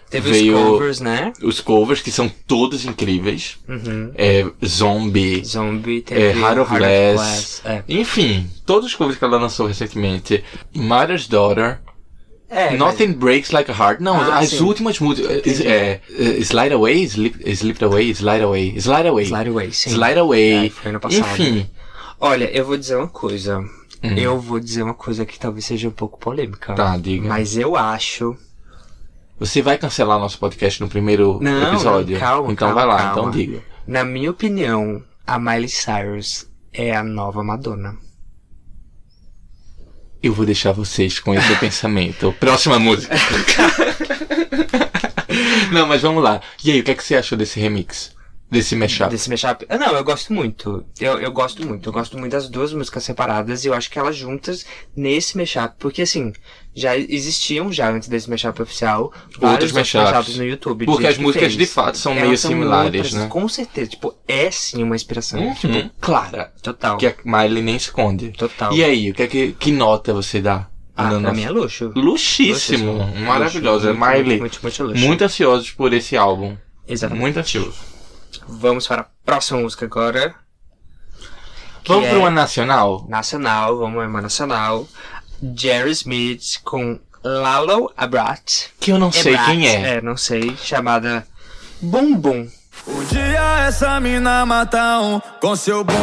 Teve 0.09 0.31
Veio- 0.31 0.55
os 0.55 0.63
covers, 0.69 0.99
né? 0.99 1.33
os 1.41 1.59
covers, 1.59 1.99
que 2.01 2.11
são 2.11 2.31
todos 2.47 2.85
incríveis. 2.85 3.57
Uhum. 3.67 4.11
É, 4.15 4.45
Zombie. 4.63 5.43
Zombie, 5.43 6.01
teve 6.01 6.21
É, 6.21 6.31
Heart 6.37 6.57
of. 6.59 6.77
Glass. 6.77 7.61
É. 7.65 7.83
Enfim, 7.89 8.47
todos 8.65 8.85
os 8.87 8.95
covers 8.95 9.17
que 9.17 9.25
ela 9.25 9.37
lançou 9.37 9.65
recentemente. 9.65 10.43
Mother's 10.73 11.27
Daughter. 11.27 11.79
É, 12.49 12.77
Nothing 12.77 13.13
Breaks 13.13 13.51
Like 13.51 13.71
a 13.71 13.73
Heart. 13.73 13.99
Não, 14.01 14.15
Ah, 14.19 14.39
as 14.39 14.49
sim. 14.49 14.63
últimas 14.63 14.99
músicas. 14.99 15.61
É, 15.61 15.99
é, 16.09 16.39
Slide 16.39 16.73
Away, 16.73 17.03
Slip, 17.03 17.35
Slip 17.51 17.83
Away, 17.83 18.09
Slide 18.11 18.43
Away, 18.43 18.73
Slide 18.77 19.07
Away. 19.07 19.25
Slide 19.25 19.49
Away, 19.49 19.71
sim. 19.71 19.89
Slide 19.89 20.19
Away. 20.19 20.67
É, 20.67 20.69
foi 20.69 20.89
ano 20.91 20.99
passado. 20.99 21.19
Enfim. 21.21 21.69
Olha, 22.19 22.45
eu 22.55 22.63
vou 22.65 22.77
dizer 22.77 22.95
uma 22.95 23.07
coisa. 23.07 23.59
Hum. 23.59 24.15
Eu 24.15 24.39
vou 24.39 24.59
dizer 24.59 24.83
uma 24.83 24.93
coisa 24.93 25.25
que 25.25 25.39
talvez 25.39 25.65
seja 25.65 25.87
um 25.87 25.91
pouco 25.91 26.19
polêmica. 26.19 26.73
Tá, 26.75 26.95
diga. 26.97 27.27
Mas 27.27 27.57
eu 27.57 27.75
acho. 27.75 28.37
Você 29.39 29.61
vai 29.61 29.77
cancelar 29.77 30.17
nosso 30.19 30.39
podcast 30.39 30.79
no 30.81 30.87
primeiro 30.87 31.39
Não, 31.41 31.73
episódio? 31.73 32.13
não, 32.13 32.19
calma, 32.19 32.51
Então 32.53 32.67
calma, 32.69 32.85
vai 32.85 32.85
lá, 32.85 32.97
calma. 33.03 33.19
então 33.19 33.31
diga. 33.31 33.61
Na 33.85 34.05
minha 34.05 34.31
opinião, 34.31 35.03
a 35.27 35.37
Miley 35.37 35.67
Cyrus 35.67 36.47
é 36.71 36.95
a 36.95 37.03
nova 37.03 37.43
Madonna. 37.43 37.97
Eu 40.25 40.33
vou 40.33 40.43
deixar 40.43 40.71
vocês 40.71 41.19
com 41.19 41.35
esse 41.35 41.55
pensamento. 41.61 42.33
Próxima 42.39 42.79
música. 42.79 43.13
Não, 45.71 45.85
mas 45.85 46.01
vamos 46.01 46.23
lá. 46.23 46.41
E 46.63 46.71
aí, 46.71 46.79
o 46.79 46.83
que, 46.83 46.89
é 46.89 46.95
que 46.95 47.03
você 47.03 47.15
achou 47.15 47.37
desse 47.37 47.59
remix? 47.59 48.11
Desse 48.49 48.75
mashup? 48.75 49.09
Desse 49.09 49.27
mashup. 49.29 49.65
Ah, 49.67 49.77
Não, 49.77 49.93
eu 49.93 50.03
gosto 50.03 50.31
muito. 50.31 50.85
Eu, 50.99 51.19
eu 51.19 51.31
gosto 51.31 51.65
muito. 51.65 51.89
Eu 51.89 51.93
gosto 51.93 52.17
muito 52.17 52.31
das 52.31 52.47
duas 52.47 52.71
músicas 52.73 53.03
separadas 53.03 53.65
e 53.65 53.67
eu 53.67 53.73
acho 53.73 53.89
que 53.89 53.97
elas 53.97 54.15
juntas 54.15 54.65
nesse 54.95 55.35
mashup. 55.35 55.73
Porque 55.79 56.03
assim, 56.03 56.31
já 56.73 56.95
existiam 56.95 57.71
já 57.71 57.89
antes 57.89 58.07
desse 58.07 58.29
mashup 58.29 58.61
oficial 58.61 59.11
vários 59.39 59.51
outros 59.51 59.71
mashups. 59.71 60.11
mashups 60.11 60.37
no 60.37 60.45
YouTube. 60.45 60.85
Porque 60.85 61.07
as 61.07 61.17
músicas 61.17 61.53
fez. 61.53 61.57
de 61.57 61.65
fato 61.65 61.97
são 61.97 62.11
Elas 62.13 62.23
meio 62.25 62.37
são 62.37 62.51
similares, 62.51 62.93
outras, 62.93 63.13
né? 63.13 63.27
Com 63.27 63.49
certeza. 63.49 63.89
Tipo, 63.89 64.13
é 64.27 64.51
sim 64.51 64.83
uma 64.83 64.95
inspiração. 64.95 65.39
Uhum, 65.41 65.53
Tipo, 65.55 65.89
clara. 65.99 66.53
total. 66.61 66.97
Que 66.97 67.07
a 67.07 67.15
Miley 67.25 67.63
nem 67.63 67.75
esconde. 67.75 68.29
Total. 68.29 68.71
E 68.73 68.83
aí, 68.83 69.09
o 69.09 69.13
que, 69.15 69.23
é 69.23 69.27
que, 69.27 69.51
que 69.53 69.71
nota 69.71 70.13
você 70.13 70.39
dá? 70.39 70.67
Ah, 70.95 71.05
No 71.05 71.09
pra 71.09 71.19
nosso- 71.19 71.35
mim 71.35 71.43
é 71.43 71.49
luxo. 71.49 71.91
Luxíssimo. 71.95 72.91
Luxo, 72.93 73.15
Maravilhosa. 73.21 73.87
luxo, 73.91 73.99
muito, 73.99 74.17
Miley, 74.17 74.39
Muito, 74.39 74.59
muito 74.61 74.83
luxo. 74.83 75.03
muito 75.05 75.23
ansiosos 75.23 75.71
por 75.71 75.91
esse 75.93 76.15
álbum. 76.15 76.55
Exatamente. 76.87 77.21
Muito 77.21 77.39
ansioso. 77.39 77.94
Vamos 78.47 78.87
para 78.87 79.01
a 79.01 79.05
próxima 79.25 79.59
música 79.59 79.85
agora. 79.85 80.35
Vamos 81.87 82.05
é 82.05 82.09
para 82.09 82.19
uma 82.19 82.31
nacional? 82.31 83.05
Nacional, 83.07 83.77
vamos 83.77 83.95
para 83.95 84.07
uma 84.07 84.21
nacional. 84.21 84.87
Jerry 85.55 85.91
Smith 85.91 86.61
com 86.63 86.99
Lalo 87.23 87.91
Abrat. 87.95 88.67
Que 88.79 88.91
eu 88.91 88.97
não 88.97 89.09
Ebrat, 89.09 89.23
sei 89.23 89.37
quem 89.37 89.67
é. 89.67 89.95
É, 89.95 90.01
não 90.01 90.17
sei. 90.17 90.55
Chamada 90.57 91.27
Bumbum. 91.81 92.49
O 92.87 93.03
dia 93.05 93.65
essa 93.67 93.99
mina 93.99 94.45
mata 94.45 94.99
um 94.99 95.19
com 95.41 95.55
seu 95.55 95.83
bumbum. 95.83 95.99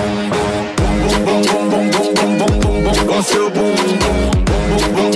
Bum, 1.15 1.43
bum, 1.43 1.43
bum, 1.43 1.91
bum, 1.91 2.37
bum, 2.39 2.83
bum, 2.83 3.07
com 3.07 3.23
seu 3.23 3.51
bumbum. 3.51 3.99
Bum, 4.69 4.93
bum, 4.95 5.11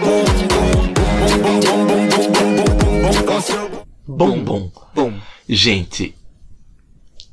bumbum. 0.00 0.61
Bom, 4.06 4.42
bom. 4.42 4.70
Bum. 4.94 5.12
Gente, 5.48 6.14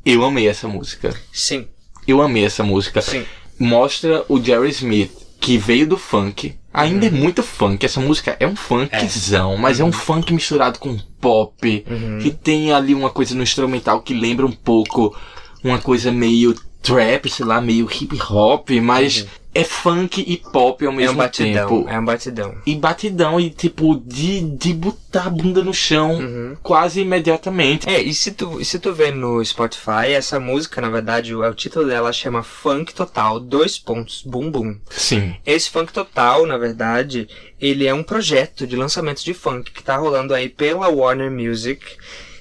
eu 0.05 0.23
amei 0.23 0.47
essa 0.47 0.67
música. 0.67 1.13
Sim, 1.31 1.67
Eu 2.07 2.21
amei 2.21 2.43
essa 2.45 2.63
música. 2.63 3.01
sim. 3.01 3.23
Mostra 3.59 4.23
o 4.29 4.41
Jerry 4.41 4.69
Smith, 4.69 5.11
que 5.39 5.57
veio 5.57 5.85
do 5.85 5.97
funk. 5.97 6.55
Ainda 6.73 7.07
Uhum. 7.07 7.15
é 7.15 7.19
muito 7.19 7.43
funk. 7.43 7.85
Essa 7.85 7.99
música 7.99 8.37
é 8.39 8.47
um 8.47 8.55
funkzão, 8.55 9.57
mas 9.57 9.79
é 9.79 9.83
Uhum. 9.83 9.89
um 9.89 9.91
funk 9.91 10.31
misturado 10.33 10.79
com 10.79 10.97
pop. 11.19 11.85
Que 12.21 12.31
tem 12.31 12.71
ali 12.71 12.93
uma 12.95 13.09
coisa 13.09 13.35
no 13.35 13.43
instrumental 13.43 14.01
que 14.01 14.13
lembra 14.13 14.45
um 14.45 14.51
pouco 14.51 15.15
uma 15.63 15.77
coisa 15.79 16.11
meio 16.11 16.55
trap, 16.81 17.29
sei 17.29 17.45
lá, 17.45 17.59
meio 17.59 17.85
hip 17.91 18.17
hop, 18.31 18.69
mas 18.81 19.25
é 19.53 19.63
funk 19.63 20.23
e 20.27 20.37
pop 20.37 20.85
ao 20.85 20.91
Uhum. 20.91 20.99
É 20.99 21.01
mesmo 21.01 21.13
um 21.15 21.17
batidão. 21.17 21.67
tempo. 21.69 21.89
É 21.89 21.99
um 21.99 22.05
batidão. 22.05 22.55
E 22.65 22.75
batidão, 22.75 23.39
e 23.39 23.49
tipo, 23.49 23.99
de, 24.05 24.41
de 24.41 24.73
botar 24.73 25.23
a 25.25 25.29
bunda 25.29 25.63
no 25.63 25.73
chão 25.73 26.17
Uhum. 26.19 26.55
quase 26.61 27.01
imediatamente. 27.01 27.89
É, 27.89 27.99
e 28.01 28.13
se 28.13 28.31
tu, 28.31 28.63
se 28.63 28.77
tu 28.77 28.93
vê 28.93 29.11
no 29.11 29.43
Spotify, 29.43 30.11
essa 30.13 30.39
música, 30.39 30.79
na 30.81 30.89
verdade, 30.89 31.33
o, 31.33 31.41
o 31.41 31.53
título 31.55 31.87
dela 31.87 32.13
chama 32.13 32.43
Funk 32.43 32.93
Total, 32.93 33.39
dois 33.39 33.77
pontos, 33.79 34.21
bum 34.23 34.51
bum. 34.51 34.77
Sim. 34.89 35.35
Esse 35.45 35.69
Funk 35.69 35.91
Total, 35.91 36.45
na 36.45 36.57
verdade, 36.57 37.27
ele 37.59 37.87
é 37.87 37.93
um 37.93 38.03
projeto 38.03 38.67
de 38.67 38.75
lançamento 38.75 39.23
de 39.23 39.33
funk 39.33 39.71
que 39.71 39.83
tá 39.83 39.97
rolando 39.97 40.33
aí 40.33 40.47
pela 40.47 40.87
Warner 40.89 41.31
Music, 41.31 41.83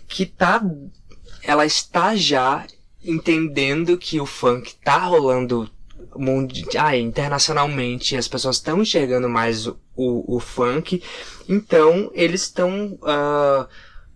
que 0.06 0.26
tá. 0.26 0.62
Ela 1.42 1.64
está 1.64 2.14
já 2.14 2.66
entendendo 3.02 3.96
que 3.96 4.20
o 4.20 4.26
funk 4.26 4.74
tá 4.84 4.98
rolando 4.98 5.70
mundi 6.18 6.64
ah, 6.76 6.96
internacionalmente, 6.96 8.16
as 8.16 8.28
pessoas 8.28 8.56
estão 8.56 8.82
enxergando 8.82 9.28
mais 9.28 9.66
o, 9.66 9.76
o, 9.96 10.36
o 10.36 10.40
funk, 10.40 11.02
então 11.48 12.10
eles 12.14 12.42
estão. 12.42 12.98
ah, 13.02 13.66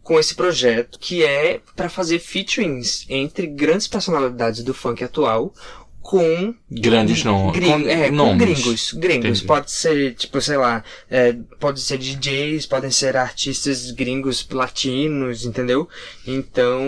com 0.03 0.19
esse 0.19 0.35
projeto 0.35 0.99
que 0.99 1.25
é 1.25 1.61
para 1.77 1.89
fazer 1.89 2.19
featurings 2.19 3.07
entre 3.09 3.47
grandes 3.47 3.87
personalidades 3.87 4.65
do 4.65 4.75
funk 4.75 5.05
atual 5.05 5.55
com 6.01 6.53
Grandes. 6.69 7.23
Gring- 7.23 7.87
é, 7.89 8.11
nomes. 8.11 8.37
gringos. 8.37 8.93
Gringos. 8.95 9.27
Entendi. 9.29 9.45
Pode 9.47 9.71
ser, 9.71 10.17
tipo, 10.17 10.41
sei 10.41 10.57
lá, 10.57 10.83
é, 11.09 11.35
pode 11.61 11.81
ser 11.81 11.99
DJs, 11.99 12.67
podem 12.67 12.91
ser 12.91 13.17
artistas 13.17 13.93
gringos 13.93 14.45
latinos, 14.51 15.45
entendeu? 15.45 15.89
Então, 16.27 16.83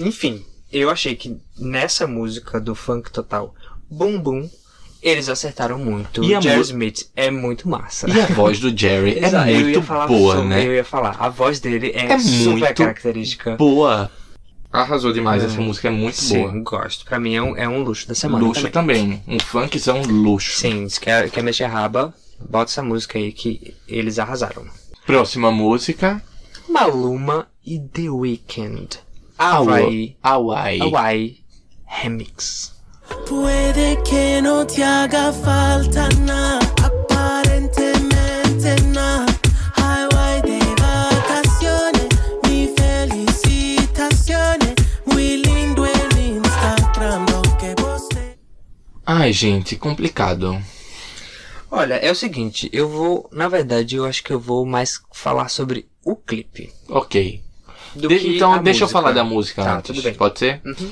enfim, 0.00 0.44
eu 0.70 0.90
achei 0.90 1.16
que 1.16 1.38
nessa 1.58 2.06
música 2.06 2.60
do 2.60 2.74
Funk 2.74 3.10
Total, 3.10 3.54
Bum 3.90 4.20
Bum, 4.20 4.50
eles 5.02 5.28
acertaram 5.28 5.78
muito. 5.78 6.22
E 6.24 6.34
a 6.34 6.40
Jerry 6.40 6.60
Smith 6.62 7.08
é 7.14 7.30
muito 7.30 7.68
massa. 7.68 8.08
E 8.10 8.20
a 8.20 8.26
voz 8.26 8.58
do 8.60 8.76
Jerry 8.76 9.18
é 9.22 9.44
muito 9.62 9.82
falar 9.82 10.06
boa, 10.06 10.34
sobre- 10.36 10.48
né? 10.48 10.66
Eu 10.66 10.74
ia 10.74 10.84
falar, 10.84 11.16
a 11.18 11.28
voz 11.28 11.60
dele 11.60 11.92
é, 11.94 12.06
É 12.06 12.18
super 12.18 12.50
muito 12.58 12.74
característica. 12.74 13.56
Boa. 13.56 14.10
Arrasou 14.70 15.12
demais, 15.14 15.42
essa 15.42 15.60
música 15.60 15.88
é 15.88 15.90
muito 15.90 16.16
Sim, 16.20 16.40
boa. 16.42 16.60
gosto. 16.62 17.04
Pra 17.06 17.18
mim 17.18 17.34
é 17.34 17.42
um, 17.42 17.56
é 17.56 17.66
um 17.68 17.82
luxo 17.82 18.06
da 18.06 18.14
semana 18.14 18.44
Luxo 18.44 18.68
também. 18.68 19.20
também. 19.20 19.36
Um 19.36 19.38
funkzão 19.40 20.02
luxo. 20.02 20.58
Sim, 20.58 20.86
se 20.88 21.00
quer, 21.00 21.30
quer 21.30 21.42
mexer 21.42 21.64
a 21.64 21.68
raba, 21.68 22.12
bota 22.50 22.70
essa 22.70 22.82
música 22.82 23.18
aí 23.18 23.32
que 23.32 23.74
eles 23.88 24.18
arrasaram. 24.18 24.66
Próxima 25.06 25.50
música. 25.50 26.22
Maluma 26.68 27.48
e 27.64 27.78
The 27.78 28.10
Weeknd. 28.10 28.98
Hawaii, 29.38 30.16
Hawaii. 30.22 30.80
Hawaii 30.82 31.38
Remix. 31.86 32.74
Puede 33.26 34.02
que 34.02 34.40
no 34.42 34.64
te 34.66 34.82
haga 34.82 35.32
falta 35.32 36.08
nada, 36.20 36.58
aparentemente 36.84 38.80
nada. 38.86 39.26
Highway 39.76 40.42
de 40.42 40.58
vacaciones, 40.80 42.08
mi 42.46 42.68
felicitaciones. 42.76 44.74
Muy 45.06 45.36
lindo 45.38 45.84
el 45.86 46.18
Instagram, 46.36 47.26
lo 47.30 47.42
que 47.58 47.74
você. 47.80 48.36
Ai, 49.06 49.32
gente, 49.32 49.76
complicado. 49.76 50.58
Olha, 51.70 51.94
é 51.96 52.10
o 52.10 52.14
seguinte, 52.14 52.68
eu 52.72 52.88
vou, 52.88 53.28
na 53.30 53.46
verdade, 53.46 53.96
eu 53.96 54.06
acho 54.06 54.24
que 54.24 54.32
eu 54.32 54.40
vou 54.40 54.64
mais 54.64 55.00
falar 55.12 55.48
sobre 55.50 55.86
o 56.02 56.16
clipe. 56.16 56.72
Ok. 56.88 57.42
De- 57.94 58.36
então, 58.36 58.62
deixa 58.62 58.84
eu 58.84 58.88
falar 58.88 59.12
da 59.12 59.22
música 59.22 59.62
Tá, 59.64 59.76
antes. 59.76 59.88
tudo 59.94 60.02
bem. 60.02 60.14
Pode 60.14 60.38
ser? 60.38 60.62
Uhum. 60.64 60.90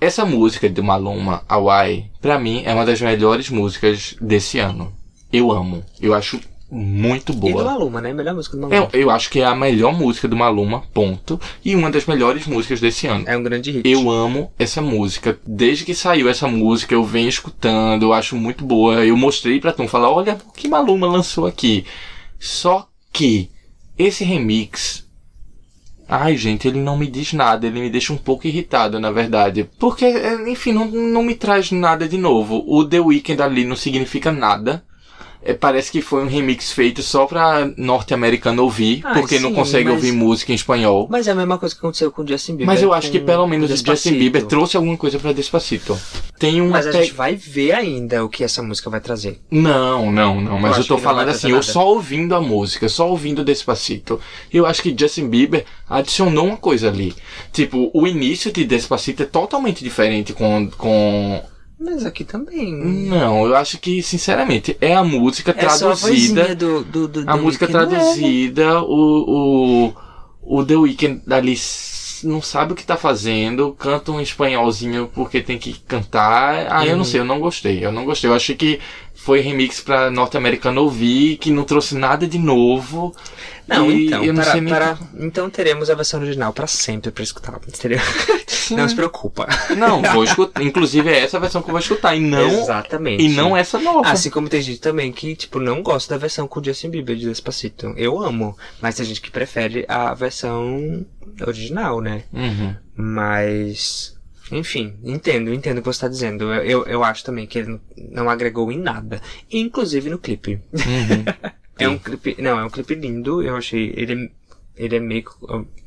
Essa 0.00 0.24
música 0.24 0.68
do 0.68 0.82
Maluma, 0.82 1.42
Hawaii, 1.48 2.10
pra 2.20 2.38
mim 2.38 2.62
é 2.64 2.72
uma 2.72 2.86
das 2.86 3.00
melhores 3.00 3.50
músicas 3.50 4.14
desse 4.20 4.58
ano. 4.58 4.92
Eu 5.32 5.50
amo. 5.50 5.84
Eu 6.00 6.14
acho 6.14 6.40
muito 6.70 7.32
E 7.32 7.34
do 7.34 7.40
boa. 7.40 7.64
Maluma, 7.64 8.00
né? 8.00 8.12
Melhor 8.12 8.34
música 8.34 8.56
do 8.56 8.62
Maluma. 8.62 8.88
Eu, 8.92 9.00
eu 9.00 9.10
acho 9.10 9.30
que 9.30 9.40
é 9.40 9.44
a 9.44 9.54
melhor 9.54 9.92
música 9.92 10.28
do 10.28 10.36
Maluma, 10.36 10.82
ponto. 10.92 11.40
E 11.64 11.74
uma 11.74 11.90
das 11.90 12.06
melhores 12.06 12.46
músicas 12.46 12.80
desse 12.80 13.06
ano. 13.06 13.24
É 13.26 13.36
um 13.36 13.42
grande 13.42 13.70
hit. 13.70 13.88
Eu 13.88 14.10
amo 14.10 14.52
essa 14.58 14.80
música. 14.80 15.38
Desde 15.46 15.84
que 15.84 15.94
saiu 15.94 16.28
essa 16.28 16.46
música, 16.46 16.94
eu 16.94 17.04
venho 17.04 17.28
escutando, 17.28 18.04
eu 18.04 18.12
acho 18.12 18.36
muito 18.36 18.64
boa. 18.64 19.04
Eu 19.04 19.16
mostrei 19.16 19.60
pra 19.60 19.72
Tom 19.72 19.88
falar, 19.88 20.10
olha 20.10 20.38
o 20.46 20.52
que 20.52 20.68
Maluma 20.68 21.06
lançou 21.06 21.46
aqui. 21.46 21.84
Só 22.38 22.86
que 23.12 23.50
esse 23.98 24.22
remix. 24.24 25.07
Ai, 26.08 26.38
gente, 26.38 26.66
ele 26.66 26.80
não 26.80 26.96
me 26.96 27.06
diz 27.06 27.34
nada, 27.34 27.66
ele 27.66 27.80
me 27.80 27.90
deixa 27.90 28.14
um 28.14 28.16
pouco 28.16 28.46
irritado, 28.46 28.98
na 28.98 29.10
verdade. 29.10 29.68
Porque, 29.78 30.06
é, 30.06 30.50
enfim, 30.50 30.72
não, 30.72 30.86
não 30.86 31.22
me 31.22 31.34
traz 31.34 31.70
nada 31.70 32.08
de 32.08 32.16
novo. 32.16 32.64
O 32.66 32.82
The 32.82 32.98
Weeknd 32.98 33.42
ali 33.42 33.64
não 33.66 33.76
significa 33.76 34.32
nada. 34.32 34.82
É, 35.48 35.54
parece 35.54 35.90
que 35.90 36.02
foi 36.02 36.22
um 36.22 36.28
remix 36.28 36.70
feito 36.72 37.02
só 37.02 37.24
pra 37.24 37.70
norte-americano 37.76 38.62
ouvir, 38.62 39.00
Ah, 39.02 39.14
porque 39.14 39.38
não 39.38 39.48
sim, 39.48 39.54
consegue 39.54 39.84
mas- 39.86 39.94
ouvir 39.94 40.12
música 40.12 40.52
em 40.52 40.54
espanhol. 40.54 41.08
Mas 41.10 41.26
é 41.26 41.30
a 41.30 41.34
mesma 41.34 41.56
coisa 41.56 41.74
que 41.74 41.78
aconteceu 41.80 42.12
com 42.12 42.22
o 42.22 42.28
Justin 42.28 42.52
Bieber. 42.52 42.66
Mas 42.66 42.82
eu 42.82 42.92
acho 42.92 43.10
que 43.10 43.18
pelo 43.18 43.46
menos 43.46 43.70
o 43.70 43.76
Justin. 43.76 44.18
Bieber 44.18 44.44
trouxe 44.44 44.76
alguma 44.76 44.96
coisa 44.96 45.18
pra 45.18 45.32
Despacito. 45.32 45.98
Tem 46.38 46.60
uma 46.60 46.72
Mas 46.72 46.86
a 46.86 46.90
pe- 46.92 46.98
gente 47.02 47.14
vai 47.14 47.34
ver 47.34 47.72
ainda 47.72 48.22
o 48.24 48.28
que 48.28 48.44
essa 48.44 48.62
música 48.62 48.90
vai 48.90 49.00
trazer. 49.00 49.40
Não, 49.50 50.12
não, 50.12 50.38
não. 50.40 50.58
Mas 50.58 50.76
Eu 50.76 50.82
eu, 50.82 50.86
tô 50.86 50.94
não 50.94 51.00
falando 51.02 51.28
assim, 51.30 51.48
eu 51.48 51.54
nada. 51.54 51.62
só 51.66 51.86
ouvindo 51.88 52.34
a 52.34 52.40
música, 52.40 52.86
só 52.88 53.08
ouvindo 53.08 53.42
Despacito. 53.42 54.20
Eu 54.52 54.66
acho 54.66 54.82
que 54.82 54.94
Justin 54.96 55.28
Bieber 55.28 55.64
adicionou 55.88 56.46
uma 56.46 56.56
coisa 56.58 56.88
ali. 56.88 57.14
Tipo, 57.52 57.90
o 57.94 58.06
início 58.06 58.52
de 58.52 58.64
Despacito 58.64 59.22
é 59.22 59.26
totalmente 59.26 59.82
diferente 59.82 60.32
com, 60.34 60.68
com 60.76 61.42
Mas 61.80 62.04
aqui 62.04 62.24
também. 62.24 62.74
Não, 62.74 63.46
eu 63.46 63.54
acho 63.54 63.78
que, 63.78 64.02
sinceramente, 64.02 64.76
é 64.80 64.94
a 64.94 65.04
música 65.04 65.52
É 65.52 65.54
a 65.54 65.76
traduzida. 65.76 66.48
vozinha 66.48 66.54
do, 66.56 66.84
do, 66.84 67.08
do 67.08 67.30
A 67.30 67.36
música 67.36 67.66
Weeknd, 67.66 67.86
né? 67.86 67.86
traduzida, 67.86 68.82
o, 68.82 69.86
o, 70.42 70.58
o 70.58 70.64
The 70.64 70.76
Weeknd 70.76 71.22
ali 71.30 71.54
não 72.24 72.42
sabe 72.42 72.72
o 72.72 72.74
que 72.76 72.84
tá 72.84 72.96
fazendo, 72.96 73.72
canta 73.78 74.10
um 74.10 74.20
espanholzinho 74.20 75.08
porque 75.14 75.40
tem 75.40 75.56
que 75.56 75.78
cantar. 75.86 76.66
Ah, 76.68 76.84
eu 76.84 76.96
não 76.96 76.98
Uhum. 76.98 77.04
sei, 77.04 77.20
eu 77.20 77.24
não 77.24 77.38
gostei. 77.38 77.84
Eu 77.84 77.92
não 77.92 78.04
gostei. 78.04 78.28
Eu 78.28 78.34
achei 78.34 78.56
que 78.56 78.80
foi 79.20 79.40
remix 79.40 79.80
pra 79.80 80.10
norte-americano 80.10 80.80
ouvir, 80.82 81.36
que 81.36 81.50
não 81.50 81.64
trouxe 81.64 81.94
nada 81.94 82.26
de 82.26 82.38
novo. 82.38 83.14
Não, 83.66 83.90
E 83.90 84.06
então, 84.06 84.24
não 84.24 84.34
para, 84.36 84.62
para- 84.62 84.98
então 85.18 85.50
teremos 85.50 85.90
a 85.90 85.94
versão 85.94 86.20
original 86.20 86.52
pra 86.54 86.66
sempre 86.66 87.10
pra 87.10 87.22
escutar. 87.22 87.60
Entendeu? 87.68 87.98
Não 88.70 88.88
se 88.88 88.94
preocupa. 88.94 89.46
Não, 89.76 90.00
vou 90.00 90.24
escutar. 90.24 90.62
Inclusive 90.62 91.10
é 91.10 91.18
essa 91.24 91.38
versão 91.38 91.60
que 91.60 91.68
eu 91.68 91.72
vou 91.72 91.80
escutar. 91.80 92.14
E 92.16 92.20
não, 92.20 92.48
Exatamente. 92.48 93.22
e 93.22 93.28
não 93.28 93.54
essa 93.54 93.78
nova. 93.78 94.08
Assim 94.08 94.30
como 94.30 94.48
tem 94.48 94.62
gente 94.62 94.80
também 94.80 95.12
que, 95.12 95.34
tipo, 95.36 95.58
não 95.60 95.82
gosta 95.82 96.14
da 96.14 96.18
versão 96.18 96.48
com 96.48 96.60
o 96.60 96.64
Justin 96.64 96.88
Bieber 96.88 97.16
de 97.16 97.26
Despacito. 97.26 97.92
Eu 97.96 98.22
amo, 98.22 98.56
mas 98.80 98.94
tem 98.94 99.04
gente 99.04 99.20
que 99.20 99.30
prefere 99.30 99.84
a 99.88 100.14
versão 100.14 101.04
original, 101.46 102.00
né? 102.00 102.22
Uhum. 102.32 102.74
Mas. 102.96 104.16
Enfim, 104.50 104.98
entendo, 105.02 105.52
entendo 105.52 105.78
o 105.78 105.82
que 105.82 105.86
você 105.88 106.00
tá 106.00 106.08
dizendo. 106.08 106.44
Eu, 106.52 106.62
eu, 106.64 106.86
eu 106.86 107.04
acho 107.04 107.24
também 107.24 107.46
que 107.46 107.58
ele 107.58 107.68
não- 107.68 107.80
não 108.10 108.30
agregou 108.30 108.70
em 108.72 108.78
nada. 108.78 109.20
Inclusive 109.50 110.08
no 110.10 110.18
clipe. 110.18 110.60
Uhum. 110.72 111.24
É 111.80 111.88
um 111.88 111.96
clipe. 111.96 112.34
Não, 112.42 112.58
é 112.58 112.64
um 112.64 112.70
clipe 112.70 112.96
lindo. 112.96 113.40
Eu 113.40 113.54
achei. 113.54 113.92
Ele, 113.96 114.32
ele 114.76 114.96
é 114.96 114.98
meio. 114.98 115.22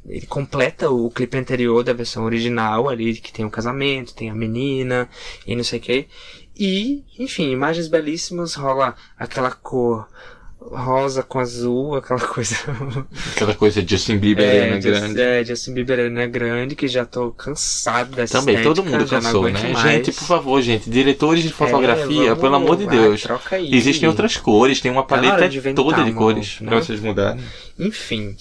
Ele 0.06 0.26
completa 0.26 0.90
o 0.90 1.12
clipe 1.12 1.38
anterior 1.38 1.84
da 1.84 1.92
versão 1.92 2.24
original 2.24 2.88
ali, 2.88 3.14
que 3.18 3.34
tem 3.34 3.44
o 3.44 3.50
casamento, 3.50 4.16
tem 4.16 4.30
a 4.30 4.34
menina 4.34 5.10
e 5.46 5.54
não 5.54 5.66
sei 5.66 5.80
o 5.80 5.82
que. 5.82 6.08
E, 6.58 7.04
enfim, 7.20 7.52
imagens 7.52 7.90
belíssimas, 7.90 8.56
rola 8.56 8.96
aquela 9.20 9.52
cor 9.52 10.08
rosa 10.62 11.24
com 11.24 11.40
azul, 11.40 11.96
aquela 11.98 12.20
coisa. 12.20 12.56
Aquela 13.36 13.54
coisa 13.56 13.82
de 13.82 13.90
Justin 13.96 14.18
Bieber 14.18 14.46
é, 14.46 14.74
Just- 14.82 14.84
grande. 15.00 15.22
é, 15.22 15.44
Justin 15.44 15.74
Bieber 15.74 16.00
Arena 16.00 16.28
Grande, 16.28 16.76
que 16.76 16.88
já 16.88 17.06
tô 17.06 17.32
cansado 17.32 18.16
dessa 18.16 18.40
Também, 18.40 18.62
todo 18.62 18.78
estética, 18.82 18.98
mundo 19.00 19.10
já 19.10 19.16
não 19.18 19.24
cansou, 19.24 19.44
né? 19.50 19.74
mais. 19.74 19.80
Gente, 19.82 20.12
por 20.12 20.24
favor, 20.26 20.62
gente, 20.62 20.90
diretores 20.90 21.44
de 21.44 21.50
fotografia, 21.52 22.26
vamos- 22.30 22.40
pelo 22.40 22.56
amor 22.56 22.78
de 22.78 22.88
Deus. 22.88 23.22
troca 23.24 23.56
aí. 23.56 23.74
Existem 23.74 24.08
outras 24.08 24.38
cores, 24.38 24.80
tem 24.80 24.92
uma 24.92 25.04
paleta 25.04 25.50
de 25.50 25.58
inventar 25.58 25.84
toda 25.84 26.04
de 26.04 26.12
cores 26.14 26.52
outra, 26.54 26.66
pra 26.68 26.76
né? 26.78 26.82
vocês 26.84 27.00
mudarem. 27.00 27.42
Enfim. 27.80 28.36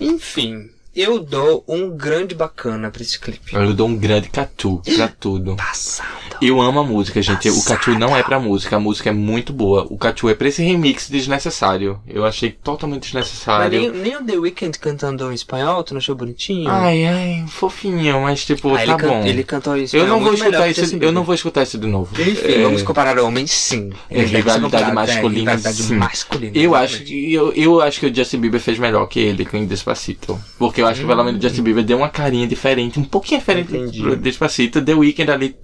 Enfim. 0.00 0.68
Eu 0.94 1.18
dou 1.18 1.64
um 1.66 1.90
grande 1.90 2.34
bacana 2.34 2.90
pra 2.90 3.02
esse 3.02 3.18
clipe. 3.18 3.54
Eu 3.54 3.72
dou 3.74 3.88
um 3.88 3.96
grande 3.96 4.28
catu 4.28 4.80
pra 4.96 5.08
tudo. 5.08 5.56
Passado. 5.56 6.08
Eu 6.40 6.60
amo 6.60 6.80
a 6.80 6.84
música, 6.84 7.20
gente. 7.22 7.48
O 7.50 7.64
catu 7.64 7.98
não 7.98 8.16
é 8.16 8.22
pra 8.22 8.38
música, 8.38 8.76
a 8.76 8.80
música 8.80 9.10
é 9.10 9.12
muito 9.12 9.52
boa. 9.52 9.86
O 9.90 9.96
catu 9.96 10.28
é 10.28 10.34
pra 10.34 10.48
esse 10.48 10.62
remix 10.62 11.08
desnecessário. 11.08 11.98
Eu 12.06 12.24
achei 12.24 12.50
totalmente 12.50 13.12
Mas 13.14 13.24
desnecessário. 13.24 13.80
nem, 13.80 13.90
nem 13.90 14.16
o 14.16 14.24
The 14.24 14.36
Weeknd 14.36 14.78
cantando 14.78 15.30
em 15.30 15.34
espanhol, 15.34 15.82
tu 15.82 15.94
não 15.94 15.98
achou 15.98 16.14
bonitinho? 16.14 16.68
Ai, 16.70 17.04
ai, 17.06 17.44
fofinho, 17.48 18.20
mas 18.22 18.44
tipo, 18.44 18.68
Ah, 18.74 18.76
tá 18.76 18.82
ele, 18.82 18.94
can- 18.96 19.08
bom. 19.08 19.24
ele 19.26 19.44
cantou 19.44 19.76
em 19.76 19.80
Eu 19.80 19.84
espanhol 19.84 20.06
não 20.08 20.20
vou 20.20 20.34
escutar 20.34 20.68
isso, 20.68 20.96
eu 21.00 21.12
não 21.12 21.24
vou 21.24 21.34
escutar 21.34 21.62
isso 21.62 21.78
de 21.78 21.86
novo. 21.86 22.20
Enfim, 22.20 22.52
É, 22.52 22.62
vamos 22.62 22.82
comparar 22.82 23.18
homens 23.20 23.50
sim. 23.52 23.90
É, 24.10 24.22
rivalidade 24.22 24.60
comparados, 24.62 24.94
masculina, 24.94 25.50
É, 25.52 25.54
rivalidade 25.56 25.82
sim. 25.82 25.96
masculina. 25.96 26.52
Eu 26.56 26.70
exatamente. 26.76 26.94
acho 26.94 27.04
que 27.04 27.32
eu, 27.34 27.52
eu 27.52 27.80
acho 27.80 28.00
que 28.00 28.06
o 28.06 28.14
Justin 28.14 28.38
Bieber 28.38 28.60
fez 28.60 28.78
melhor 28.78 29.06
que 29.06 29.18
ele 29.20 29.44
com 29.44 29.60
o 29.60 29.66
Despacito. 29.66 30.38
Porque 30.58 30.83
eu 30.84 30.90
acho 30.90 31.00
que 31.00 31.06
pelo 31.06 31.24
menos 31.24 31.42
Justin 31.42 31.62
Bieber 31.62 31.84
deu 31.84 31.98
uma 31.98 32.08
carinha 32.08 32.46
diferente, 32.46 32.98
um 33.00 33.04
pouquinho 33.04 33.40
diferente 33.40 33.76
Entendi. 33.76 34.00
do 34.02 34.16
Despacito. 34.16 34.80
The 34.82 34.94
Weeknd 34.94 35.30
ali 35.30 35.56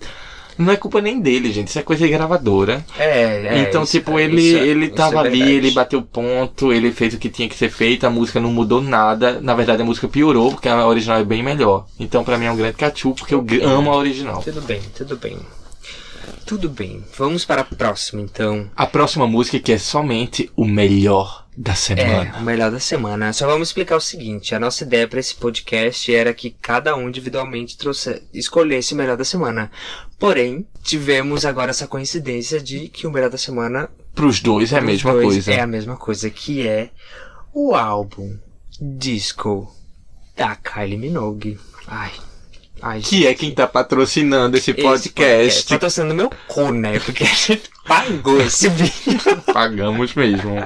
não 0.59 0.73
é 0.73 0.77
culpa 0.77 1.01
nem 1.01 1.21
dele, 1.21 1.51
gente. 1.53 1.69
Isso 1.69 1.79
é 1.79 1.83
coisa 1.83 2.05
de 2.05 2.13
gravadora. 2.13 2.85
É, 2.99 3.47
é, 3.47 3.63
então, 3.69 3.83
isso- 3.83 3.93
tipo, 3.93 4.19
é, 4.19 4.25
ele, 4.25 4.41
isso 4.43 4.59
é- 4.59 4.67
ele 4.67 4.89
tava 4.91 5.17
é 5.17 5.27
ali, 5.29 5.41
ele 5.53 5.71
bateu 5.71 6.03
ponto, 6.03 6.73
ele 6.73 6.93
fez 6.93 7.15
o 7.15 7.19
que 7.19 7.31
tinha 7.31 7.49
que 7.49 7.57
ser 7.57 7.71
feito, 7.71 8.07
a 8.07 8.11
música 8.11 8.39
não 8.41 8.53
mudou 8.53 8.83
nada. 8.83 9.41
Na 9.41 9.55
verdade, 9.55 9.81
a 9.81 9.85
música 9.85 10.07
piorou, 10.09 10.51
porque 10.53 10.69
a 10.69 10.87
original 10.87 11.19
é 11.19 11.25
bem 11.25 11.43
melhor. 11.43 11.87
Então, 11.99 12.23
pra 12.23 12.37
mim 12.37 12.45
é 12.45 12.53
um 12.53 12.57
grande 12.57 12.77
cachu, 12.77 13.15
porque 13.15 13.35
eu 13.35 13.45
amo 13.69 13.91
a 13.91 13.97
original. 13.97 14.43
Tudo 14.43 14.61
bem, 14.61 14.81
tudo 14.95 15.17
bem. 15.17 15.39
Tudo 16.45 16.69
bem. 16.69 17.03
Vamos 17.17 17.45
para 17.45 17.63
a 17.63 17.65
próxima, 17.65 18.21
então. 18.21 18.69
A 18.77 18.87
próxima 18.87 19.27
música 19.27 19.59
que 19.59 19.73
é 19.73 19.79
somente 19.79 20.51
o 20.57 20.65
melhor 20.67 21.40
da 21.61 21.75
semana. 21.75 22.33
É, 22.35 22.39
o 22.39 22.43
melhor 22.43 22.71
da 22.71 22.81
semana. 22.81 23.35
Só 23.35 23.47
vamos 23.47 23.69
explicar 23.69 23.97
o 23.97 24.01
seguinte: 24.01 24.55
a 24.55 24.59
nossa 24.59 24.83
ideia 24.83 25.07
para 25.07 25.21
esse 25.21 25.35
podcast 25.35 26.13
era 26.13 26.33
que 26.33 26.51
cada 26.51 26.97
um 26.97 27.07
individualmente 27.07 27.77
trouxe, 27.77 28.23
escolhesse 28.33 28.95
o 28.95 28.97
melhor 28.97 29.17
da 29.19 29.25
semana. 29.27 29.71
Porém, 30.19 30.67
tivemos 30.83 31.45
agora 31.45 31.71
essa 31.71 31.87
coincidência 31.87 32.59
de 32.61 32.89
que 32.89 33.07
o 33.07 33.11
melhor 33.11 33.29
da 33.29 33.37
semana 33.37 33.91
Pros 34.15 34.41
dois 34.41 34.73
é 34.73 34.79
a 34.79 34.81
mesma 34.81 35.13
dois 35.13 35.25
coisa. 35.27 35.53
É 35.53 35.61
a 35.61 35.67
mesma 35.67 35.97
coisa, 35.97 36.31
que 36.31 36.67
é 36.67 36.89
o 37.53 37.75
álbum 37.75 38.39
Disco 38.81 39.71
da 40.35 40.57
Kylie 40.57 40.97
Minogue. 40.97 41.59
Ai. 41.87 42.13
Ai, 42.83 43.03
Que 43.03 43.27
é 43.27 43.35
quem 43.35 43.55
tá 43.55 43.67
patrocinando 43.67 44.57
esse 44.57 44.71
esse 44.71 44.83
podcast. 44.83 45.69
Patrocinando 45.69 46.15
meu 46.15 46.31
cu, 46.49 46.73
né? 46.73 46.99
Porque 47.01 47.25
a 47.25 47.27
gente 47.27 47.69
pagou 47.87 48.41
esse 48.41 48.67
vídeo. 48.73 49.21
Pagamos 49.53 50.15
mesmo. 50.15 50.57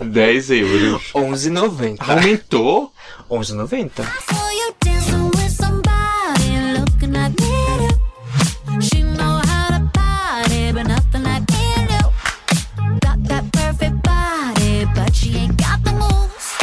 10 0.00 0.50
euros. 0.50 1.12
11,90. 1.14 1.96
Aumentou? 2.08 2.92
11,90. 3.30 4.02
saw 4.28 4.50
you 4.50 4.74
dancing 4.82 5.30
with 5.36 5.50
somebody 5.50 6.78
looking 6.78 7.12
like 7.12 7.38
me. 7.40 7.88
too. 7.88 8.80
She 8.80 9.02
know 9.02 9.40
how 9.44 9.68
to 9.78 9.90
party, 9.92 10.72
but 10.72 10.86
nothing 10.86 11.22
like 11.22 11.44
me. 11.52 11.86
do. 11.86 12.98
Got 13.00 13.22
that 13.28 13.44
perfect 13.52 14.02
body, 14.02 14.86
but 14.94 15.14
she 15.14 15.36
ain't 15.36 15.56
got 15.58 15.82
the 15.84 15.92
moves. 15.92 16.56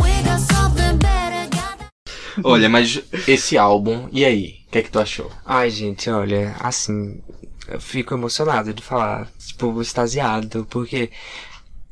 We 0.00 0.22
got 0.22 0.40
something 0.40 0.96
better, 0.98 1.50
got 1.50 1.78
that. 1.78 1.90
Olha, 2.44 2.68
mas 2.68 3.02
esse 3.26 3.58
álbum, 3.58 4.08
e 4.12 4.24
aí? 4.24 4.60
O 4.68 4.70
que 4.70 4.78
é 4.78 4.82
que 4.82 4.90
tu 4.90 5.00
achou? 5.00 5.30
Ai, 5.44 5.70
gente, 5.70 6.08
olha, 6.08 6.54
assim, 6.60 7.20
eu 7.68 7.80
fico 7.80 8.14
emocionado 8.14 8.72
de 8.72 8.82
falar, 8.82 9.28
tipo, 9.38 9.80
extasiado, 9.82 10.66
porque 10.70 11.10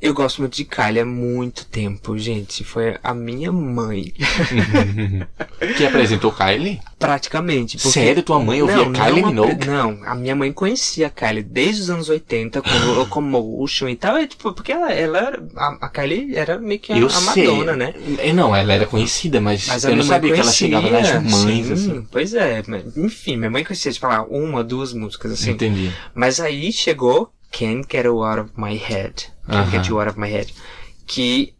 eu 0.01 0.13
gosto 0.13 0.39
muito 0.39 0.55
de 0.55 0.65
Kylie 0.65 0.99
há 0.99 1.05
muito 1.05 1.65
tempo, 1.65 2.17
gente. 2.17 2.63
Foi 2.63 2.95
a 3.03 3.13
minha 3.13 3.51
mãe, 3.51 4.13
Que 5.77 5.85
apresentou 5.85 6.31
Kylie? 6.31 6.79
praticamente. 6.99 7.77
porque- 7.77 7.91
Sério? 7.91 8.23
Tua 8.23 8.39
mãe 8.39 8.61
ouvia 8.61 8.89
Kylie 8.89 9.21
não, 9.21 9.29
Minogue? 9.29 9.67
Não, 9.67 9.99
a 10.05 10.15
minha 10.15 10.35
mãe 10.35 10.51
conhecia 10.51 11.07
a 11.07 11.09
Kylie 11.09 11.43
desde 11.43 11.83
os 11.83 11.89
anos 11.89 12.09
80, 12.09 12.61
com 12.61 12.69
o 12.69 12.93
Locomotion 12.93 13.87
e 13.89 13.95
tal, 13.95 14.17
é, 14.17 14.25
tipo, 14.25 14.51
porque 14.53 14.71
ela, 14.71 14.91
ela 14.91 15.17
era, 15.19 15.43
a, 15.55 15.77
a 15.81 15.89
Kylie 15.89 16.35
era 16.35 16.57
meio 16.57 16.79
que 16.79 16.91
a, 16.93 16.97
Eu 16.97 17.07
a 17.07 17.09
sei. 17.09 17.47
Madonna, 17.47 17.75
né? 17.75 17.93
É, 18.19 18.33
Não, 18.33 18.55
ela 18.55 18.73
era 18.73 18.85
conhecida, 18.87 19.39
mas, 19.39 19.67
Mas 19.67 19.83
eu 19.83 19.95
não 19.95 20.03
sabia 20.03 20.33
que 20.33 20.39
ela 20.39 20.43
conhecia, 20.51 20.67
chegava 20.67 20.89
nas 20.89 21.23
mães, 21.31 21.65
sim, 21.67 21.73
assim. 21.73 22.07
Pois 22.11 22.33
é, 22.33 22.63
mas, 22.67 22.97
enfim, 22.97 23.37
minha 23.37 23.51
mãe 23.51 23.63
conhecia, 23.63 23.91
tipo, 23.91 24.07
lá, 24.07 24.23
uma, 24.23 24.63
duas 24.63 24.93
músicas, 24.93 25.31
assim. 25.33 25.51
Entendi. 25.51 25.91
Mas 26.13 26.39
aí 26.39 26.71
chegou 26.71 27.31
Can't 27.57 27.85
Get 27.91 28.05
You 28.05 28.23
Out 28.23 28.39
of 28.41 28.51
My 28.57 28.75
Head. 28.75 29.27
Can't 29.47 29.67
Aham. 29.67 29.71
Get 29.71 29.87
You 29.89 29.99
Out 29.99 30.09
of 30.09 30.19
My 30.19 30.29
Head. 30.29 30.53
Que 31.07 31.53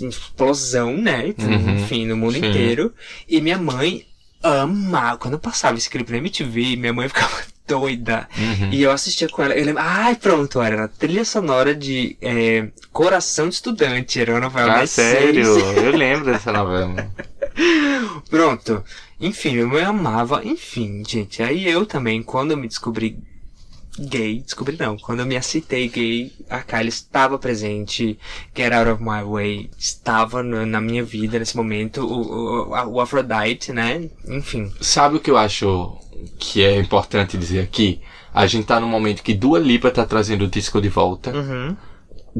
explosão, 0.00 0.96
né? 0.96 1.34
Uhum. 1.38 1.76
Enfim, 1.76 2.06
no 2.06 2.16
mundo 2.16 2.34
Sim. 2.34 2.46
inteiro. 2.46 2.92
E 3.28 3.40
minha 3.40 3.58
mãe 3.58 4.04
amava. 4.42 5.18
Quando 5.18 5.34
eu 5.34 5.40
passava 5.40 5.76
esse 5.76 5.90
clipe 5.90 6.10
na 6.12 6.18
MTV, 6.18 6.76
minha 6.76 6.92
mãe 6.92 7.08
ficava 7.08 7.42
doida. 7.66 8.28
Uhum. 8.38 8.70
E 8.72 8.82
eu 8.82 8.90
assistia 8.92 9.28
com 9.28 9.42
ela. 9.42 9.54
Eu 9.54 9.64
lembro. 9.64 9.82
Ai, 9.82 10.14
pronto, 10.16 10.60
era 10.60 10.84
a 10.84 10.88
trilha 10.88 11.24
sonora 11.24 11.74
de 11.74 12.16
é, 12.22 12.68
Coração 12.92 13.48
de 13.48 13.54
Estudante. 13.56 14.20
Era 14.20 14.32
uma 14.32 14.40
novela 14.40 14.74
Ah, 14.74 14.80
das 14.80 14.90
sério? 14.90 15.54
seis. 15.54 15.76
Eu 15.82 15.96
lembro 15.96 16.26
dessa 16.32 16.52
novela. 16.52 17.10
Pronto. 18.30 18.84
Enfim, 19.20 19.52
minha 19.54 19.66
mãe 19.66 19.82
amava. 19.82 20.42
Enfim, 20.44 21.02
gente. 21.06 21.42
Aí 21.42 21.66
eu 21.68 21.86
também, 21.86 22.22
quando 22.22 22.50
eu 22.50 22.56
me 22.56 22.68
descobri 22.68 23.18
gay, 23.98 24.40
descobri 24.40 24.76
não, 24.78 24.96
quando 24.96 25.20
eu 25.20 25.26
me 25.26 25.36
aceitei 25.36 25.88
gay, 25.88 26.32
a 26.50 26.60
Kylie 26.60 26.88
estava 26.88 27.38
presente. 27.38 28.18
Get 28.54 28.72
Out 28.72 28.90
of 28.90 29.02
My 29.02 29.22
Way 29.24 29.70
estava 29.78 30.42
no- 30.42 30.66
na 30.66 30.80
minha 30.80 31.02
vida 31.04 31.38
nesse 31.38 31.56
momento. 31.56 32.02
O, 32.06 32.68
o, 32.70 32.94
o 32.94 33.00
Aphrodite, 33.00 33.72
né? 33.72 34.08
Enfim. 34.28 34.70
Sabe 34.80 35.16
o 35.16 35.20
que 35.20 35.30
eu 35.30 35.36
acho 35.36 35.96
que 36.38 36.62
é 36.62 36.78
importante 36.78 37.36
dizer 37.38 37.60
aqui? 37.60 38.00
A 38.32 38.46
gente 38.46 38.66
tá 38.66 38.78
num 38.78 38.88
momento 38.88 39.22
que 39.22 39.32
Dua 39.34 39.58
Lipa 39.58 39.90
tá 39.90 40.04
trazendo 40.04 40.44
o 40.44 40.48
disco 40.48 40.80
de 40.80 40.88
volta. 40.88 41.30
Uhum. 41.34 41.76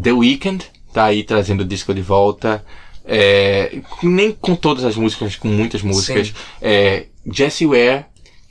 The 0.00 0.12
Weeknd 0.12 0.64
tá 0.92 1.04
aí 1.06 1.24
trazendo 1.24 1.60
o 1.62 1.64
disco 1.64 1.94
de 1.94 2.02
volta. 2.02 2.64
É, 3.04 3.78
nem 4.02 4.32
com 4.32 4.54
todas 4.56 4.84
as 4.84 4.96
músicas, 4.96 5.36
com 5.36 5.48
muitas 5.48 5.80
músicas. 5.80 6.28
Sim. 6.28 6.34
É, 6.60 7.06
Jessie 7.32 7.66
Ware. 7.66 8.04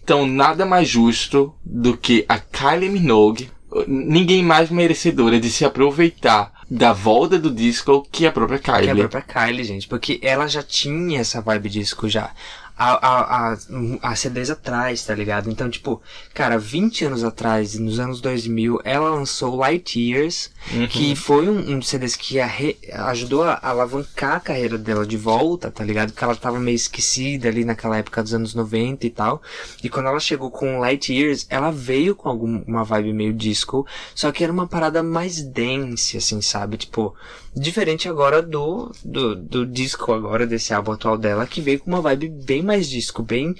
Então, 0.05 0.27
nada 0.27 0.67
mais 0.67 0.87
justo 0.87 1.51
do 1.65 1.97
que 1.97 2.23
a 2.29 2.37
Kylie 2.37 2.89
Minogue, 2.89 3.49
ninguém 3.87 4.43
mais 4.43 4.69
merecedora 4.69 5.39
de 5.39 5.49
se 5.49 5.65
aproveitar 5.65 6.53
da 6.69 6.93
volta 6.93 7.39
do 7.39 7.49
disco 7.49 8.07
que 8.11 8.27
a 8.27 8.31
própria 8.31 8.59
Que 8.59 8.69
é 8.69 8.73
a 8.75 8.77
Kylie. 8.81 9.07
própria 9.07 9.21
Kylie, 9.23 9.63
gente. 9.63 9.87
Porque 9.87 10.19
ela 10.21 10.45
já 10.47 10.61
tinha 10.61 11.21
essa 11.21 11.41
vibe 11.41 11.69
disco 11.69 12.07
já. 12.07 12.29
Há, 12.77 12.93
há, 12.93 13.53
há, 13.53 13.57
há 14.01 14.15
CDs 14.15 14.49
atrás, 14.49 15.03
tá 15.05 15.13
ligado? 15.15 15.49
Então, 15.49 15.69
tipo, 15.69 16.01
cara, 16.33 16.57
20 16.57 17.05
anos 17.05 17.23
atrás, 17.23 17.75
nos 17.79 17.99
anos 17.99 18.21
2000, 18.21 18.79
ela 18.83 19.09
lançou 19.09 19.55
Light 19.55 19.99
Years, 19.99 20.51
que 20.91 21.15
foi 21.15 21.47
um, 21.49 21.77
um 21.77 21.81
CDs 21.81 22.15
que 22.15 22.39
arre- 22.39 22.77
ajudou 22.93 23.43
a 23.43 23.59
alavancar 23.61 24.35
a 24.35 24.39
carreira 24.39 24.77
dela 24.77 25.05
de 25.05 25.17
volta, 25.17 25.71
tá 25.71 25.83
ligado? 25.83 26.11
Porque 26.11 26.23
ela 26.23 26.35
tava 26.35 26.59
meio 26.59 26.75
esquecida 26.75 27.47
ali 27.47 27.63
naquela 27.63 27.97
época 27.97 28.21
dos 28.23 28.33
anos 28.33 28.53
90 28.53 29.05
e 29.05 29.09
tal. 29.09 29.41
E 29.83 29.89
quando 29.89 30.07
ela 30.07 30.19
chegou 30.19 30.49
com 30.51 30.79
Light 30.79 31.13
Years, 31.13 31.45
ela 31.49 31.71
veio 31.71 32.15
com 32.15 32.29
alguma 32.29 32.83
vibe 32.83 33.13
meio 33.13 33.33
disco, 33.33 33.85
só 34.13 34.31
que 34.31 34.43
era 34.43 34.51
uma 34.51 34.67
parada 34.67 35.01
mais 35.03 35.41
dense, 35.41 36.17
assim, 36.17 36.41
sabe? 36.41 36.77
Tipo, 36.77 37.13
diferente 37.55 38.09
agora 38.09 38.41
do, 38.41 38.91
do, 39.03 39.35
do 39.35 39.65
disco 39.65 40.11
agora, 40.11 40.45
desse 40.45 40.73
álbum 40.73 40.91
atual 40.91 41.17
dela, 41.17 41.47
que 41.47 41.61
veio 41.61 41.79
com 41.79 41.89
uma 41.89 42.01
vibe 42.01 42.29
bem 42.29 42.61
mais 42.61 42.89
disco, 42.89 43.23
bem 43.23 43.55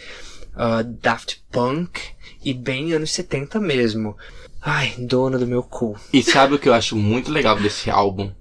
ah, 0.55 0.83
Daft 0.83 1.41
Punk 1.51 2.01
e 2.43 2.53
bem 2.53 2.93
anos 2.93 3.11
70 3.11 3.59
mesmo. 3.59 4.15
Ai, 4.61 4.93
dona 4.97 5.37
do 5.37 5.47
meu 5.47 5.63
cu. 5.63 5.95
E 6.11 6.23
sabe 6.23 6.55
o 6.55 6.59
que 6.59 6.67
eu 6.67 6.73
acho 6.73 6.95
muito 6.95 7.31
legal 7.31 7.57
desse 7.57 7.89
álbum? 7.89 8.31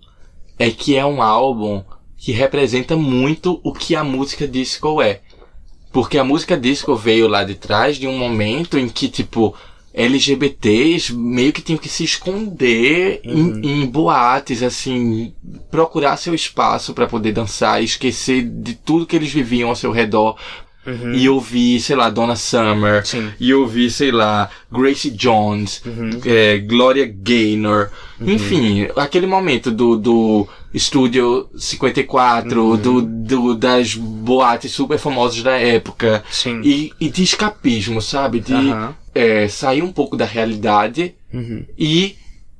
É 0.58 0.70
que 0.70 0.96
é 0.96 1.04
um 1.04 1.20
álbum 1.20 1.84
que 2.16 2.32
representa 2.32 2.96
muito 2.96 3.60
o 3.62 3.72
que 3.72 3.94
a 3.94 4.02
música 4.02 4.48
disco 4.48 5.02
é. 5.02 5.20
Porque 5.92 6.18
a 6.18 6.24
música 6.24 6.56
disco 6.56 6.96
veio 6.96 7.28
lá 7.28 7.44
de 7.44 7.54
trás 7.54 7.96
de 7.96 8.08
um 8.08 8.16
momento 8.16 8.78
em 8.78 8.88
que, 8.88 9.08
tipo, 9.08 9.54
LGBTs 9.94 11.14
meio 11.14 11.52
que 11.52 11.62
tinham 11.62 11.78
que 11.78 11.88
se 11.88 12.02
esconder 12.02 13.20
em, 13.22 13.60
em 13.62 13.86
boates, 13.86 14.60
assim, 14.60 15.32
procurar 15.70 16.16
seu 16.16 16.34
espaço 16.34 16.92
pra 16.92 17.06
poder 17.06 17.32
dançar, 17.32 17.82
esquecer 17.82 18.42
de 18.42 18.74
tudo 18.74 19.06
que 19.06 19.14
eles 19.14 19.32
viviam 19.32 19.68
ao 19.68 19.76
seu 19.76 19.92
redor. 19.92 20.36
E 21.14 21.26
ouvir, 21.30 21.80
sei 21.80 21.96
lá, 21.96 22.10
Donna 22.10 22.36
Summer. 22.36 23.06
Sim. 23.06 23.30
E 23.40 23.54
ouvir, 23.54 23.90
sei 23.90 24.12
lá, 24.12 24.50
Gracie 24.70 25.10
Jones, 25.10 25.82
é, 26.26 26.58
Gloria 26.58 27.06
Gaynor. 27.06 27.88
Enfim, 28.20 28.86
aquele 28.94 29.26
momento 29.26 29.70
do, 29.70 29.96
do 29.96 30.46
Estúdio 30.74 31.48
54, 31.56 32.76
do, 32.76 33.00
do, 33.00 33.54
das 33.54 33.94
boates 33.94 34.72
super 34.72 34.98
famosas 34.98 35.42
da 35.42 35.52
época. 35.52 36.22
Sim. 36.30 36.60
E, 36.62 36.92
e 37.00 37.08
de 37.08 37.22
escapismo, 37.22 38.02
sabe? 38.02 38.40
De 38.40 38.52
Aham. 38.52 38.94
É, 39.14 39.48
sair 39.48 39.82
um 39.82 39.92
pouco 39.92 40.16
da 40.16 40.24
realidade 40.24 41.14
Uhum. 41.32 41.64
e 41.76 42.16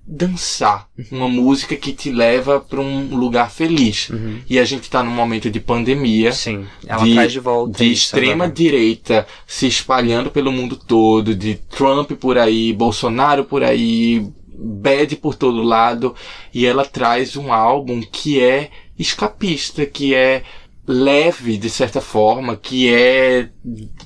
dançar. 0.07 0.89
Uma 1.11 1.29
música 1.29 1.75
que 1.77 1.93
te 1.93 2.11
leva 2.11 2.61
pra 2.61 2.81
um 2.81 3.17
lugar 3.17 3.51
feliz. 3.51 4.11
E 4.51 4.59
a 4.59 4.65
gente 4.65 4.91
tá 4.91 5.03
num 5.03 5.11
momento 5.11 5.49
de 5.51 5.61
pandemia 5.61 6.33
Sim. 6.33 6.67
Ela 6.87 7.07
traz 7.07 7.33
de 7.33 7.41
volta 7.41 7.79
de 7.79 7.91
extrema 7.93 8.49
direita 8.49 9.27
se 9.47 9.67
espalhando 9.67 10.31
pelo 10.31 10.53
mundo 10.53 10.77
todo, 10.77 11.35
de 11.35 11.55
Trump 11.55 12.13
por 12.13 12.37
aí, 12.37 12.73
Bolsonaro 12.73 13.45
por 13.45 13.63
aí, 13.63 14.27
bad 14.57 15.17
por 15.17 15.35
todo 15.35 15.63
lado, 15.63 16.15
e 16.53 16.67
ela 16.67 16.85
traz 16.85 17.37
um 17.37 17.53
álbum 17.53 18.03
que 18.03 18.41
é 18.41 18.71
escapista, 18.99 19.87
que 19.87 20.15
é 20.15 20.43
leve 20.87 21.57
de 21.57 21.71
certa 21.71 22.01
forma, 22.01 22.57
que 22.57 22.93
é 22.93 23.49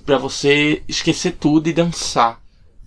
pra 0.06 0.18
você 0.18 0.82
esquecer 0.88 1.32
tudo 1.32 1.68
e 1.68 1.72
dançar. 1.72 2.40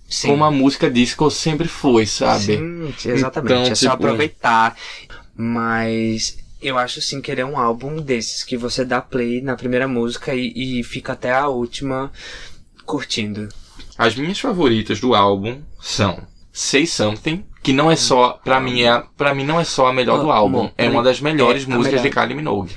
Sim. 0.08 0.28
Como 0.30 0.44
a 0.44 0.52
música 0.52 0.90
disco 0.92 1.30
sempre 1.32 1.68
foi, 1.68 2.06
sabe? 2.06 2.58
Sim, 2.58 2.94
exatamente. 3.06 3.54
Então, 3.54 3.64
é 3.72 3.76
só 3.76 3.92
tipo- 3.92 3.94
aproveitar. 3.94 4.76
Mas 5.36 6.38
eu 6.62 6.78
acho 6.78 7.02
sim 7.02 7.22
que 7.22 7.32
ele 7.32 7.42
é 7.42 7.46
um 7.46 7.58
álbum 7.58 8.02
desses 8.02 8.44
que 8.44 8.58
você 8.58 8.84
dá 8.86 9.02
play 9.02 9.42
na 9.42 9.56
primeira 9.56 9.88
música 9.88 10.34
e, 10.36 10.80
e 10.80 10.84
fica 10.84 11.14
até 11.14 11.32
a 11.32 11.48
última 11.48 12.12
curtindo. 12.86 13.48
As 13.98 14.16
minhas 14.16 14.40
favoritas 14.40 15.00
do 15.00 15.16
álbum 15.16 15.62
são 15.80 16.20
Say 16.52 16.86
Something, 16.86 17.46
que 17.64 17.72
não 17.72 17.90
é 17.90 17.96
só, 17.96 18.40
pra 18.44 18.60
mim, 18.60 18.82
é, 18.82 19.04
pra 19.18 19.34
mim 19.34 19.46
não 19.46 19.60
é 19.60 19.64
só 19.64 19.88
a 19.88 19.94
melhor 19.94 20.22
do 20.22 20.32
álbum, 20.32 20.70
é 20.78 20.90
uma 20.90 21.02
das 21.04 21.22
melhores 21.22 21.64
é 21.64 21.68
músicas 21.68 22.02
melhor. 22.02 22.04
de 22.04 22.22
Kylie 22.22 22.36
Minogue. 22.36 22.76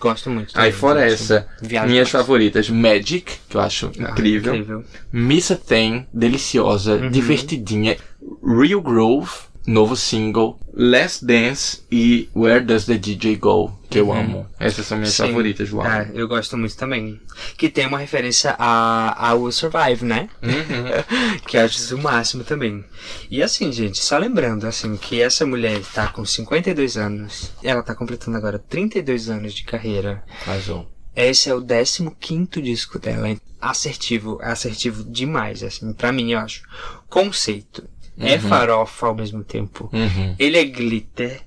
Gosto 0.00 0.30
muito. 0.30 0.52
Aí 0.54 0.70
fora 0.72 1.04
essa, 1.04 1.48
Viagem 1.60 1.90
minhas 1.90 2.10
favoritas, 2.10 2.70
Magic, 2.70 3.32
que 3.48 3.56
eu 3.56 3.60
acho 3.60 3.90
Ah, 3.98 4.10
incrível, 4.12 4.54
incrível. 4.54 4.84
Miss 5.12 5.50
a 5.50 5.56
Thing, 5.56 6.06
deliciosa, 6.12 6.94
Uhum. 6.96 7.10
divertidinha, 7.10 7.96
Real 8.44 8.80
Grove, 8.80 9.30
novo 9.68 9.94
single, 9.94 10.58
Last 10.72 11.24
Dance 11.24 11.82
e 11.92 12.28
Where 12.34 12.64
Does 12.64 12.86
the 12.86 12.96
DJ 12.96 13.36
Go, 13.36 13.78
que 13.90 13.98
eu 13.98 14.10
amo. 14.12 14.48
Essas 14.58 14.86
são 14.86 14.96
minhas 14.96 15.18
Uhum. 15.18 15.26
Sim. 15.26 15.30
favoritas 15.30 15.68
do 15.68 15.80
álbum. 15.80 15.90
É, 15.92 16.10
eu 16.14 16.26
gosto 16.26 16.56
muito 16.56 16.74
também. 16.76 17.20
Que 17.56 17.68
tem 17.68 17.86
uma 17.86 17.98
referência 17.98 18.56
a, 18.58 19.28
a 19.28 19.34
Will 19.34 19.52
Survive, 19.52 20.04
né? 20.04 20.30
Uhum. 20.42 21.38
que 21.46 21.56
eu 21.58 21.64
acho 21.64 21.94
o 21.94 21.98
máximo 22.02 22.44
também. 22.44 22.82
E 23.30 23.42
assim, 23.42 23.70
gente, 23.70 23.98
só 23.98 24.16
lembrando, 24.16 24.66
assim, 24.66 24.96
que 24.96 25.20
essa 25.20 25.44
mulher 25.44 25.80
tá 25.92 26.08
com 26.08 26.24
52 26.24 26.96
anos. 26.96 27.52
Ela 27.62 27.82
tá 27.82 27.94
completando 27.94 28.36
agora 28.38 28.58
32 28.58 29.28
anos 29.28 29.52
de 29.52 29.64
carreira. 29.64 30.24
Arrasou. 30.46 30.88
Esse 31.14 31.50
é 31.50 31.54
o 31.54 31.60
15 31.60 32.62
disco 32.62 32.98
dela. 32.98 33.36
Assertivo, 33.60 34.38
assertivo 34.40 35.02
demais, 35.04 35.62
assim, 35.64 35.92
pra 35.92 36.12
mim, 36.12 36.30
eu 36.32 36.38
acho. 36.38 36.62
Conceito. 37.08 37.82
É 38.20 38.38
farofa 38.38 39.06
ao 39.06 39.14
mesmo 39.14 39.42
tempo. 39.44 39.88
Uhum. 39.92 40.34
Ele 40.38 40.58
é 40.58 40.64
glitter, 40.64 41.40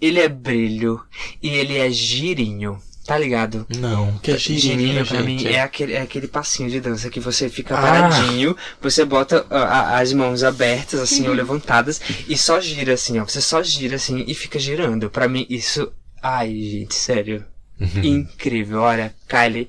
ele 0.00 0.20
é 0.20 0.28
brilho 0.28 1.00
e 1.42 1.48
ele 1.48 1.76
é 1.78 1.90
girinho. 1.90 2.78
Tá 3.06 3.18
ligado? 3.18 3.66
Não, 3.76 4.16
que 4.16 4.30
é 4.30 4.38
girinho, 4.38 5.04
pra 5.04 5.20
mim 5.22 5.44
é 5.44 5.60
aquele, 5.60 5.92
é 5.92 6.00
aquele 6.00 6.26
passinho 6.26 6.70
de 6.70 6.80
dança 6.80 7.10
que 7.10 7.20
você 7.20 7.50
fica 7.50 7.76
Ah. 7.76 7.82
paradinho, 7.82 8.56
você 8.80 9.04
bota 9.04 9.44
a- 9.50 9.58
a- 9.58 9.98
as 10.00 10.10
mãos 10.14 10.42
abertas, 10.42 10.98
assim, 11.00 11.28
ou 11.28 11.34
levantadas, 11.34 12.00
e 12.26 12.34
só 12.38 12.58
gira 12.62 12.94
assim, 12.94 13.18
ó. 13.20 13.24
Você 13.26 13.42
só 13.42 13.62
gira 13.62 13.96
assim 13.96 14.24
e 14.26 14.34
fica 14.34 14.58
girando. 14.58 15.10
Pra 15.10 15.28
mim, 15.28 15.44
isso. 15.50 15.92
Ai, 16.22 16.48
gente, 16.58 16.94
sério. 16.94 17.44
Uhum. 17.78 18.02
Incrível. 18.02 18.80
Olha, 18.80 19.14
Kylie. 19.28 19.68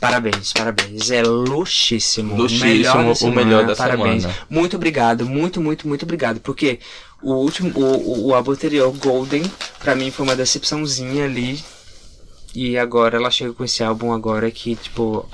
Parabéns, 0.00 0.52
parabéns. 0.54 1.10
É 1.10 1.22
luxíssimo. 1.22 2.34
Luxíssimo, 2.34 3.12
o 3.22 3.34
melhor 3.34 3.66
da 3.66 3.76
parabéns. 3.76 4.22
semana. 4.22 4.38
Muito 4.48 4.76
obrigado, 4.76 5.26
muito, 5.26 5.60
muito, 5.60 5.86
muito 5.86 6.04
obrigado. 6.04 6.40
Porque 6.40 6.80
o 7.22 7.34
último, 7.34 7.70
o, 7.78 7.82
o, 7.84 8.26
o 8.28 8.34
álbum 8.34 8.52
anterior, 8.52 8.90
Golden, 8.96 9.42
pra 9.78 9.94
mim 9.94 10.10
foi 10.10 10.24
uma 10.24 10.34
decepçãozinha 10.34 11.26
ali. 11.26 11.62
E 12.54 12.78
agora 12.78 13.18
ela 13.18 13.30
chega 13.30 13.52
com 13.52 13.62
esse 13.62 13.84
álbum 13.84 14.12
agora 14.12 14.50
que, 14.50 14.74
tipo. 14.74 15.28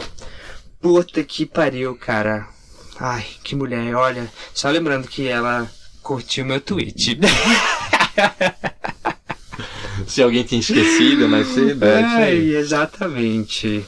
Puta 0.80 1.22
que 1.22 1.46
pariu, 1.46 1.94
cara. 1.96 2.48
Ai, 2.98 3.24
que 3.44 3.54
mulher. 3.54 3.94
Olha, 3.94 4.30
só 4.52 4.68
lembrando 4.68 5.06
que 5.06 5.28
ela 5.28 5.70
curtiu 6.02 6.44
meu 6.44 6.60
tweet. 6.60 7.18
Se 10.06 10.22
alguém 10.22 10.44
tinha 10.44 10.60
esquecido 10.60 11.28
mais 11.28 11.48
cedo, 11.48 11.84
é 11.84 12.34
exatamente. 12.34 13.84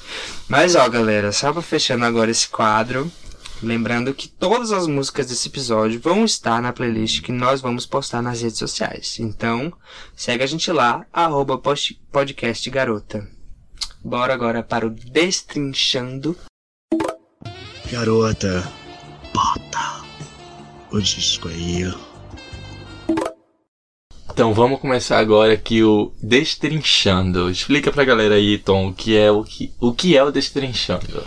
Mas 0.48 0.74
ó, 0.74 0.88
galera, 0.88 1.30
só 1.32 1.52
pra 1.52 1.62
fechando 1.62 2.04
agora 2.04 2.30
esse 2.30 2.48
quadro, 2.48 3.10
lembrando 3.62 4.12
que 4.12 4.28
todas 4.28 4.72
as 4.72 4.86
músicas 4.86 5.26
desse 5.26 5.48
episódio 5.48 6.00
vão 6.00 6.24
estar 6.24 6.60
na 6.60 6.72
playlist 6.72 7.22
que 7.22 7.32
nós 7.32 7.60
vamos 7.60 7.86
postar 7.86 8.20
nas 8.20 8.42
redes 8.42 8.58
sociais. 8.58 9.18
Então, 9.20 9.72
segue 10.16 10.42
a 10.42 10.46
gente 10.46 10.70
lá, 10.72 11.06
arroba 11.12 11.56
post- 11.58 12.00
podcast 12.10 12.68
garota. 12.70 13.26
Bora 14.04 14.34
agora 14.34 14.62
para 14.62 14.86
o 14.86 14.90
Destrinchando. 14.90 16.36
Garota, 17.90 18.70
bota 19.32 20.02
o 20.90 21.00
disco 21.00 21.48
aí. 21.48 21.84
Então 24.38 24.54
vamos 24.54 24.78
começar 24.78 25.18
agora 25.18 25.52
aqui 25.52 25.82
o 25.82 26.12
Destrinchando. 26.22 27.50
Explica 27.50 27.90
pra 27.90 28.04
galera 28.04 28.36
aí, 28.36 28.56
Tom, 28.56 28.90
o 28.90 28.94
que 28.94 29.16
é 29.16 29.28
o 29.32 29.42
que, 29.42 29.72
o 29.80 29.92
que 29.92 30.16
é 30.16 30.22
o 30.22 30.30
Destrinchando. 30.30 31.24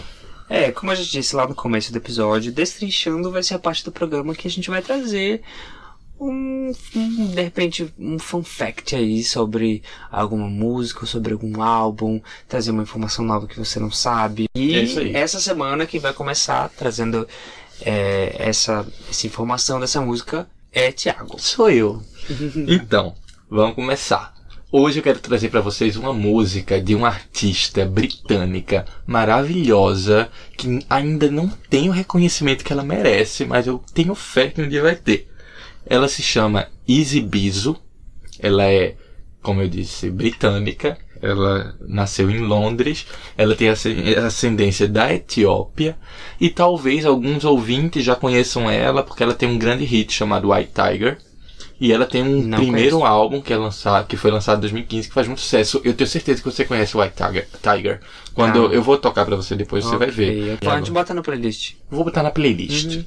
É, 0.47 0.71
como 0.71 0.93
a 0.93 0.95
gente 0.95 1.11
disse 1.11 1.35
lá 1.35 1.45
no 1.45 1.53
começo 1.53 1.91
do 1.91 1.97
episódio, 1.97 2.53
Destrinchando 2.53 3.29
vai 3.29 3.43
ser 3.43 3.55
a 3.55 3.59
parte 3.59 3.83
do 3.83 3.91
programa 3.91 4.33
que 4.33 4.47
a 4.47 4.49
gente 4.49 4.69
vai 4.69 4.81
trazer 4.81 5.41
um, 6.17 6.71
um, 6.95 7.27
de 7.27 7.41
repente, 7.41 7.93
um 7.99 8.17
fun 8.17 8.43
fact 8.43 8.95
aí 8.95 9.25
sobre 9.25 9.83
alguma 10.09 10.47
música, 10.47 11.05
sobre 11.05 11.33
algum 11.33 11.61
álbum, 11.61 12.21
trazer 12.47 12.71
uma 12.71 12.83
informação 12.83 13.25
nova 13.25 13.45
que 13.45 13.59
você 13.59 13.77
não 13.77 13.91
sabe. 13.91 14.47
E 14.55 14.73
É 15.13 15.19
essa 15.19 15.41
semana 15.41 15.85
que 15.85 15.99
vai 15.99 16.13
começar 16.13 16.69
trazendo 16.77 17.27
é, 17.81 18.37
essa, 18.39 18.87
essa 19.09 19.27
informação 19.27 19.81
dessa 19.81 19.99
música 19.99 20.47
é 20.71 20.93
Thiago. 20.93 21.37
Sou 21.37 21.69
eu. 21.69 22.01
então, 22.67 23.15
vamos 23.49 23.75
começar. 23.75 24.33
Hoje 24.71 24.99
eu 24.99 25.03
quero 25.03 25.19
trazer 25.19 25.49
pra 25.49 25.59
vocês 25.59 25.97
uma 25.97 26.13
música 26.13 26.79
de 26.81 26.95
uma 26.95 27.09
artista 27.09 27.85
britânica 27.85 28.85
maravilhosa 29.05 30.29
que 30.57 30.79
ainda 30.89 31.29
não 31.29 31.49
tem 31.69 31.89
o 31.89 31.91
reconhecimento 31.91 32.63
que 32.63 32.71
ela 32.71 32.83
merece, 32.83 33.43
mas 33.43 33.67
eu 33.67 33.83
tenho 33.93 34.15
fé 34.15 34.47
que 34.47 34.61
um 34.61 34.69
dia 34.69 34.81
vai 34.81 34.95
ter. 34.95 35.27
Ela 35.85 36.07
se 36.07 36.21
chama 36.21 36.67
Easy 36.87 37.19
Bizo. 37.19 37.75
Ela 38.39 38.63
é, 38.63 38.95
como 39.41 39.61
eu 39.61 39.67
disse, 39.67 40.09
britânica. 40.09 40.97
Ela 41.21 41.75
nasceu 41.81 42.31
em 42.31 42.39
Londres. 42.39 43.05
Ela 43.37 43.55
tem 43.55 43.67
asce- 43.67 44.15
ascendência 44.15 44.87
da 44.87 45.13
Etiópia. 45.13 45.97
E 46.39 46.49
talvez 46.49 47.05
alguns 47.05 47.43
ouvintes 47.43 48.05
já 48.05 48.15
conheçam 48.15 48.71
ela 48.71 49.03
porque 49.03 49.21
ela 49.21 49.33
tem 49.33 49.49
um 49.49 49.57
grande 49.59 49.83
hit 49.83 50.13
chamado 50.13 50.51
White 50.51 50.71
Tiger. 50.73 51.17
E 51.81 51.91
ela 51.91 52.05
tem 52.05 52.21
um 52.21 52.43
Não 52.43 52.59
primeiro 52.59 52.97
conheço. 52.99 53.03
álbum 53.11 53.41
que, 53.41 53.51
é 53.51 53.57
lançado, 53.57 54.05
que 54.05 54.15
foi 54.15 54.29
lançado 54.29 54.59
em 54.59 54.61
2015 54.61 55.07
que 55.07 55.13
faz 55.15 55.25
muito 55.27 55.41
sucesso. 55.41 55.81
Eu 55.83 55.95
tenho 55.95 56.07
certeza 56.07 56.39
que 56.39 56.45
você 56.49 56.63
conhece 56.63 56.95
o 56.95 57.01
White 57.01 57.15
Tiger. 57.63 57.99
Quando 58.35 58.67
Ah. 58.67 58.73
eu 58.73 58.83
vou 58.83 58.99
tocar 58.99 59.25
pra 59.25 59.35
você 59.35 59.55
depois, 59.55 59.83
você 59.83 59.97
vai 59.97 60.11
ver. 60.11 60.53
Ok, 60.53 60.69
A 60.69 60.77
gente 60.77 60.91
bota 60.91 61.11
na 61.13 61.23
playlist. 61.23 61.73
Vou 61.89 62.03
botar 62.03 62.21
na 62.21 62.29
playlist. 62.29 62.99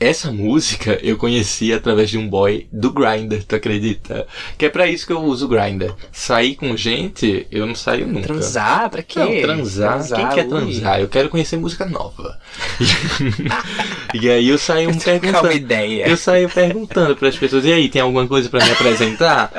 Essa 0.00 0.30
música 0.30 0.96
eu 1.02 1.16
conheci 1.16 1.72
através 1.72 2.08
de 2.08 2.16
um 2.16 2.28
boy 2.28 2.68
do 2.72 2.92
Grindr, 2.92 3.42
tu 3.42 3.56
acredita? 3.56 4.28
Que 4.56 4.66
é 4.66 4.68
pra 4.68 4.86
isso 4.86 5.04
que 5.04 5.12
eu 5.12 5.20
uso 5.20 5.46
o 5.46 5.48
Grindr. 5.48 5.92
Sair 6.12 6.54
com 6.54 6.76
gente, 6.76 7.48
eu 7.50 7.66
não 7.66 7.74
saio 7.74 8.06
nunca. 8.06 8.28
Transar? 8.28 8.88
Pra 8.90 9.02
quê? 9.02 9.18
Não, 9.18 9.40
transar. 9.42 10.16
Quem 10.16 10.28
quer 10.28 10.44
ui. 10.44 10.48
transar? 10.48 11.00
Eu 11.00 11.08
quero 11.08 11.28
conhecer 11.28 11.56
música 11.56 11.84
nova. 11.84 12.38
e 14.14 14.30
aí 14.30 14.48
eu 14.48 14.56
saio 14.58 14.90
me 14.90 14.96
Trocar 15.00 15.20
perguntando. 15.20 15.46
uma 15.48 15.54
ideia. 15.54 16.06
Eu 16.08 16.16
saio 16.16 16.48
perguntando 16.48 17.16
pras 17.16 17.36
pessoas, 17.36 17.64
e 17.64 17.72
aí, 17.72 17.88
tem 17.88 18.00
alguma 18.00 18.26
coisa 18.28 18.48
pra 18.48 18.64
me 18.64 18.70
apresentar? 18.70 19.50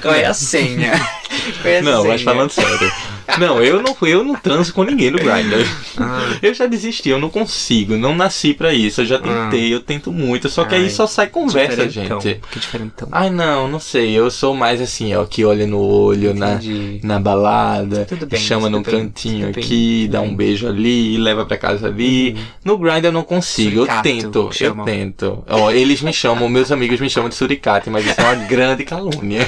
Qual 0.00 0.12
é 0.12 0.24
a 0.26 0.34
senha? 0.34 0.92
Qual 1.62 1.72
é 1.72 1.78
a 1.78 1.82
Não, 1.82 2.04
mas 2.04 2.20
senha? 2.20 2.32
falando 2.32 2.50
sério. 2.50 2.92
Não, 3.38 3.62
eu 3.62 3.82
não 3.82 3.96
eu 4.02 4.24
não 4.24 4.34
transo 4.34 4.72
com 4.74 4.82
ninguém 4.84 5.10
no 5.10 5.18
Grindr. 5.18 5.66
Ah. 5.98 6.36
Eu 6.42 6.52
já 6.54 6.66
desisti, 6.66 7.08
eu 7.10 7.18
não 7.18 7.30
consigo, 7.30 7.96
não 7.96 8.14
nasci 8.14 8.52
pra 8.54 8.72
isso. 8.72 9.00
Eu 9.02 9.06
já 9.06 9.18
tentei, 9.18 9.72
eu 9.72 9.80
tento 9.80 10.10
muito, 10.12 10.48
só 10.48 10.64
que 10.64 10.74
aí 10.74 10.84
Ai, 10.84 10.90
só 10.90 11.06
sai 11.06 11.28
conversa, 11.28 11.86
Diferentão. 11.86 12.20
gente. 12.20 12.40
Que 12.50 12.58
diferentão. 12.58 13.08
Ai 13.12 13.30
não, 13.30 13.68
não 13.68 13.78
sei, 13.80 14.10
eu 14.12 14.30
sou 14.30 14.54
mais 14.54 14.80
assim, 14.80 15.14
ó, 15.14 15.24
que 15.24 15.44
olha 15.44 15.66
no 15.66 15.78
olho, 15.78 16.34
na, 16.34 16.54
Entendi. 16.54 17.00
na 17.02 17.18
balada, 17.20 18.04
Tudo 18.06 18.26
bem, 18.26 18.40
chama 18.40 18.68
num 18.68 18.82
bem, 18.82 18.92
cantinho 19.00 19.52
bem, 19.52 19.62
aqui, 19.62 20.08
dá 20.10 20.20
um 20.20 20.28
bem. 20.28 20.36
beijo 20.36 20.66
ali, 20.68 21.16
leva 21.16 21.44
pra 21.46 21.56
casa 21.56 21.86
ali. 21.88 22.36
No 22.64 22.76
Grindr 22.78 23.06
eu 23.06 23.12
não 23.12 23.22
consigo, 23.22 23.70
eu 23.80 23.86
Suricato, 23.86 24.02
tento, 24.02 24.48
chamam. 24.52 24.78
eu 24.80 24.84
tento. 24.92 25.44
Ó, 25.48 25.70
eles 25.70 26.02
me 26.02 26.12
chamam, 26.12 26.48
meus 26.48 26.70
amigos 26.72 27.00
me 27.00 27.08
chamam 27.10 27.28
de 27.28 27.34
suricate, 27.34 27.88
mas 27.90 28.04
isso 28.06 28.20
é 28.20 28.24
uma 28.24 28.34
grande 28.46 28.84
calúnia. 28.84 29.46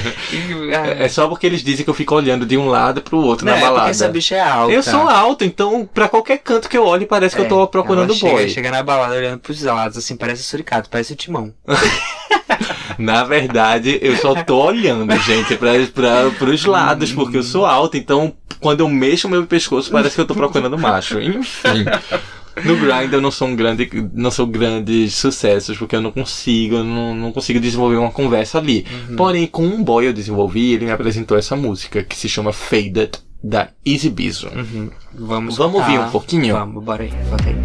É 0.99 1.07
só 1.07 1.27
porque 1.27 1.45
eles 1.45 1.63
dizem 1.63 1.83
que 1.83 1.89
eu 1.89 1.93
fico 1.93 2.15
olhando 2.15 2.45
de 2.45 2.57
um 2.57 2.67
lado 2.67 3.01
pro 3.01 3.17
outro 3.17 3.45
Não, 3.45 3.53
na 3.53 3.59
é 3.59 3.61
porque 3.61 3.74
balada. 3.75 3.91
essa 3.91 4.07
bicha 4.09 4.35
é 4.35 4.41
alta. 4.41 4.73
Eu 4.73 4.83
sou 4.83 5.09
alto, 5.09 5.43
então 5.43 5.87
pra 5.93 6.07
qualquer 6.07 6.37
canto 6.39 6.69
que 6.69 6.77
eu 6.77 6.85
olhe 6.85 7.05
parece 7.05 7.35
que 7.35 7.41
eu 7.41 7.47
tô 7.47 7.67
procurando 7.67 8.11
ela 8.11 8.19
chega, 8.19 8.33
boy. 8.33 8.49
Chega 8.49 8.71
na 8.71 8.83
balada 8.83 9.15
olhando 9.15 9.39
pros 9.39 9.61
lados, 9.61 9.97
assim, 9.97 10.15
parece 10.15 10.41
o 10.41 10.45
suricato, 10.45 10.89
parece 10.89 11.13
o 11.13 11.15
timão. 11.15 11.53
Na 12.97 13.23
verdade, 13.23 13.99
eu 14.01 14.15
só 14.17 14.35
tô 14.43 14.63
olhando, 14.63 15.13
gente, 15.19 15.55
pra, 15.57 15.71
pra, 15.93 16.29
pros 16.37 16.65
lados, 16.65 17.11
porque 17.11 17.37
eu 17.37 17.43
sou 17.43 17.65
alto, 17.65 17.97
então 17.97 18.33
quando 18.59 18.79
eu 18.79 18.89
mexo 18.89 19.27
o 19.27 19.31
meu 19.31 19.45
pescoço 19.45 19.91
parece 19.91 20.15
que 20.15 20.21
eu 20.21 20.27
tô 20.27 20.33
procurando 20.33 20.77
macho. 20.77 21.19
Enfim. 21.19 21.85
No 22.63 22.77
grind 22.77 23.11
eu 23.11 23.21
não 23.21 23.31
sou 23.31 23.49
um 23.49 23.55
grande, 23.55 23.89
não 24.13 24.31
sou 24.31 24.47
grandes 24.47 25.15
sucessos, 25.15 25.77
porque 25.77 25.95
eu 25.95 26.01
não 26.01 26.11
consigo, 26.11 26.75
eu 26.75 26.83
não, 26.83 27.13
não 27.13 27.31
consigo 27.31 27.59
desenvolver 27.59 27.97
uma 27.97 28.11
conversa 28.11 28.59
ali. 28.59 28.85
Porém, 29.17 29.45
com 29.45 29.63
um 29.63 29.83
boy 29.83 30.07
eu 30.07 30.13
desenvolvi, 30.13 30.73
ele 30.73 30.85
me 30.85 30.91
apresentou 30.91 31.37
essa 31.37 31.55
música, 31.55 32.01
que 32.01 32.15
se 32.15 32.29
chama 32.29 32.53
Faded, 32.53 33.11
da 33.45 33.69
Easy 33.85 34.09
Bizo. 34.09 34.49
Vamos 35.13 35.57
Vamos 35.57 35.75
ouvir 35.75 35.91
escutar. 35.91 36.07
um 36.07 36.11
pouquinho? 36.11 36.55
Vamos, 36.55 36.83
bora 36.83 37.03
aí, 37.03 37.11
bota 37.29 37.43
aí. 37.47 37.55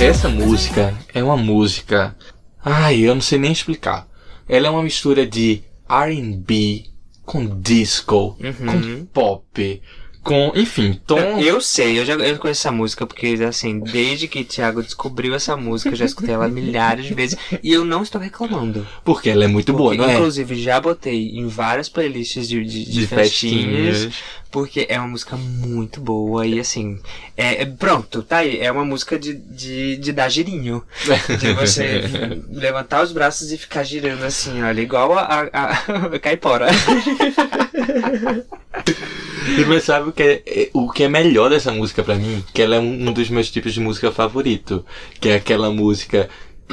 Essa 0.00 0.28
música 0.28 0.94
é 1.14 1.22
uma 1.22 1.36
música. 1.36 2.14
Ai, 2.64 3.00
eu 3.00 3.14
não 3.14 3.22
sei 3.22 3.38
nem 3.38 3.50
explicar. 3.52 4.06
Ela 4.48 4.66
é 4.66 4.70
uma 4.70 4.82
mistura 4.82 5.26
de 5.26 5.62
RB 5.88 6.84
com 7.26 7.60
disco, 7.60 8.36
com 8.38 9.04
pop, 9.12 9.82
com. 10.26 10.52
Enfim. 10.54 11.00
Eu 11.40 11.60
sei, 11.60 11.98
eu 12.00 12.04
já 12.04 12.14
eu 12.14 12.36
conheço 12.38 12.60
essa 12.66 12.72
música 12.72 13.06
porque, 13.06 13.38
assim, 13.48 13.78
desde 13.80 14.26
que 14.28 14.40
o 14.40 14.44
Thiago 14.44 14.82
descobriu 14.82 15.34
essa 15.34 15.56
música, 15.56 15.90
eu 15.90 15.96
já 15.96 16.04
escutei 16.04 16.34
ela 16.34 16.48
milhares 16.48 17.06
de 17.06 17.14
vezes 17.14 17.38
e 17.62 17.72
eu 17.72 17.84
não 17.84 18.02
estou 18.02 18.20
reclamando. 18.20 18.86
Porque 19.04 19.30
ela 19.30 19.44
é 19.44 19.48
muito 19.48 19.72
boa, 19.72 19.90
Porque, 19.90 20.02
não 20.02 20.10
é? 20.10 20.14
Inclusive, 20.14 20.54
já 20.60 20.80
botei 20.80 21.30
em 21.38 21.46
várias 21.46 21.88
playlists 21.88 22.48
de, 22.48 22.64
de, 22.64 22.84
de 22.84 22.92
De 23.00 23.06
festinhas, 23.06 23.96
festinhas. 23.98 24.14
porque 24.50 24.86
é 24.88 24.98
uma 24.98 25.08
música 25.08 25.36
muito 25.36 26.00
boa 26.00 26.46
e, 26.46 26.58
assim, 26.58 26.98
é, 27.36 27.62
é- 27.62 27.66
pronto, 27.66 28.22
tá 28.22 28.38
aí, 28.38 28.58
é 28.58 28.70
uma 28.72 28.84
música 28.84 29.18
de, 29.18 29.34
de, 29.34 29.96
de 29.98 30.12
dar 30.12 30.28
girinho. 30.28 30.82
De 31.38 31.52
você 31.54 32.02
levantar 32.50 33.02
os 33.04 33.12
braços 33.12 33.52
e 33.52 33.58
ficar 33.58 33.84
girando 33.84 34.24
assim, 34.24 34.62
olha, 34.62 34.80
igual 34.80 35.16
a, 35.16 35.48
a, 35.52 35.70
a 36.14 36.18
caipora. 36.20 36.66
E 39.58 39.64
Mas 39.64 39.84
sabe 39.84 40.08
o 40.08 40.12
que 40.16 40.22
é, 40.22 40.42
é- 40.46 40.70
o 40.72 40.90
que 40.90 41.04
é 41.04 41.08
melhor 41.08 41.50
dessa 41.50 41.70
música 41.70 42.02
pra 42.02 42.14
mim? 42.16 42.42
Que 42.52 42.62
ela 42.62 42.76
é 42.76 42.80
um, 42.80 43.12
dos 43.12 43.28
meus 43.30 43.50
tipos 43.50 43.72
de 43.74 43.80
música 43.80 44.10
favorito. 44.10 44.84
Que 45.20 45.28
é 45.28 45.34
aquela 45.36 45.70
música 45.70 46.28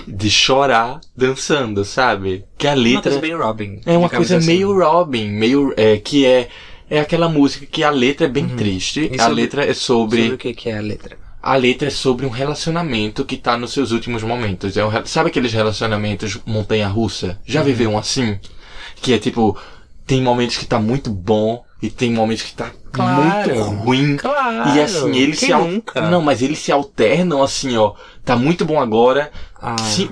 de 0.07 0.29
chorar 0.31 0.99
dançando, 1.15 1.85
sabe? 1.85 2.45
Que 2.57 2.67
a 2.67 2.71
Uma 2.71 2.81
letra. 2.81 3.01
coisa 3.11 3.19
bem 3.19 3.35
Robin. 3.35 3.81
É 3.85 3.97
uma 3.97 4.09
coisa 4.09 4.37
assim. 4.37 4.47
meio 4.47 4.73
Robin, 4.77 5.29
meio. 5.29 5.73
É, 5.77 5.97
que 5.97 6.25
é. 6.25 6.47
É 6.89 6.99
aquela 6.99 7.27
música 7.29 7.65
que 7.65 7.83
a 7.83 7.89
letra 7.89 8.25
é 8.27 8.29
bem 8.29 8.47
triste. 8.47 9.01
Uhum. 9.01 9.15
E 9.15 9.21
a 9.21 9.27
letra 9.27 9.65
é 9.65 9.73
sobre. 9.73 10.21
Sobre 10.21 10.35
o 10.35 10.37
que, 10.37 10.53
que 10.53 10.69
é 10.69 10.77
a 10.77 10.81
letra? 10.81 11.17
A 11.41 11.55
letra 11.55 11.87
é 11.87 11.91
sobre 11.91 12.25
um 12.25 12.29
relacionamento 12.29 13.25
que 13.25 13.35
tá 13.35 13.57
nos 13.57 13.73
seus 13.73 13.91
últimos 13.91 14.23
momentos. 14.23 14.77
É 14.77 14.85
um, 14.85 14.91
sabe 15.05 15.29
aqueles 15.29 15.51
relacionamentos 15.53 16.39
montanha-russa? 16.45 17.39
Já 17.45 17.59
Uhum. 17.59 17.65
viveu 17.65 17.89
um 17.91 17.97
assim? 17.97 18.39
Que 19.01 19.13
é 19.13 19.17
tipo, 19.17 19.57
tem 20.07 20.21
momentos 20.21 20.57
que 20.57 20.65
tá 20.65 20.79
muito 20.79 21.09
bom 21.09 21.63
e 21.83 21.89
tem 21.89 22.11
momentos 22.11 22.43
que 22.45 22.53
tá 22.53 22.71
Claro. 22.93 23.49
muito 23.55 23.61
ruim. 23.83 24.17
Claro. 24.17 24.69
E 24.75 24.79
assim, 24.81 25.15
eles 25.17 25.39
se 25.39 25.51
al-? 25.51 25.67
Não, 26.09 26.21
mas 26.21 26.41
eles 26.41 26.59
se 26.59 26.71
alternam 26.71 27.41
assim, 27.43 27.75
ó. 27.75 27.93
Tá 28.23 28.35
muito 28.35 28.63
bom 28.65 28.79
agora. 28.79 29.29
Ah. 29.65 29.77
se- 29.77 30.09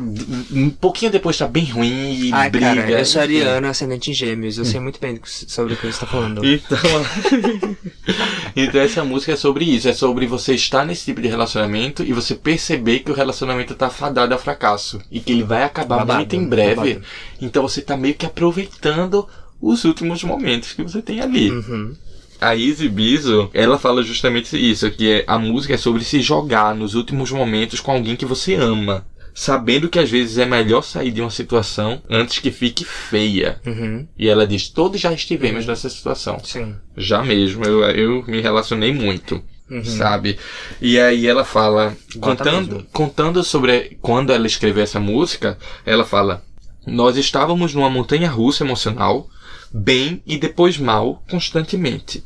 um 0.54 0.70
pouquinho 0.70 1.12
depois 1.12 1.38
tá 1.38 1.46
bem 1.46 1.66
ruim 1.66 2.14
e 2.14 2.32
Ai, 2.34 2.50
briga. 2.50 2.74
cara, 2.74 2.92
eu 2.92 3.06
sou 3.06 3.22
ariano, 3.22 3.68
ascendente 3.68 4.10
em 4.10 4.14
gêmeos. 4.14 4.58
Eu 4.58 4.64
sei 4.64 4.80
muito 4.80 4.98
bem 5.00 5.20
sobre 5.26 5.74
o 5.74 5.78
que 5.78 5.88
você 5.92 6.00
tá 6.00 6.06
falando. 6.08 6.42
Então, 6.46 6.78
então 8.56 8.82
essa 8.82 9.04
música 9.04 9.34
é 9.34 9.36
sobre 9.36 9.66
isso, 9.66 9.88
é 9.90 9.94
sobre 9.94 10.26
você 10.26 10.54
estar 10.56 10.86
nesse 10.86 11.06
tipo 11.06 11.22
de 11.22 11.28
relacionamento 11.28 12.04
e 12.04 12.14
você 12.14 12.34
perceber 12.36 13.00
que 13.00 13.12
o 13.12 13.14
relacionamento 13.14 13.76
tá 13.76 13.90
fadado 13.90 14.34
a 14.34 14.38
fracasso 14.38 15.02
e 15.12 15.20
que 15.20 15.32
ele 15.32 15.44
vai 15.44 15.64
acabar 15.64 15.98
Babado, 16.00 16.20
muito 16.20 16.36
em 16.36 16.46
breve. 16.48 16.76
babado. 16.76 17.02
Então 17.42 17.64
você 17.64 17.82
tá 17.82 17.96
meio 17.98 18.16
que 18.16 18.26
aproveitando 18.26 19.28
os 19.62 19.84
últimos 19.86 20.24
momentos 20.24 20.74
que 20.74 20.84
você 20.84 21.02
tem 21.02 21.22
ali. 21.22 21.52
Uhum. 21.52 21.96
A 22.40 22.56
Easy 22.58 22.90
Bizo, 22.90 23.50
ela 23.54 23.78
fala 23.78 24.02
justamente 24.02 24.58
isso, 24.58 24.90
que 24.90 25.12
é, 25.12 25.24
a 25.28 25.38
música 25.38 25.76
é 25.76 25.78
sobre 25.78 26.04
se 26.04 26.22
jogar 26.22 26.74
nos 26.74 26.96
últimos 26.96 27.32
momentos 27.32 27.80
com 27.80 27.92
alguém 27.92 28.16
que 28.16 28.26
você 28.26 28.56
ama. 28.56 29.06
Sabendo 29.34 29.88
que 29.88 30.00
às 30.00 30.10
vezes 30.10 30.38
é 30.40 30.46
melhor 30.46 30.82
sair 30.82 31.12
de 31.12 31.22
uma 31.22 31.30
situação 31.30 32.02
antes 32.10 32.40
que 32.40 32.52
fique 32.52 32.84
feia. 32.84 33.62
Uhum. 33.66 34.06
E 34.18 34.28
ela 34.28 34.46
diz, 34.46 34.68
todos 34.68 35.00
já 35.00 35.14
estivemos 35.14 35.66
nessa 35.66 35.88
situação. 35.88 36.38
Sim. 36.44 36.76
Já 36.98 37.24
mesmo, 37.24 37.64
eu, 37.64 37.82
eu 37.92 38.24
me 38.28 38.42
relacionei 38.42 38.94
muito, 38.94 39.42
Uhum. 39.70 39.86
sabe? 39.86 40.38
E 40.82 41.00
aí 41.00 41.26
ela 41.28 41.46
fala, 41.46 41.96
Bota 42.16 42.44
contando, 42.44 42.74
mesmo. 42.74 42.88
contando 42.92 43.42
sobre 43.44 43.98
quando 44.02 44.34
ela 44.34 44.46
escreveu 44.46 44.84
essa 44.84 45.00
música, 45.00 45.58
ela 45.86 46.04
fala: 46.04 46.44
Nós 46.86 47.16
estávamos 47.16 47.74
numa 47.74 47.90
montanha 47.90 48.30
russa 48.30 48.66
emocional, 48.66 49.30
bem 49.74 50.22
e 50.26 50.38
depois 50.38 50.78
mal, 50.78 51.24
constantemente. 51.30 52.24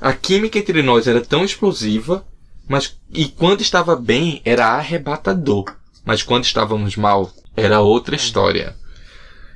A 0.00 0.12
química 0.12 0.58
entre 0.58 0.82
nós 0.82 1.06
era 1.06 1.20
tão 1.20 1.44
explosiva, 1.44 2.26
mas 2.68 2.96
e 3.12 3.26
quando 3.26 3.60
estava 3.60 3.96
bem 3.96 4.40
era 4.44 4.66
arrebatador, 4.66 5.64
mas 6.04 6.22
quando 6.22 6.44
estávamos 6.44 6.96
mal 6.96 7.32
era 7.56 7.80
outra 7.80 8.16
história. 8.16 8.76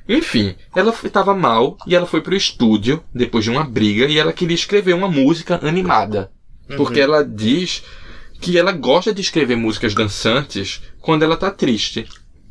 Enfim, 0.07 0.55
ela 0.75 0.91
estava 1.03 1.35
mal 1.35 1.77
e 1.85 1.95
ela 1.95 2.07
foi 2.07 2.21
pro 2.21 2.35
estúdio 2.35 3.03
depois 3.13 3.43
de 3.43 3.51
uma 3.51 3.63
briga 3.63 4.05
e 4.05 4.17
ela 4.17 4.33
queria 4.33 4.55
escrever 4.55 4.93
uma 4.93 5.07
música 5.07 5.59
animada. 5.61 6.31
Porque 6.75 6.99
ela 6.99 7.23
diz 7.23 7.83
que 8.41 8.57
ela 8.57 8.71
gosta 8.71 9.13
de 9.13 9.21
escrever 9.21 9.55
músicas 9.55 9.93
dançantes 9.93 10.81
quando 10.99 11.23
ela 11.23 11.37
tá 11.37 11.51
triste. 11.51 12.07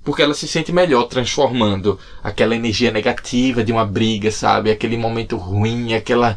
Porque 0.08 0.22
ela 0.22 0.32
se 0.32 0.48
sente 0.48 0.72
melhor 0.72 1.02
transformando 1.04 1.98
aquela 2.24 2.56
energia 2.56 2.90
negativa 2.90 3.62
de 3.62 3.70
uma 3.70 3.84
briga, 3.84 4.30
sabe? 4.30 4.70
Aquele 4.70 4.96
momento 4.96 5.36
ruim, 5.36 5.92
aquela. 5.92 6.34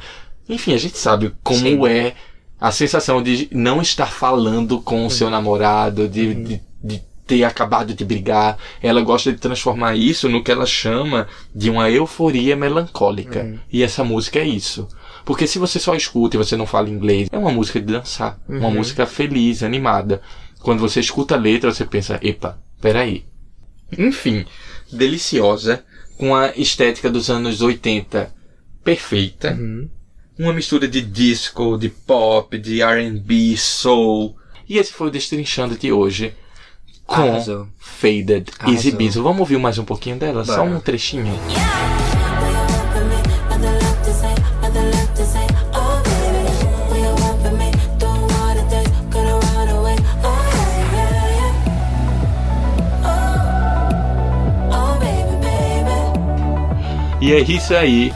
Enfim, 0.49 0.73
a 0.73 0.77
gente 0.77 0.97
sabe 0.97 1.33
como 1.41 1.59
Sim. 1.61 1.87
é 1.87 2.13
a 2.59 2.69
sensação 2.69 3.23
de 3.23 3.47
não 3.49 3.81
estar 3.81 4.07
falando 4.07 4.81
com 4.81 5.05
o 5.05 5.09
seu 5.09 5.29
namorado, 5.29 6.09
de, 6.09 6.33
de, 6.35 6.61
de 6.83 7.01
ter 7.25 7.45
acabado 7.45 7.93
de 7.93 8.03
brigar. 8.03 8.57
Ela 8.83 8.99
gosta 9.01 9.31
de 9.31 9.39
transformar 9.39 9.95
isso 9.95 10.27
no 10.27 10.43
que 10.43 10.51
ela 10.51 10.65
chama 10.65 11.29
de 11.55 11.69
uma 11.69 11.89
euforia 11.89 12.57
melancólica. 12.57 13.57
E 13.71 13.83
essa 13.83 14.03
música 14.03 14.39
é 14.39 14.45
isso. 14.45 14.85
Porque 15.23 15.47
se 15.47 15.57
você 15.59 15.79
só 15.79 15.95
escuta 15.95 16.35
e 16.35 16.37
você 16.37 16.57
não 16.57 16.65
fala 16.65 16.89
inglês, 16.89 17.29
é 17.31 17.37
uma 17.37 17.51
música 17.53 17.79
de 17.79 17.85
dançar. 17.85 18.37
Uma 18.49 18.67
Uhum. 18.67 18.73
música 18.73 19.05
feliz, 19.05 19.63
animada. 19.63 20.21
Quando 20.59 20.81
você 20.81 20.99
escuta 20.99 21.35
a 21.35 21.37
letra, 21.37 21.71
você 21.73 21.85
pensa, 21.85 22.19
epa, 22.21 22.59
peraí. 22.81 23.30
Enfim, 23.97 24.45
deliciosa, 24.91 25.83
com 26.17 26.35
a 26.35 26.51
estética 26.55 27.09
dos 27.09 27.29
anos 27.29 27.61
80 27.61 28.33
perfeita. 28.83 29.53
Uhum. 29.53 29.89
Uma 30.37 30.53
mistura 30.53 30.87
de 30.87 31.01
disco, 31.01 31.77
de 31.77 31.89
pop, 31.89 32.57
de 32.57 32.81
R&B, 32.81 33.55
soul. 33.57 34.35
E 34.67 34.77
esse 34.77 34.91
foi 34.91 35.07
o 35.07 35.11
Destrinchando 35.11 35.77
de 35.77 35.91
hoje. 35.91 36.33
Com 37.05 37.21
Arrasou. 37.21 37.67
Faded 37.77 38.51
Arrasou. 38.57 38.75
Easy 38.75 38.91
Bizzle. 38.91 39.23
Vamos 39.23 39.39
ouvir 39.41 39.59
mais 39.59 39.77
um 39.77 39.85
pouquinho 39.85 40.17
dela? 40.17 40.45
Só 40.45 40.57
Bora. 40.57 40.69
um 40.69 40.79
trechinho. 40.79 41.37
E 57.21 57.33
é 57.33 57.39
isso 57.39 57.73
aí. 57.75 58.11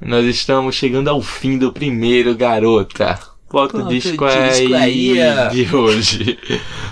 Nós 0.00 0.24
estamos 0.26 0.74
chegando 0.74 1.08
ao 1.08 1.20
fim 1.20 1.58
do 1.58 1.72
primeiro, 1.72 2.34
garota. 2.34 3.18
Bota 3.50 3.76
o 3.76 3.80
Bota 3.80 3.84
o 3.84 3.88
disco 3.88 4.24
aí 4.74 5.14
de 5.52 5.74
hoje. 5.74 6.38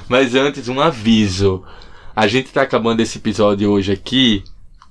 Mas 0.08 0.34
antes, 0.34 0.68
um 0.68 0.80
aviso. 0.80 1.62
A 2.14 2.26
gente 2.26 2.50
tá 2.50 2.62
acabando 2.62 3.00
esse 3.00 3.18
episódio 3.18 3.70
hoje 3.70 3.92
aqui 3.92 4.44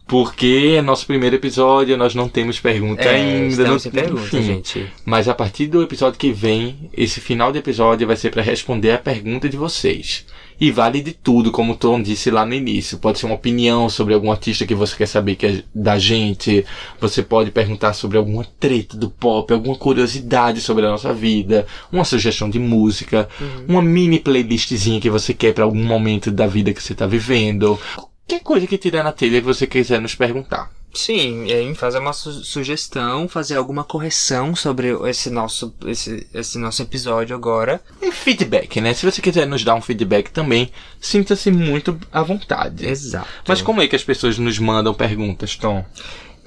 porque 0.05 0.75
é 0.77 0.81
nosso 0.81 1.07
primeiro 1.07 1.37
episódio, 1.37 1.95
nós 1.95 2.13
não 2.13 2.27
temos 2.27 2.59
pergunta 2.59 3.03
É, 3.03 3.15
ainda. 3.15 3.63
não 3.65 3.79
sem 3.79 3.89
pergunta, 3.91 4.37
enfim. 4.37 4.41
gente. 4.43 4.87
Mas 5.05 5.29
a 5.29 5.33
partir 5.33 5.67
do 5.67 5.81
episódio 5.81 6.19
que 6.19 6.31
vem, 6.31 6.89
esse 6.93 7.21
final 7.21 7.53
de 7.53 7.59
episódio 7.59 8.05
vai 8.05 8.17
ser 8.17 8.29
para 8.29 8.41
responder 8.41 8.91
a 8.91 8.97
pergunta 8.97 9.47
de 9.47 9.55
vocês. 9.55 10.25
E 10.63 10.71
vale 10.71 11.01
de 11.01 11.11
tudo, 11.11 11.51
como 11.51 11.73
o 11.73 11.75
Tom 11.75 12.01
disse 12.01 12.31
lá 12.31 12.45
no 12.45 12.53
início. 12.53 12.97
Pode 12.97 13.19
ser 13.19 13.25
uma 13.25 13.35
opinião 13.35 13.89
sobre 13.89 14.13
algum 14.13 14.31
artista 14.31 14.65
que 14.65 14.73
você 14.73 14.95
quer 14.95 15.07
saber 15.07 15.35
que 15.35 15.45
é 15.45 15.63
da 15.75 15.99
gente. 15.99 16.65
Você 17.01 17.21
pode 17.21 17.51
perguntar 17.51 17.91
sobre 17.91 18.17
alguma 18.17 18.45
treta 18.61 18.95
do 18.95 19.09
pop, 19.09 19.51
alguma 19.51 19.75
curiosidade 19.75 20.61
sobre 20.61 20.85
a 20.85 20.89
nossa 20.89 21.13
vida, 21.13 21.67
uma 21.91 22.05
sugestão 22.05 22.49
de 22.49 22.59
música, 22.59 23.27
uma 23.67 23.81
mini 23.81 24.21
playlistzinha 24.21 25.01
que 25.01 25.09
você 25.09 25.33
quer 25.33 25.53
para 25.53 25.65
algum 25.65 25.83
momento 25.83 26.31
da 26.31 26.47
vida 26.47 26.73
que 26.73 26.81
você 26.81 26.95
tá 26.95 27.05
vivendo. 27.05 27.77
Qualquer 27.93 28.41
coisa 28.41 28.65
que 28.65 28.77
tiver 28.77 29.03
na 29.03 29.11
telha 29.11 29.41
que 29.41 29.45
você 29.45 29.67
quiser 29.67 29.99
nos 29.99 30.15
perguntar. 30.15 30.71
Sim, 30.93 31.45
e 31.47 31.53
aí 31.53 31.73
fazer 31.75 31.97
uma 31.97 32.13
su- 32.13 32.43
sugestão, 32.43 33.27
fazer 33.27 33.55
alguma 33.55 33.83
correção 33.83 34.55
sobre 34.55 34.89
esse 35.09 35.29
nosso, 35.31 35.73
esse, 35.87 36.27
esse 36.33 36.59
nosso 36.59 36.83
episódio 36.83 37.35
agora. 37.35 37.81
E 38.01 38.11
feedback, 38.11 38.79
né? 38.79 38.93
Se 38.93 39.03
você 39.03 39.19
quiser 39.21 39.47
nos 39.47 39.63
dar 39.63 39.73
um 39.73 39.81
feedback 39.81 40.29
também, 40.29 40.71
sinta-se 41.01 41.49
muito 41.49 41.99
à 42.11 42.21
vontade. 42.21 42.85
Exato. 42.87 43.27
Mas 43.47 43.61
como 43.61 43.81
é 43.81 43.87
que 43.87 43.95
as 43.95 44.03
pessoas 44.03 44.37
nos 44.37 44.59
mandam 44.59 44.93
perguntas, 44.93 45.55
Tom? 45.55 45.83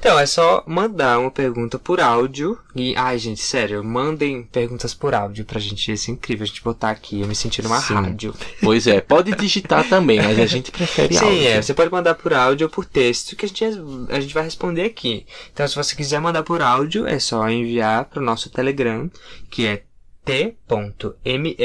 Então, 0.06 0.20
é 0.20 0.24
só 0.24 0.62
mandar 0.68 1.18
uma 1.18 1.32
pergunta 1.32 1.80
por 1.80 2.00
áudio. 2.00 2.56
E, 2.76 2.94
ai, 2.94 3.18
gente, 3.18 3.40
sério, 3.40 3.82
mandem 3.82 4.44
perguntas 4.44 4.94
por 4.94 5.12
áudio 5.12 5.44
pra 5.44 5.58
gente. 5.58 5.90
Isso 5.90 6.12
é 6.12 6.14
incrível 6.14 6.44
a 6.44 6.46
gente 6.46 6.62
botar 6.62 6.90
aqui. 6.90 7.22
Eu 7.22 7.26
me 7.26 7.34
senti 7.34 7.60
numa 7.60 7.80
Sim. 7.80 7.94
rádio. 7.94 8.32
Pois 8.62 8.86
é, 8.86 9.00
pode 9.00 9.34
digitar 9.34 9.88
também, 9.88 10.22
mas 10.22 10.38
a 10.38 10.46
gente 10.46 10.70
prefere 10.70 11.12
Sim, 11.12 11.24
áudio. 11.24 11.48
é. 11.48 11.60
Você 11.60 11.74
pode 11.74 11.90
mandar 11.90 12.14
por 12.14 12.32
áudio 12.32 12.68
ou 12.68 12.70
por 12.70 12.84
texto, 12.84 13.34
que 13.34 13.46
a 13.46 13.48
gente, 13.48 13.64
a 13.64 14.20
gente 14.20 14.32
vai 14.32 14.44
responder 14.44 14.84
aqui. 14.84 15.26
Então, 15.52 15.66
se 15.66 15.74
você 15.74 15.96
quiser 15.96 16.20
mandar 16.20 16.44
por 16.44 16.62
áudio, 16.62 17.04
é 17.04 17.18
só 17.18 17.48
enviar 17.50 18.04
pro 18.04 18.22
nosso 18.22 18.48
Telegram, 18.48 19.10
que 19.50 19.66
é 19.66 19.82
t.me 20.24 21.56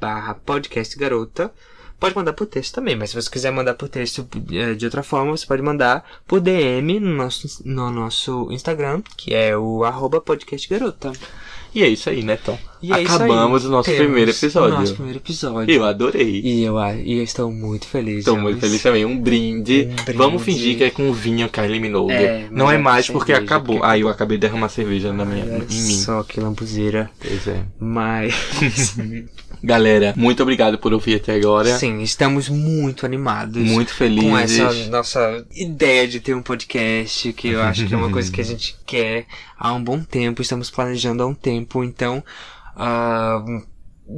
barra 0.00 0.34
podcast 0.34 0.96
garota. 0.96 1.52
Pode 2.00 2.14
mandar 2.14 2.32
por 2.32 2.46
texto 2.46 2.74
também, 2.74 2.94
mas 2.94 3.10
se 3.10 3.20
você 3.20 3.28
quiser 3.28 3.50
mandar 3.50 3.74
por 3.74 3.88
texto 3.88 4.26
eh, 4.52 4.74
de 4.74 4.84
outra 4.84 5.02
forma, 5.02 5.36
você 5.36 5.44
pode 5.46 5.62
mandar 5.62 6.04
por 6.26 6.40
DM 6.40 7.00
no 7.00 7.12
nosso, 7.14 7.60
no 7.64 7.90
nosso 7.90 8.48
Instagram, 8.52 9.02
que 9.16 9.34
é 9.34 9.56
o 9.56 9.82
arroba 9.84 10.20
podcast 10.20 10.68
garota. 10.68 11.12
E 11.74 11.82
é 11.82 11.88
isso 11.88 12.08
aí, 12.08 12.22
né, 12.22 12.36
Tom? 12.36 12.58
E 12.82 12.92
é 12.92 13.02
Acabamos 13.02 13.62
aí. 13.62 13.68
o 13.68 13.70
nosso 13.70 13.90
Temos 13.90 14.04
primeiro 14.06 14.30
episódio. 14.30 14.76
O 14.76 14.80
nosso 14.80 14.94
primeiro 14.94 15.18
episódio. 15.18 15.74
Eu 15.74 15.84
adorei. 15.84 16.40
E 16.40 16.62
eu, 16.64 16.78
e 17.04 17.18
eu 17.18 17.22
estou 17.22 17.52
muito 17.52 17.86
feliz. 17.86 18.20
Estou 18.20 18.38
muito 18.38 18.58
feliz 18.60 18.82
também. 18.82 19.04
Um 19.04 19.20
brinde. 19.20 19.88
Um 19.90 19.94
brinde. 20.04 20.12
Vamos 20.18 20.42
fingir 20.42 20.78
que 20.78 20.84
é 20.84 20.90
com 20.90 21.12
vinho 21.12 21.48
Kylie 21.50 21.78
Minogue. 21.78 22.12
É, 22.12 22.48
Não 22.50 22.70
é 22.70 22.76
é 22.76 22.78
mais 22.78 23.08
porque 23.10 23.32
cerveja, 23.32 23.54
acabou. 23.54 23.76
porque 23.76 23.90
Ah, 23.92 23.98
eu 23.98 24.08
acabei 24.08 24.38
de 24.38 24.42
derramar 24.42 24.70
cerveja 24.70 25.12
na 25.12 25.24
minha, 25.26 25.44
em 25.44 25.58
mim. 25.60 25.98
Só 25.98 26.22
que 26.22 26.40
lambuzeira. 26.40 27.10
Pois 27.20 27.46
é. 27.46 27.62
Mas. 27.78 28.34
Galera, 29.62 30.14
muito 30.16 30.42
obrigado 30.42 30.78
por 30.78 30.92
ouvir 30.92 31.16
até 31.16 31.34
agora. 31.34 31.78
Sim, 31.78 32.00
estamos 32.00 32.48
muito 32.48 33.04
animados. 33.04 33.62
Muito 33.62 33.92
felizes. 33.92 34.30
Com 34.30 34.38
essa 34.38 34.72
nossa 34.88 35.46
ideia 35.52 36.06
de 36.06 36.20
ter 36.20 36.34
um 36.34 36.42
podcast, 36.42 37.32
que 37.32 37.48
eu 37.48 37.62
acho 37.62 37.86
que 37.86 37.94
é 37.94 37.96
uma 37.96 38.10
coisa 38.10 38.30
que 38.30 38.40
a 38.40 38.44
gente 38.44 38.76
quer 38.86 39.26
há 39.58 39.72
um 39.72 39.82
bom 39.82 40.00
tempo, 40.00 40.42
estamos 40.42 40.70
planejando 40.70 41.22
há 41.22 41.26
um 41.26 41.34
tempo, 41.34 41.82
então 41.82 42.22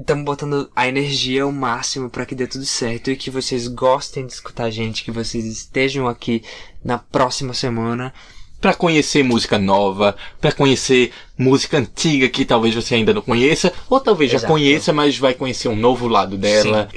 estamos 0.01 0.25
botando 0.25 0.71
a 0.77 0.87
energia 0.87 1.43
ao 1.43 1.53
máximo 1.53 2.09
para 2.11 2.25
que 2.27 2.35
dê 2.35 2.47
tudo 2.47 2.65
certo 2.65 3.11
e 3.11 3.17
que 3.17 3.31
vocês 3.31 3.67
gostem 3.67 4.27
de 4.27 4.33
escutar 4.33 4.65
a 4.65 4.71
gente, 4.71 5.03
que 5.03 5.11
vocês 5.11 5.45
estejam 5.45 6.07
aqui 6.07 6.43
na 6.85 6.99
próxima 6.99 7.55
semana. 7.55 8.13
Pra 8.61 8.75
conhecer 8.75 9.23
música 9.23 9.59
nova, 9.59 10.15
pra 10.41 10.53
conhecer 10.53 11.13
música 11.37 11.79
antiga 11.79 12.29
que 12.29 12.45
talvez 12.45 12.75
você 12.75 12.95
ainda 12.95 13.15
não 13.15 13.23
conheça, 13.23 13.73
ou 13.89 13.99
talvez 13.99 14.31
já 14.31 14.37
Exato. 14.37 14.53
conheça, 14.53 14.93
mas 14.93 15.17
vai 15.17 15.33
conhecer 15.33 15.69
um 15.69 15.77
novo 15.77 16.07
lado 16.07 16.37
dela. 16.37 16.89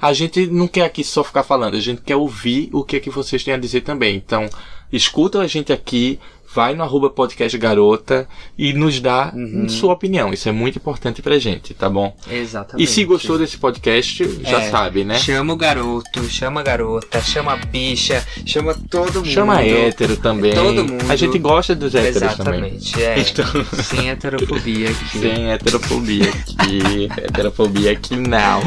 A 0.00 0.12
gente 0.12 0.46
não 0.46 0.68
quer 0.68 0.84
aqui 0.84 1.02
só 1.02 1.24
ficar 1.24 1.42
falando, 1.42 1.74
a 1.74 1.80
gente 1.80 2.02
quer 2.02 2.16
ouvir 2.16 2.68
o 2.72 2.84
que 2.84 2.96
é 2.96 3.00
que 3.00 3.08
vocês 3.08 3.42
têm 3.42 3.54
a 3.54 3.58
dizer 3.58 3.80
também. 3.80 4.14
Então, 4.14 4.46
escuta 4.92 5.40
a 5.40 5.46
gente 5.46 5.72
aqui, 5.72 6.20
vai 6.56 6.74
no 6.74 6.82
arroba 6.82 7.10
podcast 7.10 7.56
garota 7.58 8.26
e 8.56 8.72
nos 8.72 8.98
dá 8.98 9.30
Uhum. 9.34 9.68
sua 9.68 9.92
opinião. 9.92 10.32
Isso 10.32 10.48
é 10.48 10.52
muito 10.52 10.78
importante 10.78 11.20
pra 11.20 11.38
gente, 11.38 11.74
tá 11.74 11.90
bom? 11.90 12.16
Exatamente. 12.30 12.82
E 12.82 12.90
se 12.90 13.04
gostou 13.04 13.38
desse 13.38 13.58
podcast, 13.58 14.26
já 14.42 14.62
É, 14.62 14.70
sabe, 14.70 15.04
né? 15.04 15.18
Chama 15.18 15.52
o 15.52 15.56
garoto, 15.56 16.24
chama 16.30 16.60
a 16.60 16.64
garota, 16.64 17.20
chama 17.20 17.52
a 17.52 17.56
bicha, 17.56 18.26
chama 18.46 18.74
todo 18.90 19.16
mundo. 19.16 19.28
Chama 19.28 19.60
hétero 19.62 20.16
também. 20.16 20.54
Todo 20.54 20.82
mundo. 20.82 21.04
A 21.10 21.14
gente 21.16 21.38
gosta 21.38 21.74
dos 21.74 21.94
héteros 21.94 22.36
também. 22.36 22.74
Exatamente, 22.76 23.02
é. 23.02 23.20
Então- 23.20 23.82
Sem 23.82 24.08
heterofobia 24.08 24.88
aqui. 24.88 25.18
Sem 25.18 25.50
heterofobia 25.50 26.30
aqui. 26.30 27.08
heterofobia 27.22 27.90
aqui 27.92 28.16
não. 28.16 28.62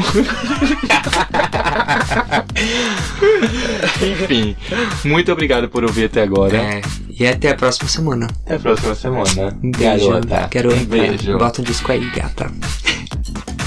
Enfim, 4.02 4.56
muito 5.04 5.32
obrigado 5.32 5.68
por 5.68 5.82
ouvir 5.84 6.04
até 6.04 6.22
agora. 6.22 6.56
É, 6.56 6.80
e 7.20 7.26
até 7.26 7.50
a 7.50 7.54
próxima 7.54 7.86
semana. 7.86 8.26
Até 8.46 8.56
a 8.56 8.58
próxima 8.58 8.94
semana. 8.94 9.58
Um 9.62 9.70
beijo, 9.70 10.08
Garota. 10.08 10.48
garota. 10.50 10.76
Um 10.76 10.84
beijo. 10.86 11.38
Bota 11.38 11.60
um 11.60 11.64
disco 11.64 11.92
aí, 11.92 12.10
gata. 12.10 12.50